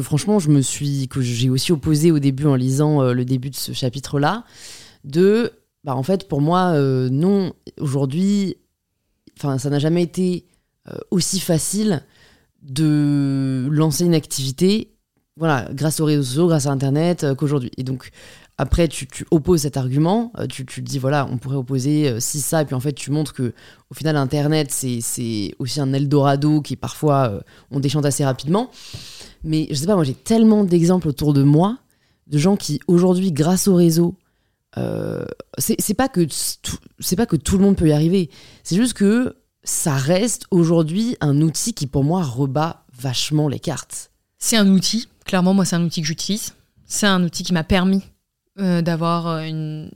franchement, 0.01 0.39
je 0.39 0.49
me 0.49 0.61
suis, 0.61 1.07
que 1.07 1.21
j'ai 1.21 1.49
aussi 1.49 1.71
opposé 1.71 2.11
au 2.11 2.19
début 2.19 2.45
en 2.45 2.55
lisant 2.55 3.01
euh, 3.01 3.13
le 3.13 3.25
début 3.25 3.49
de 3.49 3.55
ce 3.55 3.73
chapitre-là, 3.73 4.45
de, 5.03 5.51
bah, 5.83 5.95
en 5.95 6.03
fait, 6.03 6.27
pour 6.27 6.41
moi, 6.41 6.73
euh, 6.73 7.09
non, 7.09 7.53
aujourd'hui, 7.79 8.57
enfin, 9.37 9.57
ça 9.57 9.69
n'a 9.69 9.79
jamais 9.79 10.03
été 10.03 10.45
euh, 10.89 10.97
aussi 11.11 11.39
facile 11.39 12.03
de 12.61 13.67
lancer 13.71 14.05
une 14.05 14.13
activité, 14.13 14.95
voilà, 15.37 15.69
grâce 15.73 15.99
aux 15.99 16.05
réseaux 16.05 16.23
sociaux, 16.23 16.47
grâce 16.47 16.65
à 16.65 16.71
Internet, 16.71 17.25
qu'aujourd'hui. 17.37 17.71
Et 17.77 17.83
donc, 17.83 18.09
après, 18.57 18.89
tu, 18.89 19.07
tu 19.07 19.25
opposes 19.31 19.61
cet 19.61 19.77
argument, 19.77 20.33
tu, 20.49 20.65
tu 20.65 20.81
dis, 20.81 20.99
voilà, 20.99 21.25
on 21.31 21.37
pourrait 21.37 21.55
opposer 21.55 22.19
si 22.19 22.41
ça, 22.41 22.61
et 22.61 22.65
puis 22.65 22.75
en 22.75 22.81
fait, 22.81 22.91
tu 22.91 23.09
montres 23.09 23.33
que 23.33 23.53
au 23.89 23.93
final, 23.93 24.17
Internet, 24.17 24.69
c'est 24.71 25.55
aussi 25.59 25.79
un 25.79 25.93
Eldorado 25.93 26.61
qui 26.61 26.75
parfois, 26.75 27.41
on 27.71 27.79
déchante 27.79 28.05
assez 28.05 28.25
rapidement. 28.25 28.69
Mais 29.43 29.67
je 29.69 29.75
sais 29.75 29.85
pas, 29.85 29.95
moi, 29.95 30.03
j'ai 30.03 30.13
tellement 30.13 30.63
d'exemples 30.63 31.07
autour 31.07 31.33
de 31.33 31.43
moi 31.43 31.77
de 32.27 32.37
gens 32.37 32.55
qui, 32.57 32.79
aujourd'hui, 32.87 33.31
grâce 33.31 33.67
au 33.67 33.75
réseau, 33.75 34.15
euh, 34.77 35.25
c'est 35.57 35.93
pas 35.95 36.09
que 36.09 36.27
c'est 36.99 37.15
pas 37.15 37.25
que 37.25 37.35
tout 37.35 37.57
le 37.57 37.63
monde 37.63 37.75
peut 37.75 37.87
y 37.87 37.91
arriver. 37.91 38.29
C'est 38.63 38.75
juste 38.75 38.93
que 38.93 39.35
ça 39.63 39.95
reste 39.95 40.45
aujourd'hui 40.51 41.15
un 41.21 41.41
outil 41.41 41.73
qui, 41.73 41.87
pour 41.87 42.03
moi, 42.03 42.23
rebat 42.23 42.85
vachement 42.93 43.47
les 43.47 43.59
cartes. 43.59 44.11
C'est 44.37 44.57
un 44.57 44.67
outil, 44.69 45.07
clairement 45.25 45.53
moi 45.53 45.65
c'est 45.65 45.75
un 45.75 45.83
outil 45.83 46.01
que 46.01 46.07
j'utilise. 46.07 46.53
C'est 46.85 47.07
un 47.07 47.23
outil 47.23 47.43
qui 47.43 47.51
m'a 47.53 47.63
permis 47.63 48.03
euh, 48.59 48.81
d'avoir 48.81 49.27
euh, 49.27 49.41
une 49.43 49.89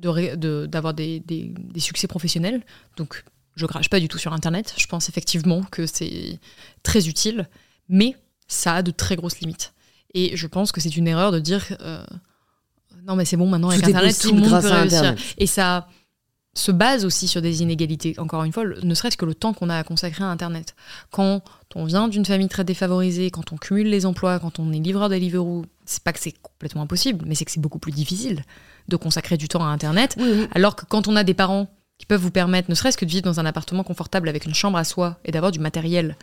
d'avoir 0.00 0.94
des, 0.94 1.20
des- 1.20 1.52
des 1.56 1.80
succès 1.80 2.06
professionnels. 2.08 2.62
Donc 2.96 3.24
je 3.54 3.66
crache 3.66 3.88
pas 3.88 4.00
du 4.00 4.08
tout 4.08 4.18
sur 4.18 4.32
internet. 4.32 4.74
Je 4.76 4.86
pense 4.86 5.08
effectivement 5.08 5.62
que 5.70 5.86
c'est 5.86 6.38
très 6.82 7.06
utile, 7.08 7.48
mais 7.88 8.16
ça 8.52 8.74
a 8.74 8.82
de 8.82 8.90
très 8.90 9.16
grosses 9.16 9.40
limites. 9.40 9.72
Et 10.14 10.36
je 10.36 10.46
pense 10.46 10.72
que 10.72 10.80
c'est 10.80 10.96
une 10.96 11.08
erreur 11.08 11.32
de 11.32 11.38
dire 11.38 11.64
euh, 11.80 12.04
non 13.06 13.16
mais 13.16 13.24
c'est 13.24 13.36
bon 13.36 13.48
maintenant 13.48 13.70
avec 13.70 13.82
Tout 13.82 13.88
internet 13.88 14.18
tout 14.20 14.34
le 14.34 14.40
monde 14.40 14.60
peut 14.60 14.68
réussir. 14.68 14.98
Internet. 14.98 15.18
Et 15.38 15.46
ça 15.46 15.88
se 16.54 16.70
base 16.70 17.06
aussi 17.06 17.28
sur 17.28 17.40
des 17.40 17.62
inégalités, 17.62 18.14
encore 18.18 18.44
une 18.44 18.52
fois, 18.52 18.64
ne 18.82 18.94
serait-ce 18.94 19.16
que 19.16 19.24
le 19.24 19.34
temps 19.34 19.54
qu'on 19.54 19.70
a 19.70 19.78
à 19.78 19.84
consacrer 19.84 20.22
à 20.22 20.26
Internet. 20.26 20.74
Quand 21.10 21.42
on 21.74 21.86
vient 21.86 22.08
d'une 22.08 22.26
famille 22.26 22.48
très 22.48 22.64
défavorisée, 22.64 23.30
quand 23.30 23.52
on 23.52 23.56
cumule 23.56 23.88
les 23.88 24.04
emplois, 24.04 24.38
quand 24.38 24.58
on 24.58 24.70
est 24.70 24.78
livreur 24.78 25.08
Deliveroo, 25.08 25.64
c'est 25.86 26.02
pas 26.02 26.12
que 26.12 26.20
c'est 26.20 26.34
complètement 26.42 26.82
impossible, 26.82 27.24
mais 27.26 27.34
c'est 27.34 27.46
que 27.46 27.50
c'est 27.50 27.60
beaucoup 27.60 27.78
plus 27.78 27.92
difficile 27.92 28.44
de 28.88 28.96
consacrer 28.96 29.38
du 29.38 29.48
temps 29.48 29.64
à 29.64 29.68
Internet. 29.68 30.14
Oui, 30.18 30.30
oui. 30.30 30.46
Alors 30.54 30.76
que 30.76 30.84
quand 30.84 31.08
on 31.08 31.16
a 31.16 31.24
des 31.24 31.32
parents 31.32 31.68
qui 31.96 32.04
peuvent 32.04 32.20
vous 32.20 32.30
permettre, 32.30 32.68
ne 32.68 32.74
serait-ce 32.74 32.98
que 32.98 33.06
de 33.06 33.10
vivre 33.10 33.22
dans 33.22 33.40
un 33.40 33.46
appartement 33.46 33.82
confortable 33.82 34.28
avec 34.28 34.44
une 34.44 34.54
chambre 34.54 34.76
à 34.76 34.84
soi 34.84 35.18
et 35.24 35.32
d'avoir 35.32 35.52
du 35.52 35.58
matériel 35.58 36.16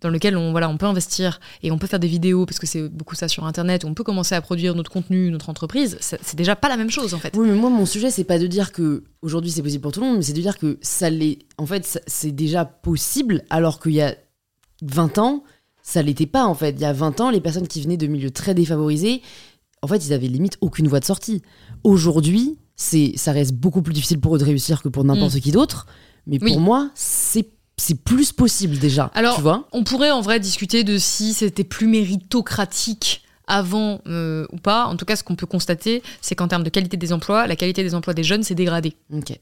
dans 0.00 0.08
lequel 0.08 0.36
on, 0.36 0.50
voilà, 0.50 0.68
on 0.68 0.76
peut 0.78 0.86
investir 0.86 1.40
et 1.62 1.70
on 1.70 1.78
peut 1.78 1.86
faire 1.86 2.00
des 2.00 2.08
vidéos, 2.08 2.46
parce 2.46 2.58
que 2.58 2.66
c'est 2.66 2.88
beaucoup 2.88 3.14
ça 3.14 3.28
sur 3.28 3.44
Internet, 3.44 3.84
on 3.84 3.92
peut 3.94 4.04
commencer 4.04 4.34
à 4.34 4.40
produire 4.40 4.74
notre 4.74 4.90
contenu, 4.90 5.30
notre 5.30 5.50
entreprise, 5.50 5.98
c'est 6.00 6.36
déjà 6.36 6.56
pas 6.56 6.68
la 6.68 6.76
même 6.78 6.90
chose 6.90 7.12
en 7.14 7.18
fait. 7.18 7.34
Oui, 7.36 7.48
mais 7.48 7.54
moi, 7.54 7.68
mon 7.70 7.84
sujet, 7.86 8.10
c'est 8.10 8.24
pas 8.24 8.38
de 8.38 8.46
dire 8.46 8.72
que 8.72 9.04
aujourd'hui 9.22 9.50
c'est 9.50 9.62
possible 9.62 9.82
pour 9.82 9.92
tout 9.92 10.00
le 10.00 10.06
monde, 10.06 10.16
mais 10.16 10.22
c'est 10.22 10.32
de 10.32 10.40
dire 10.40 10.58
que 10.58 10.78
ça 10.80 11.10
l'est. 11.10 11.40
En 11.58 11.66
fait, 11.66 12.02
c'est 12.06 12.32
déjà 12.32 12.64
possible, 12.64 13.42
alors 13.50 13.78
qu'il 13.80 13.92
y 13.92 14.00
a 14.00 14.14
20 14.82 15.18
ans, 15.18 15.44
ça 15.82 16.02
l'était 16.02 16.26
pas, 16.26 16.46
en 16.46 16.54
fait. 16.54 16.70
Il 16.70 16.80
y 16.80 16.84
a 16.86 16.92
20 16.92 17.20
ans, 17.20 17.30
les 17.30 17.40
personnes 17.40 17.66
qui 17.68 17.82
venaient 17.82 17.96
de 17.98 18.06
milieux 18.06 18.30
très 18.30 18.54
défavorisés, 18.54 19.20
en 19.82 19.86
fait, 19.86 20.06
ils 20.06 20.12
avaient 20.12 20.28
limite 20.28 20.56
aucune 20.60 20.88
voie 20.88 21.00
de 21.00 21.04
sortie. 21.04 21.42
Aujourd'hui, 21.84 22.56
c'est, 22.76 23.12
ça 23.16 23.32
reste 23.32 23.52
beaucoup 23.52 23.82
plus 23.82 23.92
difficile 23.92 24.20
pour 24.20 24.34
eux 24.36 24.38
de 24.38 24.44
réussir 24.44 24.82
que 24.82 24.88
pour 24.88 25.04
n'importe 25.04 25.38
qui 25.40 25.52
d'autre, 25.52 25.86
mais 26.26 26.38
Oui. 26.40 26.52
pour 26.52 26.60
moi, 26.60 26.90
c'est, 26.94 27.48
c'est 27.80 27.94
plus 27.94 28.32
possible 28.32 28.78
déjà. 28.78 29.10
Alors, 29.14 29.36
tu 29.36 29.42
vois 29.42 29.66
On 29.72 29.84
pourrait 29.84 30.10
en 30.10 30.20
vrai 30.20 30.38
discuter 30.38 30.84
de 30.84 30.98
si 30.98 31.32
c'était 31.32 31.64
plus 31.64 31.86
méritocratique 31.86 33.22
avant 33.50 34.00
euh, 34.06 34.46
ou 34.52 34.56
pas. 34.56 34.86
En 34.86 34.96
tout 34.96 35.04
cas, 35.04 35.16
ce 35.16 35.24
qu'on 35.24 35.34
peut 35.34 35.46
constater, 35.46 36.02
c'est 36.22 36.34
qu'en 36.34 36.48
termes 36.48 36.62
de 36.62 36.70
qualité 36.70 36.96
des 36.96 37.12
emplois, 37.12 37.46
la 37.46 37.56
qualité 37.56 37.82
des 37.82 37.94
emplois 37.94 38.14
des 38.14 38.22
jeunes 38.22 38.44
s'est 38.44 38.54
dégradée 38.54 38.96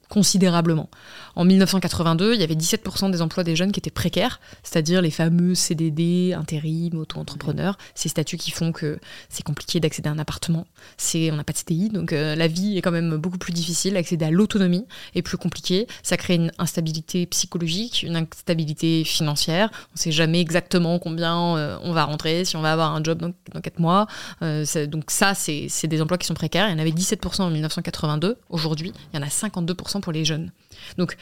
considérablement. 0.08 0.88
En 1.36 1.44
1982, 1.44 2.34
il 2.34 2.40
y 2.40 2.42
avait 2.42 2.54
17% 2.54 3.10
des 3.10 3.22
emplois 3.22 3.44
des 3.44 3.54
jeunes 3.54 3.70
qui 3.70 3.78
étaient 3.78 3.90
précaires, 3.90 4.40
c'est-à-dire 4.62 5.02
les 5.02 5.10
fameux 5.10 5.54
CDD, 5.54 6.32
intérim, 6.32 6.98
auto-entrepreneurs, 6.98 7.76
ces 7.94 8.08
statuts 8.08 8.38
qui 8.38 8.50
font 8.50 8.72
que 8.72 8.98
c'est 9.28 9.44
compliqué 9.44 9.78
d'accéder 9.78 10.08
à 10.08 10.12
un 10.12 10.18
appartement. 10.18 10.66
On 11.14 11.36
n'a 11.36 11.44
pas 11.44 11.52
de 11.52 11.58
CDI, 11.58 11.90
donc 11.90 12.12
euh, 12.12 12.34
la 12.34 12.48
vie 12.48 12.78
est 12.78 12.82
quand 12.82 12.90
même 12.90 13.16
beaucoup 13.16 13.38
plus 13.38 13.52
difficile. 13.52 13.96
Accéder 13.96 14.24
à 14.24 14.30
l'autonomie 14.30 14.86
est 15.14 15.22
plus 15.22 15.36
compliqué. 15.36 15.86
Ça 16.02 16.16
crée 16.16 16.34
une 16.34 16.50
instabilité 16.58 17.26
psychologique, 17.26 18.02
une 18.02 18.16
instabilité 18.16 19.04
financière. 19.04 19.70
On 19.90 19.94
ne 19.96 19.98
sait 19.98 20.12
jamais 20.12 20.40
exactement 20.40 20.98
combien 20.98 21.56
euh, 21.56 21.78
on 21.82 21.92
va 21.92 22.04
rentrer, 22.04 22.44
si 22.44 22.56
on 22.56 22.62
va 22.62 22.72
avoir 22.72 22.94
un 22.94 23.02
job 23.02 23.18
dans, 23.18 23.32
dans 23.52 23.60
4 23.60 23.78
mois. 23.80 23.97
Euh, 24.42 24.64
donc 24.86 25.10
ça, 25.10 25.34
c'est 25.34 25.86
des 25.86 26.02
emplois 26.02 26.18
qui 26.18 26.26
sont 26.26 26.34
précaires. 26.34 26.68
Il 26.68 26.72
y 26.72 26.74
en 26.74 26.78
avait 26.78 26.90
17% 26.90 27.42
en 27.42 27.50
1982. 27.50 28.36
Aujourd'hui, 28.48 28.92
il 29.12 29.16
y 29.16 29.22
en 29.22 29.26
a 29.26 29.30
52% 29.30 30.00
pour 30.00 30.12
les 30.12 30.24
jeunes. 30.24 30.52
Donc, 30.96 31.16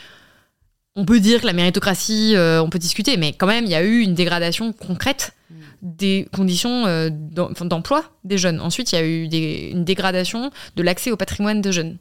on 0.97 1.05
peut 1.05 1.21
dire 1.21 1.43
que 1.43 1.47
la 1.47 1.53
méritocratie, 1.53 2.35
euh, 2.35 2.63
on 2.63 2.71
peut 2.71 2.79
discuter, 2.79 3.19
mais 3.19 3.35
quand 3.35 3.47
même, 3.47 3.65
il 3.65 3.71
y 3.71 3.75
a 3.75 3.83
eu 3.83 4.01
une 4.01 4.15
dégradation 4.15 4.73
concrète 4.73 5.37
des 5.83 6.27
conditions 6.35 6.87
euh, 6.87 7.11
d'emploi 7.11 8.05
des 8.25 8.39
jeunes. 8.39 8.61
Ensuite, 8.61 8.93
il 8.93 8.95
y 8.97 8.99
a 8.99 9.07
eu 9.07 9.25
une 9.71 9.85
dégradation 9.85 10.51
de 10.75 10.83
l'accès 10.83 11.11
au 11.11 11.17
patrimoine 11.17 11.61
des 11.61 11.71
jeunes. 11.71 11.99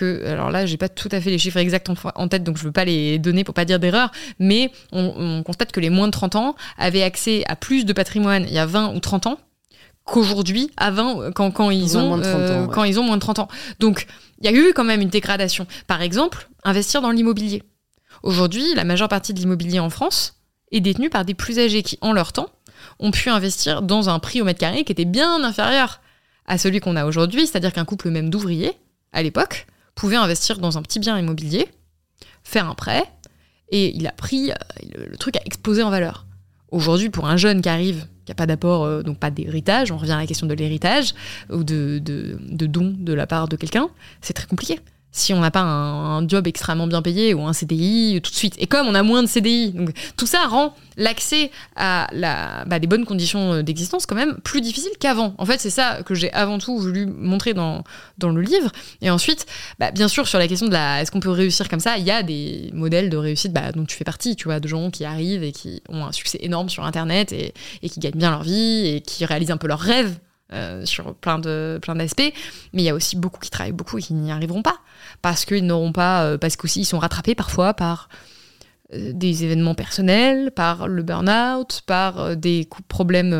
alors 0.00 0.50
là, 0.50 0.66
j'ai 0.66 0.76
pas 0.76 0.88
tout 0.88 1.08
à 1.10 1.20
fait 1.20 1.30
les 1.30 1.38
chiffres 1.38 1.56
exacts 1.56 1.90
en, 2.14 2.28
tête, 2.28 2.44
donc 2.44 2.58
je 2.58 2.64
veux 2.64 2.72
pas 2.72 2.84
les 2.84 3.18
donner 3.18 3.42
pour 3.42 3.54
pas 3.54 3.64
dire 3.64 3.80
d'erreur, 3.80 4.12
mais 4.38 4.70
on, 4.92 5.42
constate 5.42 5.72
que 5.72 5.80
les 5.80 5.90
moins 5.90 6.06
de 6.06 6.12
30 6.12 6.36
ans 6.36 6.54
avaient 6.78 7.02
accès 7.02 7.44
à 7.48 7.56
plus 7.56 7.84
de 7.84 7.92
patrimoine 7.92 8.44
il 8.46 8.52
y 8.52 8.58
a 8.58 8.66
20 8.66 8.94
ou 8.94 9.00
30 9.00 9.26
ans 9.26 9.38
qu'aujourd'hui, 10.04 10.70
avant, 10.76 11.30
quand, 11.32 11.50
quand, 11.50 11.70
ils 11.70 11.96
ont, 11.96 12.20
euh, 12.22 12.66
quand 12.66 12.84
ils 12.84 13.00
ont 13.00 13.04
moins 13.04 13.16
de 13.16 13.20
30 13.20 13.38
ans. 13.38 13.48
Donc, 13.80 14.06
il 14.40 14.44
y 14.44 14.48
a 14.48 14.52
eu 14.52 14.72
quand 14.74 14.84
même 14.84 15.00
une 15.00 15.08
dégradation. 15.08 15.66
Par 15.86 16.02
exemple, 16.02 16.48
investir 16.62 17.00
dans 17.00 17.10
l'immobilier. 17.10 17.62
Aujourd'hui, 18.22 18.64
la 18.74 18.84
majeure 18.84 19.08
partie 19.08 19.34
de 19.34 19.38
l'immobilier 19.38 19.80
en 19.80 19.90
France 19.90 20.40
est 20.72 20.80
détenue 20.80 21.10
par 21.10 21.24
des 21.24 21.34
plus 21.34 21.58
âgés 21.58 21.82
qui, 21.82 21.98
en 22.00 22.12
leur 22.12 22.32
temps, 22.32 22.48
ont 22.98 23.10
pu 23.10 23.28
investir 23.30 23.82
dans 23.82 24.08
un 24.08 24.18
prix 24.18 24.40
au 24.40 24.44
mètre 24.44 24.60
carré 24.60 24.84
qui 24.84 24.92
était 24.92 25.04
bien 25.04 25.42
inférieur 25.42 26.00
à 26.46 26.58
celui 26.58 26.80
qu'on 26.80 26.96
a 26.96 27.06
aujourd'hui, 27.06 27.46
c'est-à-dire 27.46 27.72
qu'un 27.72 27.84
couple 27.84 28.10
même 28.10 28.30
d'ouvriers, 28.30 28.72
à 29.12 29.22
l'époque, 29.22 29.66
pouvait 29.94 30.16
investir 30.16 30.58
dans 30.58 30.76
un 30.76 30.82
petit 30.82 30.98
bien 30.98 31.18
immobilier, 31.18 31.68
faire 32.42 32.68
un 32.68 32.74
prêt, 32.74 33.04
et 33.70 33.96
il 33.96 34.06
a 34.06 34.12
pris, 34.12 34.50
euh, 34.50 34.54
le, 34.94 35.16
truc 35.16 35.36
a 35.36 35.40
explosé 35.44 35.82
en 35.82 35.90
valeur. 35.90 36.26
Aujourd'hui, 36.70 37.08
pour 37.08 37.26
un 37.26 37.36
jeune 37.36 37.62
qui 37.62 37.68
arrive, 37.68 38.06
qui 38.24 38.30
n'a 38.30 38.34
pas 38.34 38.46
d'apport, 38.46 38.84
euh, 38.84 39.02
donc 39.02 39.18
pas 39.18 39.30
d'héritage, 39.30 39.92
on 39.92 39.96
revient 39.96 40.12
à 40.12 40.18
la 40.18 40.26
question 40.26 40.46
de 40.46 40.54
l'héritage, 40.54 41.14
ou 41.50 41.64
de, 41.64 41.98
de, 41.98 42.38
de 42.40 42.66
don 42.66 42.94
de 42.96 43.12
la 43.12 43.26
part 43.26 43.48
de 43.48 43.56
quelqu'un, 43.56 43.88
c'est 44.20 44.34
très 44.34 44.46
compliqué 44.46 44.80
si 45.14 45.32
on 45.32 45.40
n'a 45.40 45.52
pas 45.52 45.62
un, 45.62 46.26
job 46.28 46.48
extrêmement 46.48 46.88
bien 46.88 47.00
payé 47.00 47.34
ou 47.34 47.46
un 47.46 47.52
CDI 47.52 48.20
tout 48.20 48.32
de 48.32 48.36
suite. 48.36 48.56
Et 48.58 48.66
comme 48.66 48.88
on 48.88 48.96
a 48.96 49.02
moins 49.04 49.22
de 49.22 49.28
CDI, 49.28 49.70
donc 49.70 49.90
tout 50.16 50.26
ça 50.26 50.46
rend 50.48 50.74
l'accès 50.96 51.52
à 51.76 52.08
la, 52.12 52.64
bah, 52.66 52.80
des 52.80 52.88
bonnes 52.88 53.04
conditions 53.04 53.62
d'existence 53.62 54.06
quand 54.06 54.16
même 54.16 54.36
plus 54.42 54.60
difficile 54.60 54.90
qu'avant. 54.98 55.34
En 55.38 55.46
fait, 55.46 55.60
c'est 55.60 55.70
ça 55.70 56.02
que 56.02 56.16
j'ai 56.16 56.32
avant 56.32 56.58
tout 56.58 56.76
voulu 56.78 57.06
montrer 57.06 57.54
dans, 57.54 57.84
dans 58.18 58.30
le 58.30 58.42
livre. 58.42 58.72
Et 59.02 59.10
ensuite, 59.10 59.46
bah, 59.78 59.92
bien 59.92 60.08
sûr, 60.08 60.26
sur 60.26 60.40
la 60.40 60.48
question 60.48 60.66
de 60.66 60.72
la 60.72 61.00
est-ce 61.00 61.12
qu'on 61.12 61.20
peut 61.20 61.30
réussir 61.30 61.68
comme 61.68 61.80
ça, 61.80 61.96
il 61.96 62.04
y 62.04 62.10
a 62.10 62.24
des 62.24 62.70
modèles 62.72 63.08
de 63.08 63.16
réussite 63.16 63.52
bah, 63.52 63.70
dont 63.70 63.84
tu 63.84 63.96
fais 63.96 64.04
partie, 64.04 64.34
tu 64.34 64.44
vois, 64.46 64.58
de 64.58 64.66
gens 64.66 64.90
qui 64.90 65.04
arrivent 65.04 65.44
et 65.44 65.52
qui 65.52 65.80
ont 65.88 66.04
un 66.04 66.12
succès 66.12 66.38
énorme 66.40 66.68
sur 66.68 66.84
Internet 66.84 67.30
et, 67.30 67.54
et 67.82 67.88
qui 67.88 68.00
gagnent 68.00 68.18
bien 68.18 68.32
leur 68.32 68.42
vie 68.42 68.88
et 68.88 69.00
qui 69.00 69.24
réalisent 69.24 69.52
un 69.52 69.58
peu 69.58 69.68
leurs 69.68 69.78
rêves 69.78 70.18
euh, 70.52 70.84
sur 70.84 71.14
plein 71.14 71.38
de 71.38 71.78
plein 71.80 71.94
d'aspects 71.94 72.32
mais 72.74 72.82
il 72.82 72.84
y 72.84 72.90
a 72.90 72.94
aussi 72.94 73.16
beaucoup 73.16 73.40
qui 73.40 73.48
travaillent 73.48 73.72
beaucoup 73.72 73.96
et 73.96 74.02
qui 74.02 74.12
n'y 74.12 74.30
arriveront 74.30 74.60
pas 74.60 74.76
parce 75.24 75.46
qu'ils 75.46 75.64
n'auront 75.64 75.92
pas 75.92 76.24
euh, 76.24 76.36
parce 76.36 76.54
qu'aussi 76.56 76.82
ils 76.82 76.84
sont 76.84 76.98
rattrapés 76.98 77.34
parfois 77.34 77.72
par 77.72 78.10
euh, 78.92 79.10
des 79.14 79.42
événements 79.42 79.74
personnels, 79.74 80.50
par 80.50 80.86
le 80.86 81.02
burn-out, 81.02 81.80
par 81.86 82.36
des 82.36 82.68
problèmes 82.88 83.34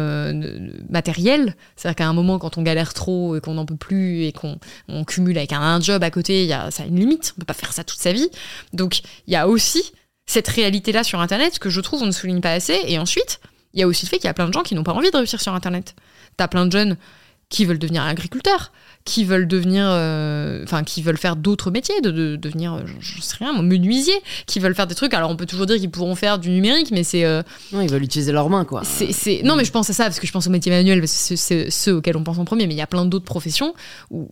matériels. 0.89 1.55
C'est-à-dire 1.77 1.97
qu'à 1.97 2.09
un 2.09 2.15
moment, 2.15 2.39
quand 2.39 2.57
on 2.57 2.63
galère 2.63 2.95
trop 2.95 3.37
et 3.37 3.43
qu'on 3.43 3.53
n'en 3.53 3.67
peut 3.67 3.77
plus 3.77 4.25
et 4.25 4.33
qu'on 4.33 4.59
cumule 5.05 5.37
avec 5.37 5.53
un, 5.53 5.79
job 5.79 6.03
à 6.03 6.11
côté, 6.11 6.47
y 6.47 6.55
a, 6.55 6.71
ça 6.71 6.85
a 6.85 6.87
une 6.87 6.99
limite. 6.99 7.35
On 7.37 7.41
peut 7.41 7.45
pas 7.45 7.53
faire 7.53 7.75
ça 7.75 7.85
toute 7.85 8.01
sa 8.01 8.13
vie. 8.13 8.31
Donc, 8.73 9.03
il 9.27 9.35
y 9.35 9.37
a 9.37 9.47
aussi 9.47 9.93
cette 10.25 10.49
réalité-là 10.49 11.05
sur 11.05 11.21
Internet 11.21 11.59
que 11.59 11.69
je 11.69 11.83
trouve 11.83 12.03
on 12.03 12.07
ne 12.07 12.13
souligne 12.13 12.41
pas 12.41 12.53
assez. 12.53 12.81
Et 12.87 12.99
ensuite, 12.99 13.41
il 13.75 13.81
y 13.81 13.83
a 13.83 13.87
aussi 13.87 14.07
le 14.07 14.09
fait 14.09 14.17
qu'il 14.17 14.27
y 14.27 14.31
a 14.31 14.35
plein 14.35 14.49
de 14.49 14.55
gens 14.55 14.63
qui 14.63 14.75
n'ont 14.75 14.85
pas 14.85 14.95
envie 14.95 15.11
de 15.11 15.17
réussir 15.19 15.43
sur 15.43 15.53
Internet. 15.53 15.95
T'as 16.39 16.49
plein 16.49 16.65
de 16.65 16.73
jeunes 16.73 16.97
qui 17.51 17.67
veulent 17.67 17.79
devenir 17.79 18.05
agriculteurs, 18.05 18.73
qui 19.05 19.25
veulent 19.25 19.47
devenir, 19.47 19.85
euh, 19.87 20.63
enfin, 20.65 20.83
qui 20.83 21.03
veulent 21.03 21.19
faire 21.19 21.37
d'autres 21.37 21.71
métiers, 21.71 22.01
de, 22.01 22.37
devenir, 22.37 22.83
je, 23.01 23.21
sais 23.21 23.37
rien, 23.39 23.61
menuisier, 23.63 24.15
qui 24.47 24.61
veulent 24.61 24.75
faire 24.75 24.87
des 24.87 24.95
trucs. 24.95 25.13
Alors, 25.13 25.31
on 25.31 25.37
peut 25.37 25.45
toujours 25.45 25.67
dire 25.67 25.77
qu'ils 25.77 25.91
pourront 25.91 26.15
faire 26.15 26.39
du 26.39 26.51
numérique, 26.51 26.91
mais 26.91 27.05
c'est. 27.05 27.25
Euh, 27.25 27.43
non, 27.73 27.83
ils 27.83 27.91
veulent 27.91 28.03
utiliser 28.03 28.33
leurs 28.33 28.49
mains, 28.49 28.65
quoi. 28.65 28.83
C'est, 28.85 29.43
Non, 29.45 29.57
mais 29.57 29.65
je 29.65 29.73
pense 29.73 29.91
à 29.91 29.93
ça 29.93 30.05
parce 30.05 30.19
que 30.19 30.27
je 30.27 30.33
pense 30.33 30.47
aux 30.47 30.51
métiers 30.51 30.73
manuels, 30.73 31.01
parce 31.01 31.29
que 31.29 31.37
c'est 31.37 31.71
ceux 31.71 31.97
auxquels 31.97 32.17
on 32.17 32.25
pense 32.25 32.39
en 32.39 32.47
premier, 32.47 32.67
mais 32.67 32.75
il 32.75 32.79
y 32.79 32.83
a 32.83 32.87
plein 32.87 33.05
d'autres 33.05 33.27
professions 33.27 33.75
où 34.11 34.29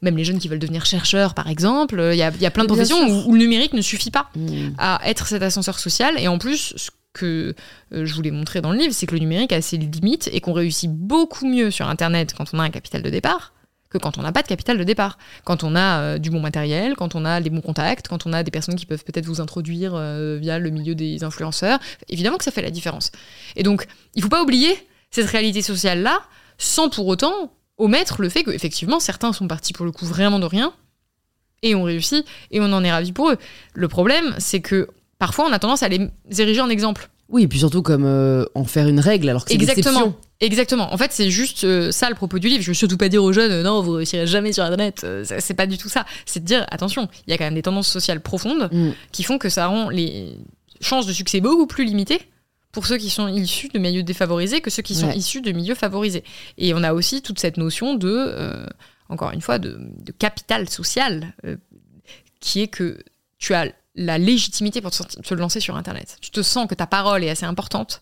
même 0.00 0.16
les 0.16 0.24
jeunes 0.24 0.40
qui 0.40 0.48
veulent 0.48 0.58
devenir 0.58 0.84
chercheurs, 0.84 1.34
par 1.34 1.48
exemple. 1.48 2.00
Il 2.12 2.16
y 2.16 2.22
a, 2.22 2.32
y 2.40 2.46
a 2.46 2.50
plein 2.50 2.64
de 2.64 2.68
professions 2.68 3.26
où, 3.26 3.34
le 3.34 3.38
numérique 3.38 3.72
ne 3.72 3.82
suffit 3.82 4.10
pas 4.10 4.30
mmh. 4.34 4.70
à 4.78 5.00
être 5.04 5.28
cet 5.28 5.42
ascenseur 5.42 5.78
social. 5.78 6.18
Et 6.18 6.26
en 6.26 6.38
plus, 6.38 6.74
ce 6.76 6.90
que 7.12 7.54
euh, 7.92 8.04
je 8.04 8.14
voulais 8.14 8.32
montrer 8.32 8.60
dans 8.60 8.72
le 8.72 8.78
livre, 8.78 8.92
c'est 8.94 9.06
que 9.06 9.14
le 9.14 9.20
numérique 9.20 9.52
a 9.52 9.62
ses 9.62 9.76
limites 9.76 10.28
et 10.32 10.40
qu'on 10.40 10.54
réussit 10.54 10.90
beaucoup 10.90 11.46
mieux 11.46 11.70
sur 11.70 11.88
Internet 11.88 12.34
quand 12.36 12.46
on 12.52 12.58
a 12.58 12.64
un 12.64 12.70
capital 12.70 13.02
de 13.02 13.10
départ 13.10 13.52
que 13.92 13.98
quand 13.98 14.18
on 14.18 14.22
n'a 14.22 14.32
pas 14.32 14.42
de 14.42 14.48
capital 14.48 14.78
de 14.78 14.84
départ. 14.84 15.18
Quand 15.44 15.64
on 15.64 15.76
a 15.76 16.00
euh, 16.00 16.18
du 16.18 16.30
bon 16.30 16.40
matériel, 16.40 16.94
quand 16.96 17.14
on 17.14 17.24
a 17.24 17.38
les 17.40 17.50
bons 17.50 17.60
contacts, 17.60 18.08
quand 18.08 18.26
on 18.26 18.32
a 18.32 18.42
des 18.42 18.50
personnes 18.50 18.74
qui 18.74 18.86
peuvent 18.86 19.04
peut-être 19.04 19.26
vous 19.26 19.40
introduire 19.40 19.92
euh, 19.94 20.38
via 20.40 20.58
le 20.58 20.70
milieu 20.70 20.94
des 20.94 21.22
influenceurs, 21.24 21.78
évidemment 22.08 22.38
que 22.38 22.44
ça 22.44 22.50
fait 22.50 22.62
la 22.62 22.70
différence. 22.70 23.12
Et 23.56 23.62
donc, 23.62 23.86
il 24.14 24.18
ne 24.18 24.22
faut 24.22 24.30
pas 24.30 24.42
oublier 24.42 24.76
cette 25.10 25.26
réalité 25.26 25.62
sociale-là, 25.62 26.22
sans 26.58 26.88
pour 26.88 27.06
autant 27.06 27.52
omettre 27.78 28.22
le 28.22 28.28
fait 28.28 28.44
qu'effectivement, 28.44 29.00
certains 29.00 29.32
sont 29.32 29.46
partis 29.46 29.72
pour 29.72 29.84
le 29.84 29.92
coup 29.92 30.06
vraiment 30.06 30.38
de 30.38 30.46
rien, 30.46 30.72
et 31.62 31.74
ont 31.74 31.84
réussi, 31.84 32.24
et 32.50 32.60
on 32.60 32.72
en 32.72 32.82
est 32.82 32.90
ravis 32.90 33.12
pour 33.12 33.30
eux. 33.30 33.36
Le 33.74 33.88
problème, 33.88 34.34
c'est 34.38 34.60
que 34.60 34.88
parfois 35.18 35.46
on 35.46 35.52
a 35.52 35.58
tendance 35.58 35.82
à 35.82 35.88
les 35.88 36.08
ériger 36.38 36.60
en 36.60 36.68
exemple. 36.68 37.08
Oui, 37.32 37.44
et 37.44 37.48
puis 37.48 37.60
surtout 37.60 37.80
comme 37.80 38.04
euh, 38.04 38.44
en 38.54 38.64
faire 38.64 38.86
une 38.86 39.00
règle 39.00 39.30
alors 39.30 39.44
que 39.44 39.50
c'est 39.50 39.56
Exactement. 39.56 40.14
Exactement. 40.40 40.92
En 40.92 40.98
fait, 40.98 41.12
c'est 41.12 41.30
juste 41.30 41.64
euh, 41.64 41.90
ça 41.90 42.10
le 42.10 42.14
propos 42.14 42.38
du 42.38 42.48
livre. 42.48 42.62
Je 42.62 42.68
veux 42.68 42.74
surtout 42.74 42.98
pas 42.98 43.08
dire 43.08 43.24
aux 43.24 43.32
jeunes, 43.32 43.50
euh, 43.50 43.62
non, 43.62 43.80
vous 43.80 43.92
réussirez 43.92 44.26
jamais 44.26 44.52
sur 44.52 44.62
Internet. 44.62 45.06
c'est 45.24 45.54
pas 45.54 45.66
du 45.66 45.78
tout 45.78 45.88
ça. 45.88 46.04
C'est 46.26 46.40
de 46.40 46.44
dire, 46.44 46.66
attention, 46.70 47.08
il 47.26 47.30
y 47.30 47.34
a 47.34 47.38
quand 47.38 47.44
même 47.44 47.54
des 47.54 47.62
tendances 47.62 47.88
sociales 47.88 48.20
profondes 48.20 48.68
mm. 48.70 48.90
qui 49.12 49.22
font 49.22 49.38
que 49.38 49.48
ça 49.48 49.66
rend 49.66 49.88
les 49.88 50.36
chances 50.82 51.06
de 51.06 51.12
succès 51.12 51.40
beaucoup 51.40 51.66
plus 51.66 51.84
limitées 51.84 52.20
pour 52.70 52.86
ceux 52.86 52.98
qui 52.98 53.08
sont 53.08 53.28
issus 53.28 53.68
de 53.68 53.78
milieux 53.78 54.02
défavorisés 54.02 54.60
que 54.60 54.70
ceux 54.70 54.82
qui 54.82 54.94
sont 54.94 55.10
issus 55.10 55.40
de 55.40 55.52
milieux 55.52 55.74
favorisés. 55.74 56.24
Et 56.58 56.74
on 56.74 56.82
a 56.82 56.92
aussi 56.92 57.22
toute 57.22 57.38
cette 57.38 57.56
notion 57.56 57.94
de, 57.94 58.66
encore 59.08 59.30
une 59.32 59.42
fois, 59.42 59.58
de, 59.58 59.78
de 59.78 60.12
capital 60.12 60.68
social, 60.70 61.34
qui 62.40 62.62
est 62.62 62.68
que 62.68 62.98
tu 63.42 63.54
as 63.54 63.66
la 63.96 64.18
légitimité 64.18 64.80
pour 64.80 64.92
te, 64.92 65.34
lancer 65.34 65.58
sur 65.58 65.76
Internet. 65.76 66.16
Tu 66.20 66.30
te 66.30 66.42
sens 66.42 66.68
que 66.68 66.76
ta 66.76 66.86
parole 66.86 67.24
est 67.24 67.28
assez 67.28 67.44
importante 67.44 68.00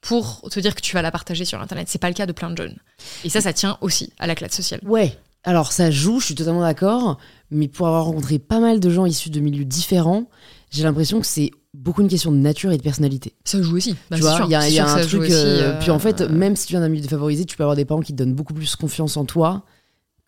pour 0.00 0.40
te 0.50 0.58
dire 0.58 0.74
que 0.74 0.80
tu 0.80 0.94
vas 0.94 1.02
la 1.02 1.10
partager 1.10 1.44
sur 1.44 1.60
Internet. 1.60 1.88
C'est 1.90 2.00
pas 2.00 2.08
le 2.08 2.14
cas 2.14 2.24
de 2.24 2.32
plein 2.32 2.50
de 2.50 2.56
jeunes. 2.56 2.78
Et 3.24 3.28
ça, 3.28 3.42
ça 3.42 3.52
tient 3.52 3.76
aussi 3.82 4.10
à 4.18 4.26
la 4.26 4.34
classe 4.34 4.54
sociale. 4.54 4.80
Ouais. 4.84 5.16
Alors 5.44 5.70
ça 5.70 5.90
joue, 5.90 6.18
je 6.18 6.26
suis 6.26 6.34
totalement 6.34 6.62
d'accord. 6.62 7.18
Mais 7.50 7.68
pour 7.68 7.86
avoir 7.88 8.06
rencontré 8.06 8.38
pas 8.38 8.58
mal 8.58 8.80
de 8.80 8.90
gens 8.90 9.04
issus 9.04 9.30
de 9.30 9.38
milieux 9.38 9.66
différents, 9.66 10.30
j'ai 10.70 10.82
l'impression 10.82 11.20
que 11.20 11.26
c'est 11.26 11.50
beaucoup 11.74 12.00
une 12.00 12.08
question 12.08 12.32
de 12.32 12.38
nature 12.38 12.72
et 12.72 12.78
de 12.78 12.82
personnalité. 12.82 13.34
Ça 13.44 13.60
joue 13.60 13.76
aussi. 13.76 13.96
Bah, 14.10 14.16
tu 14.16 14.22
vois, 14.22 14.40
il 14.46 14.50
y 14.50 14.78
a, 14.78 14.90
un 14.90 15.06
truc. 15.06 15.30
Euh, 15.30 15.78
puis 15.78 15.90
en 15.90 15.98
fait, 15.98 16.22
euh, 16.22 16.28
même 16.30 16.56
si 16.56 16.66
tu 16.66 16.72
viens 16.72 16.80
d'un 16.80 16.88
milieu 16.88 17.02
défavorisé, 17.02 17.44
tu 17.44 17.56
peux 17.56 17.64
avoir 17.64 17.76
des 17.76 17.84
parents 17.84 18.00
qui 18.00 18.12
te 18.12 18.18
donnent 18.18 18.34
beaucoup 18.34 18.54
plus 18.54 18.76
confiance 18.76 19.18
en 19.18 19.26
toi 19.26 19.64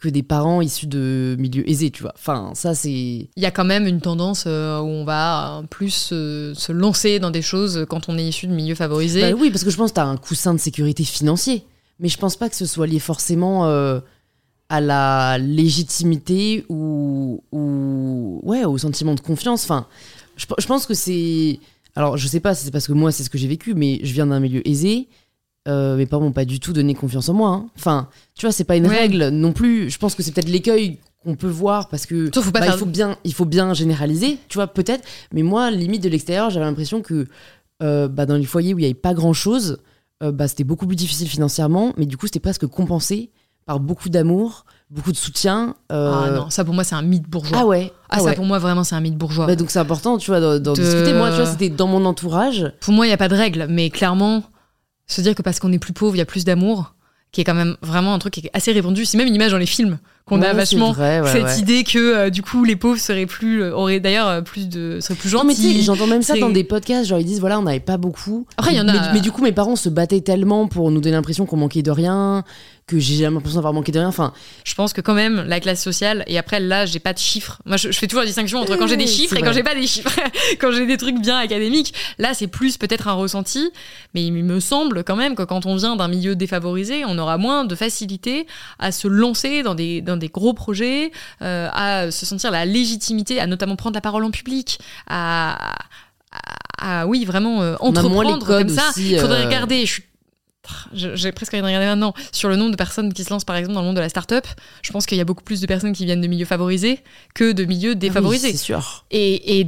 que 0.01 0.09
des 0.09 0.23
parents 0.23 0.63
issus 0.63 0.87
de 0.87 1.37
milieux 1.39 1.69
aisés, 1.69 1.91
tu 1.91 2.03
vois. 2.03 2.15
Enfin, 2.17 2.53
ça, 2.55 2.75
c'est... 2.75 2.91
Il 2.91 3.31
y 3.37 3.45
a 3.45 3.51
quand 3.51 3.65
même 3.65 3.87
une 3.87 4.01
tendance 4.01 4.45
euh, 4.47 4.81
où 4.81 4.87
on 4.87 5.05
va 5.05 5.63
plus 5.71 5.91
se 5.91 6.73
lancer 6.73 7.19
dans 7.19 7.31
des 7.31 7.43
choses 7.43 7.87
quand 7.89 8.09
on 8.09 8.17
est 8.19 8.27
issu 8.27 8.47
de 8.47 8.53
milieux 8.53 8.75
favorisés. 8.75 9.21
Bah 9.21 9.37
oui, 9.39 9.51
parce 9.51 9.63
que 9.63 9.71
je 9.71 9.77
pense 9.77 9.91
que 9.91 9.97
tu 9.97 10.01
as 10.01 10.07
un 10.07 10.17
coussin 10.17 10.55
de 10.55 10.59
sécurité 10.59 11.05
financier. 11.05 11.65
Mais 11.99 12.09
je 12.09 12.17
pense 12.17 12.37
pas 12.37 12.49
que 12.49 12.57
ce 12.57 12.65
soit 12.65 12.87
lié 12.87 12.99
forcément 12.99 13.67
euh, 13.67 14.01
à 14.71 14.81
la 14.81 15.37
légitimité 15.39 16.65
ou, 16.71 17.45
ou, 17.53 18.41
ouais, 18.43 18.65
au 18.65 18.79
sentiment 18.79 19.15
de 19.15 19.21
confiance. 19.21 19.65
Enfin, 19.65 19.87
je, 20.37 20.47
je 20.59 20.67
pense 20.67 20.87
que 20.87 20.95
c'est... 20.95 21.61
Alors, 21.95 22.17
je 22.17 22.27
sais 22.27 22.41
pas 22.41 22.55
si 22.55 22.65
c'est 22.65 22.71
parce 22.71 22.87
que 22.87 22.95
moi, 22.95 23.13
c'est 23.13 23.23
ce 23.23 23.29
que 23.29 23.37
j'ai 23.37 23.49
vécu, 23.49 23.75
mais 23.75 24.01
je 24.03 24.13
viens 24.15 24.27
d'un 24.27 24.41
milieu 24.41 24.67
aisé 24.67 25.09
euh, 25.69 25.97
mes 25.97 26.07
parents 26.07 26.25
m'ont 26.25 26.33
pas 26.33 26.45
du 26.45 26.61
tout 26.61 26.73
donné 26.73 26.95
confiance 26.95 27.29
en 27.29 27.35
moi. 27.35 27.51
Hein. 27.51 27.67
Enfin, 27.77 28.09
tu 28.35 28.47
vois, 28.47 28.53
c'est 28.53 28.65
pas 28.65 28.77
une 28.77 28.87
règle 28.87 29.29
non 29.29 29.53
plus. 29.53 29.91
Je 29.91 29.99
pense 29.99 30.15
que 30.15 30.23
c'est 30.23 30.33
peut-être 30.33 30.49
l'écueil 30.49 30.99
qu'on 31.23 31.35
peut 31.35 31.49
voir 31.49 31.89
parce 31.89 32.07
que 32.07 32.31
bah, 32.51 32.67
il 32.67 32.73
faut 32.73 32.87
bien, 32.87 33.17
il 33.25 33.35
faut 33.35 33.45
bien 33.45 33.75
généraliser, 33.75 34.39
tu 34.49 34.57
vois, 34.57 34.69
peut-être. 34.69 35.07
Mais 35.33 35.43
moi, 35.43 35.71
limite 35.71 36.03
de 36.03 36.09
l'extérieur, 36.09 36.51
j'avais 36.51 36.65
l'impression 36.65 37.03
que 37.03 37.27
euh, 37.83 38.09
bah, 38.09 38.27
dans 38.27 38.37
les 38.37 38.45
foyers 38.45 38.73
où 38.73 38.79
il 38.79 38.83
y 38.83 38.87
avait 38.87 38.95
pas 38.95 39.13
grand-chose, 39.13 39.79
euh, 40.23 40.33
bah, 40.33 40.49
c'était 40.49 40.65
beaucoup 40.65 40.87
plus 40.87 40.97
difficile 40.97 41.29
financièrement, 41.29 41.93
mais 41.99 42.07
du 42.07 42.17
coup, 42.17 42.27
c'était 42.27 42.41
presque 42.41 42.67
compensé 42.67 43.31
par 43.67 43.81
beaucoup 43.81 44.09
d'amour, 44.09 44.65
beaucoup 44.89 45.13
de 45.13 45.17
soutien. 45.17 45.75
Ah 45.91 46.31
non, 46.35 46.51
ça 46.51 46.65
pour 46.65 46.75
moi 46.75 46.83
c'est 46.83 46.95
un 46.95 47.03
mythe 47.03 47.29
bourgeois. 47.29 47.59
Ah 47.61 47.67
ouais. 47.67 47.93
Ah, 48.09 48.17
ah 48.17 48.21
ça 48.21 48.33
pour 48.33 48.47
moi 48.47 48.59
vraiment 48.59 48.83
c'est 48.83 48.95
un 48.95 49.01
mythe 49.01 49.17
bourgeois. 49.17 49.47
Bah, 49.47 49.55
donc 49.55 49.71
c'est 49.71 49.79
important, 49.79 50.17
tu 50.17 50.31
vois, 50.31 50.59
d'en 50.59 50.73
discuter. 50.73 51.13
Moi, 51.13 51.29
tu 51.31 51.37
vois, 51.37 51.47
c'était 51.47 51.69
dans 51.69 51.87
mon 51.87 52.07
entourage. 52.07 52.73
Pour 52.81 52.95
moi, 52.95 53.07
il 53.07 53.11
y 53.11 53.13
a 53.13 53.19
pas 53.19 53.29
de 53.29 53.37
règle, 53.37 53.67
mais 53.69 53.91
clairement, 53.91 54.43
se 55.11 55.21
dire 55.21 55.35
que 55.35 55.43
parce 55.43 55.59
qu'on 55.59 55.73
est 55.73 55.79
plus 55.79 55.93
pauvre, 55.93 56.15
il 56.15 56.19
y 56.19 56.23
a 56.23 56.27
plus 56.27 56.45
d'amour, 56.45 56.95
qui 57.33 57.41
est 57.41 57.45
quand 57.45 57.55
même 57.55 57.77
vraiment 57.83 58.15
un 58.15 58.19
truc 58.19 58.35
qui 58.35 58.41
est 58.41 58.51
assez 58.53 58.73
répandu. 58.73 59.05
C'est 59.05 59.19
même 59.19 59.29
une 59.29 59.35
image 59.35 59.53
dans 59.53 59.59
les 59.59 59.67
films 59.67 59.99
qu'on 60.27 60.43
a 60.43 60.53
vachement 60.53 60.95
cette 60.95 61.59
idée 61.59 61.83
que 61.83 61.99
euh, 61.99 62.31
du 62.31 62.43
coup 62.43 62.63
les 62.65 62.77
pauvres 62.77 63.01
seraient 63.01 63.27
plus 63.27 63.63
euh, 63.63 63.75
auraient 63.75 63.99
d'ailleurs 63.99 64.29
euh, 64.29 64.43
plus 64.43 64.69
de 64.69 64.99
seraient 65.01 65.17
plus 65.17 65.29
gentils. 65.29 65.83
j'entends 65.83 66.07
même 66.07 66.23
ça 66.23 66.37
dans 66.37 66.51
des 66.51 66.63
podcasts, 66.63 67.09
genre 67.09 67.19
ils 67.19 67.25
disent 67.25 67.41
voilà 67.41 67.59
on 67.59 67.63
n'avait 67.63 67.81
pas 67.81 67.97
beaucoup. 67.97 68.47
Après 68.57 68.73
il 68.73 68.77
y 68.77 68.81
en 68.81 68.89
a. 68.89 69.13
Mais, 69.13 69.21
du 69.21 69.33
coup 69.33 69.43
mes 69.43 69.53
parents 69.53 69.77
se 69.77 69.89
battaient 69.89 70.21
tellement 70.21 70.69
pour 70.69 70.91
nous 70.91 71.01
donner 71.01 71.17
l'impression 71.17 71.47
qu'on 71.47 71.57
manquait 71.57 71.83
de 71.83 71.91
rien, 71.91 72.45
que 72.91 72.99
j'ai 72.99 73.15
jamais 73.15 73.37
l'impression 73.37 73.59
d'avoir 73.59 73.73
manqué 73.73 73.93
de 73.93 73.99
rien. 73.99 74.09
Enfin, 74.09 74.33
je 74.65 74.75
pense 74.75 74.93
que 74.93 75.01
quand 75.01 75.15
même 75.15 75.45
la 75.47 75.61
classe 75.61 75.83
sociale 75.83 76.25
et 76.27 76.39
après 76.39 76.59
là 76.59 76.87
j'ai 76.87 76.99
pas 76.99 77.13
de 77.13 77.19
chiffres. 77.19 77.61
Moi 77.65 77.77
je, 77.77 77.93
fais 77.93 78.09
toujours 78.09 78.23
la 78.23 78.27
distinction 78.27 78.59
entre 78.59 78.77
quand 78.77 78.89
j'ai 78.89 78.97
des 78.97 79.07
chiffres 79.07 79.37
et 79.37 79.43
quand 79.43 79.53
j'ai 79.53 79.63
pas 79.63 79.75
des 79.75 79.87
chiffres. 79.87 80.11
quand 80.61 80.73
j'ai 80.73 80.87
des 80.87 80.97
trucs 80.97 81.21
bien 81.21 81.39
académiques, 81.39 81.95
là 82.19 82.35
c'est 82.35 82.49
plus 82.49 82.77
peut-être 82.77 83.07
un 83.07 83.13
ressenti, 83.13 83.71
mais 84.15 84.25
il 84.25 84.33
me 84.33 84.61
semble 84.61 85.05
quand 85.05 85.17
même 85.17 85.37
que 85.37 85.45
quand 85.45 85.67
on 85.67 85.77
vient 85.77 85.95
d'un 85.95 86.09
milieu 86.09 86.35
défavorisé, 86.35 87.05
on 87.07 87.17
aura 87.19 87.39
moins 87.39 87.65
de 87.65 87.75
facilité 87.75 88.47
à 88.79 88.91
se 88.91 89.07
lancer 89.07 89.63
dans 89.63 89.75
des 89.75 90.01
dans 90.01 90.17
des 90.17 90.29
gros 90.29 90.53
projets, 90.53 91.13
euh, 91.43 91.69
à 91.73 92.11
se 92.11 92.27
sentir 92.27 92.51
la 92.51 92.65
légitimité, 92.65 93.39
à 93.39 93.47
notamment 93.47 93.77
prendre 93.77 93.95
la 93.95 94.01
parole 94.01 94.25
en 94.25 94.31
public, 94.31 94.81
à 95.09 95.75
à, 96.79 97.07
oui 97.07 97.25
vraiment 97.25 97.63
euh, 97.63 97.77
entreprendre 97.81 98.45
comme 98.45 98.69
ça. 98.69 98.91
Il 98.97 99.19
faudrait 99.19 99.43
euh, 99.43 99.47
regarder. 99.47 99.87
Je 99.87 99.93
suis 99.93 100.05
j'ai 100.93 101.33
presque 101.33 101.55
envie 101.55 101.63
de 101.63 101.67
regarder 101.67 101.87
maintenant 101.87 102.15
sur 102.33 102.49
le 102.49 102.57
nombre 102.57 102.71
de 102.71 102.77
personnes 102.77 103.13
qui 103.13 103.25
se 103.25 103.31
lancent 103.31 103.45
par 103.45 103.57
exemple 103.57 103.75
dans 103.75 103.81
le 103.81 103.87
monde 103.87 103.97
de 103.97 104.01
la 104.01 104.09
start-up. 104.09 104.47
Je 104.83 104.93
pense 104.93 105.07
qu'il 105.07 105.19
y 105.19 105.21
a 105.21 105.25
beaucoup 105.25 105.45
plus 105.45 105.61
de 105.61 105.67
personnes 105.67 105.93
qui 105.93 106.05
viennent 106.05 106.21
de 106.21 106.27
milieux 106.27 106.47
favorisés 106.47 107.01
que 107.35 107.53
de 107.53 107.65
milieux 107.65 107.95
défavorisés. 107.95 108.49
Ah 108.49 108.53
c'est 108.53 108.59
sûr. 108.59 109.07
Et, 109.11 109.67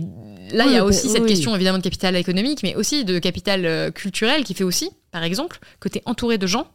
là, 0.52 0.64
il 0.66 0.72
y 0.72 0.76
a 0.76 0.84
aussi 0.84 1.08
cette 1.08 1.26
question 1.26 1.54
évidemment 1.54 1.78
de 1.78 1.82
capital 1.82 2.16
économique, 2.16 2.62
mais 2.62 2.74
aussi 2.74 3.04
de 3.04 3.18
capital 3.18 3.64
euh, 3.64 3.90
culturel 3.90 4.44
qui 4.44 4.54
fait 4.54 4.64
aussi, 4.64 4.90
par 5.10 5.22
exemple, 5.22 5.58
que 5.80 5.88
tu 5.88 5.98
es 5.98 6.02
entouré 6.04 6.38
de 6.38 6.46
gens 6.46 6.66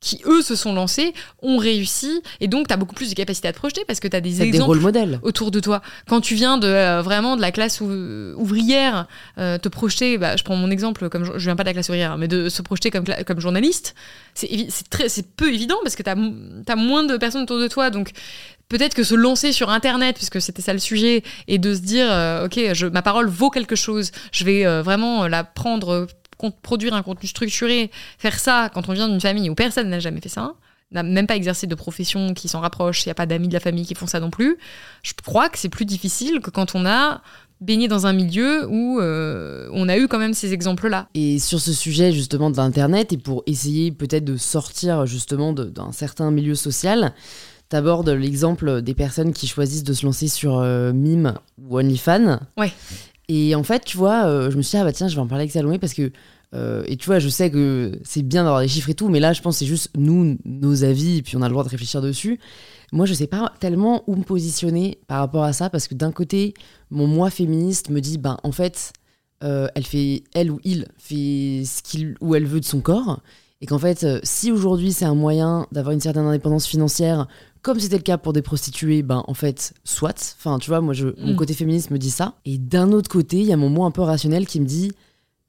qui 0.00 0.22
eux 0.24 0.40
se 0.40 0.56
sont 0.56 0.72
lancés, 0.72 1.12
ont 1.42 1.58
réussi, 1.58 2.22
et 2.40 2.48
donc 2.48 2.68
tu 2.68 2.74
as 2.74 2.78
beaucoup 2.78 2.94
plus 2.94 3.10
de 3.10 3.14
capacité 3.14 3.48
à 3.48 3.52
te 3.52 3.58
projeter 3.58 3.84
parce 3.86 4.00
que 4.00 4.08
tu 4.08 4.16
as 4.16 4.22
des 4.22 4.40
exemples 4.40 4.52
des 4.52 4.62
rôles 4.62 4.80
modèles. 4.80 5.20
autour 5.22 5.50
de 5.50 5.60
toi. 5.60 5.82
Quand 6.08 6.22
tu 6.22 6.34
viens 6.34 6.56
de 6.56 6.66
euh, 6.66 7.02
vraiment 7.02 7.36
de 7.36 7.42
la 7.42 7.52
classe 7.52 7.82
ouvrière, 7.82 9.06
euh, 9.36 9.58
te 9.58 9.68
projeter, 9.68 10.16
bah, 10.16 10.36
je 10.36 10.44
prends 10.44 10.56
mon 10.56 10.70
exemple, 10.70 11.10
comme 11.10 11.24
je, 11.24 11.32
viens 11.44 11.54
pas 11.54 11.64
de 11.64 11.68
la 11.68 11.74
classe 11.74 11.90
ouvrière, 11.90 12.16
mais 12.16 12.28
de 12.28 12.48
se 12.48 12.62
projeter 12.62 12.90
comme, 12.90 13.04
comme 13.26 13.40
journaliste, 13.40 13.94
c'est 14.34 15.36
peu 15.36 15.52
évident 15.52 15.76
parce 15.82 15.96
que 15.96 16.02
tu 16.02 16.10
as, 16.10 16.76
moins 16.76 17.04
de 17.04 17.18
personnes 17.18 17.42
autour 17.42 17.58
de 17.58 17.68
toi, 17.68 17.90
donc 17.90 18.12
peut-être 18.70 18.94
que 18.94 19.04
se 19.04 19.14
lancer 19.14 19.52
sur 19.52 19.68
Internet, 19.68 20.16
puisque 20.16 20.40
c'était 20.40 20.62
ça 20.62 20.72
le 20.72 20.78
sujet, 20.78 21.22
et 21.46 21.58
de 21.58 21.74
se 21.74 21.80
dire, 21.80 22.06
euh, 22.10 22.46
ok, 22.46 22.72
je, 22.72 22.86
ma 22.86 23.02
parole 23.02 23.28
vaut 23.28 23.50
quelque 23.50 23.76
chose, 23.76 24.12
je 24.32 24.44
vais 24.44 24.64
vraiment 24.80 25.28
la 25.28 25.44
prendre 25.44 26.06
produire 26.62 26.94
un 26.94 27.02
contenu 27.02 27.28
structuré, 27.28 27.90
faire 28.18 28.38
ça 28.38 28.70
quand 28.72 28.88
on 28.88 28.92
vient 28.92 29.08
d'une 29.08 29.20
famille 29.20 29.50
où 29.50 29.54
personne 29.54 29.90
n'a 29.90 30.00
jamais 30.00 30.20
fait 30.20 30.28
ça, 30.28 30.54
n'a 30.90 31.02
même 31.02 31.26
pas 31.26 31.36
exercé 31.36 31.66
de 31.66 31.74
profession 31.74 32.34
qui 32.34 32.48
s'en 32.48 32.60
rapproche, 32.60 33.04
il 33.04 33.08
n'y 33.08 33.12
a 33.12 33.14
pas 33.14 33.26
d'amis 33.26 33.48
de 33.48 33.52
la 33.52 33.60
famille 33.60 33.86
qui 33.86 33.94
font 33.94 34.06
ça 34.06 34.20
non 34.20 34.30
plus, 34.30 34.56
je 35.02 35.12
crois 35.24 35.48
que 35.48 35.58
c'est 35.58 35.68
plus 35.68 35.84
difficile 35.84 36.40
que 36.40 36.50
quand 36.50 36.74
on 36.74 36.86
a 36.86 37.22
baigné 37.60 37.88
dans 37.88 38.06
un 38.06 38.12
milieu 38.12 38.66
où 38.68 39.00
euh, 39.00 39.68
on 39.72 39.88
a 39.88 39.98
eu 39.98 40.08
quand 40.08 40.18
même 40.18 40.34
ces 40.34 40.52
exemples-là. 40.52 41.08
Et 41.14 41.38
sur 41.38 41.60
ce 41.60 41.72
sujet 41.72 42.12
justement 42.12 42.50
d'Internet, 42.50 43.12
et 43.12 43.18
pour 43.18 43.42
essayer 43.46 43.92
peut-être 43.92 44.24
de 44.24 44.36
sortir 44.36 45.06
justement 45.06 45.52
d'un 45.52 45.92
certain 45.92 46.30
milieu 46.30 46.54
social, 46.54 47.12
t'abordes 47.68 48.08
l'exemple 48.08 48.82
des 48.82 48.94
personnes 48.94 49.32
qui 49.32 49.46
choisissent 49.46 49.84
de 49.84 49.92
se 49.92 50.04
lancer 50.04 50.28
sur 50.28 50.58
euh, 50.58 50.92
Mime 50.92 51.34
ou 51.62 51.78
OnlyFans. 51.78 52.40
Ouais. 52.56 52.72
Et 53.32 53.54
en 53.54 53.62
fait, 53.62 53.84
tu 53.84 53.96
vois, 53.96 54.24
euh, 54.24 54.50
je 54.50 54.56
me 54.56 54.62
suis 54.62 54.72
dit, 54.72 54.76
ah 54.78 54.84
bah 54.84 54.92
tiens, 54.92 55.06
je 55.06 55.14
vais 55.14 55.20
en 55.20 55.28
parler 55.28 55.42
avec 55.42 55.52
Salomé 55.52 55.78
parce 55.78 55.94
que. 55.94 56.10
Euh, 56.52 56.82
et 56.88 56.96
tu 56.96 57.06
vois, 57.06 57.20
je 57.20 57.28
sais 57.28 57.48
que 57.48 57.92
c'est 58.02 58.22
bien 58.22 58.42
d'avoir 58.42 58.60
des 58.60 58.66
chiffres 58.66 58.90
et 58.90 58.94
tout, 58.94 59.08
mais 59.08 59.20
là, 59.20 59.32
je 59.32 59.40
pense 59.40 59.54
que 59.54 59.58
c'est 59.60 59.66
juste 59.66 59.90
nous, 59.96 60.36
nos 60.44 60.82
avis, 60.82 61.18
et 61.18 61.22
puis 61.22 61.36
on 61.36 61.42
a 61.42 61.46
le 61.46 61.52
droit 61.52 61.62
de 61.62 61.68
réfléchir 61.68 62.02
dessus. 62.02 62.40
Moi, 62.90 63.06
je 63.06 63.14
sais 63.14 63.28
pas 63.28 63.52
tellement 63.60 64.02
où 64.08 64.16
me 64.16 64.24
positionner 64.24 64.98
par 65.06 65.20
rapport 65.20 65.44
à 65.44 65.52
ça, 65.52 65.70
parce 65.70 65.86
que 65.86 65.94
d'un 65.94 66.10
côté, 66.10 66.54
mon 66.90 67.06
moi 67.06 67.30
féministe 67.30 67.88
me 67.90 68.00
dit, 68.00 68.18
ben 68.18 68.36
en 68.42 68.50
fait, 68.50 68.92
euh, 69.44 69.68
elle 69.76 69.86
fait, 69.86 70.24
elle 70.34 70.50
ou 70.50 70.58
il 70.64 70.88
fait 70.98 71.62
ce 71.64 71.84
qu'il 71.84 72.16
ou 72.20 72.34
elle 72.34 72.46
veut 72.46 72.58
de 72.58 72.64
son 72.64 72.80
corps, 72.80 73.20
et 73.60 73.66
qu'en 73.66 73.78
fait, 73.78 74.04
si 74.24 74.50
aujourd'hui 74.50 74.92
c'est 74.92 75.04
un 75.04 75.14
moyen 75.14 75.68
d'avoir 75.70 75.92
une 75.92 76.00
certaine 76.00 76.24
indépendance 76.24 76.66
financière, 76.66 77.28
comme 77.62 77.78
c'était 77.78 77.96
le 77.96 78.02
cas 78.02 78.18
pour 78.18 78.32
des 78.32 78.42
prostituées, 78.42 79.02
ben 79.02 79.22
en 79.26 79.34
fait, 79.34 79.74
soit. 79.84 80.34
Enfin, 80.38 80.58
tu 80.58 80.70
vois, 80.70 80.80
moi, 80.80 80.94
je, 80.94 81.08
mon 81.18 81.32
mm. 81.32 81.36
côté 81.36 81.54
féministe 81.54 81.90
me 81.90 81.98
dit 81.98 82.10
ça. 82.10 82.34
Et 82.44 82.58
d'un 82.58 82.92
autre 82.92 83.10
côté, 83.10 83.38
il 83.38 83.46
y 83.46 83.52
a 83.52 83.56
mon 83.56 83.68
moi 83.68 83.86
un 83.86 83.90
peu 83.90 84.02
rationnel 84.02 84.46
qui 84.46 84.60
me 84.60 84.66
dit 84.66 84.92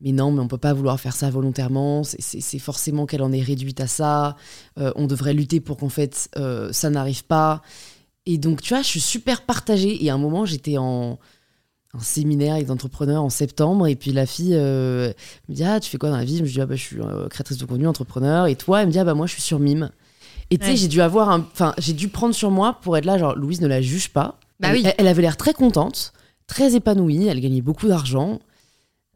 mais 0.01 0.11
non, 0.11 0.31
mais 0.31 0.39
on 0.39 0.47
peut 0.47 0.57
pas 0.57 0.73
vouloir 0.73 0.99
faire 0.99 1.15
ça 1.15 1.29
volontairement. 1.29 2.03
C'est 2.03 2.59
forcément 2.59 3.05
qu'elle 3.05 3.21
en 3.21 3.31
est 3.31 3.41
réduite 3.41 3.79
à 3.79 3.87
ça. 3.87 4.35
Euh, 4.79 4.91
on 4.95 5.05
devrait 5.07 5.33
lutter 5.33 5.59
pour 5.59 5.77
qu'en 5.77 5.89
fait 5.89 6.29
euh, 6.37 6.73
ça 6.73 6.89
n'arrive 6.89 7.23
pas. 7.23 7.61
Et 8.25 8.37
donc, 8.37 8.61
tu 8.61 8.73
vois, 8.73 8.81
je 8.81 8.87
suis 8.87 8.99
super 8.99 9.45
partagée. 9.45 10.03
Et 10.03 10.09
à 10.09 10.15
un 10.15 10.17
moment, 10.17 10.45
j'étais 10.45 10.77
en, 10.77 11.19
séminaire 11.99 12.53
avec 12.53 12.65
des 12.65 12.71
entrepreneurs 12.71 13.23
en 13.23 13.29
septembre. 13.29 13.85
Et 13.87 13.95
puis 13.95 14.11
la 14.11 14.25
fille 14.25 14.55
euh, 14.55 15.13
me 15.49 15.53
dit 15.53 15.63
Ah, 15.63 15.79
tu 15.79 15.89
fais 15.89 15.97
quoi 15.99 16.09
dans 16.09 16.17
la 16.17 16.25
vie? 16.25 16.37
Je 16.37 16.43
me 16.43 16.47
dis 16.47 16.61
Ah, 16.61 16.65
bah, 16.65 16.75
je 16.75 16.81
suis 16.81 16.97
créatrice 17.29 17.57
de 17.57 17.65
contenu, 17.65 17.87
entrepreneur. 17.87 18.47
Et 18.47 18.55
toi, 18.55 18.81
elle 18.81 18.87
me 18.87 18.91
dit 18.91 18.99
Ah, 18.99 19.03
bah, 19.03 19.13
moi, 19.13 19.27
je 19.27 19.33
suis 19.33 19.41
sur 19.43 19.59
Mime. 19.59 19.91
Et 20.51 20.57
tu 20.57 20.65
sais, 20.65 20.75
j'ai 20.75 20.89
dû 20.89 21.01
avoir 21.01 21.29
un. 21.29 21.39
Enfin, 21.39 21.73
j'ai 21.77 21.93
dû 21.93 22.09
prendre 22.09 22.35
sur 22.35 22.51
moi 22.51 22.79
pour 22.81 22.97
être 22.97 23.05
là, 23.05 23.17
genre, 23.17 23.35
Louise 23.35 23.61
ne 23.61 23.67
la 23.67 23.81
juge 23.81 24.09
pas. 24.09 24.37
Bah 24.59 24.67
elle, 24.69 24.85
oui. 24.85 24.91
elle, 24.97 25.07
avait 25.07 25.21
l'air 25.21 25.37
très 25.37 25.53
contente, 25.53 26.13
très 26.45 26.75
épanouie, 26.75 27.25
elle 27.25 27.39
gagnait 27.39 27.61
beaucoup 27.61 27.87
d'argent. 27.87 28.39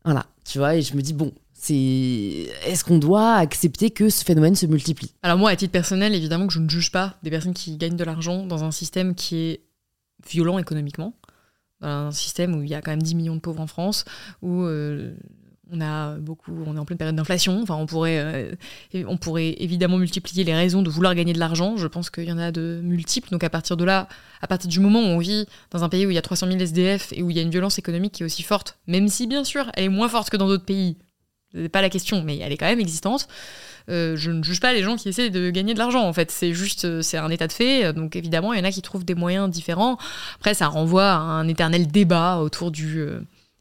Voilà, 0.05 0.25
tu 0.45 0.57
vois, 0.57 0.75
et 0.75 0.81
je 0.81 0.95
me 0.95 1.01
dis, 1.01 1.13
bon, 1.13 1.33
c'est. 1.53 2.47
Est-ce 2.65 2.85
qu'on 2.85 2.97
doit 2.97 3.33
accepter 3.33 3.91
que 3.91 4.09
ce 4.09 4.23
phénomène 4.23 4.55
se 4.55 4.65
multiplie? 4.65 5.13
Alors, 5.23 5.37
moi, 5.37 5.49
à 5.49 5.55
titre 5.57 5.73
personnel, 5.73 6.15
évidemment 6.15 6.47
que 6.47 6.53
je 6.53 6.59
ne 6.59 6.69
juge 6.69 6.91
pas 6.91 7.15
des 7.21 7.29
personnes 7.29 7.53
qui 7.53 7.75
gagnent 7.75 7.97
de 7.97 8.03
l'argent 8.05 8.45
dans 8.45 8.63
un 8.63 8.71
système 8.71 9.13
qui 9.13 9.35
est 9.35 9.61
violent 10.27 10.57
économiquement. 10.57 11.13
Dans 11.81 11.87
un 11.87 12.11
système 12.11 12.55
où 12.55 12.63
il 12.63 12.69
y 12.69 12.75
a 12.75 12.81
quand 12.81 12.91
même 12.91 13.03
10 13.03 13.15
millions 13.15 13.35
de 13.35 13.41
pauvres 13.41 13.61
en 13.61 13.67
France, 13.67 14.05
où. 14.41 14.63
Euh, 14.63 15.15
on 15.71 15.81
a 15.81 16.15
beaucoup, 16.15 16.51
on 16.65 16.75
est 16.75 16.79
en 16.79 16.85
pleine 16.85 16.97
période 16.97 17.15
d'inflation. 17.15 17.61
Enfin, 17.61 17.75
on 17.75 17.85
pourrait, 17.85 18.19
euh, 18.19 18.55
on 19.07 19.17
pourrait 19.17 19.55
évidemment 19.59 19.97
multiplier 19.97 20.43
les 20.43 20.53
raisons 20.53 20.81
de 20.81 20.89
vouloir 20.89 21.15
gagner 21.15 21.33
de 21.33 21.39
l'argent. 21.39 21.77
Je 21.77 21.87
pense 21.87 22.09
qu'il 22.09 22.25
y 22.25 22.31
en 22.31 22.37
a 22.37 22.51
de 22.51 22.79
multiples. 22.83 23.29
Donc 23.31 23.43
à 23.43 23.49
partir 23.49 23.77
de 23.77 23.83
là, 23.83 24.07
à 24.41 24.47
partir 24.47 24.69
du 24.69 24.79
moment 24.79 24.99
où 24.99 25.05
on 25.05 25.17
vit 25.17 25.45
dans 25.71 25.83
un 25.83 25.89
pays 25.89 26.05
où 26.05 26.11
il 26.11 26.15
y 26.15 26.19
a 26.19 26.21
300 26.21 26.47
000 26.47 26.59
SDF 26.59 27.13
et 27.13 27.23
où 27.23 27.29
il 27.29 27.35
y 27.35 27.39
a 27.39 27.41
une 27.41 27.49
violence 27.49 27.79
économique 27.79 28.13
qui 28.13 28.23
est 28.23 28.25
aussi 28.25 28.43
forte, 28.43 28.77
même 28.87 29.07
si 29.07 29.27
bien 29.27 29.43
sûr 29.43 29.69
elle 29.73 29.85
est 29.85 29.89
moins 29.89 30.09
forte 30.09 30.29
que 30.29 30.37
dans 30.37 30.47
d'autres 30.47 30.65
pays, 30.65 30.97
c'est 31.53 31.69
pas 31.69 31.81
la 31.81 31.89
question, 31.89 32.21
mais 32.21 32.37
elle 32.39 32.51
est 32.51 32.57
quand 32.57 32.65
même 32.65 32.81
existante. 32.81 33.27
Euh, 33.89 34.17
je 34.17 34.31
ne 34.31 34.43
juge 34.43 34.59
pas 34.59 34.73
les 34.73 34.83
gens 34.83 34.97
qui 34.97 35.07
essaient 35.09 35.29
de 35.29 35.49
gagner 35.51 35.73
de 35.73 35.79
l'argent. 35.79 36.05
En 36.05 36.11
fait, 36.11 36.31
c'est 36.31 36.53
juste, 36.53 36.85
euh, 36.85 37.01
c'est 37.01 37.17
un 37.17 37.29
état 37.29 37.47
de 37.47 37.53
fait. 37.53 37.93
Donc 37.93 38.15
évidemment, 38.15 38.51
il 38.51 38.59
y 38.59 38.61
en 38.61 38.65
a 38.65 38.71
qui 38.71 38.81
trouvent 38.81 39.05
des 39.05 39.15
moyens 39.15 39.49
différents. 39.49 39.97
Après, 40.35 40.53
ça 40.53 40.67
renvoie 40.67 41.11
à 41.11 41.17
un 41.17 41.47
éternel 41.47 41.87
débat 41.87 42.39
autour 42.39 42.71
du 42.71 43.07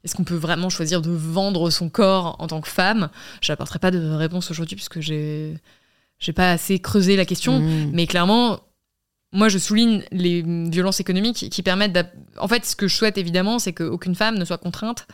est-ce 0.04 0.14
qu'on 0.14 0.24
peut 0.24 0.36
vraiment 0.36 0.68
choisir 0.68 1.00
de 1.02 1.10
vendre 1.10 1.70
son 1.70 1.88
corps 1.88 2.36
en 2.38 2.46
tant 2.46 2.60
que 2.60 2.68
femme? 2.68 3.08
Je 3.40 3.50
n'apporterai 3.50 3.78
pas 3.78 3.90
de 3.90 4.10
réponse 4.10 4.50
aujourd'hui 4.50 4.76
puisque 4.76 5.00
j'ai 5.00 5.54
j'ai 6.18 6.32
pas 6.32 6.52
assez 6.52 6.78
creusé 6.78 7.16
la 7.16 7.24
question, 7.24 7.60
mmh. 7.60 7.90
mais 7.92 8.06
clairement, 8.06 8.60
moi 9.32 9.48
je 9.48 9.58
souligne 9.58 10.02
les 10.12 10.42
violences 10.70 11.00
économiques 11.00 11.50
qui 11.50 11.62
permettent. 11.62 11.98
En 12.38 12.48
fait, 12.48 12.64
ce 12.64 12.76
que 12.76 12.86
je 12.86 12.94
souhaite 12.94 13.18
évidemment, 13.18 13.58
c'est 13.58 13.72
qu'aucune 13.72 14.14
femme 14.14 14.38
ne 14.38 14.44
soit 14.44 14.58
contrainte, 14.58 15.06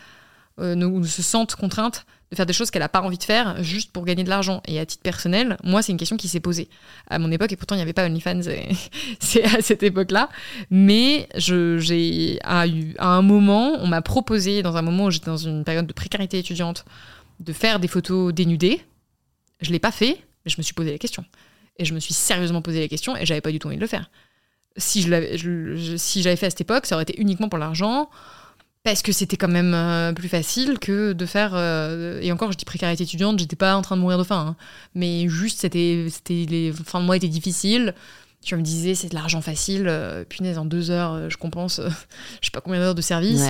euh, 0.58 0.74
ne 0.74 1.02
se 1.04 1.22
sente 1.22 1.54
contrainte 1.54 2.04
de 2.31 2.36
faire 2.36 2.47
des 2.47 2.52
choses 2.52 2.70
qu'elle 2.70 2.82
n'a 2.82 2.89
pas 2.89 3.02
envie 3.02 3.19
de 3.19 3.24
faire 3.24 3.62
juste 3.62 3.90
pour 3.93 4.05
gagner 4.05 4.23
de 4.23 4.28
l'argent. 4.28 4.62
Et 4.66 4.78
à 4.78 4.86
titre 4.86 5.02
personnel, 5.02 5.57
moi, 5.65 5.82
c'est 5.82 5.90
une 5.90 5.98
question 5.98 6.16
qui 6.16 6.28
s'est 6.28 6.40
posée 6.40 6.69
à 7.09 7.19
mon 7.19 7.31
époque, 7.32 7.51
et 7.52 7.57
pourtant 7.57 7.74
il 7.74 7.78
n'y 7.78 7.82
avait 7.82 7.93
pas 7.93 8.07
OnlyFans, 8.07 8.43
c'est 9.19 9.44
à 9.44 9.61
cette 9.61 9.82
époque-là. 9.82 10.28
Mais 10.70 11.28
j'ai 11.35 12.39
à, 12.44 12.66
un 12.98 13.23
moment, 13.23 13.73
on 13.81 13.89
m'a 13.89 14.01
proposé, 14.01 14.62
dans 14.62 14.77
un 14.77 14.82
moment 14.82 15.07
où 15.07 15.11
j'étais 15.11 15.27
dans 15.27 15.36
une 15.36 15.65
période 15.65 15.86
de 15.86 15.93
précarité 15.93 16.39
étudiante, 16.39 16.85
de 17.40 17.52
faire 17.52 17.81
des 17.81 17.89
photos 17.89 18.32
dénudées. 18.32 18.81
Je 19.61 19.69
ne 19.69 19.73
l'ai 19.73 19.78
pas 19.81 19.93
fait, 19.93 20.19
mais 20.44 20.51
je 20.51 20.57
me 20.59 20.62
suis 20.62 20.74
posé 20.74 20.93
la 20.93 20.98
question. 20.98 21.24
Et 21.78 21.85
je 21.85 21.94
me 21.94 21.98
suis 21.98 22.15
sérieusement 22.15 22.62
posé 22.62 22.81
la 22.81 22.89
question, 22.89 23.16
et 23.16 23.27
j'avais 23.27 23.40
pas 23.40 23.51
du 23.51 23.59
tout 23.59 23.66
envie 23.66 23.77
de 23.77 23.81
le 23.81 23.89
faire. 23.89 24.09
Si 24.77 25.02
je, 25.02 25.36
je 25.36 25.97
si 25.97 26.23
j'avais 26.23 26.36
fait 26.36 26.47
à 26.47 26.51
cette 26.51 26.61
époque, 26.61 26.86
ça 26.86 26.94
aurait 26.94 27.02
été 27.02 27.20
uniquement 27.20 27.48
pour 27.48 27.59
l'argent 27.59 28.09
parce 28.82 29.02
que 29.02 29.12
c'était 29.12 29.36
quand 29.36 29.48
même 29.48 29.74
euh, 29.74 30.12
plus 30.12 30.28
facile 30.28 30.78
que 30.78 31.12
de 31.12 31.27
faire 31.27 31.52
euh, 31.55 32.20
et 32.23 32.32
encore 32.32 32.51
je 32.52 32.57
dis 32.57 32.65
précarité 32.65 33.05
étudiante 33.05 33.39
j'étais 33.39 33.57
pas 33.57 33.77
en 33.77 33.82
train 33.82 33.97
de 33.97 34.01
mourir 34.01 34.19
de 34.19 34.24
faim 34.24 34.47
hein. 34.51 34.57
mais 34.94 35.28
juste 35.28 35.61
c'était 35.61 36.07
c'était 36.11 36.47
les 36.48 36.73
fins 36.73 37.01
de 37.01 37.05
mois 37.05 37.16
étaient 37.16 37.28
difficiles 37.28 37.94
je 38.44 38.57
me 38.57 38.62
disais 38.62 38.94
c'est 38.94 39.09
de 39.09 39.15
l'argent 39.15 39.43
facile 39.43 39.86
euh, 39.86 40.24
punaise 40.24 40.57
en 40.57 40.65
deux 40.65 40.90
heures 40.90 41.28
je 41.28 41.36
compense 41.36 41.81
je 42.40 42.47
sais 42.47 42.51
pas 42.52 42.62
combien 42.62 42.81
d'heures 42.81 42.94
de 42.94 43.02
service 43.02 43.43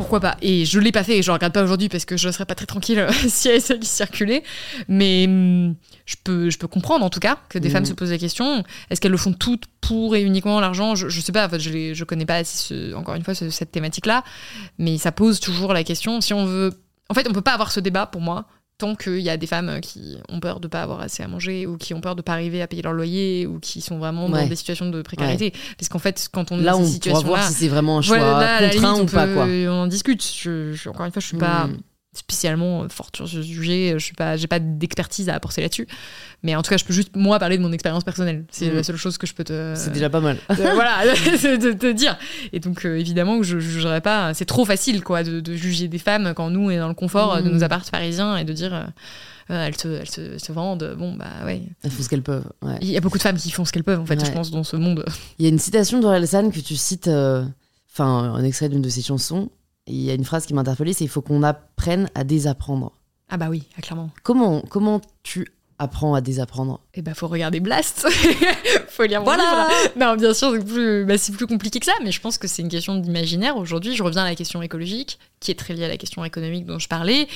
pourquoi 0.00 0.20
pas 0.20 0.36
Et 0.40 0.64
je 0.64 0.78
l'ai 0.78 0.92
pas 0.92 1.04
fait 1.04 1.18
et 1.18 1.22
je 1.22 1.30
regarde 1.30 1.52
pas 1.52 1.62
aujourd'hui 1.62 1.90
parce 1.90 2.06
que 2.06 2.16
je 2.16 2.30
serais 2.30 2.46
pas 2.46 2.54
très 2.54 2.66
tranquille 2.66 3.06
si 3.28 3.48
elle 3.48 3.60
qui 3.60 3.86
circulait. 3.86 4.42
Mais 4.88 5.26
hum, 5.26 5.74
je 6.06 6.16
peux, 6.24 6.48
je 6.48 6.58
peux 6.58 6.68
comprendre 6.68 7.04
en 7.04 7.10
tout 7.10 7.20
cas 7.20 7.38
que 7.50 7.58
des 7.58 7.68
femmes 7.68 7.82
mm. 7.82 7.86
se 7.86 7.92
posent 7.92 8.10
la 8.10 8.18
question 8.18 8.64
est-ce 8.88 9.00
qu'elles 9.00 9.12
le 9.12 9.18
font 9.18 9.32
toutes 9.32 9.64
pour 9.80 10.16
et 10.16 10.22
uniquement 10.22 10.58
l'argent? 10.60 10.94
Je, 10.94 11.08
je 11.08 11.20
sais 11.20 11.32
pas, 11.32 11.46
en 11.46 11.48
fait, 11.50 11.60
je, 11.60 11.94
je 11.94 12.04
connais 12.04 12.26
pas 12.26 12.42
encore 12.94 13.14
une 13.14 13.24
fois 13.24 13.34
cette 13.34 13.72
thématique-là, 13.72 14.24
mais 14.78 14.98
ça 14.98 15.12
pose 15.12 15.38
toujours 15.40 15.72
la 15.74 15.84
question 15.84 16.20
si 16.20 16.32
on 16.32 16.46
veut. 16.46 16.72
En 17.08 17.14
fait, 17.14 17.28
on 17.28 17.32
peut 17.32 17.42
pas 17.42 17.54
avoir 17.54 17.72
ce 17.72 17.80
débat 17.80 18.06
pour 18.06 18.20
moi 18.20 18.46
tant 18.80 18.94
qu'il 18.94 19.20
y 19.20 19.28
a 19.28 19.36
des 19.36 19.46
femmes 19.46 19.80
qui 19.80 20.16
ont 20.30 20.40
peur 20.40 20.58
de 20.58 20.66
pas 20.66 20.82
avoir 20.82 21.00
assez 21.00 21.22
à 21.22 21.28
manger 21.28 21.66
ou 21.66 21.76
qui 21.76 21.92
ont 21.92 22.00
peur 22.00 22.16
de 22.16 22.22
pas 22.22 22.32
arriver 22.32 22.62
à 22.62 22.66
payer 22.66 22.82
leur 22.82 22.94
loyer 22.94 23.46
ou 23.46 23.60
qui 23.60 23.82
sont 23.82 23.98
vraiment 23.98 24.28
dans 24.28 24.46
des 24.46 24.56
situations 24.56 24.88
de 24.88 25.02
précarité. 25.02 25.52
Parce 25.78 25.88
qu'en 25.88 25.98
fait, 25.98 26.28
quand 26.32 26.50
on 26.50 26.56
là, 26.56 26.76
on 26.76 26.90
pourra 26.98 27.20
voir 27.20 27.46
si 27.46 27.52
c'est 27.52 27.68
vraiment 27.68 27.98
un 27.98 28.02
choix 28.02 28.18
contraint 28.18 29.00
ou 29.00 29.06
pas. 29.06 29.26
Quoi. 29.26 29.44
On 29.44 29.82
en 29.82 29.86
discute. 29.86 30.24
encore 30.86 31.06
une 31.06 31.12
fois, 31.12 31.20
je 31.20 31.26
suis 31.26 31.36
pas. 31.36 31.66
Hmm. 31.66 31.76
Spécialement 32.12 32.88
forte 32.88 33.16
sur 33.16 33.28
ce 33.28 33.40
sujet. 33.42 33.94
Je 33.96 34.04
suis 34.04 34.14
pas, 34.14 34.36
j'ai 34.36 34.46
pas 34.48 34.58
d'expertise 34.58 35.28
à 35.28 35.34
apporter 35.34 35.60
là-dessus. 35.62 35.86
Mais 36.42 36.56
en 36.56 36.62
tout 36.62 36.70
cas, 36.70 36.76
je 36.76 36.84
peux 36.84 36.92
juste 36.92 37.14
moi 37.14 37.38
parler 37.38 37.56
de 37.56 37.62
mon 37.62 37.72
expérience 37.72 38.02
personnelle. 38.04 38.44
C'est 38.50 38.68
Mhm. 38.68 38.74
la 38.76 38.82
seule 38.82 38.96
chose 38.96 39.16
que 39.18 39.26
je 39.26 39.34
peux 39.34 39.44
te. 39.44 39.74
C'est 39.76 39.92
déjà 39.92 40.10
pas 40.10 40.20
mal. 40.20 40.36
euh, 40.50 40.54
voilà, 40.74 41.02
de 41.04 41.72
te 41.72 41.92
dire. 41.92 42.18
Et 42.52 42.58
donc, 42.60 42.84
euh, 42.84 42.96
évidemment, 42.98 43.42
je 43.42 43.56
ne 43.56 43.60
jugerais 43.60 44.00
pas. 44.00 44.34
C'est 44.34 44.44
trop 44.44 44.64
facile, 44.64 45.02
quoi, 45.04 45.22
de, 45.22 45.40
de 45.40 45.54
juger 45.54 45.86
des 45.88 45.98
femmes 45.98 46.32
quand 46.34 46.50
nous, 46.50 46.66
on 46.66 46.70
est 46.70 46.78
dans 46.78 46.88
le 46.88 46.94
confort 46.94 47.34
euh, 47.34 47.40
de 47.42 47.48
Mhm. 47.48 47.54
nos 47.56 47.62
apparts 47.64 47.84
parisiens 47.90 48.36
et 48.36 48.44
de 48.44 48.52
dire. 48.52 48.74
euh, 48.74 48.82
euh, 49.50 49.66
elles, 49.66 49.76
se, 49.76 49.88
elles 49.88 50.08
se, 50.10 50.38
se 50.38 50.52
vendent. 50.52 50.94
Bon, 50.96 51.14
bah 51.14 51.26
ouais. 51.44 51.62
Elles 51.82 51.90
font 51.90 52.02
ce 52.04 52.08
qu'elles 52.08 52.22
peuvent. 52.22 52.44
ouais. 52.62 52.78
Il 52.82 52.88
y 52.90 52.96
a 52.96 53.00
beaucoup 53.00 53.18
de 53.18 53.22
femmes 53.22 53.36
qui 53.36 53.50
font 53.50 53.64
ce 53.64 53.72
qu'elles 53.72 53.82
peuvent, 53.84 53.98
en 53.98 54.06
fait, 54.06 54.16
Ouais. 54.20 54.24
je 54.24 54.30
pense, 54.30 54.50
dans 54.52 54.62
ce 54.62 54.76
monde. 54.76 55.04
Il 55.40 55.44
y 55.44 55.46
a 55.46 55.48
une 55.48 55.58
citation 55.58 55.98
d'Orelsan 56.00 56.50
que 56.50 56.60
tu 56.60 56.76
cites, 56.76 57.08
euh, 57.08 57.44
enfin, 57.92 58.06
un 58.32 58.44
extrait 58.44 58.68
d'une 58.68 58.80
de 58.82 58.88
ses 58.88 59.02
chansons. 59.02 59.50
Il 59.90 60.00
y 60.00 60.10
a 60.10 60.14
une 60.14 60.24
phrase 60.24 60.46
qui 60.46 60.54
m'a 60.54 60.60
interpellée 60.62 60.92
c'est 60.92 61.04
il 61.04 61.08
faut 61.10 61.22
qu'on 61.22 61.42
apprenne 61.42 62.08
à 62.14 62.24
désapprendre. 62.24 62.92
Ah, 63.28 63.36
bah 63.36 63.46
oui, 63.50 63.64
ah, 63.78 63.80
clairement. 63.82 64.10
Comment, 64.22 64.60
comment 64.62 65.00
tu 65.22 65.46
apprends 65.78 66.14
à 66.14 66.20
désapprendre? 66.20 66.80
Et 66.94 67.02
bah, 67.02 67.14
faut 67.14 67.28
regarder 67.28 67.60
Blast. 67.60 68.06
faut 68.88 69.04
lire 69.04 69.20
mon 69.20 69.24
Voilà. 69.24 69.68
livre. 69.68 69.92
Non, 69.98 70.16
bien 70.16 70.34
sûr, 70.34 70.52
c'est 70.52 70.64
plus, 70.64 71.04
bah, 71.04 71.16
c'est 71.16 71.32
plus 71.32 71.46
compliqué 71.46 71.78
que 71.80 71.86
ça, 71.86 71.92
mais 72.02 72.12
je 72.12 72.20
pense 72.20 72.38
que 72.38 72.48
c'est 72.48 72.62
une 72.62 72.68
question 72.68 72.96
d'imaginaire. 72.96 73.56
Aujourd'hui, 73.56 73.94
je 73.94 74.02
reviens 74.02 74.22
à 74.22 74.28
la 74.28 74.34
question 74.34 74.60
écologique, 74.62 75.18
qui 75.40 75.50
est 75.50 75.54
très 75.54 75.72
liée 75.72 75.84
à 75.84 75.88
la 75.88 75.96
question 75.96 76.22
économique 76.24 76.66
dont 76.66 76.78
je 76.78 76.86
parlais. 76.86 77.26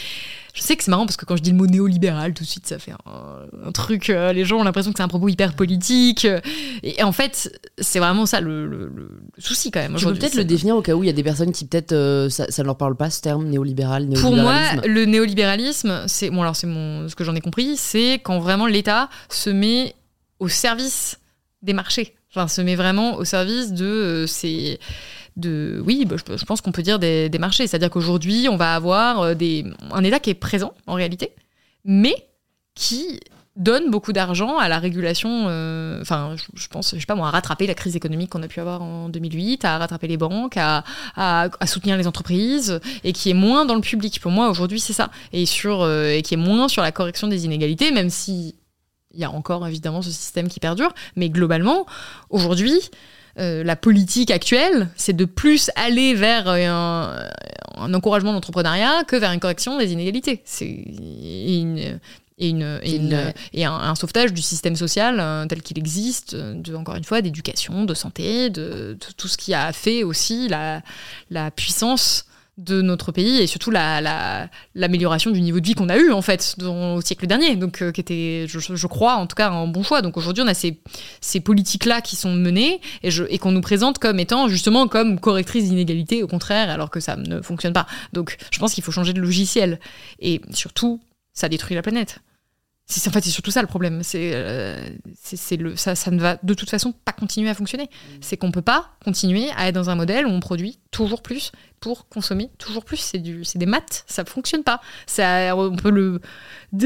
Je 0.53 0.61
sais 0.61 0.77
que 0.77 0.85
c'est 0.85 0.91
marrant 0.91 1.07
parce 1.07 1.17
que 1.17 1.25
quand 1.25 1.37
je 1.37 1.43
dis 1.43 1.51
le 1.51 1.57
mot 1.57 1.67
néolibéral, 1.67 2.35
tout 2.35 2.45
de 2.45 2.49
suite, 2.49 2.67
ça 2.67 2.79
fait 2.79 2.93
un, 2.93 3.67
un 3.67 3.73
truc. 3.73 4.11
euh, 4.11 4.33
les 4.35 4.45
gens 4.45 4.59
ont 4.59 4.63
l'impression 4.63 4.93
que 4.93 4.99
c'est 4.99 5.03
un 5.03 5.09
propos 5.09 5.29
hyper 5.29 5.55
politique. 5.55 6.27
euh, 6.27 6.41
et, 6.83 7.03
en 7.03 7.13
fait, 7.13 7.59
c'est 7.79 7.99
vraiment 7.99 8.27
ça 8.27 8.41
le, 8.43 8.67
le- 8.67 8.89
le 8.95 9.11
souci 9.39 9.71
quand 9.71 9.81
même. 9.81 9.97
Tu 9.97 10.05
peux 10.05 10.13
peut-être 10.13 10.35
le 10.35 10.45
définir 10.45 10.77
au 10.77 10.83
cas 10.83 10.95
où 10.95 11.03
il 11.03 11.07
y 11.07 11.11
a 11.11 11.15
des 11.15 11.23
personnes 11.25 11.51
qui 11.51 11.65
peut-être 11.65 11.93
euh, 11.93 12.29
ça, 12.29 12.45
ça 12.51 12.63
ne 12.63 12.67
leur 12.67 12.77
parle 12.77 12.95
pas 12.95 13.09
ce 13.09 13.23
terme 13.23 13.47
néolibéral, 13.47 14.07
Pour 14.21 14.37
moi, 14.37 14.61
le 14.87 15.07
néolibéralisme, 15.07 16.05
c'est 16.07 16.29
bon 16.31 16.43
alors 16.43 16.57
c'est 16.57 16.67
mon 16.67 17.09
ce 17.09 17.15
que 17.17 17.25
j'en 17.25 17.35
ai 17.35 17.41
compris, 17.41 17.77
c'est 17.79 18.21
quand 18.23 18.39
vraiment 18.39 18.67
l'État 18.67 19.09
se 19.31 19.49
met 19.51 19.95
au 20.41 20.49
service 20.49 21.19
des 21.63 21.73
marchés. 21.73 22.15
Enfin, 22.37 22.49
se 22.49 22.61
met 22.61 22.75
vraiment 22.77 23.15
au 23.17 23.25
service 23.25 23.73
de 23.73 24.25
ces 24.29 24.79
oui, 25.37 26.05
bah, 26.05 26.17
je, 26.17 26.45
pense 26.45 26.61
qu'on 26.61 26.73
peut 26.73 26.83
dire 26.83 26.99
des, 26.99 27.31
marchés. 27.39 27.67
C'est-à-dire 27.67 27.91
qu'aujourd'hui, 27.91 28.49
on 28.49 28.57
va 28.57 28.75
avoir 28.75 29.21
euh, 29.21 29.35
des, 29.35 29.65
un 29.91 30.05
État 30.05 30.21
qui 30.21 30.31
est 30.31 30.35
présent 30.35 30.73
en 30.87 30.95
réalité, 30.95 31.33
mais 31.85 32.15
qui 32.75 33.21
donne 33.57 33.91
beaucoup 33.91 34.13
d'argent 34.13 34.59
à 34.59 34.69
la 34.69 34.81
régulation, 34.81 35.47
euh, 35.47 36.01
enfin, 36.01 36.35
je, 36.55 36.67
pense, 36.67 36.95
je 36.95 36.99
sais 36.99 37.07
pas 37.07 37.15
moi, 37.15 37.29
à 37.29 37.31
rattraper 37.31 37.69
la 37.69 37.75
crise 37.75 37.95
économique 37.95 38.31
qu'on 38.31 38.43
a 38.43 38.49
pu 38.49 38.59
avoir 38.59 38.83
en 38.83 39.09
2008, 39.09 39.65
à 39.65 39.79
rattraper 39.79 40.09
les 40.09 40.17
banques, 40.17 40.57
à, 40.57 40.83
soutenir 41.67 41.97
les 41.97 42.09
entreprises, 42.09 42.81
et 43.05 43.13
qui 43.13 43.31
est 43.31 43.35
moins 43.35 43.65
dans 43.65 43.77
le 43.77 43.81
public. 43.81 44.21
Pour 44.21 44.33
moi, 44.33 44.49
aujourd'hui, 44.49 44.81
c'est 44.81 44.93
ça. 44.93 45.11
Et, 45.33 45.45
euh, 45.67 46.17
et 46.17 46.23
qui 46.23 46.35
est 46.35 46.39
moins 46.39 46.69
sur 46.69 46.83
la 46.83 46.91
correction 46.91 47.29
des 47.29 47.45
inégalités, 47.45 47.93
même 47.93 48.11
si 48.11 48.57
il 49.13 49.21
y 49.21 49.25
a 49.25 49.31
encore 49.31 49.67
évidemment 49.67 50.03
ce 50.03 50.11
système 50.11 50.49
qui 50.49 50.59
perdure. 50.61 50.93
Mais 51.15 51.31
globalement, 51.31 51.87
aujourd'hui, 52.31 52.81
euh, 53.39 53.65
la 53.65 53.77
politique 53.77 54.31
actuelle, 54.31 54.89
c'est 54.97 55.15
de 55.15 55.25
plus 55.25 55.71
aller 55.77 56.15
vers 56.15 56.49
euh, 56.49 56.67
un, 56.67 57.83
un 57.83 57.95
encouragement 57.95 58.31
de 58.31 58.37
l'entrepreneuriat 58.37 59.05
que 59.07 59.17
vers 59.17 59.33
une 59.33 59.41
correction 59.41 59.77
des 59.79 59.93
inégalités. 59.93 60.43
C'est 60.45 60.67
une, 60.67 61.79
et, 62.39 62.49
une, 62.49 62.79
et, 62.83 62.97
une- 62.97 63.15
Ouais. 63.15 63.35
et 63.53 63.65
un, 63.65 63.73
un 63.73 63.95
sauvetage 63.95 64.33
du 64.33 64.43
système 64.43 64.77
social 64.77 65.19
euh, 65.21 65.47
tel 65.47 65.63
qu'il 65.63 65.79
existe, 65.79 66.35
de, 66.37 66.75
encore 66.75 66.97
une 66.97 67.05
fois, 67.05 67.23
d'éducation, 67.23 67.85
de 67.85 67.95
santé, 67.95 68.51
de, 68.51 68.97
de 69.01 69.07
tout 69.17 69.29
ce 69.29 69.37
qui 69.37 69.55
a 69.55 69.73
fait 69.73 70.03
aussi 70.05 70.49
la, 70.49 70.83
la 71.31 71.51
puissance 71.51 72.27
de 72.57 72.83
notre 72.83 73.11
pays 73.11 73.39
et 73.41 73.47
surtout 73.49 73.71
la- 73.73 74.01
la- 74.01 74.49
l'amélioration 74.77 75.31
du 75.33 75.41
niveau 75.41 75.59
de 75.59 75.67
vie 75.67 75.75
qu'on 75.75 75.89
a 75.89 75.97
eu 75.97 76.13
en 76.13 76.23
fait 76.23 76.55
dans- 76.59 76.95
au 76.95 77.01
siècle 77.01 77.27
dernier. 77.27 77.57
Donc 77.57 77.83
euh, 77.83 77.91
qui 77.91 78.01
était 78.01 78.47
je, 78.49 78.59
je 78.61 78.87
crois 78.87 79.17
en 79.17 79.27
tout 79.27 79.35
cas 79.35 79.51
un 79.51 79.67
bon 79.67 79.83
choix. 79.83 80.03
Donc 80.03 80.17
aujourd'hui 80.17 80.43
on 80.45 80.47
a 80.47 80.55
ces, 80.55 80.81
ces 81.21 81.41
politiques 81.41 81.85
là 81.85 82.01
qui 82.01 82.15
sont 82.17 82.33
menées 82.33 82.81
et, 83.03 83.09
et 83.31 83.39
qu'on 83.39 83.51
nous 83.53 83.61
présente 83.61 83.99
comme 83.99 84.21
étant 84.21 84.47
justement 84.49 84.87
comme 84.87 85.19
correctrices 85.19 85.69
d'inégalités 85.69 86.23
au 86.23 86.29
contraire 86.29 86.71
alors 86.71 86.91
que 86.91 87.01
ça 87.01 87.17
ne 87.17 87.41
fonctionne 87.41 87.73
pas. 87.73 87.87
Donc 88.13 88.37
je 88.53 88.59
pense 88.59 88.73
qu'il 88.75 88.85
faut 88.85 88.93
changer 88.93 89.13
de 89.13 89.21
logiciel. 89.21 89.81
Et 90.21 90.41
surtout 90.53 91.01
ça 91.33 91.49
détruit 91.49 91.75
la 91.75 91.83
planète 91.83 92.21
en 93.07 93.11
fait 93.11 93.23
c'est 93.23 93.31
surtout 93.31 93.51
ça 93.51 93.63
le 93.63 93.67
problème. 93.67 94.03
C'est 94.03 94.33
euh, 94.35 94.87
c'est 95.21 95.37
c'est 95.37 95.57
le 95.57 95.75
ça, 95.75 95.95
ça 95.95 96.11
ne 96.11 96.21
va 96.21 96.39
de 96.43 96.55
toute 96.55 96.69
façon 96.69 96.93
pas 96.93 97.13
continuer 97.13 97.49
à 97.49 97.55
fonctionner. 97.55 97.89
C'est 98.21 98.37
qu'on 98.37 98.51
peut 98.51 98.63
pas 98.63 98.91
continuer 99.05 99.49
à 99.57 99.69
être 99.69 99.75
dans 99.75 99.89
un 99.91 99.95
modèle 99.95 100.27
où 100.27 100.31
on 100.31 100.41
produit 100.41 100.79
toujours 100.91 101.23
plus 101.23 101.51
pour 101.81 102.09
consommer 102.09 102.51
toujours 102.59 102.85
plus. 102.85 102.99
C'est 102.99 103.19
du 103.19 103.43
c'est 103.45 103.59
des 103.59 103.67
maths. 103.67 104.05
Ça 104.07 104.25
fonctionne 104.27 104.63
pas. 104.63 104.81
Ça 105.07 105.57
on 105.57 105.75
peut 105.77 105.91
le 105.91 106.21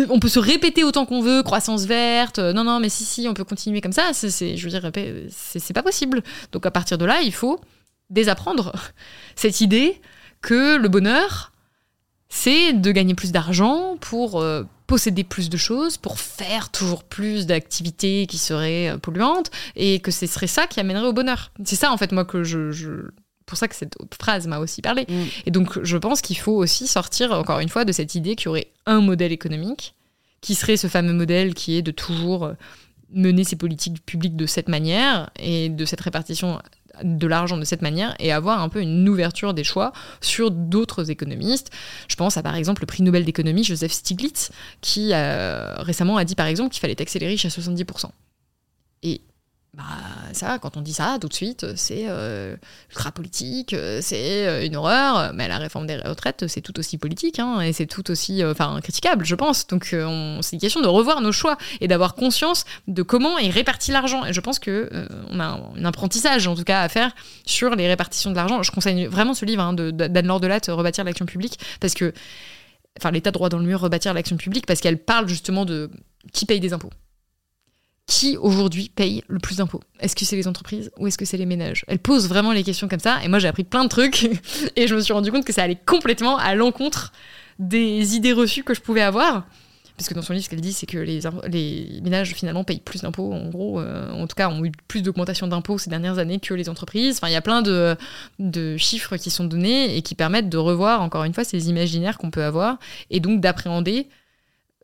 on 0.09 0.21
peut 0.21 0.29
se 0.29 0.39
répéter 0.39 0.85
autant 0.85 1.05
qu'on 1.05 1.21
veut 1.21 1.43
croissance 1.43 1.85
verte 1.85 2.39
euh, 2.39 2.53
non 2.53 2.63
non 2.65 2.79
mais 2.79 2.89
si 2.89 3.05
si 3.05 3.27
on 3.29 3.35
peut 3.35 3.45
continuer 3.45 3.81
comme 3.81 3.93
ça. 3.93 4.11
C'est 4.13 4.31
c'est- 4.31 4.57
je 4.57 4.69
veux 4.69 4.79
dire 4.81 4.91
c'est 5.31 5.59
c'est 5.59 5.75
pas 5.75 5.83
possible. 5.83 6.23
Donc 6.53 6.65
à 6.65 6.71
partir 6.71 6.97
de 6.97 7.05
là 7.07 7.21
il 7.23 7.35
faut 7.35 7.61
désapprendre 8.09 8.73
cette 9.37 9.61
idée 9.61 10.01
que 10.43 10.77
le 10.77 10.89
bonheur 10.89 11.53
c'est 12.29 12.73
de 12.73 12.93
gagner 12.93 13.15
plus 13.15 13.33
d'argent 13.33 13.97
pour 14.01 14.41
euh, 14.41 14.63
posséder 14.89 15.23
plus 15.23 15.51
de 15.51 15.57
choses, 15.57 15.99
pour 15.99 16.19
faire 16.19 16.71
toujours 16.71 17.05
plus 17.05 17.47
d'activités 17.47 18.27
qui 18.27 18.39
seraient 18.39 18.89
euh, 18.89 18.99
polluantes, 18.99 19.53
et 19.77 20.01
que 20.01 20.11
ce 20.11 20.27
serait 20.27 20.49
ça 20.49 20.67
qui 20.67 20.81
amènerait 20.81 21.07
au 21.07 21.13
bonheur. 21.13 21.53
C'est 21.65 21.77
ça, 21.77 21.93
en 21.93 21.97
fait, 21.97 22.11
moi, 22.11 22.25
que 22.25 22.43
je... 22.43 22.73
je- 22.73 23.11
pour 23.47 23.57
ça 23.57 23.69
que 23.69 23.75
cette 23.75 23.97
phrase 24.21 24.47
m'a 24.47 24.59
aussi 24.59 24.83
parlé. 24.83 25.07
Mm. 25.09 25.25
Et 25.47 25.51
donc, 25.51 25.83
je 25.83 25.97
pense 25.97 26.21
qu'il 26.21 26.37
faut 26.37 26.53
aussi 26.57 26.87
sortir, 26.87 27.33
encore 27.33 27.61
une 27.61 27.69
fois, 27.69 27.85
de 27.85 27.93
cette 27.93 28.15
idée 28.15 28.35
qu'il 28.35 28.47
y 28.47 28.49
aurait 28.49 28.73
un 28.85 29.01
modèle 29.01 29.33
économique, 29.33 29.95
qui 30.41 30.55
serait 30.55 30.77
ce 30.77 30.87
fameux 30.87 31.15
modèle 31.15 31.55
qui 31.55 31.77
est 31.77 31.83
de 31.83 31.91
toujours 31.91 32.45
euh, 32.45 32.53
mener 33.11 33.45
ses 33.45 33.57
politiques 33.57 34.05
publiques 34.05 34.37
de 34.37 34.47
cette 34.47 34.69
manière, 34.69 35.31
et 35.39 35.69
de 35.69 35.85
cette 35.85 36.01
répartition 36.01 36.61
de 37.03 37.27
l'argent 37.27 37.57
de 37.57 37.65
cette 37.65 37.83
manière, 37.83 38.15
et 38.19 38.33
avoir 38.33 38.63
un 38.63 38.69
peu 38.69 38.81
une 38.81 39.09
ouverture 39.09 39.55
des 39.55 39.65
choix 39.65 39.93
sur 40.21 40.51
d'autres 40.51 41.11
économistes. 41.11 41.71
Je 42.09 42.17
pense 42.17 42.37
à 42.37 42.43
par 42.43 42.57
exemple 42.57 42.83
le 42.83 42.87
prix 42.87 43.03
Nobel 43.03 43.25
d'économie 43.25 43.65
Joseph 43.65 43.93
Stiglitz, 43.93 44.51
qui 44.81 45.11
euh, 45.13 45.75
récemment 45.79 46.17
a 46.17 46.25
dit 46.25 46.35
par 46.35 46.47
exemple 46.47 46.71
qu'il 46.71 46.81
fallait 46.81 46.95
taxer 46.95 47.19
les 47.19 47.29
riches 47.29 47.45
à 47.45 47.49
70%. 47.49 48.07
Et 49.03 49.21
bah, 49.75 49.85
ça, 50.33 50.59
quand 50.59 50.77
on 50.77 50.81
dit 50.81 50.95
ça, 50.95 51.19
tout 51.21 51.29
de 51.29 51.35
suite, 51.35 51.77
c'est 51.77 52.07
euh, 52.09 52.57
ultra 52.91 53.13
politique, 53.13 53.75
euh, 53.75 54.01
c'est 54.03 54.47
euh, 54.47 54.65
une 54.65 54.77
horreur. 54.77 55.33
Mais 55.35 55.47
la 55.47 55.59
réforme 55.59 55.87
des 55.87 55.97
retraites, 55.97 56.47
c'est 56.49 56.63
tout 56.63 56.79
aussi 56.79 56.97
politique, 56.97 57.39
hein, 57.39 57.61
et 57.61 57.73
c'est 57.75 57.87
tout 57.87 58.11
aussi, 58.11 58.43
euh, 58.43 58.53
enfin, 58.53 58.81
critiquable, 58.83 59.27
je 59.27 59.35
pense. 59.35 59.67
Donc, 59.67 59.91
euh, 59.93 60.07
on- 60.07 60.43
c'est 60.43 60.57
une 60.57 60.61
question 60.61 60.81
de 60.81 60.89
revoir 60.89 61.21
nos 61.21 61.33
choix 61.33 61.59
et 61.81 61.87
d'avoir 61.87 62.15
conscience 62.15 62.65
de 62.89 63.03
comment 63.03 63.37
est 63.39 63.51
réparti 63.51 63.93
l'argent. 63.93 64.25
Et 64.25 64.33
je 64.33 64.41
pense 64.41 64.59
que 64.59 64.89
euh, 64.93 65.07
on 65.31 65.39
a 65.39 65.45
un, 65.77 65.85
apprentissage, 65.85 66.49
en 66.49 66.55
tout 66.57 66.65
cas, 66.65 66.81
à 66.81 66.89
faire 66.89 67.13
sur 67.45 67.77
les 67.77 67.87
répartitions 67.87 68.31
de 68.31 68.37
l'argent. 68.37 68.63
Je 68.63 68.73
conseille 68.73 69.07
vraiment 69.07 69.35
ce 69.35 69.45
livre 69.45 69.63
hein, 69.63 69.75
d'Anne-Laure 69.75 70.41
Rebâtir 70.41 71.05
l'action 71.05 71.27
publique, 71.27 71.59
parce 71.79 71.93
que, 71.95 72.15
enfin, 72.99 73.11
l'état 73.11 73.31
droit 73.33 73.51
dans 73.51 73.59
le 73.59 73.65
mur, 73.65 73.81
rebâtir 73.81 74.15
l'action 74.15 74.39
publique, 74.39 74.65
parce 74.67 74.81
qu'elle 74.81 74.99
parle 74.99 75.29
justement 75.29 75.67
de 75.67 75.91
qui 76.33 76.47
paye 76.47 76.59
des 76.61 76.73
impôts 76.73 76.91
qui 78.09 78.39
aujourd'hui 78.39 78.91
paye 78.93 79.23
le 79.29 79.39
plus 79.39 79.59
d'impôts 79.59 79.83
Est-ce 80.01 80.17
que 80.17 80.25
c'est 80.25 80.35
les 80.35 80.49
entreprises 80.49 80.91
ou 80.99 81.07
est-ce 81.07 81.19
que 81.19 81.27
c'est 81.27 81.37
les 81.37 81.47
ménages? 81.47 81.85
Elle 81.87 81.99
pose 81.99 82.27
vraiment 82.27 82.53
les 82.53 82.65
questions 82.65 82.89
comme 82.89 82.99
ça 82.99 83.19
et 83.23 83.29
moi 83.29 83.39
j'ai 83.39 83.49
appris 83.49 83.65
plein 83.65 83.85
de 83.85 83.89
trucs 83.89 84.25
et 84.77 84.89
je 84.89 84.95
me 84.97 85.01
suis 85.01 85.13
rendu 85.13 85.31
compte 85.31 85.45
que 85.45 85.53
ça 85.53 85.63
allait 85.63 85.79
complètement 85.87 86.39
à 86.39 86.55
l'encontre 86.55 87.13
des 87.59 88.17
idées 88.17 88.33
reçues 88.33 88.65
que 88.65 88.75
je 88.75 88.81
pouvais 88.81 89.03
avoir. 89.03 89.47
Parce 89.99 90.09
que 90.09 90.15
dans 90.15 90.23
son 90.23 90.33
livre, 90.33 90.45
ce 90.45 90.49
qu'elle 90.49 90.61
dit, 90.61 90.73
c'est 90.73 90.87
que 90.87 90.97
les, 90.97 92.01
ménages 92.03 92.33
finalement 92.33 92.63
payent 92.63 92.79
plus 92.79 93.03
d'impôts, 93.03 93.33
en 93.33 93.49
gros, 93.49 93.81
euh, 93.81 94.09
en 94.13 94.29
tout 94.29 94.37
cas, 94.37 94.49
ont 94.49 94.65
eu 94.65 94.71
plus 94.87 95.03
d'augmentation 95.03 95.49
d'impôts 95.49 95.77
ces 95.77 95.91
dernières 95.91 96.19
années 96.19 96.39
que 96.39 96.55
les 96.55 96.69
entreprises. 96.69 97.17
Enfin, 97.17 97.27
il 97.27 97.33
y 97.33 97.37
a 97.37 97.41
plein 97.41 97.63
de, 97.63 97.97
de 98.39 98.77
chiffres 98.77 99.17
qui 99.17 99.31
sont 99.31 99.43
donnés 99.43 99.97
et 99.97 100.03
qui 100.03 100.15
permettent 100.15 100.49
de 100.49 100.57
revoir, 100.57 101.03
encore 101.03 101.25
une 101.25 101.35
fois, 101.35 101.43
ces 101.43 101.69
imaginaires 101.69 102.17
qu'on 102.17 102.31
peut 102.31 102.45
avoir 102.45 102.79
et 103.11 103.19
donc 103.19 103.41
d'appréhender 103.41 104.09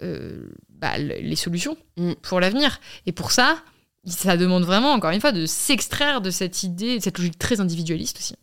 euh, 0.03 0.49
bah, 0.69 0.99
le- 0.99 1.21
les 1.21 1.37
solutions 1.37 1.77
Mm. 1.97 2.12
pour 2.23 2.41
l'avenir. 2.41 2.81
Et 3.07 3.12
pour 3.12 3.31
ça, 3.33 3.59
ça 4.07 4.37
demande 4.37 4.65
vraiment, 4.65 4.93
encore 4.93 5.11
une 5.11 5.21
fois, 5.21 5.33
de 5.33 5.47
s'extraire 5.47 6.21
de 6.21 6.31
cette 6.31 6.62
idée, 6.62 6.99
de 6.99 7.03
cette 7.03 7.19
logique 7.19 7.39
très 7.39 7.61
individualiste 7.61 8.19
aussi. 8.19 8.35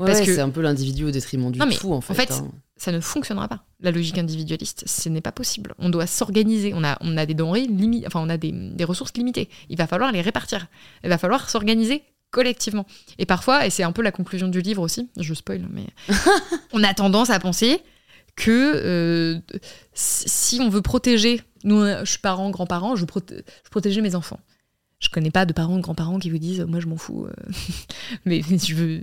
Ouais, 0.00 0.06
Parce 0.06 0.20
ouais, 0.20 0.26
que- 0.26 0.34
c'est 0.34 0.40
un 0.40 0.50
peu 0.50 0.60
l'individu 0.60 1.04
au 1.04 1.10
détriment 1.10 1.50
du 1.52 1.58
Non, 1.58 1.66
mais 1.66 1.76
tout, 1.76 1.92
en 1.92 2.00
fait. 2.00 2.14
fait, 2.14 2.32
hein. 2.32 2.50
Ça 2.76 2.90
ne 2.90 2.98
fonctionnera 3.00 3.46
pas. 3.46 3.64
La 3.80 3.92
logique 3.92 4.18
individualiste, 4.18 4.82
ce 4.86 5.08
n'est 5.08 5.20
pas 5.20 5.30
possible. 5.30 5.74
On 5.78 5.90
doit 5.90 6.08
s'organiser. 6.08 6.72
On 6.74 6.82
a, 6.82 6.98
on 7.00 7.16
a 7.16 7.24
des 7.24 7.34
denrées 7.34 7.66
limitées, 7.66 8.06
enfin, 8.08 8.20
on 8.20 8.28
a 8.28 8.36
des, 8.36 8.50
des 8.52 8.84
ressources 8.84 9.12
limitées. 9.14 9.48
Il 9.68 9.76
va 9.78 9.86
falloir 9.86 10.10
les 10.10 10.20
répartir. 10.20 10.66
Il 11.04 11.08
va 11.08 11.16
falloir 11.18 11.48
s'organiser 11.48 12.02
collectivement. 12.32 12.84
Et 13.18 13.26
parfois, 13.26 13.64
et 13.64 13.70
c'est 13.70 13.84
un 13.84 13.92
peu 13.92 14.02
la 14.02 14.10
conclusion 14.10 14.48
du 14.48 14.60
livre 14.60 14.82
aussi, 14.82 15.08
je 15.16 15.32
spoil, 15.34 15.68
mais 15.70 15.86
on 16.72 16.82
a 16.82 16.92
tendance 16.94 17.30
à 17.30 17.38
penser 17.38 17.80
que 18.36 18.50
euh, 18.50 19.40
si 19.94 20.60
on 20.60 20.68
veut 20.68 20.82
protéger, 20.82 21.40
nous, 21.62 21.84
je 21.84 22.10
suis 22.10 22.18
parent, 22.18 22.50
grand-parent, 22.50 22.96
je 22.96 23.02
veux 23.02 23.06
proté- 23.06 23.36
je 23.36 23.36
veux 23.38 23.70
protéger 23.70 24.00
mes 24.00 24.14
enfants. 24.14 24.40
Je 25.00 25.08
connais 25.08 25.30
pas 25.30 25.44
de 25.44 25.52
parents, 25.52 25.76
de 25.76 25.82
grands-parents 25.82 26.18
qui 26.18 26.30
vous 26.30 26.38
disent, 26.38 26.60
moi 26.62 26.80
je 26.80 26.86
m'en 26.86 26.96
fous, 26.96 27.26
euh, 27.26 27.52
mais 28.24 28.42
je 28.42 28.74
veux, 28.74 29.00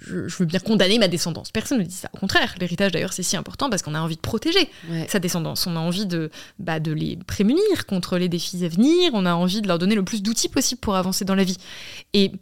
je, 0.00 0.36
veux 0.36 0.44
bien 0.44 0.58
condamner 0.58 0.98
ma 0.98 1.08
descendance. 1.08 1.50
Personne 1.52 1.78
ne 1.78 1.84
dit 1.84 1.94
ça. 1.94 2.10
Au 2.12 2.18
contraire, 2.18 2.54
l'héritage 2.58 2.92
d'ailleurs 2.92 3.12
c'est 3.12 3.22
si 3.22 3.36
important 3.36 3.70
parce 3.70 3.82
qu'on 3.82 3.94
a 3.94 4.00
envie 4.00 4.16
de 4.16 4.20
protéger 4.20 4.68
sa 5.06 5.18
descendance. 5.18 5.66
On 5.66 5.76
a 5.76 5.80
envie 5.80 6.06
de, 6.06 6.30
bah, 6.58 6.80
de 6.80 6.92
les 6.92 7.16
prémunir 7.16 7.86
contre 7.86 8.18
les 8.18 8.28
défis 8.28 8.64
à 8.64 8.68
venir. 8.68 9.10
On 9.14 9.26
a 9.26 9.34
envie 9.34 9.62
de 9.62 9.68
leur 9.68 9.78
donner 9.78 9.94
le 9.94 10.04
plus 10.04 10.22
d'outils 10.22 10.48
possible 10.48 10.80
pour 10.80 10.96
avancer 10.96 11.24
dans 11.24 11.34
la 11.34 11.44
vie. 11.44 11.58
Et 12.14 12.32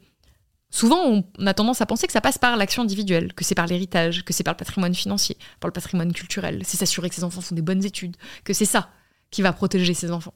souvent, 0.71 1.25
on 1.39 1.47
a 1.47 1.55
tendance 1.55 1.81
à 1.81 1.87
penser 1.87 2.07
que 2.07 2.13
ça 2.13 2.21
passe 2.21 2.39
par 2.39 2.57
l'action 2.57 2.83
individuelle, 2.83 3.33
que 3.35 3.45
c'est 3.45 3.55
par 3.55 3.67
l'héritage, 3.67 4.25
que 4.25 4.33
c'est 4.33 4.45
par 4.45 4.55
le 4.55 4.59
patrimoine 4.59 4.95
financier, 4.95 5.37
par 5.61 5.69
le 5.69 5.73
patrimoine 5.73 6.13
culturel. 6.13 6.63
C'est 6.65 6.77
s'assurer 6.77 7.09
que 7.09 7.15
ses 7.15 7.25
enfants 7.25 7.41
font 7.41 7.55
des 7.55 7.63
bonnes 7.63 7.85
études, 7.85 8.17
que 8.45 8.53
c'est 8.53 8.65
ça 8.65 8.91
qui 9.31 9.43
va 9.43 9.53
protéger 9.53 9.95
ses 9.95 10.11
enfants. 10.11 10.35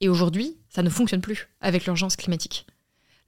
Et 0.00 0.08
aujourd'hui, 0.08 0.56
ça 0.68 0.82
ne 0.82 0.90
fonctionne 0.90 1.20
plus 1.20 1.48
avec 1.60 1.86
l'urgence 1.86 2.16
climatique 2.16 2.66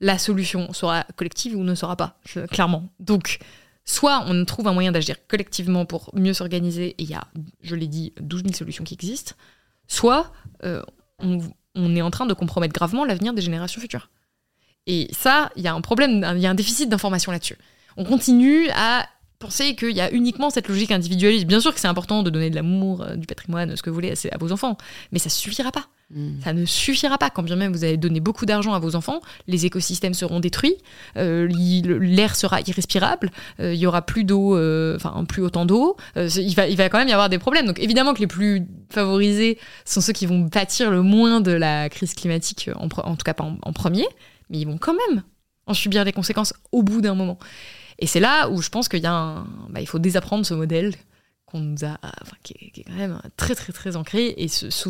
la 0.01 0.19
solution 0.19 0.73
sera 0.73 1.05
collective 1.17 1.57
ou 1.57 1.63
ne 1.63 1.75
sera 1.75 1.97
pas, 1.97 2.19
clairement. 2.51 2.91
Donc, 2.99 3.39
soit 3.85 4.25
on 4.27 4.45
trouve 4.45 4.67
un 4.67 4.73
moyen 4.73 4.93
d'agir 4.93 5.17
collectivement 5.29 5.85
pour 5.85 6.11
mieux 6.15 6.33
s'organiser, 6.33 6.89
et 6.91 7.03
il 7.03 7.11
y 7.11 7.15
a, 7.15 7.27
je 7.63 7.77
l'ai 7.77 7.87
dit, 7.87 8.15
12 8.21 8.43
000 8.43 8.55
solutions 8.55 8.85
qui 8.85 8.95
existent, 8.95 9.35
soit 9.87 10.33
euh, 10.65 10.83
on, 11.19 11.95
est 11.95 12.03
en 12.03 12.11
train 12.11 12.27
de 12.27 12.35
compromettre 12.35 12.73
gravement 12.73 13.05
l'avenir 13.05 13.35
des 13.35 13.43
générations 13.43 13.81
futures. 13.81 14.11
Et 14.87 15.09
ça, 15.13 15.51
il 15.57 15.63
y 15.63 15.69
a 15.69 15.75
un 15.75 15.81
problème, 15.81 16.27
il 16.37 16.41
y 16.41 16.47
a 16.47 16.51
un 16.51 16.55
déficit 16.55 16.89
d'information 16.89 17.33
là-dessus. 17.33 17.57
On 17.97 18.05
continue 18.05 18.69
à 18.75 19.07
penser 19.41 19.75
qu'il 19.75 19.93
y 19.93 20.03
a 20.03 20.13
uniquement 20.13 20.51
cette 20.51 20.69
logique 20.69 20.93
individualiste. 20.93 21.47
Bien 21.47 21.61
sûr 21.61 21.73
que 21.73 21.81
c'est 21.81 21.89
important 21.89 22.23
de 22.23 22.29
donner 22.29 22.51
de 22.51 22.55
l'amour, 22.55 23.03
euh, 23.03 23.17
du 23.17 23.27
patrimoine, 23.27 23.75
ce 23.75 23.83
que 23.83 23.89
vous 23.89 23.95
voulez 23.95 24.13
à, 24.13 24.39
vos 24.39 24.53
enfants, 24.53 24.77
mais 25.13 25.19
ça 25.19 25.31
suffira 25.31 25.73
pas. 25.73 25.87
Hmm. 26.15 26.41
Ça 26.45 26.53
ne 26.53 26.67
suffira 26.67 27.17
pas. 27.17 27.31
Quand 27.31 27.43
bien 27.43 27.57
même 27.57 27.73
vous 27.73 27.85
allez 27.85 27.97
donner 27.97 28.21
beaucoup 28.21 28.45
d'argent 28.45 28.75
à 28.75 28.79
vos 28.79 28.97
enfants, 28.97 29.21
les 29.47 29.65
écosystèmes 29.65 30.13
seront 30.13 30.41
détruits, 30.41 30.77
euh, 31.17 31.49
l'air 31.49 32.37
sera 32.37 32.61
irrespirable, 32.61 33.31
euh, 33.61 33.73
il 33.73 33.81
y 33.81 33.87
aura 33.87 34.03
plus 34.03 34.25
d'eau, 34.25 34.57
enfin 34.95 35.25
plus 35.25 35.43
autant 35.43 35.65
d'eau. 35.65 35.97
il, 36.17 36.55
va, 36.55 36.69
il 36.69 36.77
va 36.77 36.91
quand 36.91 36.99
même 36.99 37.09
y 37.09 37.13
avoir 37.13 37.31
des 37.31 37.39
problèmes. 37.39 37.67
Donc 37.67 37.79
évidemment 37.79 38.13
que 38.13 38.21
les 38.21 38.27
plus 38.27 38.67
favorisés 38.91 39.59
sont 39.87 40.03
ceux 40.03 40.13
qui 40.13 40.27
vont 40.27 40.51
pâtir 40.51 40.91
le 40.91 41.01
moins 41.01 41.41
de 41.41 41.53
la 41.53 41.89
crise 41.89 42.13
climatique, 42.13 42.69
en, 42.75 42.89
en 43.05 43.17
tout 43.17 43.25
cas 43.25 43.35
pas 43.35 43.45
en 43.63 43.73
premier, 43.73 44.07
mais 44.51 44.59
ils 44.59 44.67
vont 44.67 44.79
quand 44.79 44.95
même 45.09 45.23
en 45.67 45.75
subir 45.75 46.05
les 46.05 46.13
conséquences 46.13 46.53
au 46.73 46.83
bout 46.83 47.01
d'un 47.01 47.15
moment. 47.15 47.39
Et 47.99 48.07
c'est 48.07 48.21
là 48.21 48.49
où 48.51 48.61
je 48.61 48.69
pense 48.69 48.89
qu'il 48.89 49.03
y 49.03 49.07
a 49.07 49.13
un, 49.13 49.47
bah, 49.69 49.81
il 49.81 49.87
faut 49.87 49.99
désapprendre 49.99 50.45
ce 50.45 50.55
modèle 50.55 50.95
qu'on 51.47 51.61
nous 51.61 51.85
a, 51.85 51.99
enfin, 52.23 52.37
qui, 52.43 52.55
est, 52.55 52.85
quand 52.85 52.93
même 52.93 53.21
très 53.37 53.55
très 53.55 53.73
très 53.73 53.97
ancré. 53.97 54.35
Et 54.39 54.49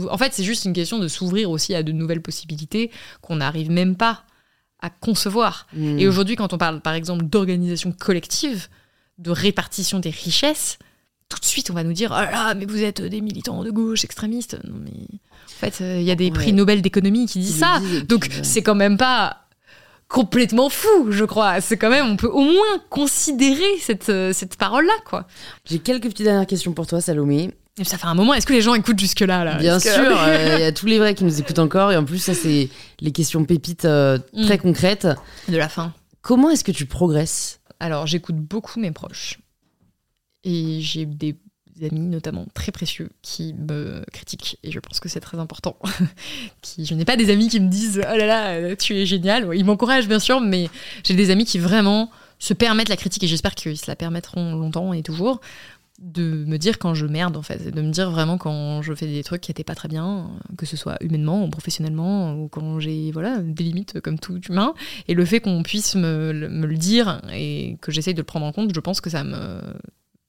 en 0.09 0.19
fait, 0.19 0.33
c'est 0.33 0.45
juste 0.45 0.65
une 0.65 0.73
question 0.73 0.99
de 0.99 1.09
s'ouvrir 1.09 1.51
aussi 1.51 1.75
à 1.75 1.83
de 1.83 1.93
nouvelles 1.93 2.23
possibilités 2.23 2.91
qu'on 3.21 3.37
n'arrive 3.37 3.71
même 3.71 3.97
pas 3.97 4.25
à 4.81 4.91
concevoir. 4.91 5.67
Hmm. 5.75 5.99
Et 5.99 6.07
aujourd'hui, 6.09 6.37
quand 6.37 6.53
on 6.53 6.59
parle 6.59 6.81
par 6.81 6.95
exemple 6.95 7.25
d'organisation 7.25 7.93
collective, 7.93 8.69
de 9.19 9.31
répartition 9.31 9.99
des 9.99 10.11
richesses, 10.11 10.79
tout 11.29 11.39
de 11.39 11.45
suite 11.45 11.71
on 11.71 11.75
va 11.75 11.85
nous 11.85 11.93
dire 11.93 12.11
oh 12.13 12.21
là 12.21 12.55
mais 12.55 12.65
vous 12.65 12.83
êtes 12.83 13.01
des 13.03 13.21
militants 13.21 13.63
de 13.63 13.71
gauche 13.71 14.05
extrémistes. 14.05 14.59
Non 14.65 14.77
mais 14.83 14.91
en 14.91 15.61
fait, 15.61 15.83
euh, 15.83 16.01
il 16.01 16.05
y 16.05 16.11
a 16.11 16.15
des 16.15 16.31
prix 16.31 16.53
Nobel 16.53 16.81
d'économie 16.81 17.27
qui 17.27 17.41
disent 17.41 17.59
ça. 17.59 17.81
Donc 18.09 18.31
c'est 18.43 18.63
quand 18.63 18.75
même 18.75 18.97
pas 18.97 19.47
complètement 20.11 20.69
fou, 20.69 21.11
je 21.11 21.25
crois. 21.25 21.61
C'est 21.63 21.79
quand 21.79 21.89
même, 21.89 22.05
on 22.05 22.17
peut 22.17 22.29
au 22.29 22.43
moins 22.43 22.79
considérer 22.91 23.79
cette, 23.81 24.11
euh, 24.11 24.33
cette 24.35 24.57
parole-là, 24.57 24.93
quoi. 25.07 25.27
J'ai 25.65 25.79
quelques 25.79 26.09
petites 26.09 26.27
dernières 26.27 26.49
questions 26.49 26.73
pour 26.73 26.87
toi, 26.87 27.01
Salomé. 27.01 27.53
Ça 27.85 27.97
fait 27.97 28.09
un 28.09 28.15
moment, 28.15 28.35
est-ce 28.35 28.45
que 28.45 28.53
les 28.53 28.61
gens 28.61 28.75
écoutent 28.75 28.99
jusque-là 28.99 29.45
là? 29.45 29.57
Bien 29.57 29.79
sûr, 29.79 29.93
euh, 29.97 30.57
il 30.59 30.61
y 30.61 30.65
a 30.65 30.73
tous 30.73 30.87
les 30.87 30.99
vrais 30.99 31.15
qui 31.15 31.25
nous 31.25 31.41
écoutent 31.41 31.61
encore. 31.61 31.93
Et 31.93 31.97
en 31.97 32.05
plus, 32.05 32.19
ça, 32.19 32.35
c'est 32.35 32.69
les 33.01 33.13
questions 33.13 33.45
pépites 33.45 33.85
euh, 33.85 34.19
mm. 34.35 34.45
très 34.45 34.59
concrètes. 34.59 35.07
De 35.49 35.57
la 35.57 35.69
fin. 35.69 35.95
Comment 36.21 36.51
est-ce 36.51 36.65
que 36.65 36.73
tu 36.73 36.85
progresses? 36.85 37.61
Alors, 37.79 38.07
j'écoute 38.07 38.37
beaucoup 38.37 38.81
mes 38.81 38.91
proches. 38.91 39.39
Et 40.43 40.81
j'ai 40.81 41.07
des 41.07 41.37
amis 41.85 42.01
notamment 42.01 42.47
très 42.55 42.73
précieux 42.73 43.11
qui 43.23 43.55
me 43.55 44.05
critiquent 44.13 44.59
et 44.63 44.71
je 44.71 44.81
pense 44.81 45.01
que 45.01 45.09
c'est 45.09 45.21
très 45.21 45.39
important. 45.39 45.77
je 46.79 46.95
n'ai 46.95 47.05
pas 47.05 47.17
des 47.17 47.31
amis 47.31 47.49
qui 47.49 47.61
me 47.61 47.69
disent 47.69 48.01
oh 48.03 48.17
là 48.17 48.27
là 48.27 48.77
tu 48.77 48.97
es 48.97 49.07
génial. 49.07 49.49
Ils 49.55 49.65
m'encouragent 49.65 50.09
bien 50.09 50.19
sûr, 50.19 50.41
mais 50.41 50.69
j'ai 51.05 51.15
des 51.15 51.31
amis 51.31 51.45
qui 51.45 51.59
vraiment 51.59 52.11
se 52.39 52.55
permettent 52.55 52.89
la 52.89 52.97
critique 52.97 53.23
et 53.23 53.27
j'espère 53.27 53.55
qu'ils 53.55 53.79
se 53.79 53.87
la 53.87 53.97
permettront 53.97 54.55
longtemps 54.55 54.93
et 54.93 55.03
toujours 55.03 55.41
de 56.01 56.47
me 56.47 56.57
dire 56.57 56.79
quand 56.79 56.95
je 56.95 57.05
merde 57.05 57.37
en 57.37 57.43
fait, 57.43 57.71
de 57.71 57.83
me 57.83 57.91
dire 57.91 58.11
vraiment 58.11 58.39
quand 58.39 58.81
je 58.81 58.95
fais 58.95 59.07
des 59.07 59.23
trucs 59.23 59.43
qui 59.43 59.51
n'étaient 59.51 59.65
pas 59.65 59.75
très 59.75 59.89
bien, 59.89 60.31
que 60.57 60.65
ce 60.65 60.77
soit 60.77 60.97
humainement 61.03 61.45
ou 61.45 61.51
professionnellement, 61.51 62.35
ou 62.35 62.49
quand 62.49 62.81
j'ai 62.81 63.13
voilà 63.13 63.39
des 63.39 63.65
limites 63.65 64.01
comme 64.01 64.19
tout 64.19 64.41
humain. 64.49 64.75
Et 65.09 65.15
le 65.15 65.25
fait 65.27 65.41
qu'on 65.41 65.63
puisse 65.63 65.95
me, 65.95 66.33
me, 66.33 66.67
le 66.67 66.77
dire 66.77 67.21
et 67.33 67.77
que 67.83 67.93
j'essaye 67.93 68.15
de 68.15 68.21
le 68.21 68.25
prendre 68.25 68.47
en 68.47 68.53
compte, 68.53 68.75
je 68.75 68.81
pense 68.81 69.03
que 69.03 69.11
ça 69.11 69.25
me 69.25 69.61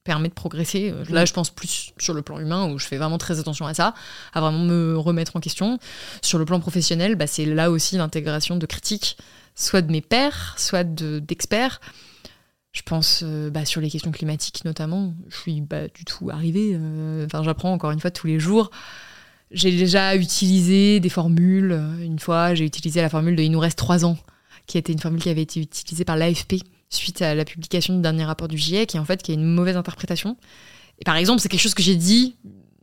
permet 0.03 0.29
de 0.29 0.33
progresser. 0.33 0.91
Euh, 0.91 1.03
là, 1.09 1.25
je 1.25 1.33
pense 1.33 1.49
plus 1.49 1.93
sur 1.97 2.13
le 2.13 2.21
plan 2.21 2.39
humain, 2.39 2.71
où 2.71 2.79
je 2.79 2.85
fais 2.85 2.97
vraiment 2.97 3.17
très 3.17 3.39
attention 3.39 3.65
à 3.65 3.73
ça, 3.73 3.93
à 4.33 4.41
vraiment 4.41 4.63
me 4.63 4.97
remettre 4.97 5.35
en 5.35 5.39
question. 5.39 5.79
Sur 6.21 6.39
le 6.39 6.45
plan 6.45 6.59
professionnel, 6.59 7.15
bah, 7.15 7.27
c'est 7.27 7.45
là 7.45 7.71
aussi 7.71 7.97
l'intégration 7.97 8.57
de 8.57 8.65
critiques, 8.65 9.17
soit 9.55 9.81
de 9.81 9.91
mes 9.91 10.01
pairs, 10.01 10.55
soit 10.57 10.83
d'experts. 10.83 11.81
je 12.71 12.81
pense 12.83 13.21
euh, 13.23 13.49
bah, 13.49 13.65
sur 13.65 13.81
les 13.81 13.89
questions 13.89 14.11
climatiques 14.11 14.63
notamment, 14.65 15.13
je 15.29 15.37
suis 15.37 15.61
pas 15.61 15.87
du 15.87 16.05
tout 16.05 16.29
arrivée. 16.29 16.71
Euh, 16.73 17.25
enfin, 17.25 17.43
j'apprends 17.43 17.73
encore 17.73 17.91
une 17.91 17.99
fois 17.99 18.11
tous 18.11 18.27
les 18.27 18.39
jours. 18.39 18.71
J'ai 19.51 19.71
déjà 19.71 20.15
utilisé 20.15 21.01
des 21.01 21.09
formules. 21.09 21.73
Une 21.99 22.19
fois, 22.19 22.55
j'ai 22.55 22.65
utilisé 22.65 23.01
la 23.01 23.09
formule 23.09 23.35
de 23.35 23.43
il 23.43 23.51
nous 23.51 23.59
reste 23.59 23.77
trois 23.77 24.05
ans, 24.05 24.17
qui 24.65 24.77
était 24.77 24.93
une 24.93 24.99
formule 24.99 25.21
qui 25.21 25.29
avait 25.29 25.41
été 25.41 25.59
utilisée 25.59 26.05
par 26.05 26.15
l'AFP 26.15 26.63
suite 26.91 27.21
à 27.21 27.33
la 27.33 27.45
publication 27.45 27.95
du 27.95 28.01
dernier 28.01 28.25
rapport 28.25 28.47
du 28.47 28.57
GIEC, 28.57 28.89
qui 28.89 28.99
en 28.99 29.05
fait 29.05 29.23
qui 29.23 29.31
a 29.31 29.33
une 29.33 29.45
mauvaise 29.45 29.77
interprétation. 29.77 30.37
Et 30.99 31.03
par 31.03 31.15
exemple, 31.15 31.41
c'est 31.41 31.49
quelque 31.49 31.61
chose 31.61 31.73
que 31.73 31.81
j'ai 31.81 31.95
dit, 31.95 32.35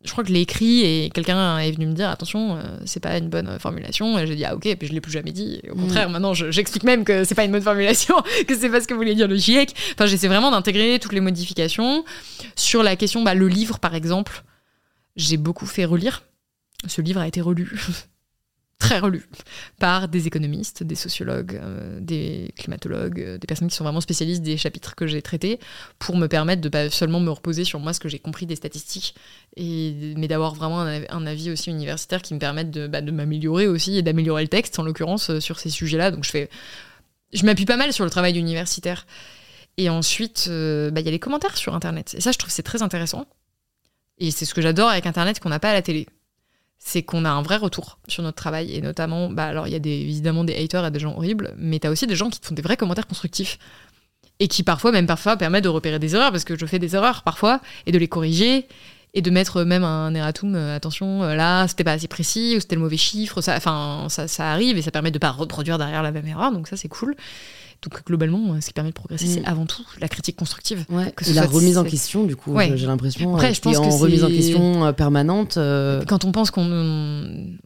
je 0.04 0.10
crois 0.10 0.24
que 0.24 0.28
je 0.28 0.34
l'ai 0.34 0.40
écrit 0.40 0.80
et 0.80 1.10
quelqu'un 1.10 1.58
est 1.58 1.70
venu 1.70 1.86
me 1.86 1.92
dire 1.92 2.08
attention, 2.08 2.56
euh, 2.56 2.62
c'est 2.84 3.00
pas 3.00 3.16
une 3.18 3.28
bonne 3.28 3.58
formulation. 3.58 4.18
Et 4.18 4.26
j'ai 4.26 4.34
dit 4.34 4.44
ah 4.44 4.56
ok, 4.56 4.66
et 4.66 4.76
puis 4.76 4.88
je 4.88 4.92
l'ai 4.92 5.00
plus 5.00 5.12
jamais 5.12 5.32
dit. 5.32 5.60
au 5.70 5.76
mm. 5.76 5.80
contraire, 5.80 6.10
maintenant 6.10 6.34
j'explique 6.34 6.84
même 6.84 7.04
que 7.04 7.24
c'est 7.24 7.34
pas 7.34 7.44
une 7.44 7.52
bonne 7.52 7.62
formulation, 7.62 8.16
que 8.48 8.56
c'est 8.56 8.70
pas 8.70 8.80
ce 8.80 8.88
que 8.88 8.94
voulait 8.94 9.14
dire 9.14 9.28
le 9.28 9.36
GIEC. 9.36 9.74
Enfin, 9.92 10.06
j'essaie 10.06 10.28
vraiment 10.28 10.50
d'intégrer 10.50 10.98
toutes 10.98 11.12
les 11.12 11.20
modifications. 11.20 12.04
Sur 12.56 12.82
la 12.82 12.96
question, 12.96 13.22
bah, 13.22 13.34
le 13.34 13.48
livre 13.48 13.78
par 13.78 13.94
exemple, 13.94 14.42
j'ai 15.16 15.36
beaucoup 15.36 15.66
fait 15.66 15.84
relire. 15.84 16.24
Ce 16.86 17.00
livre 17.00 17.20
a 17.20 17.28
été 17.28 17.40
relu 17.40 17.78
très 18.78 19.00
relu 19.00 19.26
par 19.78 20.08
des 20.08 20.26
économistes, 20.26 20.82
des 20.82 20.94
sociologues, 20.94 21.60
euh, 21.60 21.98
des 22.00 22.52
climatologues, 22.56 23.20
euh, 23.20 23.38
des 23.38 23.46
personnes 23.46 23.68
qui 23.68 23.74
sont 23.74 23.84
vraiment 23.84 24.00
spécialistes 24.00 24.42
des 24.42 24.56
chapitres 24.56 24.94
que 24.94 25.06
j'ai 25.06 25.20
traités, 25.20 25.58
pour 25.98 26.16
me 26.16 26.26
permettre 26.26 26.62
de 26.62 26.68
pas 26.68 26.88
seulement 26.88 27.20
me 27.20 27.30
reposer 27.30 27.64
sur 27.64 27.80
moi 27.80 27.92
ce 27.92 28.00
que 28.00 28.08
j'ai 28.08 28.18
compris 28.18 28.46
des 28.46 28.56
statistiques, 28.56 29.14
mais 29.56 30.28
d'avoir 30.28 30.54
vraiment 30.54 30.80
un, 30.80 31.26
avis 31.26 31.50
aussi 31.50 31.70
universitaire 31.70 32.22
qui 32.22 32.34
me 32.34 32.38
permette 32.38 32.70
de, 32.70 32.86
bah, 32.86 33.00
de 33.00 33.10
m'améliorer 33.10 33.66
aussi 33.66 33.98
et 33.98 34.02
d'améliorer 34.02 34.42
le 34.42 34.48
texte, 34.48 34.78
en 34.78 34.84
l'occurrence, 34.84 35.30
euh, 35.30 35.40
sur 35.40 35.58
ces 35.58 35.70
sujets-là. 35.70 36.10
Donc 36.12 36.24
je 36.24 36.30
fais, 36.30 36.48
je 37.32 37.44
m'appuie 37.44 37.66
pas 37.66 37.76
mal 37.76 37.92
sur 37.92 38.04
le 38.04 38.10
travail 38.10 38.38
universitaire. 38.38 39.06
Et 39.76 39.88
ensuite, 39.90 40.48
bah, 40.48 41.00
il 41.00 41.04
y 41.04 41.08
a 41.08 41.12
les 41.12 41.20
commentaires 41.20 41.56
sur 41.56 41.72
Internet. 41.72 42.14
Et 42.18 42.20
ça, 42.20 42.32
je 42.32 42.38
trouve 42.38 42.50
c'est 42.50 42.64
très 42.64 42.82
intéressant. 42.82 43.26
Et 44.18 44.32
c'est 44.32 44.44
ce 44.44 44.52
que 44.52 44.60
j'adore 44.60 44.88
avec 44.88 45.06
Internet 45.06 45.38
qu'on 45.38 45.50
n'a 45.50 45.60
pas 45.60 45.70
à 45.70 45.74
la 45.74 45.82
télé 45.82 46.08
c'est 46.78 47.02
qu'on 47.02 47.24
a 47.24 47.30
un 47.30 47.42
vrai 47.42 47.56
retour 47.56 47.98
sur 48.08 48.22
notre 48.22 48.36
travail. 48.36 48.74
Et 48.74 48.80
notamment, 48.80 49.30
bah, 49.30 49.44
alors 49.44 49.66
il 49.66 49.72
y 49.72 49.76
a 49.76 49.80
des, 49.80 49.90
évidemment 49.90 50.44
des 50.44 50.54
haters 50.54 50.86
et 50.86 50.90
des 50.90 51.00
gens 51.00 51.16
horribles, 51.16 51.54
mais 51.58 51.78
tu 51.78 51.86
as 51.86 51.90
aussi 51.90 52.06
des 52.06 52.16
gens 52.16 52.30
qui 52.30 52.40
te 52.40 52.46
font 52.46 52.54
des 52.54 52.62
vrais 52.62 52.76
commentaires 52.76 53.06
constructifs. 53.06 53.58
Et 54.40 54.46
qui 54.46 54.62
parfois, 54.62 54.92
même 54.92 55.06
parfois, 55.06 55.36
permettent 55.36 55.64
de 55.64 55.68
repérer 55.68 55.98
des 55.98 56.14
erreurs, 56.14 56.30
parce 56.30 56.44
que 56.44 56.56
je 56.56 56.64
fais 56.64 56.78
des 56.78 56.94
erreurs 56.94 57.22
parfois, 57.24 57.60
et 57.86 57.92
de 57.92 57.98
les 57.98 58.06
corriger, 58.06 58.68
et 59.14 59.22
de 59.22 59.30
mettre 59.30 59.64
même 59.64 59.82
un 59.82 60.14
erratum, 60.14 60.54
euh, 60.54 60.76
attention, 60.76 61.24
euh, 61.24 61.34
là, 61.34 61.66
c'était 61.66 61.82
pas 61.82 61.92
assez 61.92 62.06
précis, 62.06 62.54
ou 62.56 62.60
c'était 62.60 62.76
le 62.76 62.82
mauvais 62.82 62.96
chiffre, 62.96 63.40
ça, 63.40 63.58
ça, 63.58 64.28
ça 64.28 64.52
arrive, 64.52 64.78
et 64.78 64.82
ça 64.82 64.92
permet 64.92 65.10
de 65.10 65.18
pas 65.18 65.32
reproduire 65.32 65.76
derrière 65.76 66.04
la 66.04 66.12
même 66.12 66.26
erreur, 66.26 66.52
donc 66.52 66.68
ça 66.68 66.76
c'est 66.76 66.88
cool. 66.88 67.16
Donc 67.82 68.04
globalement, 68.04 68.54
euh, 68.54 68.60
ce 68.60 68.66
qui 68.66 68.72
permet 68.72 68.90
de 68.90 68.94
progresser, 68.94 69.26
c'est 69.26 69.40
mm. 69.40 69.46
avant 69.46 69.64
tout 69.64 69.84
la 70.00 70.08
critique 70.08 70.36
constructive. 70.36 70.84
et 71.26 71.32
la 71.32 71.46
remise 71.46 71.78
en 71.78 71.84
question, 71.84 72.24
du 72.24 72.34
coup, 72.34 72.56
j'ai 72.74 72.86
l'impression. 72.86 73.34
Après, 73.34 73.54
je 73.54 73.60
pense 73.60 73.78
que 73.78 73.82
en 73.84 73.96
remise 73.96 74.24
en 74.24 74.28
question 74.28 74.84
euh, 74.84 74.92
permanente. 74.92 75.56
Euh, 75.58 76.02
Quand 76.06 76.24
on 76.24 76.32
pense 76.32 76.50
qu'on 76.50 77.56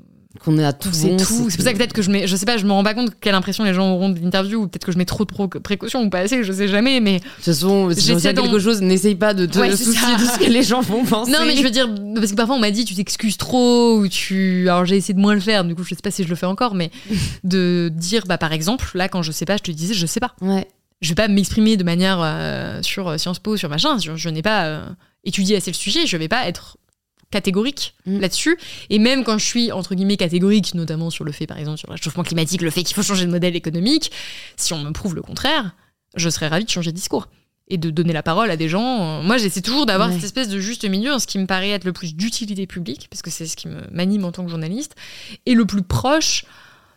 qu'on 0.40 0.58
est 0.58 0.64
à 0.64 0.72
tout 0.72 0.88
c'est 0.92 1.16
tout 1.16 1.50
c'est 1.50 1.56
pour 1.56 1.64
ça 1.64 1.72
que 1.72 1.78
peut-être 1.78 1.92
que 1.92 2.02
je 2.02 2.10
mets 2.10 2.26
je 2.26 2.36
sais 2.36 2.46
pas 2.46 2.56
je 2.56 2.64
me 2.64 2.72
rends 2.72 2.82
pas 2.82 2.94
compte 2.94 3.12
quelle 3.20 3.34
impression 3.34 3.64
les 3.64 3.74
gens 3.74 3.92
auront 3.92 4.08
de 4.08 4.18
l'interview 4.18 4.62
ou 4.62 4.66
peut-être 4.66 4.86
que 4.86 4.92
je 4.92 4.98
mets 4.98 5.04
trop 5.04 5.24
de 5.24 5.58
précautions 5.58 6.02
ou 6.02 6.10
pas 6.10 6.20
assez 6.20 6.42
je 6.42 6.52
sais 6.52 6.68
jamais 6.68 7.00
mais 7.00 7.18
de 7.18 7.24
toute 7.24 7.44
façon 7.44 7.90
si 7.94 8.16
quelque 8.16 8.58
chose 8.58 8.80
n'essaye 8.80 9.14
pas 9.14 9.34
de 9.34 9.46
te 9.46 9.76
soucier 9.76 10.16
de 10.16 10.24
ce 10.24 10.38
que 10.38 10.50
les 10.50 10.62
gens 10.62 10.80
vont 10.80 11.04
penser. 11.04 11.30
Non 11.30 11.40
mais 11.46 11.56
je 11.56 11.62
veux 11.62 11.70
dire 11.70 11.88
parce 12.14 12.30
que 12.30 12.36
parfois 12.36 12.56
on 12.56 12.60
m'a 12.60 12.70
dit 12.70 12.84
tu 12.84 12.94
t'excuses 12.94 13.36
trop 13.36 13.98
ou 13.98 14.08
tu 14.08 14.68
alors 14.68 14.84
j'ai 14.84 14.96
essayé 14.96 15.14
de 15.14 15.20
moins 15.20 15.34
le 15.34 15.40
faire 15.40 15.64
du 15.64 15.74
coup 15.74 15.84
je 15.84 15.90
sais 15.90 16.02
pas 16.02 16.10
si 16.10 16.24
je 16.24 16.28
le 16.28 16.34
fais 16.34 16.46
encore 16.46 16.74
mais 16.74 16.90
de 17.44 17.90
dire 17.94 18.24
bah 18.26 18.38
par 18.38 18.52
exemple 18.52 18.90
là 18.94 19.08
quand 19.08 19.22
je 19.22 19.32
sais 19.32 19.44
pas 19.44 19.56
je 19.56 19.62
te 19.62 19.70
disais 19.70 19.94
je 19.94 20.06
sais 20.06 20.20
pas. 20.20 20.34
Ouais. 20.40 20.66
Je 21.00 21.08
vais 21.08 21.14
pas 21.16 21.28
m'exprimer 21.28 21.76
de 21.76 21.82
manière 21.84 22.20
euh, 22.22 22.80
sur 22.82 23.08
euh, 23.08 23.18
Sciences 23.18 23.40
Po 23.40 23.56
sur 23.56 23.68
machin 23.68 23.98
je, 23.98 24.28
n'ai 24.28 24.42
pas 24.42 24.64
euh, 24.66 24.88
étudié 25.24 25.56
assez 25.56 25.70
le 25.70 25.76
sujet 25.76 26.06
je 26.06 26.16
vais 26.16 26.28
pas 26.28 26.46
être 26.46 26.76
catégorique 27.32 27.94
mm. 28.06 28.20
là-dessus. 28.20 28.56
Et 28.90 29.00
même 29.00 29.24
quand 29.24 29.38
je 29.38 29.44
suis, 29.44 29.72
entre 29.72 29.96
guillemets, 29.96 30.16
catégorique, 30.16 30.74
notamment 30.74 31.10
sur 31.10 31.24
le 31.24 31.32
fait, 31.32 31.48
par 31.48 31.58
exemple, 31.58 31.78
sur 31.78 31.88
le 31.88 31.94
réchauffement 31.94 32.22
climatique, 32.22 32.62
le 32.62 32.70
fait 32.70 32.84
qu'il 32.84 32.94
faut 32.94 33.02
changer 33.02 33.26
de 33.26 33.30
modèle 33.32 33.56
économique, 33.56 34.12
si 34.56 34.72
on 34.72 34.78
me 34.84 34.92
prouve 34.92 35.16
le 35.16 35.22
contraire, 35.22 35.74
je 36.14 36.28
serais 36.30 36.46
ravie 36.48 36.64
de 36.64 36.70
changer 36.70 36.92
de 36.92 36.96
discours. 36.96 37.26
et 37.68 37.78
de 37.78 37.90
donner 37.90 38.12
la 38.12 38.22
parole 38.24 38.50
à 38.50 38.56
des 38.58 38.68
gens. 38.68 39.22
Moi, 39.22 39.38
j'essaie 39.38 39.62
toujours 39.62 39.86
d'avoir 39.86 40.08
Ouais. 40.08 40.14
cette 40.16 40.24
espèce 40.24 40.48
de 40.50 40.58
juste 40.58 40.84
milieu, 40.84 41.18
ce 41.18 41.26
qui 41.26 41.38
me 41.38 41.46
paraît 41.46 41.70
être 41.70 41.84
le 41.84 41.92
plus 41.94 42.14
d'utilité 42.14 42.66
publique, 42.66 43.06
parce 43.08 43.22
que 43.22 43.30
c'est 43.30 43.46
ce 43.46 43.56
qui 43.56 43.66
me- 43.68 43.86
m'anime 43.92 44.24
en 44.26 44.32
tant 44.32 44.44
que 44.44 44.50
journaliste, 44.50 44.94
et 45.46 45.54
le 45.54 45.64
plus 45.64 45.80
proche 45.82 46.44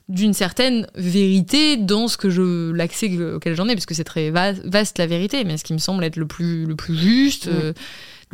d'une 0.10 0.34
certaine 0.34 0.86
vérité 0.96 1.78
dans 1.78 2.08
ce 2.10 2.18
que 2.18 2.30
je 2.30 2.72
l'accès 2.74 3.08
auquel 3.36 3.56
j'en 3.56 3.70
ai, 3.70 3.74
parce 3.76 3.86
que 3.86 3.94
c'est 3.94 4.04
très 4.04 4.32
va- 4.32 4.52
vaste 4.66 4.98
la 4.98 5.08
vérité, 5.08 5.46
mais 5.46 5.56
ce 5.58 5.64
qui 5.64 5.72
me 5.72 5.78
semble 5.78 6.04
être 6.04 6.18
le 6.18 6.26
plus, 6.28 6.66
le 6.66 6.76
plus 6.76 6.98
juste, 6.98 7.48
euh, 7.48 7.72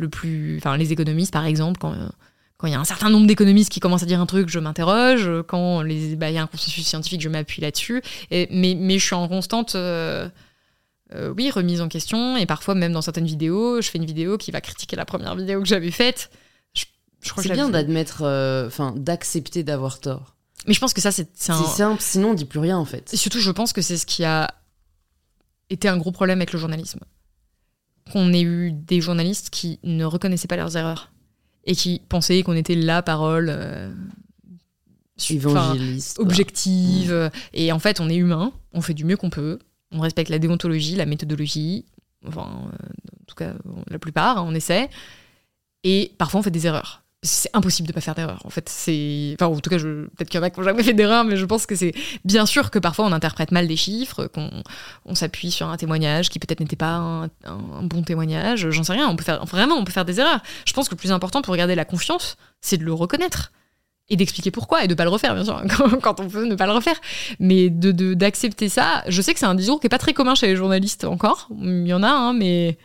le 0.02 0.08
plus. 0.08 0.58
Enfin, 0.58 0.76
les 0.76 0.92
économistes, 0.92 1.32
par 1.32 1.46
exemple, 1.46 1.78
quand. 1.80 1.94
quand 2.58 2.66
il 2.66 2.72
y 2.72 2.76
a 2.76 2.80
un 2.80 2.84
certain 2.84 3.10
nombre 3.10 3.26
d'économistes 3.26 3.72
qui 3.72 3.80
commencent 3.80 4.02
à 4.02 4.06
dire 4.06 4.20
un 4.20 4.26
truc, 4.26 4.48
je 4.48 4.58
m'interroge. 4.58 5.28
Quand 5.48 5.78
bah, 5.78 6.30
il 6.30 6.34
y 6.34 6.38
a 6.38 6.42
un 6.42 6.46
consensus 6.46 6.86
scientifique, 6.86 7.20
je 7.20 7.28
m'appuie 7.28 7.62
là-dessus. 7.62 8.02
Mais, 8.30 8.76
mais 8.78 8.98
je 8.98 9.04
suis 9.04 9.14
en 9.14 9.26
constante 9.28 9.74
euh, 9.74 10.28
euh, 11.14 11.34
oui, 11.36 11.50
remise 11.50 11.80
en 11.80 11.88
question. 11.88 12.36
Et 12.36 12.46
parfois, 12.46 12.74
même 12.74 12.92
dans 12.92 13.02
certaines 13.02 13.26
vidéos, 13.26 13.80
je 13.80 13.88
fais 13.90 13.98
une 13.98 14.06
vidéo 14.06 14.38
qui 14.38 14.50
va 14.50 14.60
critiquer 14.60 14.96
la 14.96 15.04
première 15.04 15.36
vidéo 15.36 15.60
que 15.60 15.68
j'avais 15.68 15.90
faite. 15.90 16.30
Je, 16.74 16.84
je 17.20 17.30
crois 17.30 17.42
que 17.42 17.48
C'est 17.48 17.54
bien 17.54 17.68
d'admettre, 17.68 18.22
euh, 18.22 18.70
d'accepter 18.96 19.62
d'avoir 19.62 20.00
tort. 20.00 20.36
Mais 20.66 20.74
je 20.74 20.80
pense 20.80 20.94
que 20.94 21.00
ça, 21.00 21.12
c'est 21.12 21.28
un. 21.48 21.62
C'est 21.62 21.76
simple, 21.76 22.00
sinon 22.00 22.30
on 22.30 22.34
dit 22.34 22.44
plus 22.44 22.60
rien 22.60 22.78
en 22.78 22.84
fait. 22.84 23.12
Et 23.12 23.16
surtout, 23.16 23.40
je 23.40 23.50
pense 23.50 23.72
que 23.72 23.82
c'est 23.82 23.96
ce 23.96 24.06
qui 24.06 24.24
a 24.24 24.54
été 25.70 25.88
un 25.88 25.96
gros 25.96 26.12
problème 26.12 26.38
avec 26.38 26.52
le 26.52 26.58
journalisme. 26.58 27.00
Qu'on 28.12 28.32
ait 28.32 28.42
eu 28.42 28.72
des 28.72 29.00
journalistes 29.00 29.48
qui 29.50 29.78
ne 29.82 30.04
reconnaissaient 30.04 30.48
pas 30.48 30.56
leurs 30.56 30.76
erreurs 30.76 31.10
et 31.64 31.74
qui 31.74 32.02
pensaient 32.08 32.42
qu'on 32.42 32.52
était 32.52 32.74
la 32.74 33.02
parole 33.02 33.46
euh, 33.48 33.90
Évangéliste. 35.30 36.18
objective. 36.18 37.30
Et 37.54 37.72
en 37.72 37.78
fait, 37.78 38.00
on 38.00 38.10
est 38.10 38.16
humain, 38.16 38.52
on 38.74 38.82
fait 38.82 38.92
du 38.92 39.06
mieux 39.06 39.16
qu'on 39.16 39.30
peut, 39.30 39.58
on 39.92 40.00
respecte 40.00 40.28
la 40.28 40.38
déontologie, 40.38 40.96
la 40.96 41.06
méthodologie, 41.06 41.86
enfin, 42.26 42.48
euh, 42.50 42.86
en 43.22 43.24
tout 43.26 43.34
cas, 43.34 43.54
la 43.88 43.98
plupart, 43.98 44.38
hein, 44.38 44.44
on 44.46 44.54
essaie. 44.54 44.90
Et 45.84 46.12
parfois, 46.18 46.40
on 46.40 46.42
fait 46.42 46.50
des 46.50 46.66
erreurs. 46.66 47.01
C'est 47.24 47.50
impossible 47.52 47.86
de 47.86 47.92
pas 47.92 48.00
faire 48.00 48.16
d'erreurs. 48.16 48.40
En 48.44 48.50
fait, 48.50 48.68
c'est. 48.68 49.36
Enfin, 49.38 49.46
en 49.46 49.60
tout 49.60 49.70
cas, 49.70 49.78
je... 49.78 50.06
peut-être 50.06 50.28
qu'il 50.28 50.40
y 50.40 50.42
en 50.42 50.44
a 50.44 50.50
qui 50.50 50.58
n'ont 50.58 50.64
jamais 50.64 50.82
fait 50.82 50.92
d'erreurs, 50.92 51.22
mais 51.22 51.36
je 51.36 51.44
pense 51.44 51.66
que 51.66 51.76
c'est 51.76 51.94
bien 52.24 52.46
sûr 52.46 52.72
que 52.72 52.80
parfois 52.80 53.04
on 53.04 53.12
interprète 53.12 53.52
mal 53.52 53.68
des 53.68 53.76
chiffres, 53.76 54.26
qu'on 54.26 54.50
on 55.04 55.14
s'appuie 55.14 55.52
sur 55.52 55.68
un 55.68 55.76
témoignage 55.76 56.30
qui 56.30 56.40
peut-être 56.40 56.58
n'était 56.58 56.74
pas 56.74 56.96
un, 56.96 57.30
bon 57.82 58.02
témoignage. 58.02 58.70
J'en 58.70 58.82
sais 58.82 58.94
rien. 58.94 59.08
On 59.08 59.14
peut 59.14 59.22
faire 59.22 59.44
vraiment, 59.44 59.76
on 59.76 59.84
peut 59.84 59.92
faire 59.92 60.04
des 60.04 60.18
erreurs. 60.18 60.40
Je 60.66 60.72
pense 60.72 60.88
que 60.88 60.94
le 60.94 60.98
plus 60.98 61.12
important 61.12 61.42
pour 61.42 61.54
garder 61.54 61.76
la 61.76 61.84
confiance, 61.84 62.36
c'est 62.60 62.76
de 62.76 62.84
le 62.84 62.92
reconnaître 62.92 63.52
et 64.10 64.16
d'expliquer 64.16 64.50
pourquoi 64.50 64.82
et 64.82 64.88
de 64.88 64.94
pas 64.94 65.04
le 65.04 65.10
refaire 65.10 65.32
bien 65.34 65.44
sûr 65.44 65.62
quand, 66.02 66.18
on 66.18 66.28
peut 66.28 66.44
ne 66.44 66.56
pas 66.56 66.66
le 66.66 66.72
refaire 66.72 67.00
mais 67.38 67.70
de- 67.70 68.14
d'accepter 68.14 68.68
ça 68.68 69.04
je 69.06 69.22
sais 69.22 69.32
que 69.32 69.38
c'est 69.38 69.46
un 69.46 69.54
discours 69.54 69.78
qui 69.78 69.86
est 69.86 69.90
pas 69.90 69.98
très 69.98 70.12
commun 70.12 70.34
chez 70.34 70.48
les 70.48 70.56
journalistes 70.56 71.04
encore 71.04 71.48
il 71.60 71.86
y 71.86 71.94
en 71.94 72.02
a 72.02 72.10
hein, 72.10 72.32
mais 72.32 72.78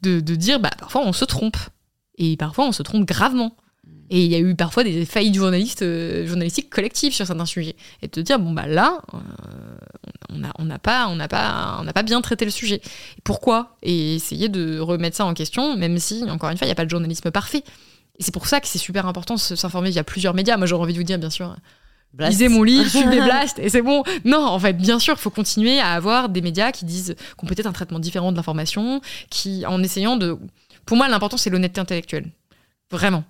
de, 0.00 0.20
de 0.20 0.34
dire 0.34 0.58
bah 0.58 0.70
parfois 0.78 1.02
on 1.04 1.12
se 1.12 1.26
trompe 1.26 1.58
et 2.18 2.36
parfois 2.36 2.66
on 2.66 2.72
se 2.72 2.82
trompe 2.82 3.06
gravement 3.06 3.56
et 4.10 4.24
il 4.24 4.30
y 4.30 4.34
a 4.34 4.38
eu 4.38 4.54
parfois 4.54 4.84
des 4.84 5.04
faillites 5.04 5.34
journalistes 5.34 5.82
euh, 5.82 6.26
journalistiques 6.26 6.70
collectives 6.70 7.12
sur 7.12 7.26
certains 7.26 7.46
sujets 7.46 7.76
et 8.02 8.06
de 8.06 8.12
te 8.12 8.20
dire 8.20 8.38
bon 8.38 8.52
bah 8.52 8.66
là 8.66 9.00
euh, 9.14 9.18
on 10.30 10.38
n'a 10.38 10.52
on 10.58 10.64
n'a 10.64 10.78
pas 10.78 11.08
on 11.08 11.18
pas 11.28 11.78
on 11.80 11.86
pas 11.86 12.02
bien 12.02 12.20
traité 12.20 12.44
le 12.44 12.50
sujet 12.50 12.80
Et 13.16 13.20
pourquoi? 13.22 13.76
Et 13.82 14.14
essayer 14.14 14.48
de 14.48 14.78
remettre 14.78 15.16
ça 15.16 15.24
en 15.24 15.34
question 15.34 15.76
même 15.76 15.98
si 15.98 16.24
encore 16.28 16.50
une 16.50 16.56
fois 16.56 16.66
il 16.66 16.68
n'y 16.68 16.72
a 16.72 16.76
pas 16.76 16.84
de 16.84 16.90
journalisme 16.90 17.30
parfait 17.30 17.64
et 18.18 18.22
c'est 18.22 18.32
pour 18.32 18.46
ça 18.46 18.60
que 18.60 18.66
c'est 18.66 18.78
super 18.78 19.06
important 19.06 19.34
de 19.34 19.40
s'informer 19.40 19.90
via 19.90 20.02
plusieurs 20.02 20.34
médias. 20.34 20.56
Moi, 20.56 20.66
j'aurais 20.66 20.82
envie 20.82 20.92
de 20.92 20.98
vous 20.98 21.04
dire, 21.04 21.18
bien 21.18 21.30
sûr, 21.30 21.54
Blast. 22.12 22.32
lisez 22.32 22.48
mon 22.48 22.62
livre, 22.62 22.88
suivez 22.90 23.20
Blast, 23.24 23.58
et 23.58 23.68
c'est 23.68 23.82
bon. 23.82 24.02
Non, 24.24 24.44
en 24.44 24.58
fait, 24.58 24.72
bien 24.72 24.98
sûr, 24.98 25.14
il 25.16 25.20
faut 25.20 25.30
continuer 25.30 25.78
à 25.78 25.92
avoir 25.92 26.28
des 26.28 26.40
médias 26.40 26.72
qui 26.72 26.84
disent 26.84 27.14
qu'on 27.36 27.46
peut 27.46 27.54
être 27.56 27.66
un 27.66 27.72
traitement 27.72 28.00
différent 28.00 28.32
de 28.32 28.36
l'information, 28.36 29.00
qui, 29.30 29.64
en 29.66 29.82
essayant 29.82 30.16
de. 30.16 30.36
Pour 30.88 30.96
moi, 30.96 31.06
l'important, 31.06 31.36
c'est 31.36 31.50
l'honnêteté 31.50 31.82
intellectuelle. 31.82 32.30
Vraiment. 32.90 33.22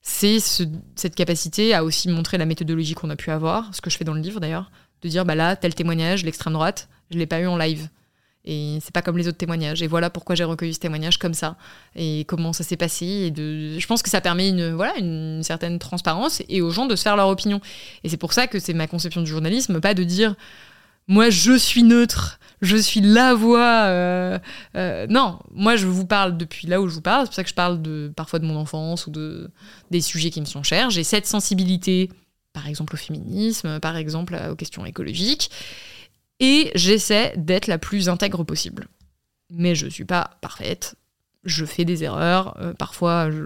C'est 0.00 0.40
ce- 0.40 0.62
cette 0.96 1.14
capacité 1.14 1.74
à 1.74 1.84
aussi 1.84 2.08
montrer 2.08 2.38
la 2.38 2.46
méthodologie 2.46 2.94
qu'on 2.94 3.10
a 3.10 3.16
pu 3.16 3.30
avoir, 3.30 3.74
ce 3.74 3.82
que 3.82 3.90
je 3.90 3.98
fais 3.98 4.04
dans 4.04 4.14
le 4.14 4.20
livre 4.22 4.40
d'ailleurs, 4.40 4.70
de 5.02 5.08
dire, 5.10 5.26
bah 5.26 5.34
là, 5.34 5.54
tel 5.54 5.74
témoignage, 5.74 6.24
l'extrême 6.24 6.54
droite, 6.54 6.88
je 7.10 7.18
l'ai 7.18 7.26
pas 7.26 7.38
eu 7.40 7.46
en 7.46 7.58
live. 7.58 7.90
Et 8.46 8.78
c'est 8.80 8.94
pas 8.94 9.02
comme 9.02 9.18
les 9.18 9.28
autres 9.28 9.36
témoignages. 9.36 9.82
Et 9.82 9.86
voilà 9.88 10.08
pourquoi 10.08 10.34
j'ai 10.36 10.44
recueilli 10.44 10.72
ce 10.72 10.80
témoignage 10.80 11.18
comme 11.18 11.34
ça. 11.34 11.56
Et 11.96 12.24
comment 12.26 12.54
ça 12.54 12.64
s'est 12.64 12.78
passé. 12.78 13.04
Et. 13.04 13.78
Je 13.78 13.86
pense 13.86 14.02
que 14.02 14.08
ça 14.08 14.22
permet 14.22 14.48
une, 14.48 14.72
voilà, 14.72 14.96
une 14.98 15.42
certaine 15.42 15.78
transparence 15.78 16.42
et 16.48 16.62
aux 16.62 16.70
gens 16.70 16.86
de 16.86 16.96
se 16.96 17.02
faire 17.02 17.16
leur 17.16 17.28
opinion. 17.28 17.60
Et 18.04 18.08
c'est 18.08 18.16
pour 18.16 18.32
ça 18.32 18.46
que 18.46 18.58
c'est 18.58 18.72
ma 18.72 18.86
conception 18.86 19.20
du 19.20 19.30
journalisme, 19.30 19.80
pas 19.82 19.92
de 19.92 20.02
dire 20.02 20.34
moi 21.08 21.30
je 21.30 21.56
suis 21.56 21.82
neutre, 21.82 22.38
je 22.60 22.76
suis 22.76 23.00
la 23.00 23.34
voix. 23.34 23.84
euh, 23.86 24.38
euh, 24.76 25.06
non, 25.08 25.40
moi 25.52 25.76
je 25.76 25.86
vous 25.86 26.06
parle 26.06 26.36
depuis 26.36 26.66
là 26.66 26.80
où 26.80 26.88
je 26.88 26.94
vous 26.94 27.00
parle. 27.00 27.24
C'est 27.24 27.30
pour 27.30 27.34
ça 27.34 27.42
que 27.42 27.50
je 27.50 27.54
parle 27.54 27.82
parfois 28.14 28.38
de 28.38 28.46
mon 28.46 28.56
enfance 28.56 29.06
ou 29.06 29.10
de, 29.10 29.50
des 29.90 30.00
sujets 30.00 30.30
qui 30.30 30.40
me 30.40 30.46
sont 30.46 30.62
chers. 30.62 30.90
J'ai 30.90 31.04
cette 31.04 31.26
sensibilité, 31.26 32.10
par 32.52 32.66
exemple 32.68 32.94
au 32.94 32.98
féminisme, 32.98 33.80
par 33.80 33.96
exemple 33.96 34.38
aux 34.50 34.56
questions 34.56 34.86
écologiques. 34.86 35.50
Et 36.40 36.72
j'essaie 36.74 37.34
d'être 37.36 37.66
la 37.66 37.78
plus 37.78 38.08
intègre 38.08 38.42
possible. 38.44 38.88
Mais 39.50 39.74
je 39.74 39.86
suis 39.86 40.04
pas 40.04 40.38
parfaite. 40.40 40.96
Je 41.44 41.64
fais 41.64 41.84
des 41.84 42.04
erreurs. 42.04 42.56
euh, 42.60 42.72
parfois, 42.72 43.30
je 43.30 43.42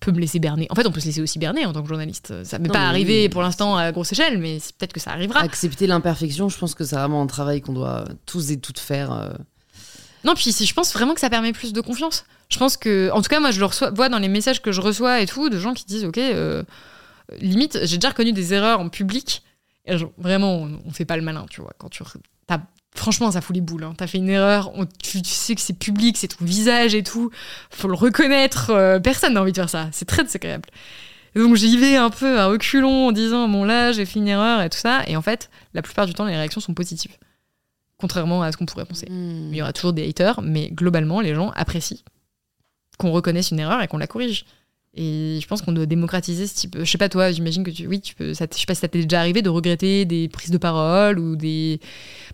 peux 0.00 0.10
me 0.12 0.18
laisser 0.20 0.38
berner. 0.38 0.66
En 0.70 0.74
fait, 0.74 0.86
on 0.86 0.90
peut 0.92 1.00
se 1.00 1.06
laisser 1.06 1.20
aussi 1.20 1.38
berner 1.38 1.66
en 1.66 1.72
tant 1.72 1.82
que 1.82 1.88
journaliste. 1.88 2.44
Ça 2.44 2.58
m'est 2.58 2.68
pas 2.68 2.88
arrivé 2.88 3.24
oui. 3.24 3.28
pour 3.28 3.42
l'instant 3.42 3.76
à 3.76 3.92
grosse 3.92 4.12
échelle, 4.12 4.38
mais 4.38 4.58
peut-être 4.78 4.92
que 4.94 5.00
ça 5.00 5.10
arrivera. 5.10 5.40
Accepter 5.40 5.86
l'imperfection, 5.86 6.48
je 6.48 6.56
pense 6.58 6.74
que 6.74 6.84
c'est 6.84 6.96
vraiment 6.96 7.20
un 7.20 7.26
travail 7.26 7.60
qu'on 7.60 7.74
doit 7.74 8.06
tous 8.24 8.50
et 8.50 8.58
toutes 8.58 8.78
faire. 8.78 9.12
euh. 9.12 9.28
Non, 10.24 10.34
puis 10.34 10.50
si, 10.52 10.64
je 10.64 10.72
pense 10.72 10.94
vraiment 10.94 11.12
que 11.12 11.20
ça 11.20 11.28
permet 11.28 11.52
plus 11.52 11.74
de 11.74 11.80
confiance. 11.82 12.24
Je 12.48 12.58
pense 12.58 12.78
que, 12.78 13.10
en 13.12 13.20
tout 13.20 13.28
cas, 13.28 13.40
moi, 13.40 13.50
je 13.50 13.58
le 13.60 13.66
reçois, 13.66 13.90
vois 13.90 14.08
dans 14.08 14.18
les 14.18 14.28
messages 14.28 14.62
que 14.62 14.72
je 14.72 14.80
reçois 14.80 15.20
et 15.20 15.26
tout, 15.26 15.50
de 15.50 15.58
gens 15.58 15.74
qui 15.74 15.84
disent, 15.84 16.04
ok, 16.06 16.16
euh, 16.16 16.62
limite, 17.38 17.78
j'ai 17.84 17.98
déjà 17.98 18.08
reconnu 18.08 18.32
des 18.32 18.54
erreurs 18.54 18.80
en 18.80 18.88
public. 18.88 19.42
Et 19.84 19.98
genre, 19.98 20.12
vraiment, 20.16 20.54
on, 20.56 20.80
on 20.86 20.90
fait 20.90 21.04
pas 21.04 21.18
le 21.18 21.22
malin, 21.22 21.44
tu 21.50 21.60
vois. 21.60 21.72
Quand 21.76 21.90
tu, 21.90 22.02
franchement, 22.94 23.30
ça 23.30 23.40
fout 23.40 23.54
les 23.54 23.60
boules. 23.62 23.84
Hein. 23.84 23.94
T'as 23.96 24.06
fait 24.06 24.18
une 24.18 24.28
erreur, 24.28 24.70
on- 24.74 24.86
tu, 24.86 25.20
tu 25.22 25.30
sais 25.30 25.54
que 25.54 25.60
c'est 25.60 25.78
public, 25.78 26.16
c'est 26.16 26.28
ton 26.28 26.44
visage 26.44 26.94
et 26.94 27.02
tout. 27.02 27.30
Faut 27.70 27.88
le 27.88 27.94
reconnaître. 27.94 28.70
euh, 28.70 28.98
personne 29.00 29.34
n'a 29.34 29.42
envie 29.42 29.52
de 29.52 29.56
faire 29.56 29.70
ça. 29.70 29.88
C'est 29.92 30.04
très 30.06 30.22
désagréable. 30.24 30.68
Et 31.36 31.40
donc 31.40 31.56
j'y 31.56 31.76
vais 31.76 31.96
un 31.96 32.10
peu 32.10 32.38
à 32.38 32.46
reculons 32.46 33.08
en 33.08 33.12
disant 33.12 33.48
bon 33.48 33.64
là 33.64 33.90
j'ai 33.90 34.06
fait 34.06 34.20
une 34.20 34.28
erreur 34.28 34.62
et 34.62 34.70
tout 34.70 34.78
ça 34.78 35.02
et 35.08 35.16
en 35.16 35.22
fait 35.22 35.50
la 35.72 35.82
plupart 35.82 36.06
du 36.06 36.14
temps 36.14 36.26
les 36.26 36.36
réactions 36.36 36.60
sont 36.60 36.74
positives 36.74 37.10
contrairement 37.98 38.42
à 38.44 38.52
ce 38.52 38.56
qu'on 38.56 38.66
pourrait 38.66 38.84
penser. 38.84 39.06
Hmm. 39.10 39.48
Il 39.50 39.56
y 39.56 39.60
aura 39.62 39.72
toujours 39.72 39.92
des 39.92 40.08
haters, 40.08 40.42
mais 40.42 40.68
globalement, 40.70 41.20
les 41.20 41.34
gens 41.34 41.50
apprécient 41.56 41.98
qu'on 42.98 43.10
reconnaisse 43.10 43.50
une 43.50 43.58
erreur 43.58 43.82
et 43.82 43.88
qu'on 43.88 43.98
la 43.98 44.06
corrige. 44.06 44.44
Et 44.96 45.38
je 45.40 45.46
pense 45.48 45.60
qu'on 45.60 45.72
doit 45.72 45.86
démocratiser 45.86 46.46
ce 46.46 46.54
type. 46.54 46.76
Je 46.78 46.84
sais 46.84 46.98
pas 46.98 47.08
toi, 47.08 47.32
j'imagine 47.32 47.64
que 47.64 47.70
tu, 47.70 47.86
oui, 47.88 48.00
tu 48.00 48.14
peux. 48.14 48.32
Ça, 48.32 48.46
je 48.50 48.58
sais 48.58 48.66
pas 48.66 48.74
si 48.74 48.80
ça 48.80 48.88
t'est 48.88 49.02
déjà 49.02 49.18
arrivé 49.18 49.42
de 49.42 49.48
regretter 49.48 50.04
des 50.04 50.28
prises 50.28 50.52
de 50.52 50.58
parole 50.58 51.18
ou 51.18 51.34
des. 51.34 51.80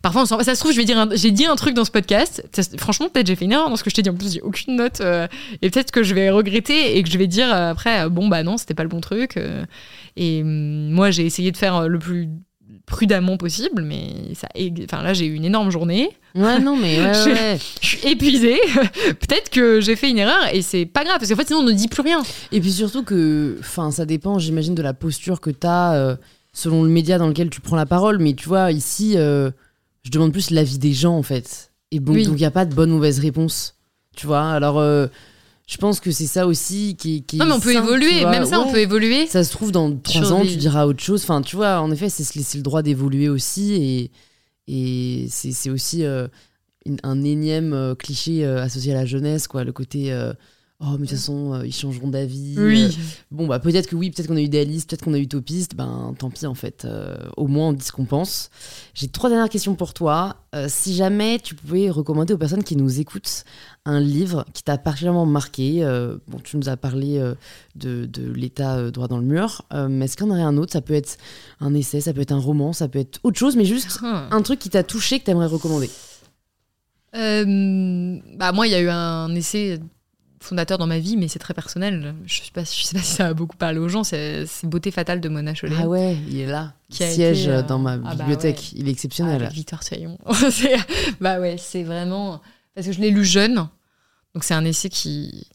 Parfois, 0.03 0.27
ça 0.27 0.55
se 0.55 0.61
trouve, 0.61 0.73
je 0.73 0.77
vais 0.77 0.85
dire, 0.85 1.09
j'ai 1.15 1.31
dit 1.31 1.47
un 1.47 1.57
truc 1.57 1.75
dans 1.75 1.87
ce 1.87 1.91
podcast. 1.91 2.47
Franchement, 2.77 3.09
peut-être 3.09 3.29
j'ai 3.29 3.37
fait 3.37 3.47
une 3.47 3.53
erreur 3.53 3.71
dans 3.71 3.77
ce 3.77 3.85
que 3.85 3.89
je 3.89 3.95
t'ai 3.95 4.03
dit. 4.03 4.11
En 4.11 4.15
plus, 4.15 4.35
j'ai 4.35 4.43
aucune 4.43 4.77
note 4.77 5.01
euh, 5.01 5.27
et 5.63 5.71
peut-être 5.71 5.91
que 5.91 6.03
je 6.03 6.15
vais 6.15 6.29
regretter 6.29 6.99
et 6.99 7.03
que 7.03 7.09
je 7.09 7.17
vais 7.17 7.27
dire 7.27 7.53
euh, 7.53 7.71
après, 7.71 8.03
euh, 8.03 8.09
bon 8.11 8.29
bah 8.29 8.43
non, 8.43 8.59
c'était 8.59 8.75
pas 8.75 8.83
le 8.83 8.91
bon 8.91 9.01
truc. 9.01 9.39
et 10.17 10.43
hum, 10.43 10.91
moi, 10.91 11.11
j'ai 11.11 11.25
essayé 11.25 11.53
de 11.53 11.57
faire 11.57 11.89
le 11.89 11.99
plus 11.99 12.29
prudemment 12.91 13.37
possible, 13.39 13.83
mais 13.83 14.35
ça. 14.35 14.49
Enfin 14.85 15.03
là, 15.03 15.15
j'ai 15.15 15.25
eu 15.27 15.35
une 15.35 15.45
énorme 15.47 15.71
journée 15.71 16.11
Ouais, 16.35 16.59
non, 16.61 16.77
mais 16.77 17.01
ouais, 17.01 17.15
Je- 17.25 17.31
ouais. 17.31 17.59
je 17.81 17.87
suis 17.87 18.07
épuisée. 18.09 18.59
Peut-être 19.21 19.49
que 19.51 19.81
j'ai 19.81 19.97
fait 19.97 20.11
une 20.11 20.19
erreur 20.19 20.53
et 20.53 20.61
c'est 20.63 20.85
pas 20.87 21.05
grave 21.05 21.19
parce 21.19 21.31
qu'en 21.31 21.37
fait 21.37 21.47
sinon 21.47 21.61
on 21.61 21.65
ne 21.65 21.73
dit 21.73 21.89
plus 21.89 22.03
rien. 22.03 22.23
Et 22.53 22.61
puis 22.61 22.71
surtout 22.73 23.03
que, 23.03 23.57
enfin, 23.61 23.91
ça 23.91 24.05
dépend, 24.05 24.39
j'imagine, 24.39 24.75
de 24.75 24.83
la 24.83 24.93
posture 24.95 25.41
que 25.41 25.51
tu 25.51 25.67
as 25.67 26.19
selon 26.53 26.83
le 26.83 26.89
média 26.91 27.17
dans 27.17 27.29
lequel 27.29 27.49
tu 27.49 27.61
prends 27.61 27.77
la 27.77 27.87
parole. 27.87 28.19
Mais 28.19 28.35
tu 28.35 28.49
vois, 28.49 28.73
ici, 28.73 29.15
euh, 29.17 29.51
je 30.03 30.11
demande 30.11 30.33
plus 30.33 30.51
l'avis 30.51 30.79
des 30.79 30.93
gens, 30.93 31.17
en 31.17 31.23
fait. 31.23 31.71
Et 31.93 32.01
bon, 32.01 32.13
Oui. 32.15 32.25
donc, 32.25 32.35
il 32.35 32.41
n'y 32.41 32.45
a 32.45 32.51
pas 32.51 32.65
de 32.65 32.75
bonne 32.75 32.91
ou 32.91 32.95
mauvaise 32.97 33.19
réponse. 33.21 33.77
Tu 34.17 34.27
vois, 34.27 34.51
alors, 34.51 34.79
euh, 34.79 35.07
je 35.71 35.77
pense 35.77 36.01
que 36.01 36.11
c'est 36.11 36.27
ça 36.27 36.47
aussi 36.49 36.97
qui, 36.99 37.23
qui 37.23 37.37
Non 37.37 37.47
mais 37.47 37.53
on 37.53 37.61
peut 37.61 37.73
évoluer, 37.75 38.25
même 38.27 38.45
ça 38.45 38.59
on 38.61 38.73
peut 38.73 38.79
évoluer. 38.81 39.27
Ça 39.29 39.45
se 39.45 39.53
trouve, 39.53 39.71
dans 39.71 39.95
trois 39.97 40.25
Sur 40.25 40.35
ans, 40.35 40.43
des- 40.43 40.49
tu 40.51 40.57
diras 40.57 40.85
autre 40.87 41.01
chose. 41.03 41.23
Enfin, 41.23 41.43
tu 41.43 41.55
vois, 41.55 41.81
en 41.81 41.91
effet, 41.93 42.09
c'est 42.09 42.25
se 42.25 42.37
laisser 42.37 42.59
le 42.59 42.63
droit 42.65 42.83
d'évoluer 42.83 43.29
aussi. 43.29 43.75
Et, 43.75 44.11
et 44.67 45.27
c'est 45.31 45.53
c'est 45.53 45.71
aussi 45.71 46.05
euh, 46.05 46.27
une- 46.87 46.99
un 47.05 47.23
énième 47.23 47.73
euh, 47.73 47.95
cliché 47.95 48.45
euh, 48.45 48.61
associé 48.63 48.93
à 48.93 48.97
la 48.97 49.07
jeunesse, 49.07 49.47
quoi. 49.47 49.63
Le 49.63 49.73
côté. 49.73 50.13
Oh, 50.83 50.93
mais 50.93 50.93
de 50.93 50.99
toute 51.01 51.11
façon, 51.11 51.53
euh, 51.53 51.67
ils 51.67 51.75
changeront 51.75 52.09
d'avis. 52.09 52.55
Euh, 52.57 52.67
Oui. 52.67 52.99
bon, 53.31 53.47
bah, 53.47 53.59
peut-être 53.59 53.87
que 53.87 53.95
oui, 53.97 54.11
peut-être 54.11 54.29
qu'on 54.29 54.37
est 54.39 54.45
idéaliste, 54.45 54.89
peut-être 54.89 55.03
qu'on 55.05 55.13
est 55.13 55.21
utopiste. 55.21 55.75
Ben, 55.75 56.15
tant 56.19 56.31
pis, 56.31 56.47
en 56.47 56.55
fait. 56.55 56.87
Euh, 56.87 57.15
au 57.37 57.49
moins, 57.49 57.69
on 57.69 57.73
dit 57.75 57.85
ce 57.85 57.93
qu'on 57.93 58.07
pense. 58.07 58.49
J'ai 58.95 59.09
trois 59.09 59.29
dernières 59.29 59.51
questions 59.51 59.75
pour 59.75 59.93
toi. 59.93 60.37
Si 60.69 60.95
jamais 60.95 61.39
tu 61.39 61.55
pouvais 61.55 61.91
recommander 61.91 62.33
aux 62.35 62.39
personnes 62.39 62.65
qui 62.65 62.75
nous 62.77 62.99
écoutent 62.99 63.45
un 63.85 64.01
livre 64.01 64.45
qui 64.55 64.63
t'a 64.65 64.79
particulièrement 64.79 65.27
marqué, 65.27 65.83
bon, 66.27 66.39
tu 66.43 66.57
nous 66.57 66.69
as 66.69 66.77
parlé 66.77 67.23
de, 67.77 68.07
de 68.07 68.33
l'état 68.33 68.91
droit 68.91 69.07
dans 69.07 69.19
le 69.19 69.25
mur, 69.27 69.63
mais 69.89 70.07
est-ce 70.07 70.17
qu'il 70.17 70.27
y 70.27 70.29
en 70.31 70.33
aurait 70.33 70.43
un 70.43 70.57
autre? 70.57 70.73
Ça 70.73 70.81
peut 70.81 70.95
être 70.95 71.19
un 71.61 71.73
essai, 71.75 72.01
ça 72.01 72.13
peut 72.13 72.21
être 72.23 72.33
un 72.33 72.41
roman, 72.41 72.73
ça 72.73 72.89
peut 72.89 72.99
être 72.99 73.21
autre 73.23 73.39
chose, 73.39 73.55
mais 73.55 73.65
juste 73.65 74.01
Ah. 74.03 74.27
un 74.33 74.43
truc 74.43 74.59
qui 74.59 74.71
t'a 74.71 74.83
touché 74.83 75.21
que 75.21 75.25
t'aimerais 75.27 75.47
recommander? 75.47 75.89
Euh, 77.17 78.19
bah 78.37 78.53
moi, 78.53 78.67
il 78.67 78.71
y 78.71 78.75
a 78.75 78.81
eu 78.81 78.89
un 78.89 79.33
essai 79.35 79.79
fondateur 80.43 80.79
dans 80.79 80.87
ma 80.87 80.99
vie, 80.99 81.17
mais 81.17 81.29
c'est 81.29 81.39
très 81.39 81.53
personnel. 81.55 82.15
Je 82.25 82.41
sais 82.43 82.51
pas, 82.53 82.65
je 82.65 82.83
sais 82.85 82.97
pas 82.97 83.03
si 83.03 83.13
ça 83.15 83.27
a 83.29 83.35
beaucoup 83.35 83.57
parlé 83.57 83.79
aux 83.79 83.89
gens. 83.89 84.05
C'est 84.05 84.47
Beauté 84.65 84.91
fatale 84.91 85.21
de 85.21 85.29
Mona 85.29 85.55
Chollet. 85.55 85.77
Ah 85.79 85.87
ouais, 85.89 86.17
il 86.29 86.39
est 86.41 86.47
là. 86.47 86.73
Qui 86.89 87.05
il 87.05 87.11
siège 87.11 87.43
été, 87.43 87.51
euh, 87.51 87.63
dans 87.63 87.79
ma 87.79 87.93
ah 87.93 87.97
bah 87.99 88.15
bibliothèque. 88.15 88.57
ouais. 88.73 88.81
Il 88.81 88.89
est 88.89 88.93
exceptionnel. 88.93 89.43
Avec 89.43 89.53
Victor. 89.55 89.81
C'est- 89.83 90.07
bah 91.21 91.39
ouais, 91.41 91.57
c'est 91.59 91.83
vraiment. 91.83 92.41
Parce 92.75 92.87
que 92.87 92.93
je 92.93 93.01
l'ai 93.01 93.11
lu 93.11 93.25
jeune. 93.25 93.69
Donc 94.35 94.45
c'est 94.45 94.55
un 94.55 94.65
essai 94.65 94.89
qui 94.89 95.47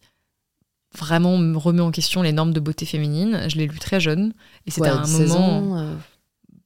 vraiment 0.98 1.38
me 1.38 1.58
remet 1.58 1.82
en 1.82 1.92
question 1.92 2.22
les 2.22 2.32
normes 2.32 2.54
de 2.54 2.60
beauté 2.60 2.86
féminine. 2.86 3.46
Je 3.50 3.58
l'ai 3.58 3.68
lu 3.68 3.80
très 3.80 4.00
jeune. 4.00 4.34
Et 4.66 4.72
c'était 4.72 4.90
Quoi, 4.90 5.00
un 5.00 5.06
16 5.06 5.30
moment. 5.30 5.48
ans, 5.58 5.78
euh, 5.80 5.94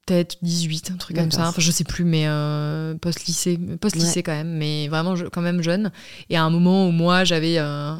peut-être 0.09 0.37
18, 0.41 0.91
un 0.93 0.97
truc 0.97 1.15
comme 1.17 1.31
ça. 1.31 1.47
Enfin, 1.49 1.61
je 1.61 1.71
sais 1.71 1.83
plus, 1.83 2.03
mais 2.03 2.25
euh, 2.27 2.95
post-lycée. 2.95 3.57
Post-lycée 3.79 4.23
quand 4.23 4.33
même, 4.33 4.57
mais 4.57 4.87
vraiment 4.87 5.15
je- 5.15 5.25
quand 5.27 5.41
même 5.41 5.61
jeune. 5.61 5.91
Et 6.29 6.37
à 6.37 6.43
un 6.43 6.49
moment 6.49 6.87
où 6.87 6.91
moi, 6.91 7.23
j'avais. 7.23 7.55
euh, 7.57 7.95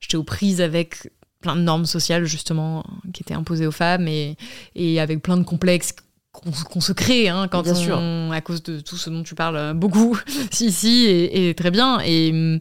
J'étais 0.00 0.16
aux 0.16 0.24
prises 0.24 0.60
avec 0.62 1.10
plein 1.42 1.56
de 1.56 1.60
normes 1.60 1.84
sociales, 1.86 2.24
justement, 2.24 2.84
qui 3.12 3.22
étaient 3.22 3.34
imposées 3.34 3.66
aux 3.66 3.70
femmes 3.72 4.08
et, 4.08 4.36
et 4.74 4.98
avec 5.00 5.20
plein 5.22 5.36
de 5.36 5.42
complexes 5.42 5.94
qu'on 6.32 6.80
se 6.80 6.92
crée 6.92 7.28
hein, 7.28 7.48
quand 7.48 7.62
Bien 7.62 7.72
on, 7.72 7.76
sûr. 7.76 7.98
à 8.32 8.40
cause 8.40 8.62
de 8.62 8.78
tout 8.80 8.96
ce 8.96 9.10
dont 9.10 9.22
tu 9.24 9.34
parles 9.34 9.56
euh, 9.56 9.74
beaucoup 9.74 10.16
si 10.52 10.70
si 10.70 11.04
et, 11.06 11.48
et 11.50 11.54
très 11.54 11.70
bien 11.72 11.98
et 12.04 12.60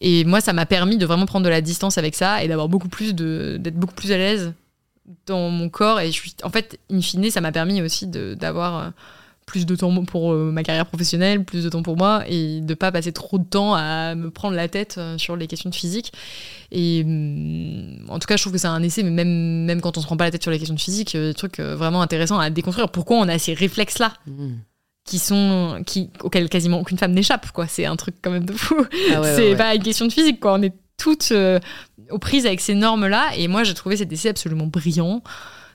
et 0.00 0.24
moi 0.24 0.40
ça 0.40 0.52
m'a 0.52 0.66
permis 0.66 0.96
de 0.98 1.06
vraiment 1.06 1.24
prendre 1.24 1.44
de 1.44 1.50
la 1.50 1.60
distance 1.60 1.96
avec 1.96 2.16
ça 2.16 2.42
et 2.42 2.48
d'avoir 2.48 2.68
beaucoup 2.68 2.88
plus 2.88 3.14
de 3.14 3.56
d'être 3.60 3.76
beaucoup 3.76 3.94
plus 3.94 4.10
à 4.10 4.18
l'aise 4.18 4.52
dans 5.26 5.50
mon 5.50 5.68
corps 5.68 6.00
et 6.00 6.06
je 6.08 6.12
suis 6.12 6.34
en 6.42 6.50
fait 6.50 6.78
in 6.90 7.00
fine 7.00 7.30
ça 7.30 7.40
m'a 7.40 7.52
permis 7.52 7.80
aussi 7.82 8.06
d'avoir 8.06 8.78
euh, 8.78 8.90
plus 9.48 9.66
de 9.66 9.74
temps 9.74 10.04
pour 10.04 10.32
euh, 10.32 10.52
ma 10.52 10.62
carrière 10.62 10.86
professionnelle 10.86 11.42
plus 11.42 11.64
de 11.64 11.70
temps 11.70 11.82
pour 11.82 11.96
moi 11.96 12.22
et 12.28 12.60
de 12.60 12.74
pas 12.74 12.92
passer 12.92 13.12
trop 13.12 13.38
de 13.38 13.44
temps 13.44 13.74
à 13.74 14.14
me 14.14 14.30
prendre 14.30 14.54
la 14.54 14.68
tête 14.68 14.96
euh, 14.98 15.16
sur 15.16 15.36
les 15.36 15.46
questions 15.46 15.70
de 15.70 15.74
physique. 15.74 16.12
Et 16.70 17.02
hum, 17.04 18.04
en 18.08 18.18
tout 18.18 18.26
cas 18.26 18.36
je 18.36 18.42
trouve 18.42 18.52
que 18.52 18.58
c'est 18.58 18.68
un 18.68 18.82
essai 18.82 19.02
mais 19.02 19.10
même 19.10 19.64
même 19.64 19.80
quand 19.80 19.96
on 19.96 20.00
se 20.00 20.06
prend 20.06 20.18
pas 20.18 20.24
la 20.24 20.30
tête 20.30 20.42
sur 20.42 20.52
les 20.52 20.58
questions 20.58 20.74
de 20.74 20.80
physique 20.80 21.14
euh, 21.14 21.28
des 21.28 21.34
trucs 21.34 21.58
vraiment 21.58 22.02
intéressants 22.02 22.38
à 22.38 22.50
déconstruire. 22.50 22.90
Pourquoi 22.90 23.16
on 23.16 23.28
a 23.28 23.38
ces 23.38 23.54
réflexes 23.54 23.98
là 23.98 24.12
mm. 24.26 24.50
qui 25.06 25.18
sont 25.18 25.82
qui 25.86 26.10
auxquels 26.22 26.50
quasiment 26.50 26.80
aucune 26.80 26.98
femme 26.98 27.12
n'échappe 27.12 27.50
quoi. 27.52 27.66
C'est 27.66 27.86
un 27.86 27.96
truc 27.96 28.16
quand 28.22 28.30
même 28.30 28.44
de 28.44 28.52
fou. 28.52 28.76
Ah 29.14 29.22
ouais, 29.22 29.32
c'est 29.34 29.42
ouais, 29.42 29.50
ouais. 29.50 29.56
pas 29.56 29.74
une 29.74 29.82
question 29.82 30.06
de 30.06 30.12
physique 30.12 30.40
quoi. 30.40 30.54
On 30.54 30.62
est 30.62 30.74
toutes 30.98 31.32
euh, 31.32 31.58
aux 32.10 32.18
prises 32.18 32.44
avec 32.44 32.60
ces 32.60 32.74
normes 32.74 33.06
là 33.06 33.30
et 33.36 33.48
moi 33.48 33.64
j'ai 33.64 33.72
trouvé 33.74 33.96
cet 33.96 34.12
essai 34.12 34.28
absolument 34.28 34.66
brillant 34.66 35.22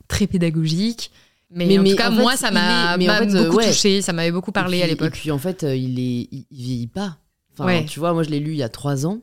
très 0.08 0.28
pédagogique 0.28 1.12
mais, 1.50 1.66
Mais- 1.66 1.80
en 1.80 1.84
mais 1.84 1.92
tout 1.92 1.96
cas 1.98 2.12
en 2.12 2.16
fait, 2.16 2.22
moi 2.22 2.36
ça 2.38 2.52
m'a 2.52 2.94
est- 2.96 2.98
mais 2.98 3.10
en 3.10 3.14
m'a 3.14 3.20
fait, 3.20 3.36
euh, 3.36 3.44
beaucoup 3.46 3.58
ouais. 3.58 3.68
touché 3.68 4.02
ça 4.02 4.12
m'avait 4.14 4.32
beaucoup 4.32 4.52
parlé 4.52 4.78
puis- 4.78 4.84
à 4.84 4.88
l'époque 4.88 5.08
Et 5.16 5.20
puis 5.20 5.32
en 5.32 5.38
fait, 5.38 5.64
euh, 5.64 5.76
il, 5.76 6.00
est, 6.00 6.28
il, 6.32 6.46
il 6.52 6.64
vieillit 6.66 6.88
pas. 6.88 7.18
Enfin, 7.54 7.66
Ouais. 7.66 7.86
tu 7.86 8.00
vois, 8.00 8.14
moi 8.14 8.24
je 8.24 8.30
l'ai 8.32 8.40
lu 8.40 8.52
il 8.52 8.58
y 8.58 8.64
a 8.64 8.70
trois 8.70 9.06
ans. 9.06 9.20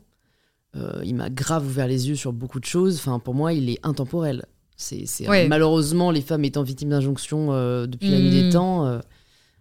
Euh, 0.76 1.00
il 1.04 1.16
m'a 1.16 1.28
grave 1.30 1.66
ouvert 1.66 1.88
les 1.88 2.08
yeux 2.08 2.14
sur 2.14 2.32
beaucoup 2.32 2.60
de 2.60 2.64
choses. 2.64 2.96
Enfin, 2.98 3.18
pour 3.18 3.34
moi, 3.34 3.52
il 3.52 3.68
est 3.68 3.80
intemporel. 3.82 4.46
C'est, 4.76 5.04
Ouais. 5.28 5.48
malheureusement 5.48 6.12
les 6.12 6.22
femmes 6.22 6.44
étant 6.44 6.62
victimes 6.62 6.90
d'injonctions 6.90 7.48
euh, 7.52 7.86
depuis 7.88 8.08
la 8.10 8.18
nuit 8.18 8.28
Mm. 8.28 8.42
des 8.44 8.50
temps. 8.50 8.86
euh, 8.86 9.00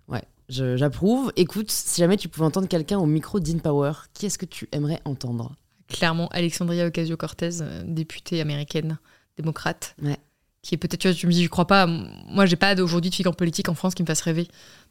ouais, 0.08 0.22
j'approuve. 0.48 1.34
Écoute, 1.36 1.72
si 1.72 2.00
jamais 2.00 2.16
tu 2.18 2.30
pouvais 2.30 2.46
entendre 2.46 2.68
quelqu'un 2.68 3.00
au 3.00 3.08
micro 3.08 3.40
d'InPower, 3.40 3.94
qui 4.14 4.28
est-ce 4.28 4.38
que 4.38 4.46
tu 4.46 4.70
aimerais 4.72 5.02
entendre? 5.06 5.56
Clairement 5.90 6.28
Alexandria 6.30 6.86
Ocasio-Cortez 6.88 7.62
euh, 7.62 7.84
députée 7.86 8.42
américaine 8.42 8.98
démocrate 9.38 9.96
Ouais. 10.02 10.18
qui 10.62 10.76
est 10.76 10.78
peut-être 10.78 11.00
tu 11.00 11.08
vois 11.08 11.16
tu 11.16 11.28
me 11.28 11.32
dis 11.32 11.44
je 11.44 11.50
crois 11.50 11.68
pas. 11.68 11.86
Moi 11.88 12.46
j'ai 12.46 12.56
pas 12.56 12.80
aujourd'hui 12.82 13.10
de 13.10 13.16
figure 13.16 13.36
politique 13.36 13.70
en 13.70 13.74
France 13.76 13.96
qui 13.96 14.04
me 14.04 14.08
fasse 14.08 14.22
rêver 14.22 14.48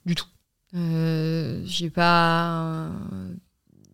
du 0.06 0.14
tout. 0.14 0.26
Euh, 0.74 1.62
j'ai 1.64 1.88
pas 1.90 2.88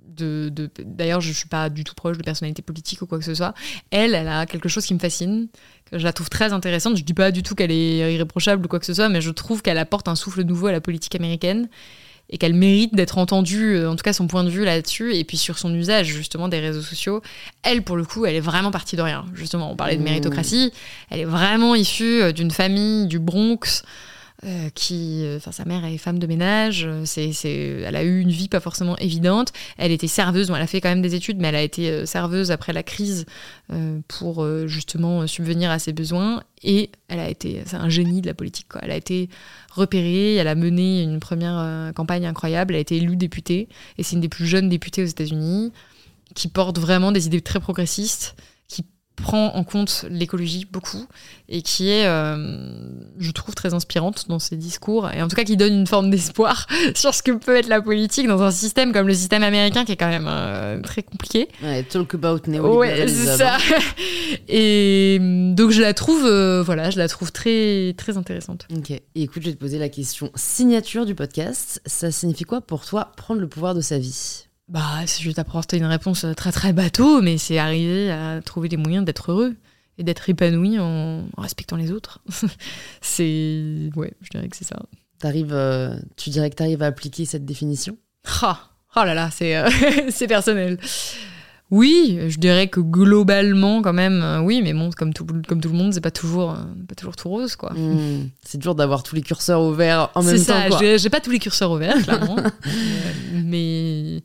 de- 0.06 0.70
d'ailleurs 0.85 1.20
je 1.20 1.32
suis 1.32 1.48
pas 1.48 1.68
du 1.70 1.82
tout 1.82 1.94
proche 1.94 2.16
de 2.16 2.22
personnalité 2.22 2.62
politique 2.62 3.02
ou 3.02 3.06
quoi 3.06 3.18
que 3.18 3.24
ce 3.24 3.35
soit. 3.35 3.52
Elle 3.90 4.14
elle 4.14 4.28
a 4.28 4.47
quelque 4.47 4.68
chose 4.68 4.86
qui 4.86 4.94
me 4.94 4.98
fascine 5.01 5.48
que 5.90 5.98
je 5.98 6.05
la 6.05 6.12
trouve 6.12 6.31
très 6.31 6.52
intéressante. 6.52 6.97
Je 6.97 7.02
dis 7.05 7.14
pas 7.14 7.32
du 7.32 7.43
tout 7.43 7.55
qu'elle 7.56 7.72
est 7.72 8.14
irréprochable 8.14 8.64
ou 8.64 8.68
quoi 8.68 8.78
que 8.78 8.86
ce 8.86 8.94
soit 8.94 9.09
mais 9.09 9.20
je 9.20 9.31
trouve 9.31 9.60
qu'elle 9.62 9.78
apporte 9.78 10.06
un 10.09 10.14
souffle 10.14 10.43
nouveau 10.44 10.68
à 10.68 10.72
la 10.72 10.81
politique 10.81 11.14
américaine 11.16 11.68
et 12.30 12.38
qu'elle 12.38 12.55
mérite 12.55 12.94
d'être 12.94 13.18
entendue, 13.18 13.76
euh, 13.76 13.90
en 13.90 13.96
tout 13.96 14.02
cas 14.02 14.12
son 14.12 14.26
point 14.26 14.44
de 14.44 14.51
vue 14.51 14.64
là-dessus, 14.64 15.14
et 15.14 15.24
puis 15.24 15.36
sur 15.36 15.59
son 15.59 15.74
usage 15.74 16.06
justement 16.06 16.48
des 16.48 16.60
réseaux 16.60 16.82
sociaux. 16.82 17.22
Elle, 17.62 17.82
pour 17.82 17.96
le 17.96 18.05
coup, 18.05 18.26
elle 18.26 18.34
est 18.34 18.40
vraiment 18.40 18.70
partie 18.70 18.96
de 18.96 19.02
rien. 19.02 19.24
Justement, 19.34 19.70
on 19.70 19.76
parlait 19.76 19.96
de 19.96 20.01
Mmh. 20.01 20.05
méritocratie, 20.05 20.72
elle 21.10 21.20
est 21.20 21.24
vraiment 21.26 21.74
issue 21.74 22.22
euh, 22.22 22.32
d'une 22.32 22.51
famille 22.51 23.06
du 23.06 23.18
Bronx. 23.18 23.82
Euh, 24.43 24.69
qui, 24.74 25.24
euh, 25.24 25.36
enfin, 25.36 25.52
sa 25.52 25.65
mère 25.65 25.85
est 25.85 25.97
femme 25.97 26.19
de 26.19 26.27
ménage. 26.27 26.85
euh, 26.86 27.05
C'est, 27.05 27.31
elle 27.85 27.94
a 27.94 28.02
eu 28.02 28.20
une 28.20 28.31
vie 28.31 28.48
pas 28.48 28.61
forcément 28.61 28.97
évidente. 28.98 29.52
Elle 29.78 29.93
était 29.93 30.09
serveuse. 30.09 30.51
Elle 30.51 30.61
a 30.61 30.66
fait 30.66 30.81
quand 30.81 30.89
même 30.89 31.02
des 31.02 31.15
études, 31.15 31.39
mais 31.39 31.48
elle 31.48 31.55
a 31.55 31.62
été 31.62 32.05
serveuse 32.05 32.51
après 32.51 32.73
la 32.73 32.82
crise 32.82 33.27
pour 34.09 34.47
justement 34.66 35.27
subvenir 35.27 35.70
à 35.70 35.78
ses 35.78 35.93
besoins. 35.93 36.43
Et 36.62 36.90
elle 37.09 37.20
a 37.20 37.28
été, 37.28 37.62
c'est 37.65 37.77
un 37.77 37.89
génie 37.89 38.20
de 38.20 38.27
la 38.27 38.35
politique. 38.35 38.66
Elle 38.82 38.90
a 38.90 38.97
été 38.97 39.28
repérée. 39.70 40.35
Elle 40.35 40.48
a 40.48 40.55
mené 40.55 41.02
une 41.02 41.20
première 41.20 41.93
campagne 41.94 42.27
incroyable. 42.27 42.74
Elle 42.74 42.78
a 42.78 42.81
été 42.81 42.97
élue 42.97 43.16
députée. 43.16 43.69
Et 43.98 44.02
c'est 44.02 44.16
une 44.16 44.20
des 44.23 44.28
plus 44.28 44.47
jeunes 44.47 44.69
députées 44.69 45.02
aux 45.02 45.06
États-Unis 45.06 45.73
qui 46.35 46.48
porte 46.48 46.78
vraiment 46.78 47.12
des 47.12 47.27
idées 47.27 47.40
très 47.40 47.61
progressistes, 47.61 48.35
prend 49.16 49.55
en 49.55 49.62
compte 49.65 50.05
l'écologie 50.11 50.66
beaucoup 50.70 51.07
et 51.49 51.62
qui 51.62 51.89
est, 51.89 52.07
euh, 52.07 52.36
je 53.19 53.31
trouve, 53.31 53.55
très 53.55 53.73
inspirante 53.73 54.28
dans 54.28 54.39
ses 54.41 54.57
discours 54.57 55.09
et 55.12 55.23
en 55.23 55.28
tout 55.28 55.36
cas 55.36 55.45
qui 55.45 55.57
donne 55.57 55.73
une 55.73 55.86
forme 55.86 56.11
d'espoir 56.11 56.66
sur 56.97 57.15
ce 57.15 57.23
que 57.23 57.31
peut 57.31 57.57
être 57.57 57.69
la 57.69 57.81
politique 57.81 58.27
dans 58.27 58.43
un 58.43 58.51
système 58.51 58.93
comme 58.93 59.07
le 59.07 59.15
système 59.15 59.43
américain 59.45 59.85
qui 59.85 59.93
est 59.93 59.97
quand 59.97 60.09
même 60.09 60.27
euh, 60.28 60.81
très 60.81 61.03
compliqué. 61.03 61.49
ouais, 61.62 61.82
Talk 61.85 62.15
about 62.15 62.35
Ouais, 62.35 62.41
néolibéralisme. 62.49 63.24
c'est 63.24 63.36
ça. 63.36 63.57
Et 64.49 65.19
euh, 65.20 65.55
donc 65.55 65.70
je 65.70 65.81
la 65.81 65.95
trouve, 65.95 66.24
euh, 66.24 66.62
voilà, 66.62 66.91
je 66.91 66.99
la 66.99 67.09
trouve 67.09 67.31
très 67.32 67.95
très 67.97 68.16
intéressante. 68.16 68.66
Ok. 68.77 68.91
Et 68.91 69.03
écoute, 69.15 69.43
je 69.43 69.49
vais 69.49 69.55
te 69.55 69.61
poser 69.61 69.78
la 69.78 69.89
question 69.89 70.31
signature 70.35 71.07
du 71.07 71.15
podcast. 71.15 71.81
Ça 71.86 72.11
signifie 72.11 72.45
quoi 72.45 72.61
pour 72.61 72.85
toi 72.85 73.12
prendre 73.16 73.41
le 73.41 73.49
pouvoir 73.49 73.74
de 73.74 73.81
sa 73.81 73.99
vie? 73.99 74.44
Bah, 74.69 75.05
je 75.07 75.28
vais 75.28 75.35
t'apporter 75.35 75.77
une 75.77 75.85
réponse 75.85 76.24
très 76.36 76.51
très 76.53 76.73
bateau, 76.73 77.20
mais 77.20 77.36
c'est 77.39 77.59
arriver 77.59 78.11
à 78.11 78.41
trouver 78.43 78.69
des 78.69 78.77
moyens 78.78 79.05
d'être 79.05 79.31
heureux 79.31 79.55
et 79.99 80.05
d'être 80.05 80.28
épanoui 80.28 80.78
en, 80.78 81.24
respectant 81.36 81.77
les 81.77 81.93
autres. 81.93 82.20
c'est, 83.01 83.91
ouais, 83.95 84.12
je 84.23 84.31
dirais 84.31 84.49
que 84.49 84.57
c'est 84.57 84.65
ça. 84.65 84.77
T'arrives, 85.19 85.53
euh, 85.53 85.95
tu 86.16 86.31
dirais 86.31 86.51
que 86.51 86.57
tu 86.57 86.62
arrives 86.62 86.82
à 86.82 86.86
appliquer 86.86 87.24
cette 87.27 87.45
définition? 87.45 87.97
Ah, 88.43 88.70
oh 88.97 89.05
là 89.05 89.15
là, 89.15 89.31
c'est 89.31 89.57
euh, 89.57 89.69
c'est 90.11 90.27
personnel. 90.27 90.78
Oui, 91.70 92.19
je 92.28 92.39
dirais 92.39 92.69
que 92.69 92.81
globalement, 92.81 93.82
quand 93.82 93.93
même, 93.93 94.20
euh, 94.23 94.41
oui, 94.41 94.61
mais 94.62 94.73
bon, 94.74 94.91
comme 94.91 95.12
tout, 95.15 95.27
comme 95.49 95.61
tout 95.61 95.70
le 95.70 95.74
monde, 95.77 95.93
c'est 95.95 96.01
pas 96.01 96.11
toujours, 96.11 96.53
euh, 96.53 96.62
pas 96.86 96.95
toujours 96.95 97.16
tout 97.16 97.28
rose, 97.28 97.57
quoi. 97.57 97.73
Hmm, 97.73 98.28
C'est 98.43 98.59
dur 98.59 98.74
d'avoir 98.74 99.03
tous 99.03 99.15
les 99.15 99.23
curseurs 99.23 99.62
ouverts 99.62 100.11
en 100.15 100.23
C'est 100.23 100.32
même 100.32 100.39
ça, 100.39 100.62
temps. 100.62 100.69
quoi. 100.69 100.78
j'ai 100.78 100.99
j'ai 100.99 101.11
pas 101.11 101.20
tous 101.20 101.31
les 101.31 101.39
curseurs 101.39 101.70
ouverts, 101.73 102.01
clairement. 102.03 102.36
Euh, 102.66 103.41
mais 103.45 104.23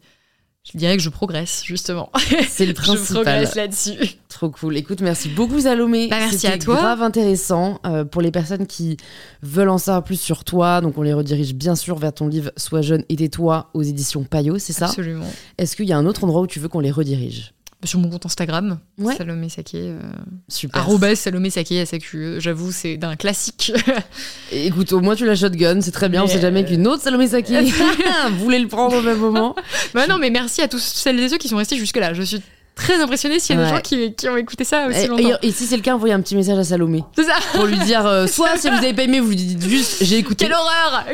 je 0.71 0.77
dirais 0.77 0.95
que 0.97 1.03
je 1.03 1.09
progresse, 1.09 1.63
justement. 1.65 2.11
C'est 2.47 2.65
le 2.65 2.71
je 2.75 2.81
principal. 2.81 3.23
progresse 3.23 3.55
là-dessus. 3.55 3.97
Trop 4.27 4.49
cool. 4.49 4.77
Écoute, 4.77 5.01
merci 5.01 5.27
beaucoup 5.29 5.61
Salomé. 5.61 6.07
Bah, 6.07 6.17
merci 6.19 6.45
à 6.47 6.57
toi. 6.57 6.75
grave 6.75 7.01
intéressant 7.01 7.79
euh, 7.85 8.05
pour 8.05 8.21
les 8.21 8.31
personnes 8.31 8.67
qui 8.67 8.97
veulent 9.41 9.69
en 9.69 9.77
savoir 9.79 10.03
plus 10.03 10.19
sur 10.19 10.43
toi. 10.43 10.81
Donc 10.81 10.97
on 10.97 11.01
les 11.01 11.13
redirige 11.13 11.55
bien 11.55 11.75
sûr 11.75 11.97
vers 11.97 12.13
ton 12.13 12.27
livre 12.27 12.51
Sois 12.55 12.81
jeune 12.81 13.03
et 13.09 13.15
tais-toi 13.15 13.69
aux 13.73 13.81
éditions 13.81 14.23
Payot, 14.23 14.59
c'est 14.59 14.73
ça? 14.73 14.85
Absolument. 14.85 15.25
Est-ce 15.57 15.75
qu'il 15.75 15.85
y 15.87 15.93
a 15.93 15.97
un 15.97 16.05
autre 16.05 16.23
endroit 16.23 16.41
où 16.41 16.47
tu 16.47 16.59
veux 16.59 16.67
qu'on 16.67 16.79
les 16.81 16.91
redirige? 16.91 17.53
Sur 17.85 17.99
mon 17.99 18.09
compte 18.09 18.25
Instagram, 18.25 18.79
Ouais. 18.97 19.15
Salomé 19.15 19.47
Saké, 19.47 19.77
euh, 19.77 19.99
Super. 20.49 20.81
arrobas 20.81 21.15
Salomé 21.15 21.49
Saké, 21.49 21.85
SAQE. 21.85 22.39
J'avoue, 22.39 22.73
c'est 22.73 22.97
d'un 22.97 23.15
classique. 23.15 23.71
Écoute, 24.51 24.91
au 24.91 24.99
moins 24.99 25.15
tu 25.15 25.25
la 25.25 25.35
shotgun, 25.35 25.79
c'est 25.79 25.91
très 25.91 26.09
bien. 26.09 26.23
On 26.23 26.27
sait 26.27 26.41
jamais 26.41 26.63
euh, 26.63 26.67
qu'une 26.67 26.85
autre 26.87 27.01
Salomé 27.03 27.27
Saki 27.27 27.55
voulait 28.39 28.59
le 28.59 28.67
prendre 28.67 28.97
au 28.97 29.01
même 29.01 29.19
moment. 29.19 29.55
bah 29.93 30.07
non, 30.07 30.17
mais 30.17 30.29
merci 30.29 30.61
à 30.61 30.67
tous 30.67 30.83
celles 30.83 31.19
et 31.21 31.29
ceux 31.29 31.37
qui 31.37 31.47
sont 31.47 31.55
restés 31.55 31.77
jusque-là. 31.77 32.13
Je 32.13 32.21
suis 32.23 32.41
très 32.79 33.01
impressionnée 33.01 33.39
s'il 33.39 33.55
y 33.55 33.59
a 33.59 33.63
des 33.65 33.69
gens 33.69 33.81
qui, 33.81 34.13
qui 34.15 34.27
ont 34.29 34.37
écouté 34.37 34.63
ça 34.63 34.87
aussi 34.87 34.99
Et, 35.01 35.07
longtemps. 35.07 35.37
et- 35.43 35.47
et 35.47 35.51
si 35.51 35.65
c'est 35.65 35.75
le 35.75 35.81
cas, 35.83 35.93
envoyez 35.95 36.13
un 36.13 36.21
petit 36.21 36.35
message 36.35 36.57
à 36.57 36.63
Salomé 36.63 37.03
C'est 37.15 37.23
ça 37.25 37.35
pour 37.53 37.65
lui 37.65 37.77
dire 37.79 38.05
euh, 38.05 38.25
soit 38.35 38.57
si 38.57 38.69
vous 38.69 38.77
avez 38.77 38.93
pas 38.93 39.03
aimé, 39.03 39.19
vous 39.19 39.29
lui 39.29 39.35
dites 39.35 39.61
juste 39.67 39.97
j'ai 40.03 40.17
écouté. 40.17 40.45
Quelle 40.45 40.53
horreur 40.53 41.05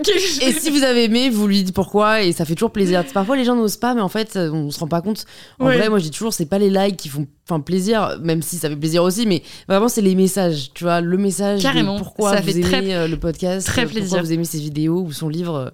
Et 0.42 0.52
si 0.54 0.70
vous 0.70 0.84
avez 0.84 1.06
aimé, 1.06 1.30
vous 1.30 1.48
lui 1.48 1.64
dites 1.64 1.76
pourquoi 1.76 2.22
et 2.22 2.32
ça 2.32 2.46
fait 2.46 2.56
toujours 2.56 2.72
plaisir. 2.72 3.04
Parfois 3.14 3.36
les 3.36 3.44
gens 3.46 3.56
n'osent 3.56 3.78
pas, 3.78 3.94
mais 3.94 4.02
en 4.02 4.10
fait 4.10 4.38
on 4.38 4.72
se 4.72 4.80
rend 4.80 4.88
pas 4.88 5.02
compte. 5.02 5.26
En 5.60 5.66
Ouais. 5.68 5.78
vrai, 5.78 5.90
moi 5.90 6.00
je 6.00 6.04
dis 6.06 6.12
toujours 6.12 6.34
c'est 6.34 6.46
pas 6.46 6.60
les 6.60 6.70
likes 6.70 6.98
qui 6.98 7.10
font 7.10 7.28
enfin 7.50 7.60
plaisir, 7.60 8.18
même 8.22 8.42
si 8.42 8.58
ça 8.58 8.70
fait 8.70 8.76
plaisir 8.76 9.04
aussi, 9.04 9.26
mais 9.26 9.44
vraiment 9.68 9.88
c'est 9.88 10.02
les 10.02 10.16
messages. 10.16 10.72
Tu 10.74 10.84
vois, 10.84 11.02
le 11.02 11.18
message 11.18 11.60
de 11.60 11.64
Carrément. 11.64 11.98
pourquoi 11.98 12.32
Ça 12.36 12.42
vous 12.42 12.46
fait 12.48 12.52
aimez 12.54 12.62
très- 12.62 12.94
euh, 12.94 13.08
le 13.08 13.18
podcast, 13.18 13.68
très 13.68 13.82
euh, 13.82 13.86
pourquoi 13.86 14.00
plaisir. 14.02 14.24
vous 14.24 14.34
aimez 14.34 14.46
ses 14.46 14.60
vidéos 14.60 15.02
ou 15.02 15.12
son 15.12 15.30
livre. 15.30 15.72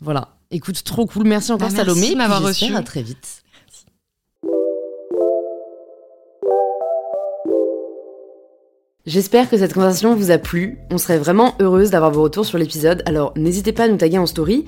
Voilà. 0.00 0.28
Écoute, 0.52 0.82
trop 0.82 1.06
cool. 1.06 1.24
Merci 1.26 1.52
encore 1.52 1.68
Bah, 1.68 1.74
merci 1.76 1.90
Salomé. 1.94 2.12
de 2.12 2.18
m'avoir 2.18 2.42
reçu. 2.42 2.74
À 2.74 2.82
très 2.82 3.02
vite. 3.02 3.42
J'espère 9.06 9.48
que 9.48 9.56
cette 9.56 9.72
conversation 9.72 10.14
vous 10.14 10.30
a 10.30 10.36
plu. 10.36 10.76
On 10.90 10.98
serait 10.98 11.16
vraiment 11.16 11.54
heureuse 11.58 11.88
d'avoir 11.88 12.10
vos 12.10 12.22
retours 12.22 12.44
sur 12.44 12.58
l'épisode, 12.58 13.02
alors 13.06 13.32
n'hésitez 13.34 13.72
pas 13.72 13.84
à 13.84 13.88
nous 13.88 13.96
taguer 13.96 14.18
en 14.18 14.26
story, 14.26 14.66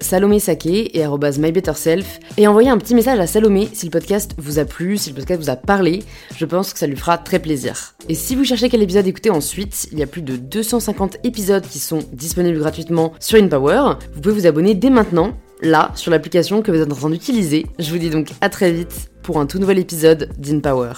Salomé 0.00 0.38
et 0.48 1.06
mybetterself, 1.38 2.18
et 2.36 2.48
envoyer 2.48 2.70
un 2.70 2.78
petit 2.78 2.96
message 2.96 3.20
à 3.20 3.28
Salomé 3.28 3.68
si 3.72 3.86
le 3.86 3.90
podcast 3.92 4.34
vous 4.38 4.58
a 4.58 4.64
plu, 4.64 4.98
si 4.98 5.10
le 5.10 5.14
podcast 5.14 5.40
vous 5.40 5.50
a 5.50 5.56
parlé. 5.56 6.02
Je 6.36 6.44
pense 6.46 6.72
que 6.72 6.80
ça 6.80 6.88
lui 6.88 6.96
fera 6.96 7.16
très 7.16 7.38
plaisir. 7.38 7.94
Et 8.08 8.16
si 8.16 8.34
vous 8.34 8.42
cherchez 8.42 8.68
quel 8.68 8.82
épisode 8.82 9.06
écouter 9.06 9.30
ensuite, 9.30 9.86
il 9.92 10.00
y 10.00 10.02
a 10.02 10.08
plus 10.08 10.22
de 10.22 10.34
250 10.34 11.18
épisodes 11.22 11.64
qui 11.64 11.78
sont 11.78 12.00
disponibles 12.12 12.58
gratuitement 12.58 13.12
sur 13.20 13.38
InPower. 13.38 13.98
Vous 14.14 14.20
pouvez 14.20 14.34
vous 14.34 14.46
abonner 14.48 14.74
dès 14.74 14.90
maintenant, 14.90 15.32
là, 15.62 15.92
sur 15.94 16.10
l'application 16.10 16.60
que 16.60 16.72
vous 16.72 16.80
êtes 16.80 16.92
en 16.92 16.96
train 16.96 17.10
d'utiliser. 17.10 17.66
Je 17.78 17.88
vous 17.92 17.98
dis 17.98 18.10
donc 18.10 18.32
à 18.40 18.48
très 18.48 18.72
vite 18.72 19.12
pour 19.22 19.38
un 19.38 19.46
tout 19.46 19.60
nouvel 19.60 19.78
épisode 19.78 20.30
d'InPower. 20.38 20.90